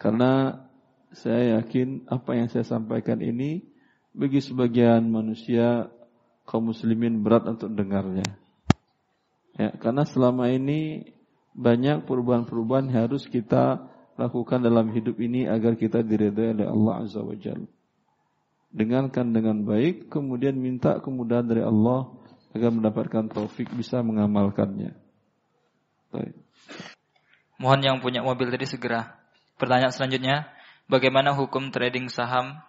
karena 0.00 0.64
saya 1.12 1.60
yakin 1.60 2.08
apa 2.08 2.32
yang 2.32 2.48
saya 2.48 2.64
sampaikan 2.64 3.20
ini 3.20 3.60
bagi 4.16 4.40
sebagian 4.40 5.04
manusia 5.12 5.92
kaum 6.48 6.72
muslimin 6.72 7.20
berat 7.20 7.44
untuk 7.44 7.68
dengarnya. 7.76 8.24
Ya, 9.60 9.76
karena 9.76 10.08
selama 10.08 10.48
ini 10.48 11.12
banyak 11.52 12.08
perubahan-perubahan 12.08 12.88
harus 12.92 13.28
kita 13.28 13.92
lakukan 14.16 14.60
dalam 14.64 14.92
hidup 14.92 15.20
ini 15.20 15.48
agar 15.48 15.76
kita 15.76 16.00
diridhai 16.04 16.56
oleh 16.56 16.66
Allah 16.68 16.94
Azza 17.04 17.20
wa 17.20 17.36
Jalla. 17.36 17.68
Dengarkan 18.72 19.36
dengan 19.36 19.68
baik, 19.68 20.08
kemudian 20.08 20.56
minta 20.56 20.96
kemudahan 20.96 21.44
dari 21.44 21.60
Allah 21.60 22.08
agar 22.56 22.72
mendapatkan 22.72 23.28
taufik 23.28 23.68
bisa 23.76 24.00
mengamalkannya. 24.00 24.96
Baik. 26.08 26.36
Mohon 27.60 27.80
yang 27.84 27.96
punya 28.00 28.20
mobil 28.24 28.48
tadi 28.48 28.64
segera. 28.64 29.12
Pertanyaan 29.60 29.92
selanjutnya, 29.92 30.48
bagaimana 30.88 31.36
hukum 31.36 31.68
trading 31.68 32.08
saham 32.08 32.60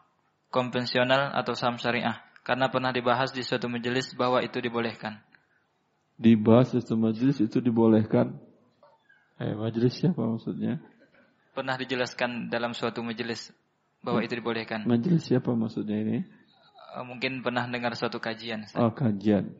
konvensional 0.51 1.31
atau 1.33 1.55
saham 1.55 1.79
syariah? 1.79 2.19
Karena 2.43 2.67
pernah 2.67 2.91
dibahas 2.91 3.31
di 3.31 3.39
suatu 3.39 3.71
majelis 3.71 4.11
bahwa 4.11 4.43
itu 4.43 4.59
dibolehkan. 4.59 5.23
Dibahas 6.19 6.75
di 6.75 6.83
suatu 6.83 6.99
majelis 6.99 7.39
itu 7.39 7.63
dibolehkan. 7.63 8.35
Eh, 9.43 9.55
majelis 9.59 9.99
siapa 9.99 10.23
maksudnya? 10.23 10.79
Pernah 11.51 11.75
dijelaskan 11.75 12.47
dalam 12.47 12.71
suatu 12.71 13.03
majelis 13.03 13.51
bahwa 13.99 14.23
itu 14.23 14.39
dibolehkan. 14.39 14.87
Majelis 14.87 15.27
siapa 15.27 15.51
maksudnya 15.51 15.99
ini? 15.99 16.23
Eh, 16.95 17.03
Mungkin 17.03 17.43
pernah 17.43 17.67
dengar 17.67 17.91
suatu 17.99 18.23
kajian. 18.23 18.63
Ustaz. 18.63 18.79
Oh, 18.79 18.95
kajian. 18.95 19.51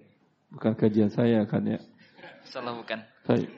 Bukan 0.55 0.80
kajian 0.80 1.11
saya 1.11 1.43
kan 1.43 1.68
ya. 1.68 1.84
Salah 2.47 2.72
bukan. 2.80 3.03
Baik. 3.27 3.51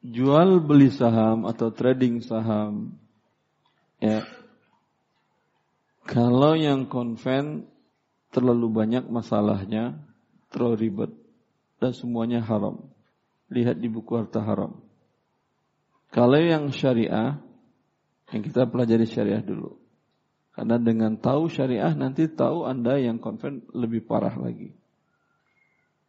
Jual 0.00 0.64
beli 0.64 0.88
saham 0.88 1.44
atau 1.44 1.68
trading 1.68 2.24
saham 2.24 2.96
ya. 4.00 4.24
Kalau 6.08 6.56
yang 6.56 6.88
konven 6.88 7.68
terlalu 8.32 8.72
banyak 8.72 9.04
masalahnya, 9.12 10.00
terlalu 10.48 10.88
ribet 10.88 11.12
dan 11.76 11.92
semuanya 11.92 12.40
haram. 12.40 12.88
Lihat 13.50 13.82
di 13.82 13.90
buku 13.90 14.14
harta 14.14 14.40
haram. 14.42 14.78
Kalau 16.10 16.38
yang 16.38 16.70
syariah, 16.70 17.38
yang 18.30 18.42
kita 18.46 18.66
pelajari 18.70 19.06
syariah 19.06 19.42
dulu. 19.42 19.78
Karena 20.54 20.78
dengan 20.78 21.18
tahu 21.18 21.50
syariah 21.50 21.94
nanti 21.94 22.26
tahu 22.30 22.66
Anda 22.66 22.98
yang 22.98 23.22
konven 23.22 23.66
lebih 23.74 24.06
parah 24.06 24.34
lagi 24.34 24.80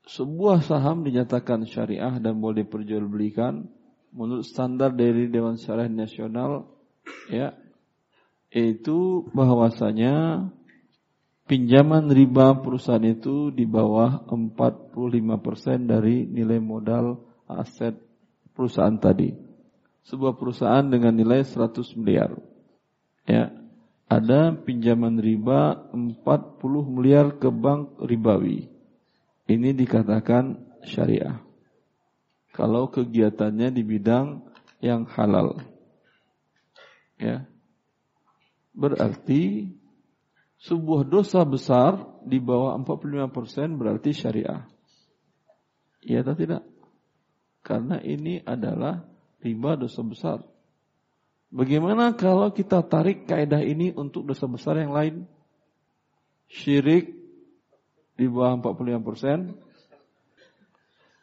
sebuah 0.08 0.66
saham 0.66 1.06
dinyatakan 1.06 1.68
syariah 1.70 2.18
dan 2.18 2.42
boleh 2.42 2.66
diperjualbelikan 2.66 3.70
menurut 4.12 4.44
standar 4.44 4.92
dari 4.92 5.30
Dewan 5.30 5.62
Syariah 5.62 5.92
Nasional 5.92 6.66
ya 7.30 7.54
itu 8.52 9.30
bahwasanya 9.32 10.48
pinjaman 11.48 12.12
riba 12.12 12.60
perusahaan 12.60 13.04
itu 13.06 13.54
di 13.54 13.64
bawah 13.64 14.28
45% 14.28 15.88
dari 15.88 16.28
nilai 16.28 16.60
modal 16.60 17.31
aset 17.60 18.00
perusahaan 18.56 18.96
tadi. 18.96 19.36
Sebuah 20.08 20.38
perusahaan 20.38 20.86
dengan 20.86 21.14
nilai 21.14 21.44
100 21.44 21.98
miliar. 22.00 22.34
Ya. 23.28 23.54
Ada 24.12 24.52
pinjaman 24.52 25.24
riba 25.24 25.88
40 25.96 26.20
miliar 26.92 27.40
ke 27.40 27.48
bank 27.48 27.96
ribawi. 28.04 28.68
Ini 29.48 29.72
dikatakan 29.72 30.60
syariah. 30.84 31.40
Kalau 32.52 32.92
kegiatannya 32.92 33.72
di 33.72 33.84
bidang 33.88 34.44
yang 34.84 35.08
halal. 35.16 35.64
Ya. 37.16 37.48
Berarti 38.76 39.72
sebuah 40.62 41.08
dosa 41.08 41.42
besar 41.48 41.98
di 42.28 42.38
bawah 42.38 42.76
45% 42.84 43.80
berarti 43.80 44.12
syariah. 44.12 44.68
Iya 46.04 46.26
atau 46.26 46.36
tidak? 46.36 46.71
Karena 47.62 48.02
ini 48.02 48.42
adalah 48.42 49.06
riba 49.42 49.78
dosa 49.78 50.02
besar. 50.02 50.42
Bagaimana 51.52 52.16
kalau 52.16 52.50
kita 52.56 52.82
tarik 52.88 53.28
kaidah 53.28 53.62
ini 53.62 53.92
untuk 53.94 54.24
dosa 54.24 54.48
besar 54.48 54.80
yang 54.80 54.96
lain? 54.96 55.28
Syirik 56.48 57.12
di 58.16 58.26
bawah 58.28 58.60
45 58.60 59.08
persen, 59.08 59.38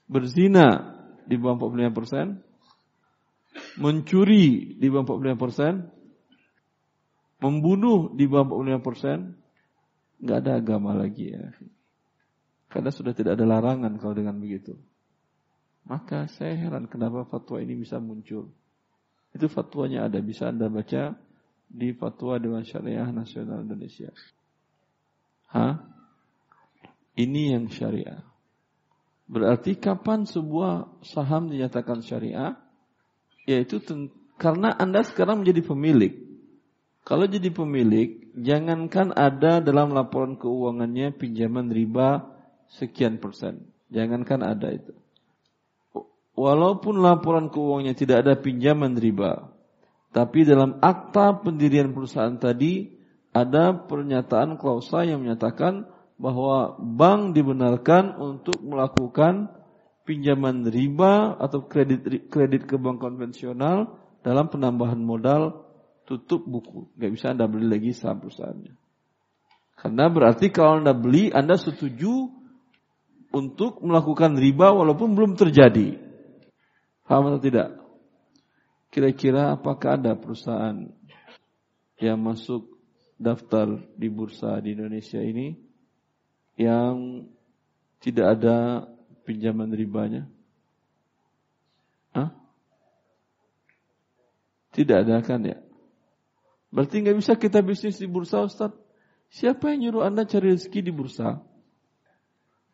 berzina 0.08 0.98
di 1.24 1.36
bawah 1.36 1.68
45 1.68 1.98
persen, 1.98 2.26
mencuri 3.80 4.76
di 4.76 4.86
bawah 4.88 5.16
45 5.16 5.42
persen, 5.42 5.72
membunuh 7.40 8.12
di 8.12 8.24
bawah 8.26 8.58
45 8.58 8.86
persen, 8.86 9.18
nggak 10.18 10.38
ada 10.44 10.52
agama 10.58 10.92
lagi 10.92 11.32
ya. 11.32 11.54
Karena 12.68 12.92
sudah 12.92 13.16
tidak 13.16 13.38
ada 13.40 13.48
larangan 13.48 13.96
kalau 13.96 14.12
dengan 14.12 14.36
begitu. 14.36 14.76
Maka 15.88 16.28
saya 16.28 16.52
heran 16.52 16.84
kenapa 16.84 17.24
fatwa 17.24 17.58
ini 17.64 17.80
bisa 17.80 17.96
muncul. 17.96 18.52
Itu 19.32 19.48
fatwanya 19.48 20.04
ada, 20.04 20.20
bisa 20.20 20.52
Anda 20.52 20.68
baca 20.68 21.16
di 21.68 21.92
Fatwa 21.92 22.40
Dewan 22.40 22.64
Syariah 22.64 23.08
Nasional 23.12 23.64
Indonesia. 23.64 24.08
Hah? 25.52 25.80
Ini 27.16 27.56
yang 27.56 27.68
syariah. 27.68 28.24
Berarti 29.28 29.76
kapan 29.76 30.24
sebuah 30.24 31.04
saham 31.04 31.52
dinyatakan 31.52 32.00
syariah? 32.00 32.56
Yaitu 33.44 33.80
karena 34.40 34.72
Anda 34.76 35.04
sekarang 35.04 35.44
menjadi 35.44 35.64
pemilik. 35.64 36.14
Kalau 37.04 37.24
jadi 37.24 37.48
pemilik, 37.48 38.28
jangankan 38.36 39.16
ada 39.16 39.64
dalam 39.64 39.96
laporan 39.96 40.36
keuangannya 40.36 41.16
pinjaman 41.16 41.72
riba 41.72 42.28
sekian 42.68 43.16
persen. 43.16 43.64
Jangankan 43.88 44.44
ada 44.44 44.68
itu. 44.68 44.92
Walaupun 46.38 47.02
laporan 47.02 47.50
keuangannya 47.50 47.98
tidak 47.98 48.22
ada 48.22 48.38
pinjaman 48.38 48.94
riba, 48.94 49.50
tapi 50.14 50.46
dalam 50.46 50.78
akta 50.78 51.42
pendirian 51.42 51.90
perusahaan 51.90 52.38
tadi 52.38 52.94
ada 53.34 53.74
pernyataan 53.74 54.54
klausa 54.54 55.02
yang 55.02 55.26
menyatakan 55.26 55.90
bahwa 56.14 56.78
bank 56.78 57.34
dibenarkan 57.34 58.22
untuk 58.22 58.62
melakukan 58.62 59.50
pinjaman 60.06 60.62
riba 60.62 61.34
atau 61.42 61.66
kredit 61.66 62.30
kredit 62.30 62.70
ke 62.70 62.78
bank 62.78 63.02
konvensional 63.02 63.98
dalam 64.22 64.46
penambahan 64.46 65.02
modal 65.02 65.66
tutup 66.08 66.46
buku. 66.46 66.88
Gak 66.96 67.18
bisa 67.18 67.34
Anda 67.34 67.50
beli 67.50 67.66
lagi 67.66 67.90
saham 67.92 68.22
perusahaannya. 68.22 68.74
Karena 69.74 70.04
berarti 70.06 70.54
kalau 70.54 70.80
Anda 70.80 70.94
beli, 70.94 71.34
Anda 71.34 71.58
setuju 71.58 72.30
untuk 73.34 73.82
melakukan 73.82 74.38
riba 74.38 74.70
walaupun 74.70 75.18
belum 75.18 75.34
terjadi. 75.34 76.07
Paham 77.08 77.32
atau 77.32 77.40
tidak? 77.40 77.72
Kira-kira 78.92 79.56
apakah 79.56 79.96
ada 79.96 80.12
perusahaan 80.12 80.92
yang 81.96 82.20
masuk 82.20 82.68
daftar 83.16 83.80
di 83.96 84.12
bursa 84.12 84.60
di 84.60 84.76
Indonesia 84.76 85.16
ini 85.16 85.56
yang 86.60 87.24
tidak 88.04 88.36
ada 88.36 88.84
pinjaman 89.24 89.72
ribanya? 89.72 90.28
Hah? 92.12 92.28
Tidak 94.76 95.08
ada 95.08 95.24
kan 95.24 95.48
ya? 95.48 95.64
Berarti 96.68 97.00
nggak 97.00 97.16
bisa 97.16 97.32
kita 97.40 97.64
bisnis 97.64 97.96
di 97.96 98.04
bursa 98.04 98.44
Ustaz. 98.44 98.76
Siapa 99.32 99.72
yang 99.72 99.88
nyuruh 99.88 100.04
Anda 100.04 100.28
cari 100.28 100.52
rezeki 100.52 100.84
di 100.84 100.92
bursa? 100.92 101.40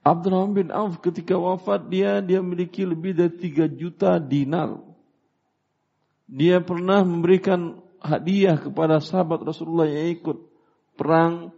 Abdurrahman 0.04 0.52
bin 0.52 0.68
Auf 0.68 1.00
ketika 1.00 1.32
wafat 1.40 1.88
dia 1.88 2.20
dia 2.20 2.44
memiliki 2.44 2.84
lebih 2.84 3.16
dari 3.16 3.32
3 3.40 3.72
juta 3.72 4.20
dinar. 4.20 4.76
Dia 6.28 6.60
pernah 6.60 7.00
memberikan 7.00 7.80
hadiah 8.04 8.60
kepada 8.60 9.00
sahabat 9.00 9.40
Rasulullah 9.40 9.88
yang 9.88 10.12
ikut 10.12 10.38
perang 11.00 11.56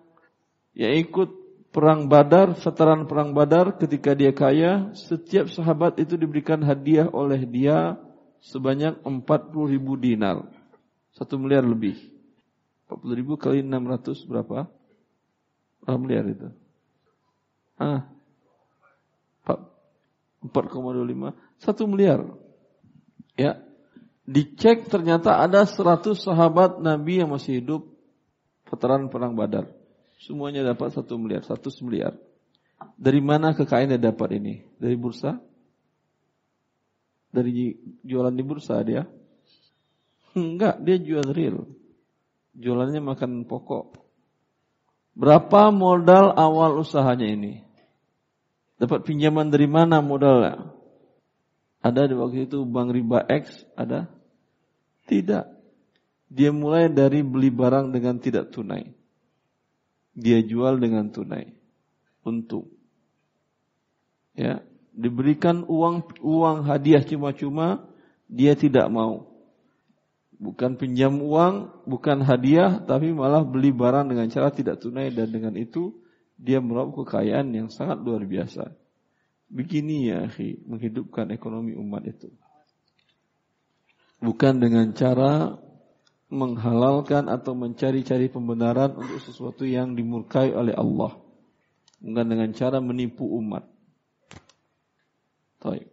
yang 0.79 0.95
ikut 0.95 1.31
perang 1.75 2.07
Badar, 2.07 2.55
veteran 2.55 3.05
perang 3.11 3.35
Badar 3.35 3.77
ketika 3.77 4.15
dia 4.15 4.31
kaya, 4.31 4.95
setiap 4.95 5.51
sahabat 5.51 5.99
itu 5.99 6.15
diberikan 6.15 6.63
hadiah 6.63 7.11
oleh 7.11 7.43
dia 7.45 7.99
sebanyak 8.41 9.03
40 9.03 9.75
ribu 9.75 9.99
dinar. 9.99 10.47
Satu 11.13 11.37
miliar 11.37 11.67
lebih. 11.67 11.99
40 12.87 13.19
ribu 13.19 13.35
kali 13.35 13.61
600 13.61 14.23
berapa? 14.25 14.71
Berapa 15.83 15.99
miliar 15.99 16.25
itu? 16.31 16.49
Ah, 17.77 18.09
4,25 20.49 21.35
1 21.63 21.93
miliar. 21.93 22.21
Ya. 23.37 23.61
Dicek 24.27 24.91
ternyata 24.91 25.39
ada 25.39 25.63
100 25.63 26.19
sahabat 26.19 26.83
Nabi 26.83 27.23
yang 27.23 27.31
masih 27.31 27.63
hidup 27.63 27.87
veteran 28.67 29.07
perang 29.07 29.39
Badar. 29.39 29.71
Semuanya 30.19 30.67
dapat 30.67 30.91
satu 30.91 31.15
miliar, 31.15 31.47
satu 31.47 31.71
miliar. 31.87 32.17
Dari 32.97 33.21
mana 33.23 33.55
kekayaannya 33.55 34.01
dapat 34.01 34.41
ini? 34.41 34.65
Dari 34.81 34.97
bursa? 34.99 35.39
Dari 37.31 37.77
jualan 38.03 38.35
di 38.35 38.43
bursa 38.43 38.81
dia? 38.83 39.05
Enggak, 40.37 40.81
dia 40.83 40.97
jual 41.01 41.27
real. 41.33 41.69
Jualannya 42.57 43.01
makan 43.05 43.45
pokok. 43.45 44.01
Berapa 45.17 45.73
modal 45.73 46.33
awal 46.37 46.81
usahanya 46.81 47.29
ini? 47.29 47.66
Dapat 48.77 49.09
pinjaman 49.09 49.49
dari 49.49 49.65
mana 49.65 50.05
modalnya? 50.05 50.77
Ada 51.81 52.13
di 52.13 52.15
waktu 52.19 52.51
itu 52.51 52.67
bank 52.69 52.93
riba 52.93 53.25
X, 53.25 53.65
ada? 53.73 54.11
Tidak. 55.09 55.45
Dia 56.29 56.51
mulai 56.51 56.91
dari 56.91 57.23
beli 57.23 57.49
barang 57.49 57.95
dengan 57.95 58.19
tidak 58.21 58.51
tunai. 58.53 58.91
Dia 60.13 60.43
jual 60.43 60.77
dengan 60.83 61.09
tunai. 61.09 61.55
Untung. 62.27 62.69
Ya, 64.37 64.61
diberikan 64.93 65.65
uang 65.65 66.21
uang 66.21 66.67
hadiah 66.69 67.01
cuma-cuma, 67.01 67.87
dia 68.29 68.53
tidak 68.59 68.91
mau. 68.93 69.31
Bukan 70.37 70.77
pinjam 70.77 71.17
uang, 71.17 71.87
bukan 71.89 72.21
hadiah, 72.21 72.77
tapi 72.85 73.09
malah 73.09 73.41
beli 73.41 73.73
barang 73.73 74.13
dengan 74.13 74.29
cara 74.29 74.53
tidak 74.53 74.85
tunai 74.85 75.09
dan 75.09 75.33
dengan 75.33 75.57
itu 75.57 75.97
dia 76.37 76.61
meraup 76.61 76.93
kekayaan 77.05 77.53
yang 77.57 77.69
sangat 77.73 78.01
luar 78.05 78.23
biasa. 78.29 78.73
Begini 79.49 80.13
ya, 80.13 80.29
akhi, 80.29 80.61
menghidupkan 80.69 81.33
ekonomi 81.33 81.73
umat 81.75 82.05
itu. 82.05 82.29
Bukan 84.21 84.61
dengan 84.61 84.93
cara 84.97 85.57
menghalalkan 86.27 87.31
atau 87.31 87.55
mencari-cari 87.55 88.27
pembenaran 88.27 88.97
untuk 88.99 89.23
sesuatu 89.23 89.63
yang 89.63 89.95
dimurkai 89.95 90.51
oleh 90.53 90.75
Allah. 90.75 91.15
Bukan 92.03 92.27
dengan 92.27 92.51
cara 92.53 92.83
menipu 92.83 93.25
umat. 93.39 93.65
Taib. 95.63 95.89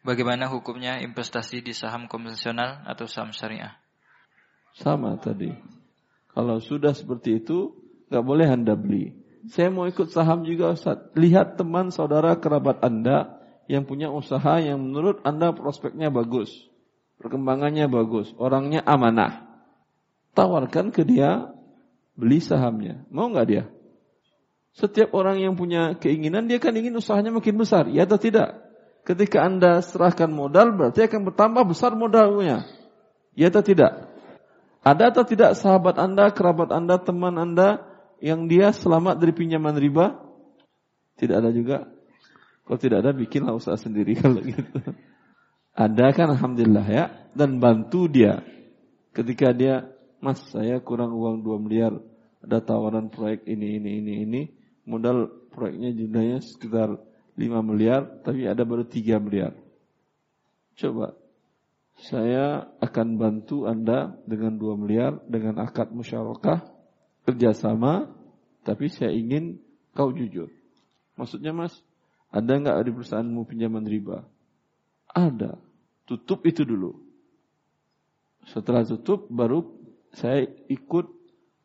Bagaimana 0.00 0.48
hukumnya 0.48 0.96
investasi 1.04 1.60
di 1.60 1.76
saham 1.76 2.08
konvensional 2.08 2.80
atau 2.88 3.04
saham 3.04 3.36
syariah? 3.36 3.76
Sama 4.72 5.20
tadi. 5.20 5.52
Kalau 6.32 6.56
sudah 6.56 6.96
seperti 6.96 7.44
itu, 7.44 7.79
nggak 8.10 8.24
boleh 8.26 8.46
anda 8.50 8.74
beli. 8.74 9.16
Saya 9.48 9.72
mau 9.72 9.88
ikut 9.88 10.12
saham 10.12 10.44
juga 10.44 10.76
Ustaz. 10.76 11.00
Lihat 11.16 11.56
teman 11.56 11.88
saudara 11.88 12.36
kerabat 12.36 12.84
anda 12.84 13.40
yang 13.70 13.88
punya 13.88 14.12
usaha 14.12 14.60
yang 14.60 14.82
menurut 14.82 15.24
anda 15.24 15.54
prospeknya 15.54 16.12
bagus. 16.12 16.52
Perkembangannya 17.16 17.88
bagus, 17.88 18.32
orangnya 18.36 18.84
amanah. 18.84 19.48
Tawarkan 20.34 20.92
ke 20.92 21.06
dia 21.06 21.52
beli 22.18 22.42
sahamnya. 22.42 23.06
Mau 23.08 23.30
nggak 23.32 23.46
dia? 23.48 23.64
Setiap 24.76 25.12
orang 25.16 25.42
yang 25.42 25.54
punya 25.58 25.98
keinginan 25.98 26.46
dia 26.46 26.62
kan 26.62 26.72
ingin 26.76 26.94
usahanya 26.94 27.34
makin 27.34 27.58
besar, 27.58 27.90
ya 27.90 28.06
atau 28.06 28.16
tidak? 28.16 28.70
Ketika 29.02 29.42
Anda 29.42 29.80
serahkan 29.80 30.30
modal 30.30 30.76
berarti 30.76 31.08
akan 31.08 31.32
bertambah 31.32 31.64
besar 31.66 31.96
modalnya. 31.96 32.68
Ya 33.34 33.48
atau 33.48 33.64
tidak? 33.64 34.10
Ada 34.80 35.12
atau 35.12 35.24
tidak 35.24 35.56
sahabat 35.56 35.96
Anda, 35.96 36.32
kerabat 36.32 36.72
Anda, 36.72 37.00
teman 37.00 37.36
Anda 37.36 37.89
yang 38.20 38.46
dia 38.46 38.70
selamat 38.70 39.16
dari 39.16 39.32
pinjaman 39.32 39.76
riba? 39.80 40.20
Tidak 41.16 41.36
ada 41.36 41.52
juga. 41.52 41.88
Kalau 42.64 42.78
tidak 42.78 43.02
ada 43.02 43.12
bikinlah 43.16 43.56
usaha 43.56 43.76
sendiri 43.76 44.16
kalau 44.22 44.40
gitu. 44.44 44.62
Ada 45.74 46.12
kan 46.12 46.36
Alhamdulillah 46.36 46.86
ya. 46.86 47.04
Dan 47.32 47.58
bantu 47.58 48.06
dia. 48.06 48.44
Ketika 49.10 49.50
dia, 49.56 49.90
mas 50.20 50.38
saya 50.52 50.78
kurang 50.84 51.16
uang 51.16 51.42
2 51.42 51.64
miliar. 51.66 51.96
Ada 52.40 52.64
tawaran 52.64 53.12
proyek 53.12 53.44
ini, 53.48 53.80
ini, 53.80 53.90
ini, 54.00 54.12
ini. 54.24 54.42
Modal 54.88 55.28
proyeknya 55.52 55.92
jumlahnya 55.92 56.38
sekitar 56.44 56.94
5 57.36 57.40
miliar. 57.64 58.22
Tapi 58.24 58.46
ada 58.46 58.62
baru 58.64 58.84
3 58.86 59.16
miliar. 59.18 59.52
Coba. 60.76 61.16
Saya 62.00 62.64
akan 62.80 63.20
bantu 63.20 63.68
Anda 63.68 64.16
dengan 64.24 64.56
2 64.56 64.76
miliar. 64.76 65.20
Dengan 65.28 65.60
akad 65.60 65.92
musyarakah. 65.92 66.79
Kerjasama. 67.26 68.08
Tapi 68.60 68.92
saya 68.92 69.10
ingin 69.12 69.58
kau 69.96 70.12
jujur. 70.12 70.52
Maksudnya 71.16 71.52
mas, 71.52 71.74
ada 72.30 72.56
nggak 72.56 72.86
di 72.86 72.92
perusahaanmu 72.94 73.42
pinjaman 73.48 73.84
riba? 73.84 74.22
Ada. 75.10 75.58
Tutup 76.06 76.46
itu 76.46 76.62
dulu. 76.62 76.96
Setelah 78.48 78.86
tutup 78.86 79.26
baru 79.28 79.66
saya 80.14 80.46
ikut 80.70 81.06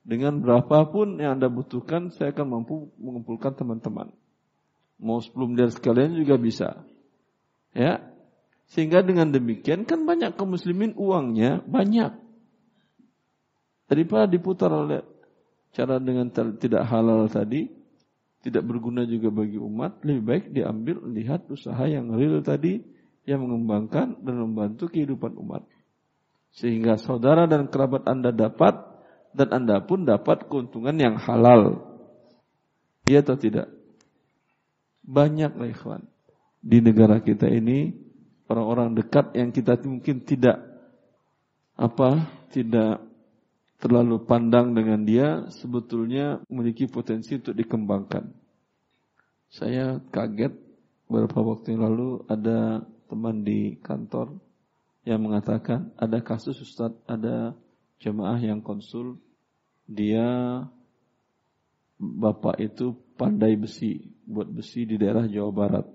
dengan 0.05 0.37
berapapun 0.37 1.17
yang 1.17 1.41
Anda 1.41 1.49
butuhkan, 1.49 2.13
saya 2.13 2.29
akan 2.29 2.45
mampu 2.45 2.93
mengumpulkan 3.01 3.57
teman-teman. 3.57 4.13
Mau 5.01 5.17
10 5.17 5.33
miliar 5.49 5.73
sekalian 5.73 6.13
juga 6.13 6.37
bisa. 6.37 6.85
Ya. 7.73 8.05
Sehingga 8.69 9.01
dengan 9.05 9.29
demikian 9.33 9.85
kan 9.85 10.05
banyak 10.05 10.37
kaum 10.37 10.53
muslimin 10.53 10.93
uangnya 10.97 11.61
banyak. 11.65 12.17
Daripada 13.85 14.25
diputar 14.25 14.73
oleh 14.73 15.05
cara 15.75 15.99
dengan 15.99 16.31
tidak 16.31 16.87
halal 16.87 17.27
tadi, 17.27 17.67
tidak 18.39 18.63
berguna 18.63 19.03
juga 19.03 19.27
bagi 19.27 19.59
umat, 19.59 19.99
lebih 20.07 20.23
baik 20.23 20.45
diambil 20.55 21.03
lihat 21.11 21.51
usaha 21.51 21.83
yang 21.83 22.15
real 22.15 22.39
tadi 22.39 22.79
yang 23.27 23.43
mengembangkan 23.43 24.23
dan 24.23 24.35
membantu 24.39 24.87
kehidupan 24.87 25.35
umat. 25.35 25.67
Sehingga 26.55 26.95
saudara 26.95 27.43
dan 27.51 27.67
kerabat 27.67 28.07
Anda 28.07 28.31
dapat 28.31 28.79
dan 29.35 29.51
Anda 29.51 29.83
pun 29.83 30.07
dapat 30.07 30.47
keuntungan 30.47 30.95
yang 30.95 31.19
halal. 31.19 31.83
Iya 33.03 33.21
atau 33.27 33.35
tidak? 33.35 33.67
Banyak 35.03 35.51
lah 35.59 35.69
ikhwan. 35.69 36.07
Di 36.63 36.79
negara 36.79 37.19
kita 37.19 37.51
ini 37.51 37.93
orang-orang 38.47 38.95
dekat 38.95 39.35
yang 39.35 39.51
kita 39.51 39.77
mungkin 39.83 40.23
tidak 40.23 40.57
apa 41.75 42.25
tidak 42.55 43.04
terlalu 43.79 44.23
pandang 44.23 44.71
dengan 44.71 45.03
dia 45.03 45.47
sebetulnya 45.51 46.39
memiliki 46.47 46.87
potensi 46.87 47.35
untuk 47.35 47.55
dikembangkan. 47.55 48.31
Saya 49.51 49.99
kaget 50.11 50.55
beberapa 51.05 51.55
waktu 51.55 51.75
yang 51.75 51.83
lalu 51.85 52.23
ada 52.27 52.83
teman 53.05 53.45
di 53.45 53.77
kantor 53.79 54.35
yang 55.05 55.21
mengatakan 55.21 55.93
ada 56.01 56.17
kasus 56.19 56.57
Ustaz, 56.57 56.91
ada 57.05 57.53
jemaah 58.01 58.41
yang 58.41 58.59
konsul 58.59 59.21
dia 59.85 60.59
bapak 62.01 62.57
itu 62.57 62.97
pandai 63.15 63.55
besi, 63.55 64.11
buat 64.25 64.49
besi 64.49 64.83
di 64.83 64.97
daerah 64.97 65.29
Jawa 65.29 65.51
Barat. 65.53 65.85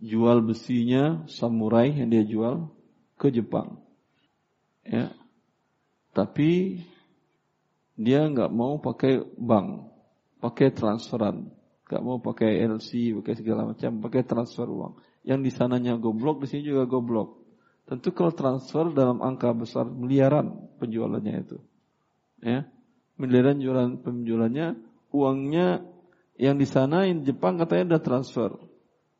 Jual 0.00 0.40
besinya 0.40 1.28
samurai 1.28 1.92
yang 1.92 2.08
dia 2.08 2.24
jual 2.24 2.72
ke 3.20 3.28
Jepang. 3.28 3.76
Ya. 4.80 5.12
Tapi 6.20 6.76
dia 7.96 8.28
nggak 8.28 8.52
mau 8.52 8.76
pakai 8.76 9.24
bank, 9.40 9.88
pakai 10.44 10.68
transferan. 10.68 11.48
Gak 11.90 12.06
mau 12.06 12.22
pakai 12.22 12.62
LC, 12.70 13.18
pakai 13.18 13.34
segala 13.34 13.66
macam, 13.66 13.98
pakai 13.98 14.22
transfer 14.22 14.62
uang. 14.62 14.94
Yang 15.26 15.40
di 15.42 15.50
sananya 15.50 15.98
goblok, 15.98 16.38
di 16.38 16.46
sini 16.46 16.70
juga 16.70 16.86
goblok. 16.86 17.42
Tentu 17.82 18.14
kalau 18.14 18.30
transfer 18.30 18.94
dalam 18.94 19.18
angka 19.18 19.50
besar 19.50 19.90
miliaran 19.90 20.70
penjualannya 20.78 21.34
itu. 21.42 21.58
Ya. 22.46 22.70
Miliaran 23.18 23.58
jualan 23.58 24.06
penjualannya, 24.06 24.78
uangnya 25.10 25.82
yang 26.38 26.62
di 26.62 26.66
sana 26.70 27.10
yang 27.10 27.26
di 27.26 27.34
Jepang 27.34 27.58
katanya 27.58 27.98
udah 27.98 28.02
transfer. 28.06 28.50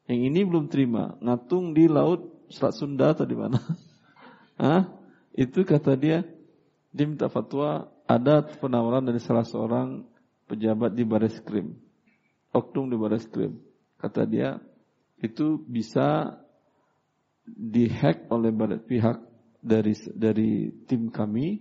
Yang 0.06 0.20
ini 0.30 0.40
belum 0.46 0.70
terima, 0.70 1.18
ngatung 1.18 1.74
di 1.74 1.90
laut 1.90 2.46
Selat 2.54 2.78
Sunda 2.78 3.18
atau 3.18 3.26
di 3.26 3.34
mana? 3.34 3.58
Hah? 4.62 4.94
Itu 5.34 5.66
kata 5.66 5.98
dia, 5.98 6.22
dia 6.90 7.06
minta 7.06 7.30
fatwa, 7.30 7.86
ada 8.04 8.42
penawaran 8.42 9.06
dari 9.06 9.22
salah 9.22 9.46
seorang 9.46 10.02
pejabat 10.50 10.94
di 10.94 11.06
Baris 11.06 11.38
Krim 11.42 11.90
oknum 12.54 12.90
di 12.90 12.96
baris 12.98 13.26
krim. 13.30 13.58
Kata 13.98 14.26
dia, 14.26 14.58
itu 15.20 15.60
bisa 15.60 16.38
dihack 17.44 18.30
oleh 18.30 18.50
pihak 18.80 19.18
dari 19.60 19.94
dari 20.16 20.72
tim 20.88 21.12
kami, 21.12 21.60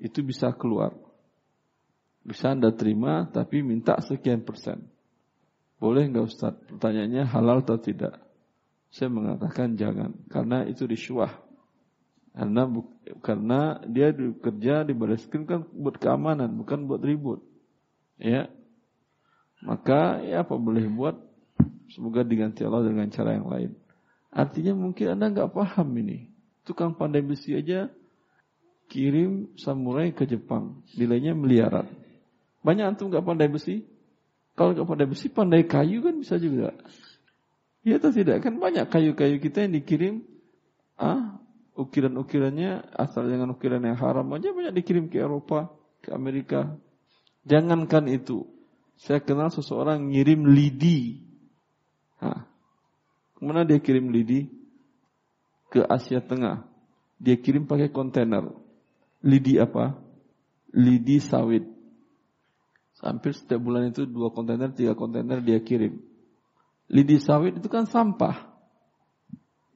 itu 0.00 0.20
bisa 0.24 0.52
keluar. 0.56 0.94
Bisa 2.26 2.52
Anda 2.52 2.74
terima, 2.74 3.24
tapi 3.30 3.64
minta 3.64 3.96
sekian 4.04 4.44
persen. 4.44 4.84
Boleh 5.78 6.10
nggak 6.10 6.26
Ustaz? 6.26 6.58
Pertanyaannya 6.66 7.24
halal 7.24 7.62
atau 7.62 7.78
tidak? 7.78 8.18
Saya 8.90 9.08
mengatakan 9.08 9.78
jangan, 9.78 10.18
karena 10.26 10.66
itu 10.66 10.84
disuah. 10.84 11.47
Karena 12.34 12.62
karena 13.20 13.60
dia 13.88 14.14
bekerja 14.14 14.86
di 14.86 14.92
baris 14.94 15.26
krim 15.26 15.44
kan 15.48 15.66
buat 15.74 15.98
keamanan, 15.98 16.54
bukan 16.54 16.86
buat 16.86 17.02
ribut. 17.02 17.42
Ya, 18.18 18.50
maka 19.62 20.22
ya 20.22 20.46
apa 20.46 20.54
boleh 20.54 20.86
buat 20.86 21.18
semoga 21.90 22.22
diganti 22.22 22.62
Allah 22.62 22.86
dengan 22.86 23.10
cara 23.10 23.34
yang 23.34 23.48
lain. 23.50 23.70
Artinya 24.30 24.76
mungkin 24.76 25.18
Anda 25.18 25.32
nggak 25.32 25.50
paham 25.50 25.88
ini. 25.98 26.30
Tukang 26.62 26.94
pandai 26.94 27.24
besi 27.24 27.56
aja 27.56 27.88
kirim 28.92 29.52
samurai 29.56 30.12
ke 30.12 30.28
Jepang. 30.28 30.84
Nilainya 30.94 31.32
miliaran. 31.32 31.88
Banyak 32.62 32.94
antum 32.94 33.08
nggak 33.08 33.24
pandai 33.24 33.48
besi? 33.48 33.82
Kalau 34.52 34.74
nggak 34.74 34.88
pandai 34.88 35.08
besi, 35.08 35.26
pandai 35.32 35.62
kayu 35.64 36.04
kan 36.04 36.14
bisa 36.18 36.36
juga. 36.36 36.76
Ya 37.86 37.96
atau 37.96 38.10
tidak? 38.12 38.44
Kan 38.44 38.58
banyak 38.58 38.90
kayu-kayu 38.90 39.38
kita 39.40 39.64
yang 39.64 39.72
dikirim 39.78 40.14
ah 40.98 41.38
ukiran-ukirannya 41.78 42.90
asal 42.98 43.30
dengan 43.30 43.54
ukiran 43.54 43.78
yang 43.86 43.94
haram 43.94 44.26
aja 44.34 44.50
banyak 44.50 44.74
dikirim 44.82 45.06
ke 45.06 45.22
Eropa, 45.22 45.70
ke 46.02 46.10
Amerika. 46.10 46.74
Jangankan 47.46 48.10
itu. 48.10 48.44
Saya 48.98 49.22
kenal 49.22 49.54
seseorang 49.54 50.10
ngirim 50.10 50.42
lidi. 50.50 51.22
Hah. 52.18 52.50
Ke 53.38 53.40
mana 53.46 53.62
dia 53.62 53.78
kirim 53.78 54.10
lidi? 54.10 54.50
Ke 55.70 55.86
Asia 55.86 56.18
Tengah. 56.18 56.66
Dia 57.22 57.38
kirim 57.38 57.70
pakai 57.70 57.94
kontainer. 57.94 58.50
Lidi 59.22 59.62
apa? 59.62 59.94
Lidi 60.74 61.22
sawit. 61.22 61.62
Hampir 62.98 63.30
setiap 63.38 63.62
bulan 63.62 63.94
itu 63.94 64.10
dua 64.10 64.34
kontainer, 64.34 64.74
tiga 64.74 64.98
kontainer 64.98 65.38
dia 65.38 65.62
kirim. 65.62 66.02
Lidi 66.90 67.22
sawit 67.22 67.54
itu 67.62 67.70
kan 67.70 67.86
sampah. 67.86 68.47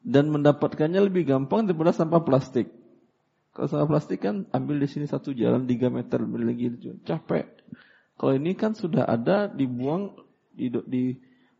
Dan 0.03 0.35
mendapatkannya 0.35 0.99
lebih 0.99 1.31
gampang 1.31 1.67
daripada 1.71 1.95
sampah 1.95 2.27
plastik. 2.27 2.71
Kalau 3.55 3.71
sampah 3.71 3.89
plastik 3.97 4.27
kan 4.27 4.51
ambil 4.51 4.83
di 4.83 4.89
sini 4.91 5.07
satu 5.07 5.31
jalan 5.31 5.65
3 5.65 5.95
meter, 5.95 6.19
beli 6.27 6.45
lagi 6.51 6.67
capek. 7.07 7.47
Kalau 8.19 8.33
ini 8.35 8.55
kan 8.55 8.75
sudah 8.75 9.07
ada 9.07 9.47
dibuang 9.47 10.15
di, 10.55 10.71
di 10.87 11.05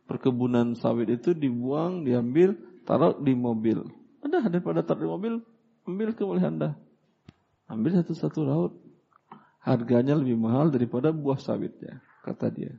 perkebunan 0.07 0.75
sawit 0.77 1.09
itu 1.09 1.31
dibuang, 1.33 2.03
diambil, 2.03 2.55
taruh 2.83 3.17
di 3.19 3.33
mobil. 3.33 3.83
Ada 4.23 4.47
daripada 4.47 4.83
taruh 4.83 5.03
di 5.03 5.09
mobil, 5.09 5.33
ambil 5.87 6.09
ke 6.15 6.23
Anda. 6.23 6.75
Ambil 7.67 7.99
satu-satu 7.99 8.39
laut. 8.43 8.73
Harganya 9.63 10.19
lebih 10.19 10.35
mahal 10.35 10.71
daripada 10.75 11.15
buah 11.15 11.39
sawit 11.39 11.71
ya, 11.79 12.03
kata 12.27 12.51
dia. 12.51 12.75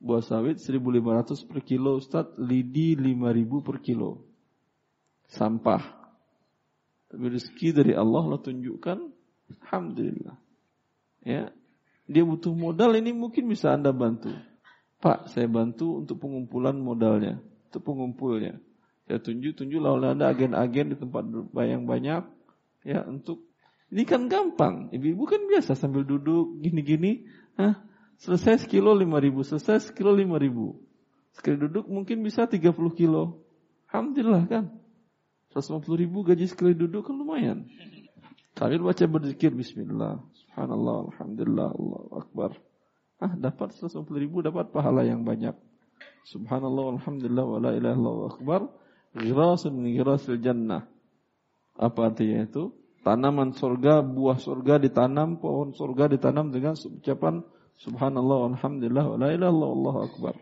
Buah 0.00 0.24
sawit 0.24 0.56
1500 0.56 1.44
per 1.44 1.60
kilo 1.60 2.00
Ustaz, 2.00 2.32
lidi 2.40 2.96
5000 2.96 3.66
per 3.66 3.76
kilo. 3.84 4.27
Sampah. 5.28 5.82
Tapi 7.08 7.24
rezeki 7.28 7.72
dari 7.72 7.92
Allah 7.96 8.20
Allah 8.20 8.40
tunjukkan, 8.40 8.98
Alhamdulillah. 9.64 10.36
Ya, 11.24 11.52
dia 12.08 12.24
butuh 12.24 12.52
modal 12.52 12.96
ini 12.96 13.12
mungkin 13.12 13.48
bisa 13.48 13.72
Anda 13.72 13.92
bantu. 13.92 14.32
Pak, 14.98 15.32
saya 15.32 15.46
bantu 15.46 16.04
untuk 16.04 16.20
pengumpulan 16.20 16.76
modalnya, 16.76 17.38
untuk 17.70 17.84
pengumpulnya. 17.84 18.58
Saya 19.08 19.20
tunjuk-tunjuk 19.24 19.80
oleh 19.80 20.12
Anda 20.12 20.32
agen-agen 20.32 20.92
di 20.92 20.96
tempat 21.00 21.24
yang 21.64 21.88
banyak, 21.88 22.28
ya 22.84 23.04
untuk 23.08 23.48
ini 23.88 24.04
kan 24.04 24.28
gampang. 24.28 24.92
Ibu-ibu 24.92 25.24
kan 25.24 25.40
biasa 25.48 25.72
sambil 25.72 26.04
duduk 26.04 26.60
gini-gini, 26.60 27.24
ah 27.56 27.80
selesai 28.20 28.68
sekilo 28.68 28.92
lima 28.92 29.16
ribu, 29.16 29.40
selesai 29.40 29.88
sekilo 29.88 30.12
lima 30.12 30.36
ribu. 30.36 30.76
Sekali 31.32 31.56
duduk 31.56 31.86
mungkin 31.86 32.20
bisa 32.20 32.44
30 32.50 32.74
kilo. 32.98 33.46
Alhamdulillah 33.88 34.44
kan. 34.50 34.64
150 35.56 36.02
ribu 36.02 36.24
gaji 36.26 36.44
sekali 36.44 36.76
duduk 36.76 37.08
kan 37.08 37.16
lumayan. 37.16 37.64
Sambil 38.58 38.82
baca 38.82 39.04
berzikir 39.06 39.54
Bismillah, 39.54 40.18
Subhanallah, 40.34 41.14
Alhamdulillah, 41.14 41.68
Allah 41.70 42.04
Akbar. 42.18 42.50
Ah, 43.18 43.34
dapat 43.34 43.74
150 43.74 44.06
ribu, 44.18 44.42
dapat 44.42 44.70
pahala 44.70 45.02
yang 45.02 45.26
banyak. 45.26 45.54
Subhanallah, 46.26 46.98
Alhamdulillah, 46.98 47.46
wa 47.46 47.58
la 47.58 47.70
ilaha 47.74 47.94
illallah 47.98 48.28
akbar. 48.30 48.60
Ghirasun 49.18 49.82
jannah. 50.38 50.86
Apa 51.74 52.14
artinya 52.14 52.46
itu? 52.46 52.70
Tanaman 53.02 53.54
surga, 53.54 54.06
buah 54.06 54.38
surga 54.38 54.78
ditanam, 54.78 55.42
pohon 55.42 55.74
surga 55.74 56.10
ditanam 56.14 56.54
dengan 56.54 56.78
ucapan 56.78 57.42
Subhanallah, 57.78 58.58
Alhamdulillah, 58.58 59.04
wa 59.06 59.18
la 59.18 59.28
ilaha 59.34 59.98
akbar. 60.06 60.34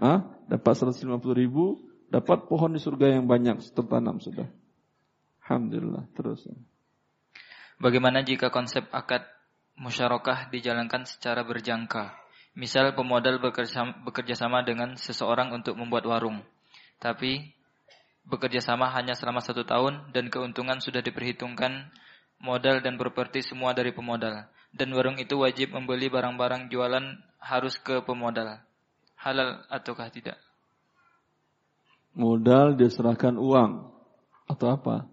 Ah, 0.00 0.24
dapat 0.48 0.72
150 0.72 1.20
ribu, 1.36 1.80
dapat 2.10 2.50
pohon 2.50 2.74
di 2.74 2.82
surga 2.82 3.16
yang 3.16 3.30
banyak 3.30 3.62
tertanam 3.70 4.18
sudah. 4.18 4.50
Alhamdulillah, 5.46 6.10
terus. 6.14 6.46
Bagaimana 7.78 8.26
jika 8.26 8.50
konsep 8.50 8.86
akad 8.90 9.24
musyarakah 9.78 10.52
dijalankan 10.52 11.08
secara 11.08 11.46
berjangka. 11.46 12.12
Misal 12.58 12.92
pemodal 12.98 13.38
bekerja 13.40 14.34
sama 14.34 14.66
dengan 14.66 14.98
seseorang 14.98 15.54
untuk 15.54 15.78
membuat 15.78 16.04
warung. 16.04 16.42
Tapi 16.98 17.54
bekerja 18.26 18.60
sama 18.60 18.90
hanya 18.92 19.16
selama 19.16 19.40
satu 19.40 19.64
tahun 19.64 20.12
dan 20.12 20.28
keuntungan 20.28 20.82
sudah 20.82 21.00
diperhitungkan 21.00 21.88
modal 22.42 22.82
dan 22.82 22.98
properti 22.98 23.40
semua 23.40 23.72
dari 23.72 23.94
pemodal. 23.94 24.50
Dan 24.74 24.92
warung 24.92 25.16
itu 25.16 25.38
wajib 25.40 25.72
membeli 25.72 26.10
barang-barang 26.10 26.68
jualan 26.68 27.06
harus 27.38 27.78
ke 27.80 28.02
pemodal. 28.02 28.60
Halal 29.16 29.64
ataukah 29.72 30.10
tidak? 30.12 30.49
Modal 32.14 32.74
diserahkan 32.74 33.38
uang 33.38 33.86
atau 34.50 34.66
apa? 34.74 35.06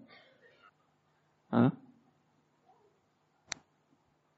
Hah? 1.54 1.70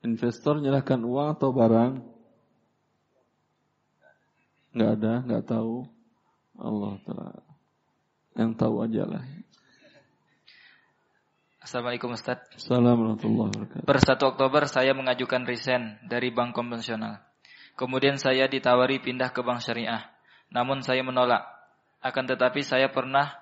Investor 0.05 0.61
menyerahkan 0.61 1.01
uang 1.01 1.37
atau 1.37 1.53
barang? 1.53 1.93
Enggak 4.73 4.91
ada, 4.97 5.13
enggak 5.25 5.45
tahu. 5.45 5.89
Allah 6.61 6.95
Taala. 7.05 7.43
Yang 8.37 8.53
tahu 8.57 8.75
aja 8.85 9.03
lah. 9.09 9.25
Assalamualaikum 11.61 12.17
Ustaz. 12.17 12.41
Assalamualaikum 12.57 13.05
warahmatullahi 13.05 13.51
wabarakatuh. 13.53 13.85
Per 13.85 13.99
1 14.01 14.31
Oktober 14.33 14.63
saya 14.65 14.93
mengajukan 14.97 15.45
resign 15.45 16.01
dari 16.09 16.33
bank 16.33 16.57
konvensional. 16.57 17.21
Kemudian 17.77 18.17
saya 18.17 18.49
ditawari 18.49 18.97
pindah 19.01 19.33
ke 19.33 19.45
bank 19.45 19.61
syariah. 19.61 20.09
Namun 20.49 20.81
saya 20.81 21.05
menolak. 21.05 21.60
Akan 22.01 22.25
tetapi 22.25 22.65
saya 22.65 22.89
pernah 22.89 23.37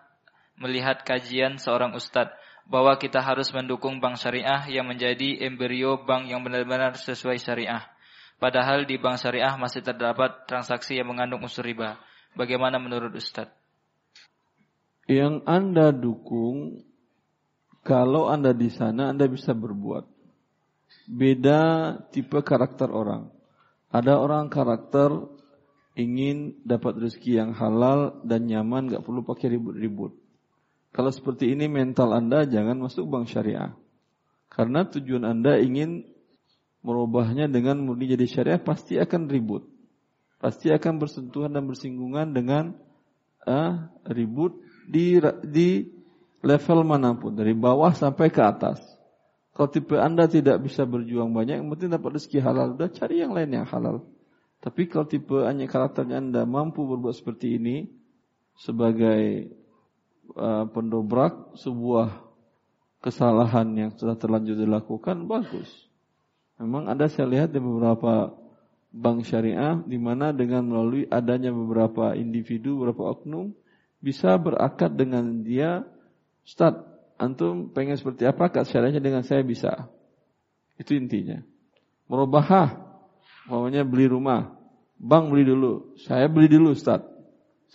melihat 0.58 1.06
kajian 1.06 1.62
seorang 1.62 1.94
ustadz 1.94 2.34
bahwa 2.68 2.92
kita 3.00 3.24
harus 3.24 3.48
mendukung 3.54 4.02
bank 4.02 4.20
syariah 4.20 4.66
yang 4.68 4.84
menjadi 4.84 5.46
embrio 5.46 6.04
bank 6.04 6.28
yang 6.28 6.44
benar-benar 6.44 6.98
sesuai 6.98 7.40
syariah. 7.40 7.86
Padahal 8.38 8.84
di 8.84 9.00
bank 9.00 9.18
syariah 9.18 9.54
masih 9.58 9.82
terdapat 9.82 10.46
transaksi 10.46 10.94
yang 10.94 11.10
mengandung 11.10 11.42
unsur 11.42 11.64
riba. 11.64 11.98
Bagaimana 12.36 12.78
menurut 12.78 13.10
Ustadz? 13.16 13.50
Yang 15.08 15.40
Anda 15.48 15.88
dukung, 15.90 16.84
kalau 17.80 18.28
Anda 18.28 18.52
di 18.52 18.68
sana, 18.68 19.10
Anda 19.10 19.24
bisa 19.26 19.56
berbuat. 19.56 20.04
Beda 21.08 21.96
tipe 22.12 22.38
karakter 22.44 22.92
orang. 22.92 23.32
Ada 23.88 24.20
orang 24.20 24.52
karakter 24.52 25.08
ingin 25.98 26.54
dapat 26.62 26.94
rezeki 26.94 27.42
yang 27.42 27.50
halal 27.58 28.22
dan 28.22 28.46
nyaman, 28.46 28.86
gak 28.86 29.02
perlu 29.02 29.26
pakai 29.26 29.58
ribut-ribut. 29.58 30.14
Kalau 30.94 31.10
seperti 31.10 31.50
ini 31.50 31.66
mental 31.66 32.14
Anda 32.14 32.46
jangan 32.46 32.78
masuk 32.78 33.10
bank 33.10 33.26
syariah. 33.26 33.74
Karena 34.48 34.86
tujuan 34.86 35.26
Anda 35.26 35.58
ingin 35.58 36.06
merubahnya 36.86 37.50
dengan 37.50 37.82
murni 37.82 38.08
jadi 38.08 38.24
syariah 38.24 38.62
pasti 38.62 38.96
akan 38.96 39.26
ribut. 39.26 39.66
Pasti 40.38 40.70
akan 40.70 41.02
bersentuhan 41.02 41.50
dan 41.50 41.66
bersinggungan 41.66 42.30
dengan 42.30 42.78
uh, 43.42 43.90
ribut 44.06 44.54
di 44.86 45.18
di 45.42 45.98
level 46.46 46.86
mana 46.86 47.18
pun 47.18 47.34
dari 47.34 47.52
bawah 47.52 47.90
sampai 47.90 48.30
ke 48.30 48.38
atas. 48.38 48.78
Kalau 49.52 49.68
tipe 49.74 49.98
Anda 49.98 50.30
tidak 50.30 50.62
bisa 50.62 50.86
berjuang 50.86 51.34
banyak, 51.34 51.58
yang 51.58 51.66
dapat 51.74 52.22
rezeki 52.22 52.38
halal, 52.38 52.78
udah 52.78 52.86
cari 52.94 53.18
yang 53.18 53.34
lain 53.34 53.50
yang 53.50 53.66
halal. 53.66 54.06
Tapi 54.58 54.90
kalau 54.90 55.06
tipe 55.06 55.38
hanya 55.46 55.70
karakternya 55.70 56.18
Anda 56.18 56.42
mampu 56.42 56.82
berbuat 56.82 57.14
seperti 57.14 57.62
ini 57.62 57.86
sebagai 58.58 59.54
uh, 60.34 60.66
pendobrak 60.66 61.54
sebuah 61.54 62.26
kesalahan 62.98 63.70
yang 63.78 63.90
sudah 63.94 64.18
terlanjur 64.18 64.58
dilakukan 64.58 65.30
bagus. 65.30 65.70
Memang 66.58 66.90
ada 66.90 67.06
saya 67.06 67.30
lihat 67.30 67.54
di 67.54 67.62
beberapa 67.62 68.34
bank 68.90 69.22
syariah 69.30 69.78
di 69.86 69.94
mana 69.94 70.34
dengan 70.34 70.66
melalui 70.66 71.06
adanya 71.06 71.54
beberapa 71.54 72.18
individu, 72.18 72.82
beberapa 72.82 73.14
oknum 73.14 73.54
bisa 74.02 74.34
berakad 74.38 74.94
dengan 74.94 75.46
dia, 75.46 75.86
Ustaz, 76.42 76.74
antum 77.14 77.70
pengen 77.70 77.94
seperti 77.94 78.26
apa 78.26 78.50
akad 78.50 78.66
syariahnya 78.66 79.02
dengan 79.02 79.22
saya 79.22 79.46
bisa. 79.46 79.86
Itu 80.78 80.94
intinya. 80.98 81.42
Merubah, 82.10 82.87
maunya 83.48 83.82
beli 83.82 84.06
rumah, 84.06 84.54
bank 85.00 85.32
beli 85.32 85.48
dulu, 85.48 85.96
saya 85.98 86.28
beli 86.28 86.52
dulu 86.52 86.76
Ustaz. 86.76 87.02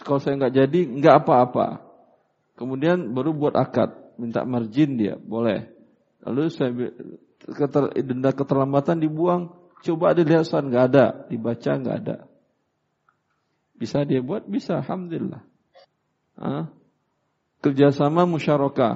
Kalau 0.01 0.17
saya 0.17 0.37
nggak 0.39 0.53
jadi, 0.53 0.79
nggak 0.89 1.15
apa-apa. 1.25 1.81
Kemudian 2.57 3.13
baru 3.13 3.33
buat 3.33 3.57
akad, 3.57 4.17
minta 4.21 4.45
margin 4.45 4.97
dia, 4.97 5.17
boleh. 5.17 5.69
Lalu 6.23 6.41
saya 6.49 6.71
keter, 7.41 7.93
denda 8.01 8.31
keterlambatan 8.33 9.01
dibuang, 9.01 9.53
coba 9.83 10.13
dilihat 10.13 10.45
soal 10.45 10.69
nggak 10.69 10.85
ada, 10.93 11.05
dibaca 11.29 11.71
nggak 11.77 11.97
ada. 12.05 12.17
Bisa 13.77 14.05
dia 14.05 14.21
buat, 14.21 14.45
bisa, 14.45 14.79
alhamdulillah. 14.79 15.41
Hah? 16.37 16.65
kerjasama 17.63 18.27
musyarakah 18.27 18.91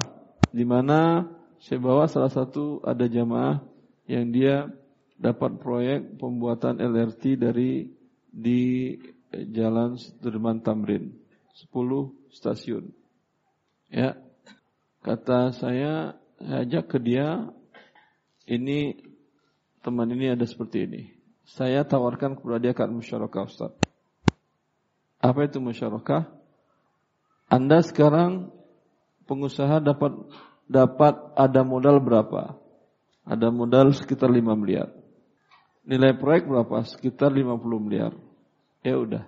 di 0.52 0.68
mana 0.68 1.24
saya 1.56 1.80
bawa 1.80 2.04
salah 2.04 2.28
satu 2.28 2.84
ada 2.84 3.08
jamaah 3.08 3.64
yang 4.04 4.28
dia 4.28 4.68
dapat 5.18 5.58
proyek 5.58 6.16
pembuatan 6.16 6.78
LRT 6.78 7.22
dari 7.36 7.90
di 8.30 8.94
Jalan 9.34 9.98
Sudirman 9.98 10.62
Tamrin 10.62 11.12
10 11.52 11.74
stasiun. 12.32 12.94
Ya. 13.90 14.16
Kata 15.02 15.54
saya, 15.54 16.18
saya 16.38 16.56
ajak 16.66 16.84
ke 16.90 16.98
dia 17.02 17.50
ini 18.46 18.98
teman 19.82 20.10
ini 20.10 20.32
ada 20.32 20.46
seperti 20.46 20.86
ini. 20.86 21.02
Saya 21.48 21.82
tawarkan 21.82 22.36
kepada 22.38 22.58
dia 22.60 22.72
kan 22.76 22.92
musyarakah 22.92 23.48
Ustaz. 23.48 23.72
Apa 25.18 25.48
itu 25.48 25.58
musyarakah? 25.58 26.28
Anda 27.48 27.80
sekarang 27.80 28.52
pengusaha 29.24 29.80
dapat 29.80 30.12
dapat 30.68 31.14
ada 31.34 31.64
modal 31.64 31.98
berapa? 32.04 32.60
Ada 33.24 33.48
modal 33.48 33.96
sekitar 33.96 34.28
5 34.28 34.44
miliar. 34.60 34.97
Nilai 35.88 36.12
proyek 36.20 36.44
berapa? 36.44 36.84
Sekitar 36.84 37.32
50 37.32 37.64
miliar. 37.80 38.12
Ya 38.84 39.00
udah. 39.00 39.24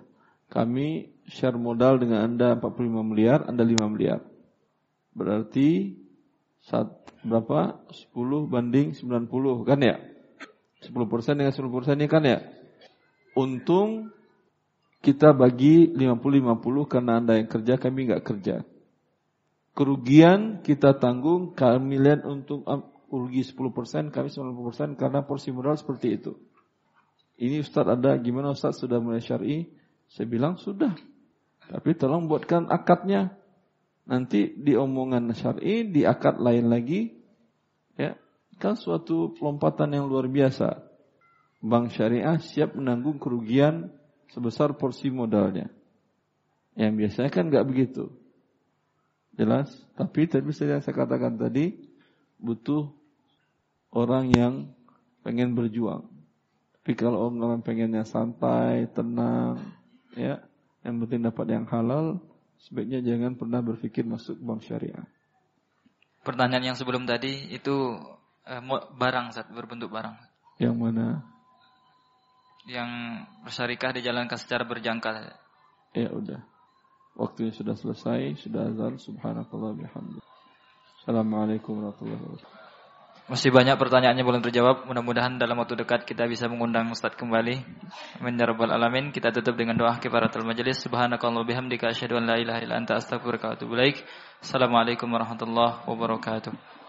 Kami 0.53 1.09
share 1.25 1.57
modal 1.57 1.97
dengan 1.97 2.21
Anda 2.21 2.53
45 2.53 3.01
miliar, 3.01 3.49
Anda 3.49 3.65
5 3.65 3.89
miliar. 3.89 4.21
Berarti 5.17 5.97
saat 6.61 7.01
berapa? 7.25 7.81
10 8.13 8.45
banding 8.45 8.93
90 8.93 9.65
kan 9.65 9.81
ya? 9.81 9.97
10% 10.85 11.33
dengan 11.33 11.49
10% 11.49 11.97
ini 11.97 12.05
kan 12.05 12.23
ya? 12.29 12.45
Untung 13.33 14.13
kita 15.01 15.33
bagi 15.33 15.89
50-50 15.97 16.85
karena 16.85 17.17
Anda 17.17 17.41
yang 17.41 17.49
kerja, 17.49 17.81
kami 17.81 18.05
nggak 18.05 18.21
kerja. 18.21 18.61
Kerugian 19.73 20.61
kita 20.61 20.93
tanggung, 21.01 21.57
kami 21.57 21.97
lihat 21.97 22.21
untuk 22.21 22.69
rugi 23.09 23.41
10%, 23.41 24.13
kami 24.13 24.29
90% 24.29 24.93
karena 24.93 25.25
porsi 25.25 25.49
modal 25.49 25.73
seperti 25.73 26.21
itu. 26.21 26.37
Ini 27.41 27.65
Ustaz 27.65 27.89
ada, 27.89 28.13
gimana 28.21 28.53
Ustaz 28.53 28.77
sudah 28.77 29.01
mulai 29.01 29.17
syar'i? 29.17 29.65
Saya 30.13 30.29
bilang 30.29 30.61
sudah. 30.61 30.93
Tapi 31.65 31.97
tolong 31.97 32.29
buatkan 32.29 32.69
akadnya. 32.69 33.33
Nanti 34.05 34.53
di 34.53 34.77
omongan 34.77 35.33
syar'i, 35.33 35.89
di 35.89 36.05
akad 36.05 36.37
lain 36.37 36.69
lagi. 36.69 37.09
Ya, 37.97 38.13
kan 38.61 38.77
suatu 38.77 39.33
pelompatan 39.33 39.89
yang 39.89 40.05
luar 40.05 40.29
biasa. 40.29 40.85
Bank 41.65 41.97
syariah 41.97 42.37
siap 42.37 42.77
menanggung 42.77 43.17
kerugian 43.17 43.89
sebesar 44.29 44.77
porsi 44.77 45.09
modalnya. 45.09 45.73
Yang 46.77 46.93
biasanya 46.93 47.29
kan 47.33 47.49
nggak 47.49 47.65
begitu. 47.65 48.13
Jelas? 49.33 49.73
Tapi 49.97 50.29
tapi 50.29 50.53
saya 50.53 50.77
katakan 50.77 51.41
tadi 51.41 51.73
butuh 52.37 52.93
orang 53.89 54.29
yang 54.29 54.53
pengen 55.25 55.57
berjuang. 55.57 56.10
Tapi 56.81 56.97
kalau 56.97 57.29
orang 57.29 57.61
pengennya 57.61 58.01
santai, 58.01 58.89
tenang, 58.89 59.61
ya, 60.17 60.41
yang 60.81 60.97
penting 61.05 61.21
dapat 61.21 61.45
yang 61.53 61.65
halal, 61.69 62.17
sebaiknya 62.57 63.05
jangan 63.05 63.37
pernah 63.37 63.61
berpikir 63.61 64.01
masuk 64.01 64.41
bank 64.41 64.65
syariah. 64.65 65.05
Pertanyaan 66.25 66.73
yang 66.73 66.77
sebelum 66.77 67.05
tadi 67.05 67.53
itu 67.53 68.01
eh, 68.49 68.61
barang 68.97 69.33
saat 69.33 69.53
berbentuk 69.53 69.93
barang. 69.93 70.17
Yang 70.57 70.75
mana? 70.77 71.07
yang 72.69 73.23
bersyarikah 73.41 73.97
dijalankan 73.97 74.37
secara 74.37 74.67
berjangka. 74.67 75.33
Ya 75.97 76.09
udah. 76.13 76.41
Waktunya 77.17 77.51
sudah 77.53 77.75
selesai, 77.75 78.37
sudah 78.39 78.69
azan. 78.69 79.01
Subhanakallah 79.01 79.75
bihamdi. 79.75 80.21
Assalamualaikum 81.01 81.81
warahmatullahi 81.81 82.21
wabarakatuh. 82.21 82.60
Masih 83.29 83.53
banyak 83.53 83.77
pertanyaannya 83.77 84.25
belum 84.25 84.41
terjawab. 84.41 84.89
Mudah-mudahan 84.89 85.37
dalam 85.37 85.61
waktu 85.61 85.77
dekat 85.77 86.09
kita 86.09 86.25
bisa 86.25 86.49
mengundang 86.49 86.89
Ustaz 86.89 87.13
kembali. 87.13 87.61
Amin 88.17 88.39
ya 88.39 88.49
rabbal 88.49 88.73
alamin. 88.73 89.13
Kita 89.13 89.29
tutup 89.29 89.53
dengan 89.53 89.77
doa 89.77 90.01
kifaratul 90.01 90.47
majelis. 90.47 90.81
Subhanakallah 90.81 91.45
bihamdika 91.45 91.93
asyhadu 91.93 92.17
an 92.17 92.25
la 92.25 92.41
ilaha 92.41 92.59
illa 92.65 92.81
anta 92.81 92.97
astaghfiruka 92.97 93.51
wa 93.51 93.53
atubu 93.53 93.77
ilaik. 93.77 94.01
Assalamualaikum 94.41 95.05
warahmatullahi 95.05 95.85
wabarakatuh. 95.85 96.80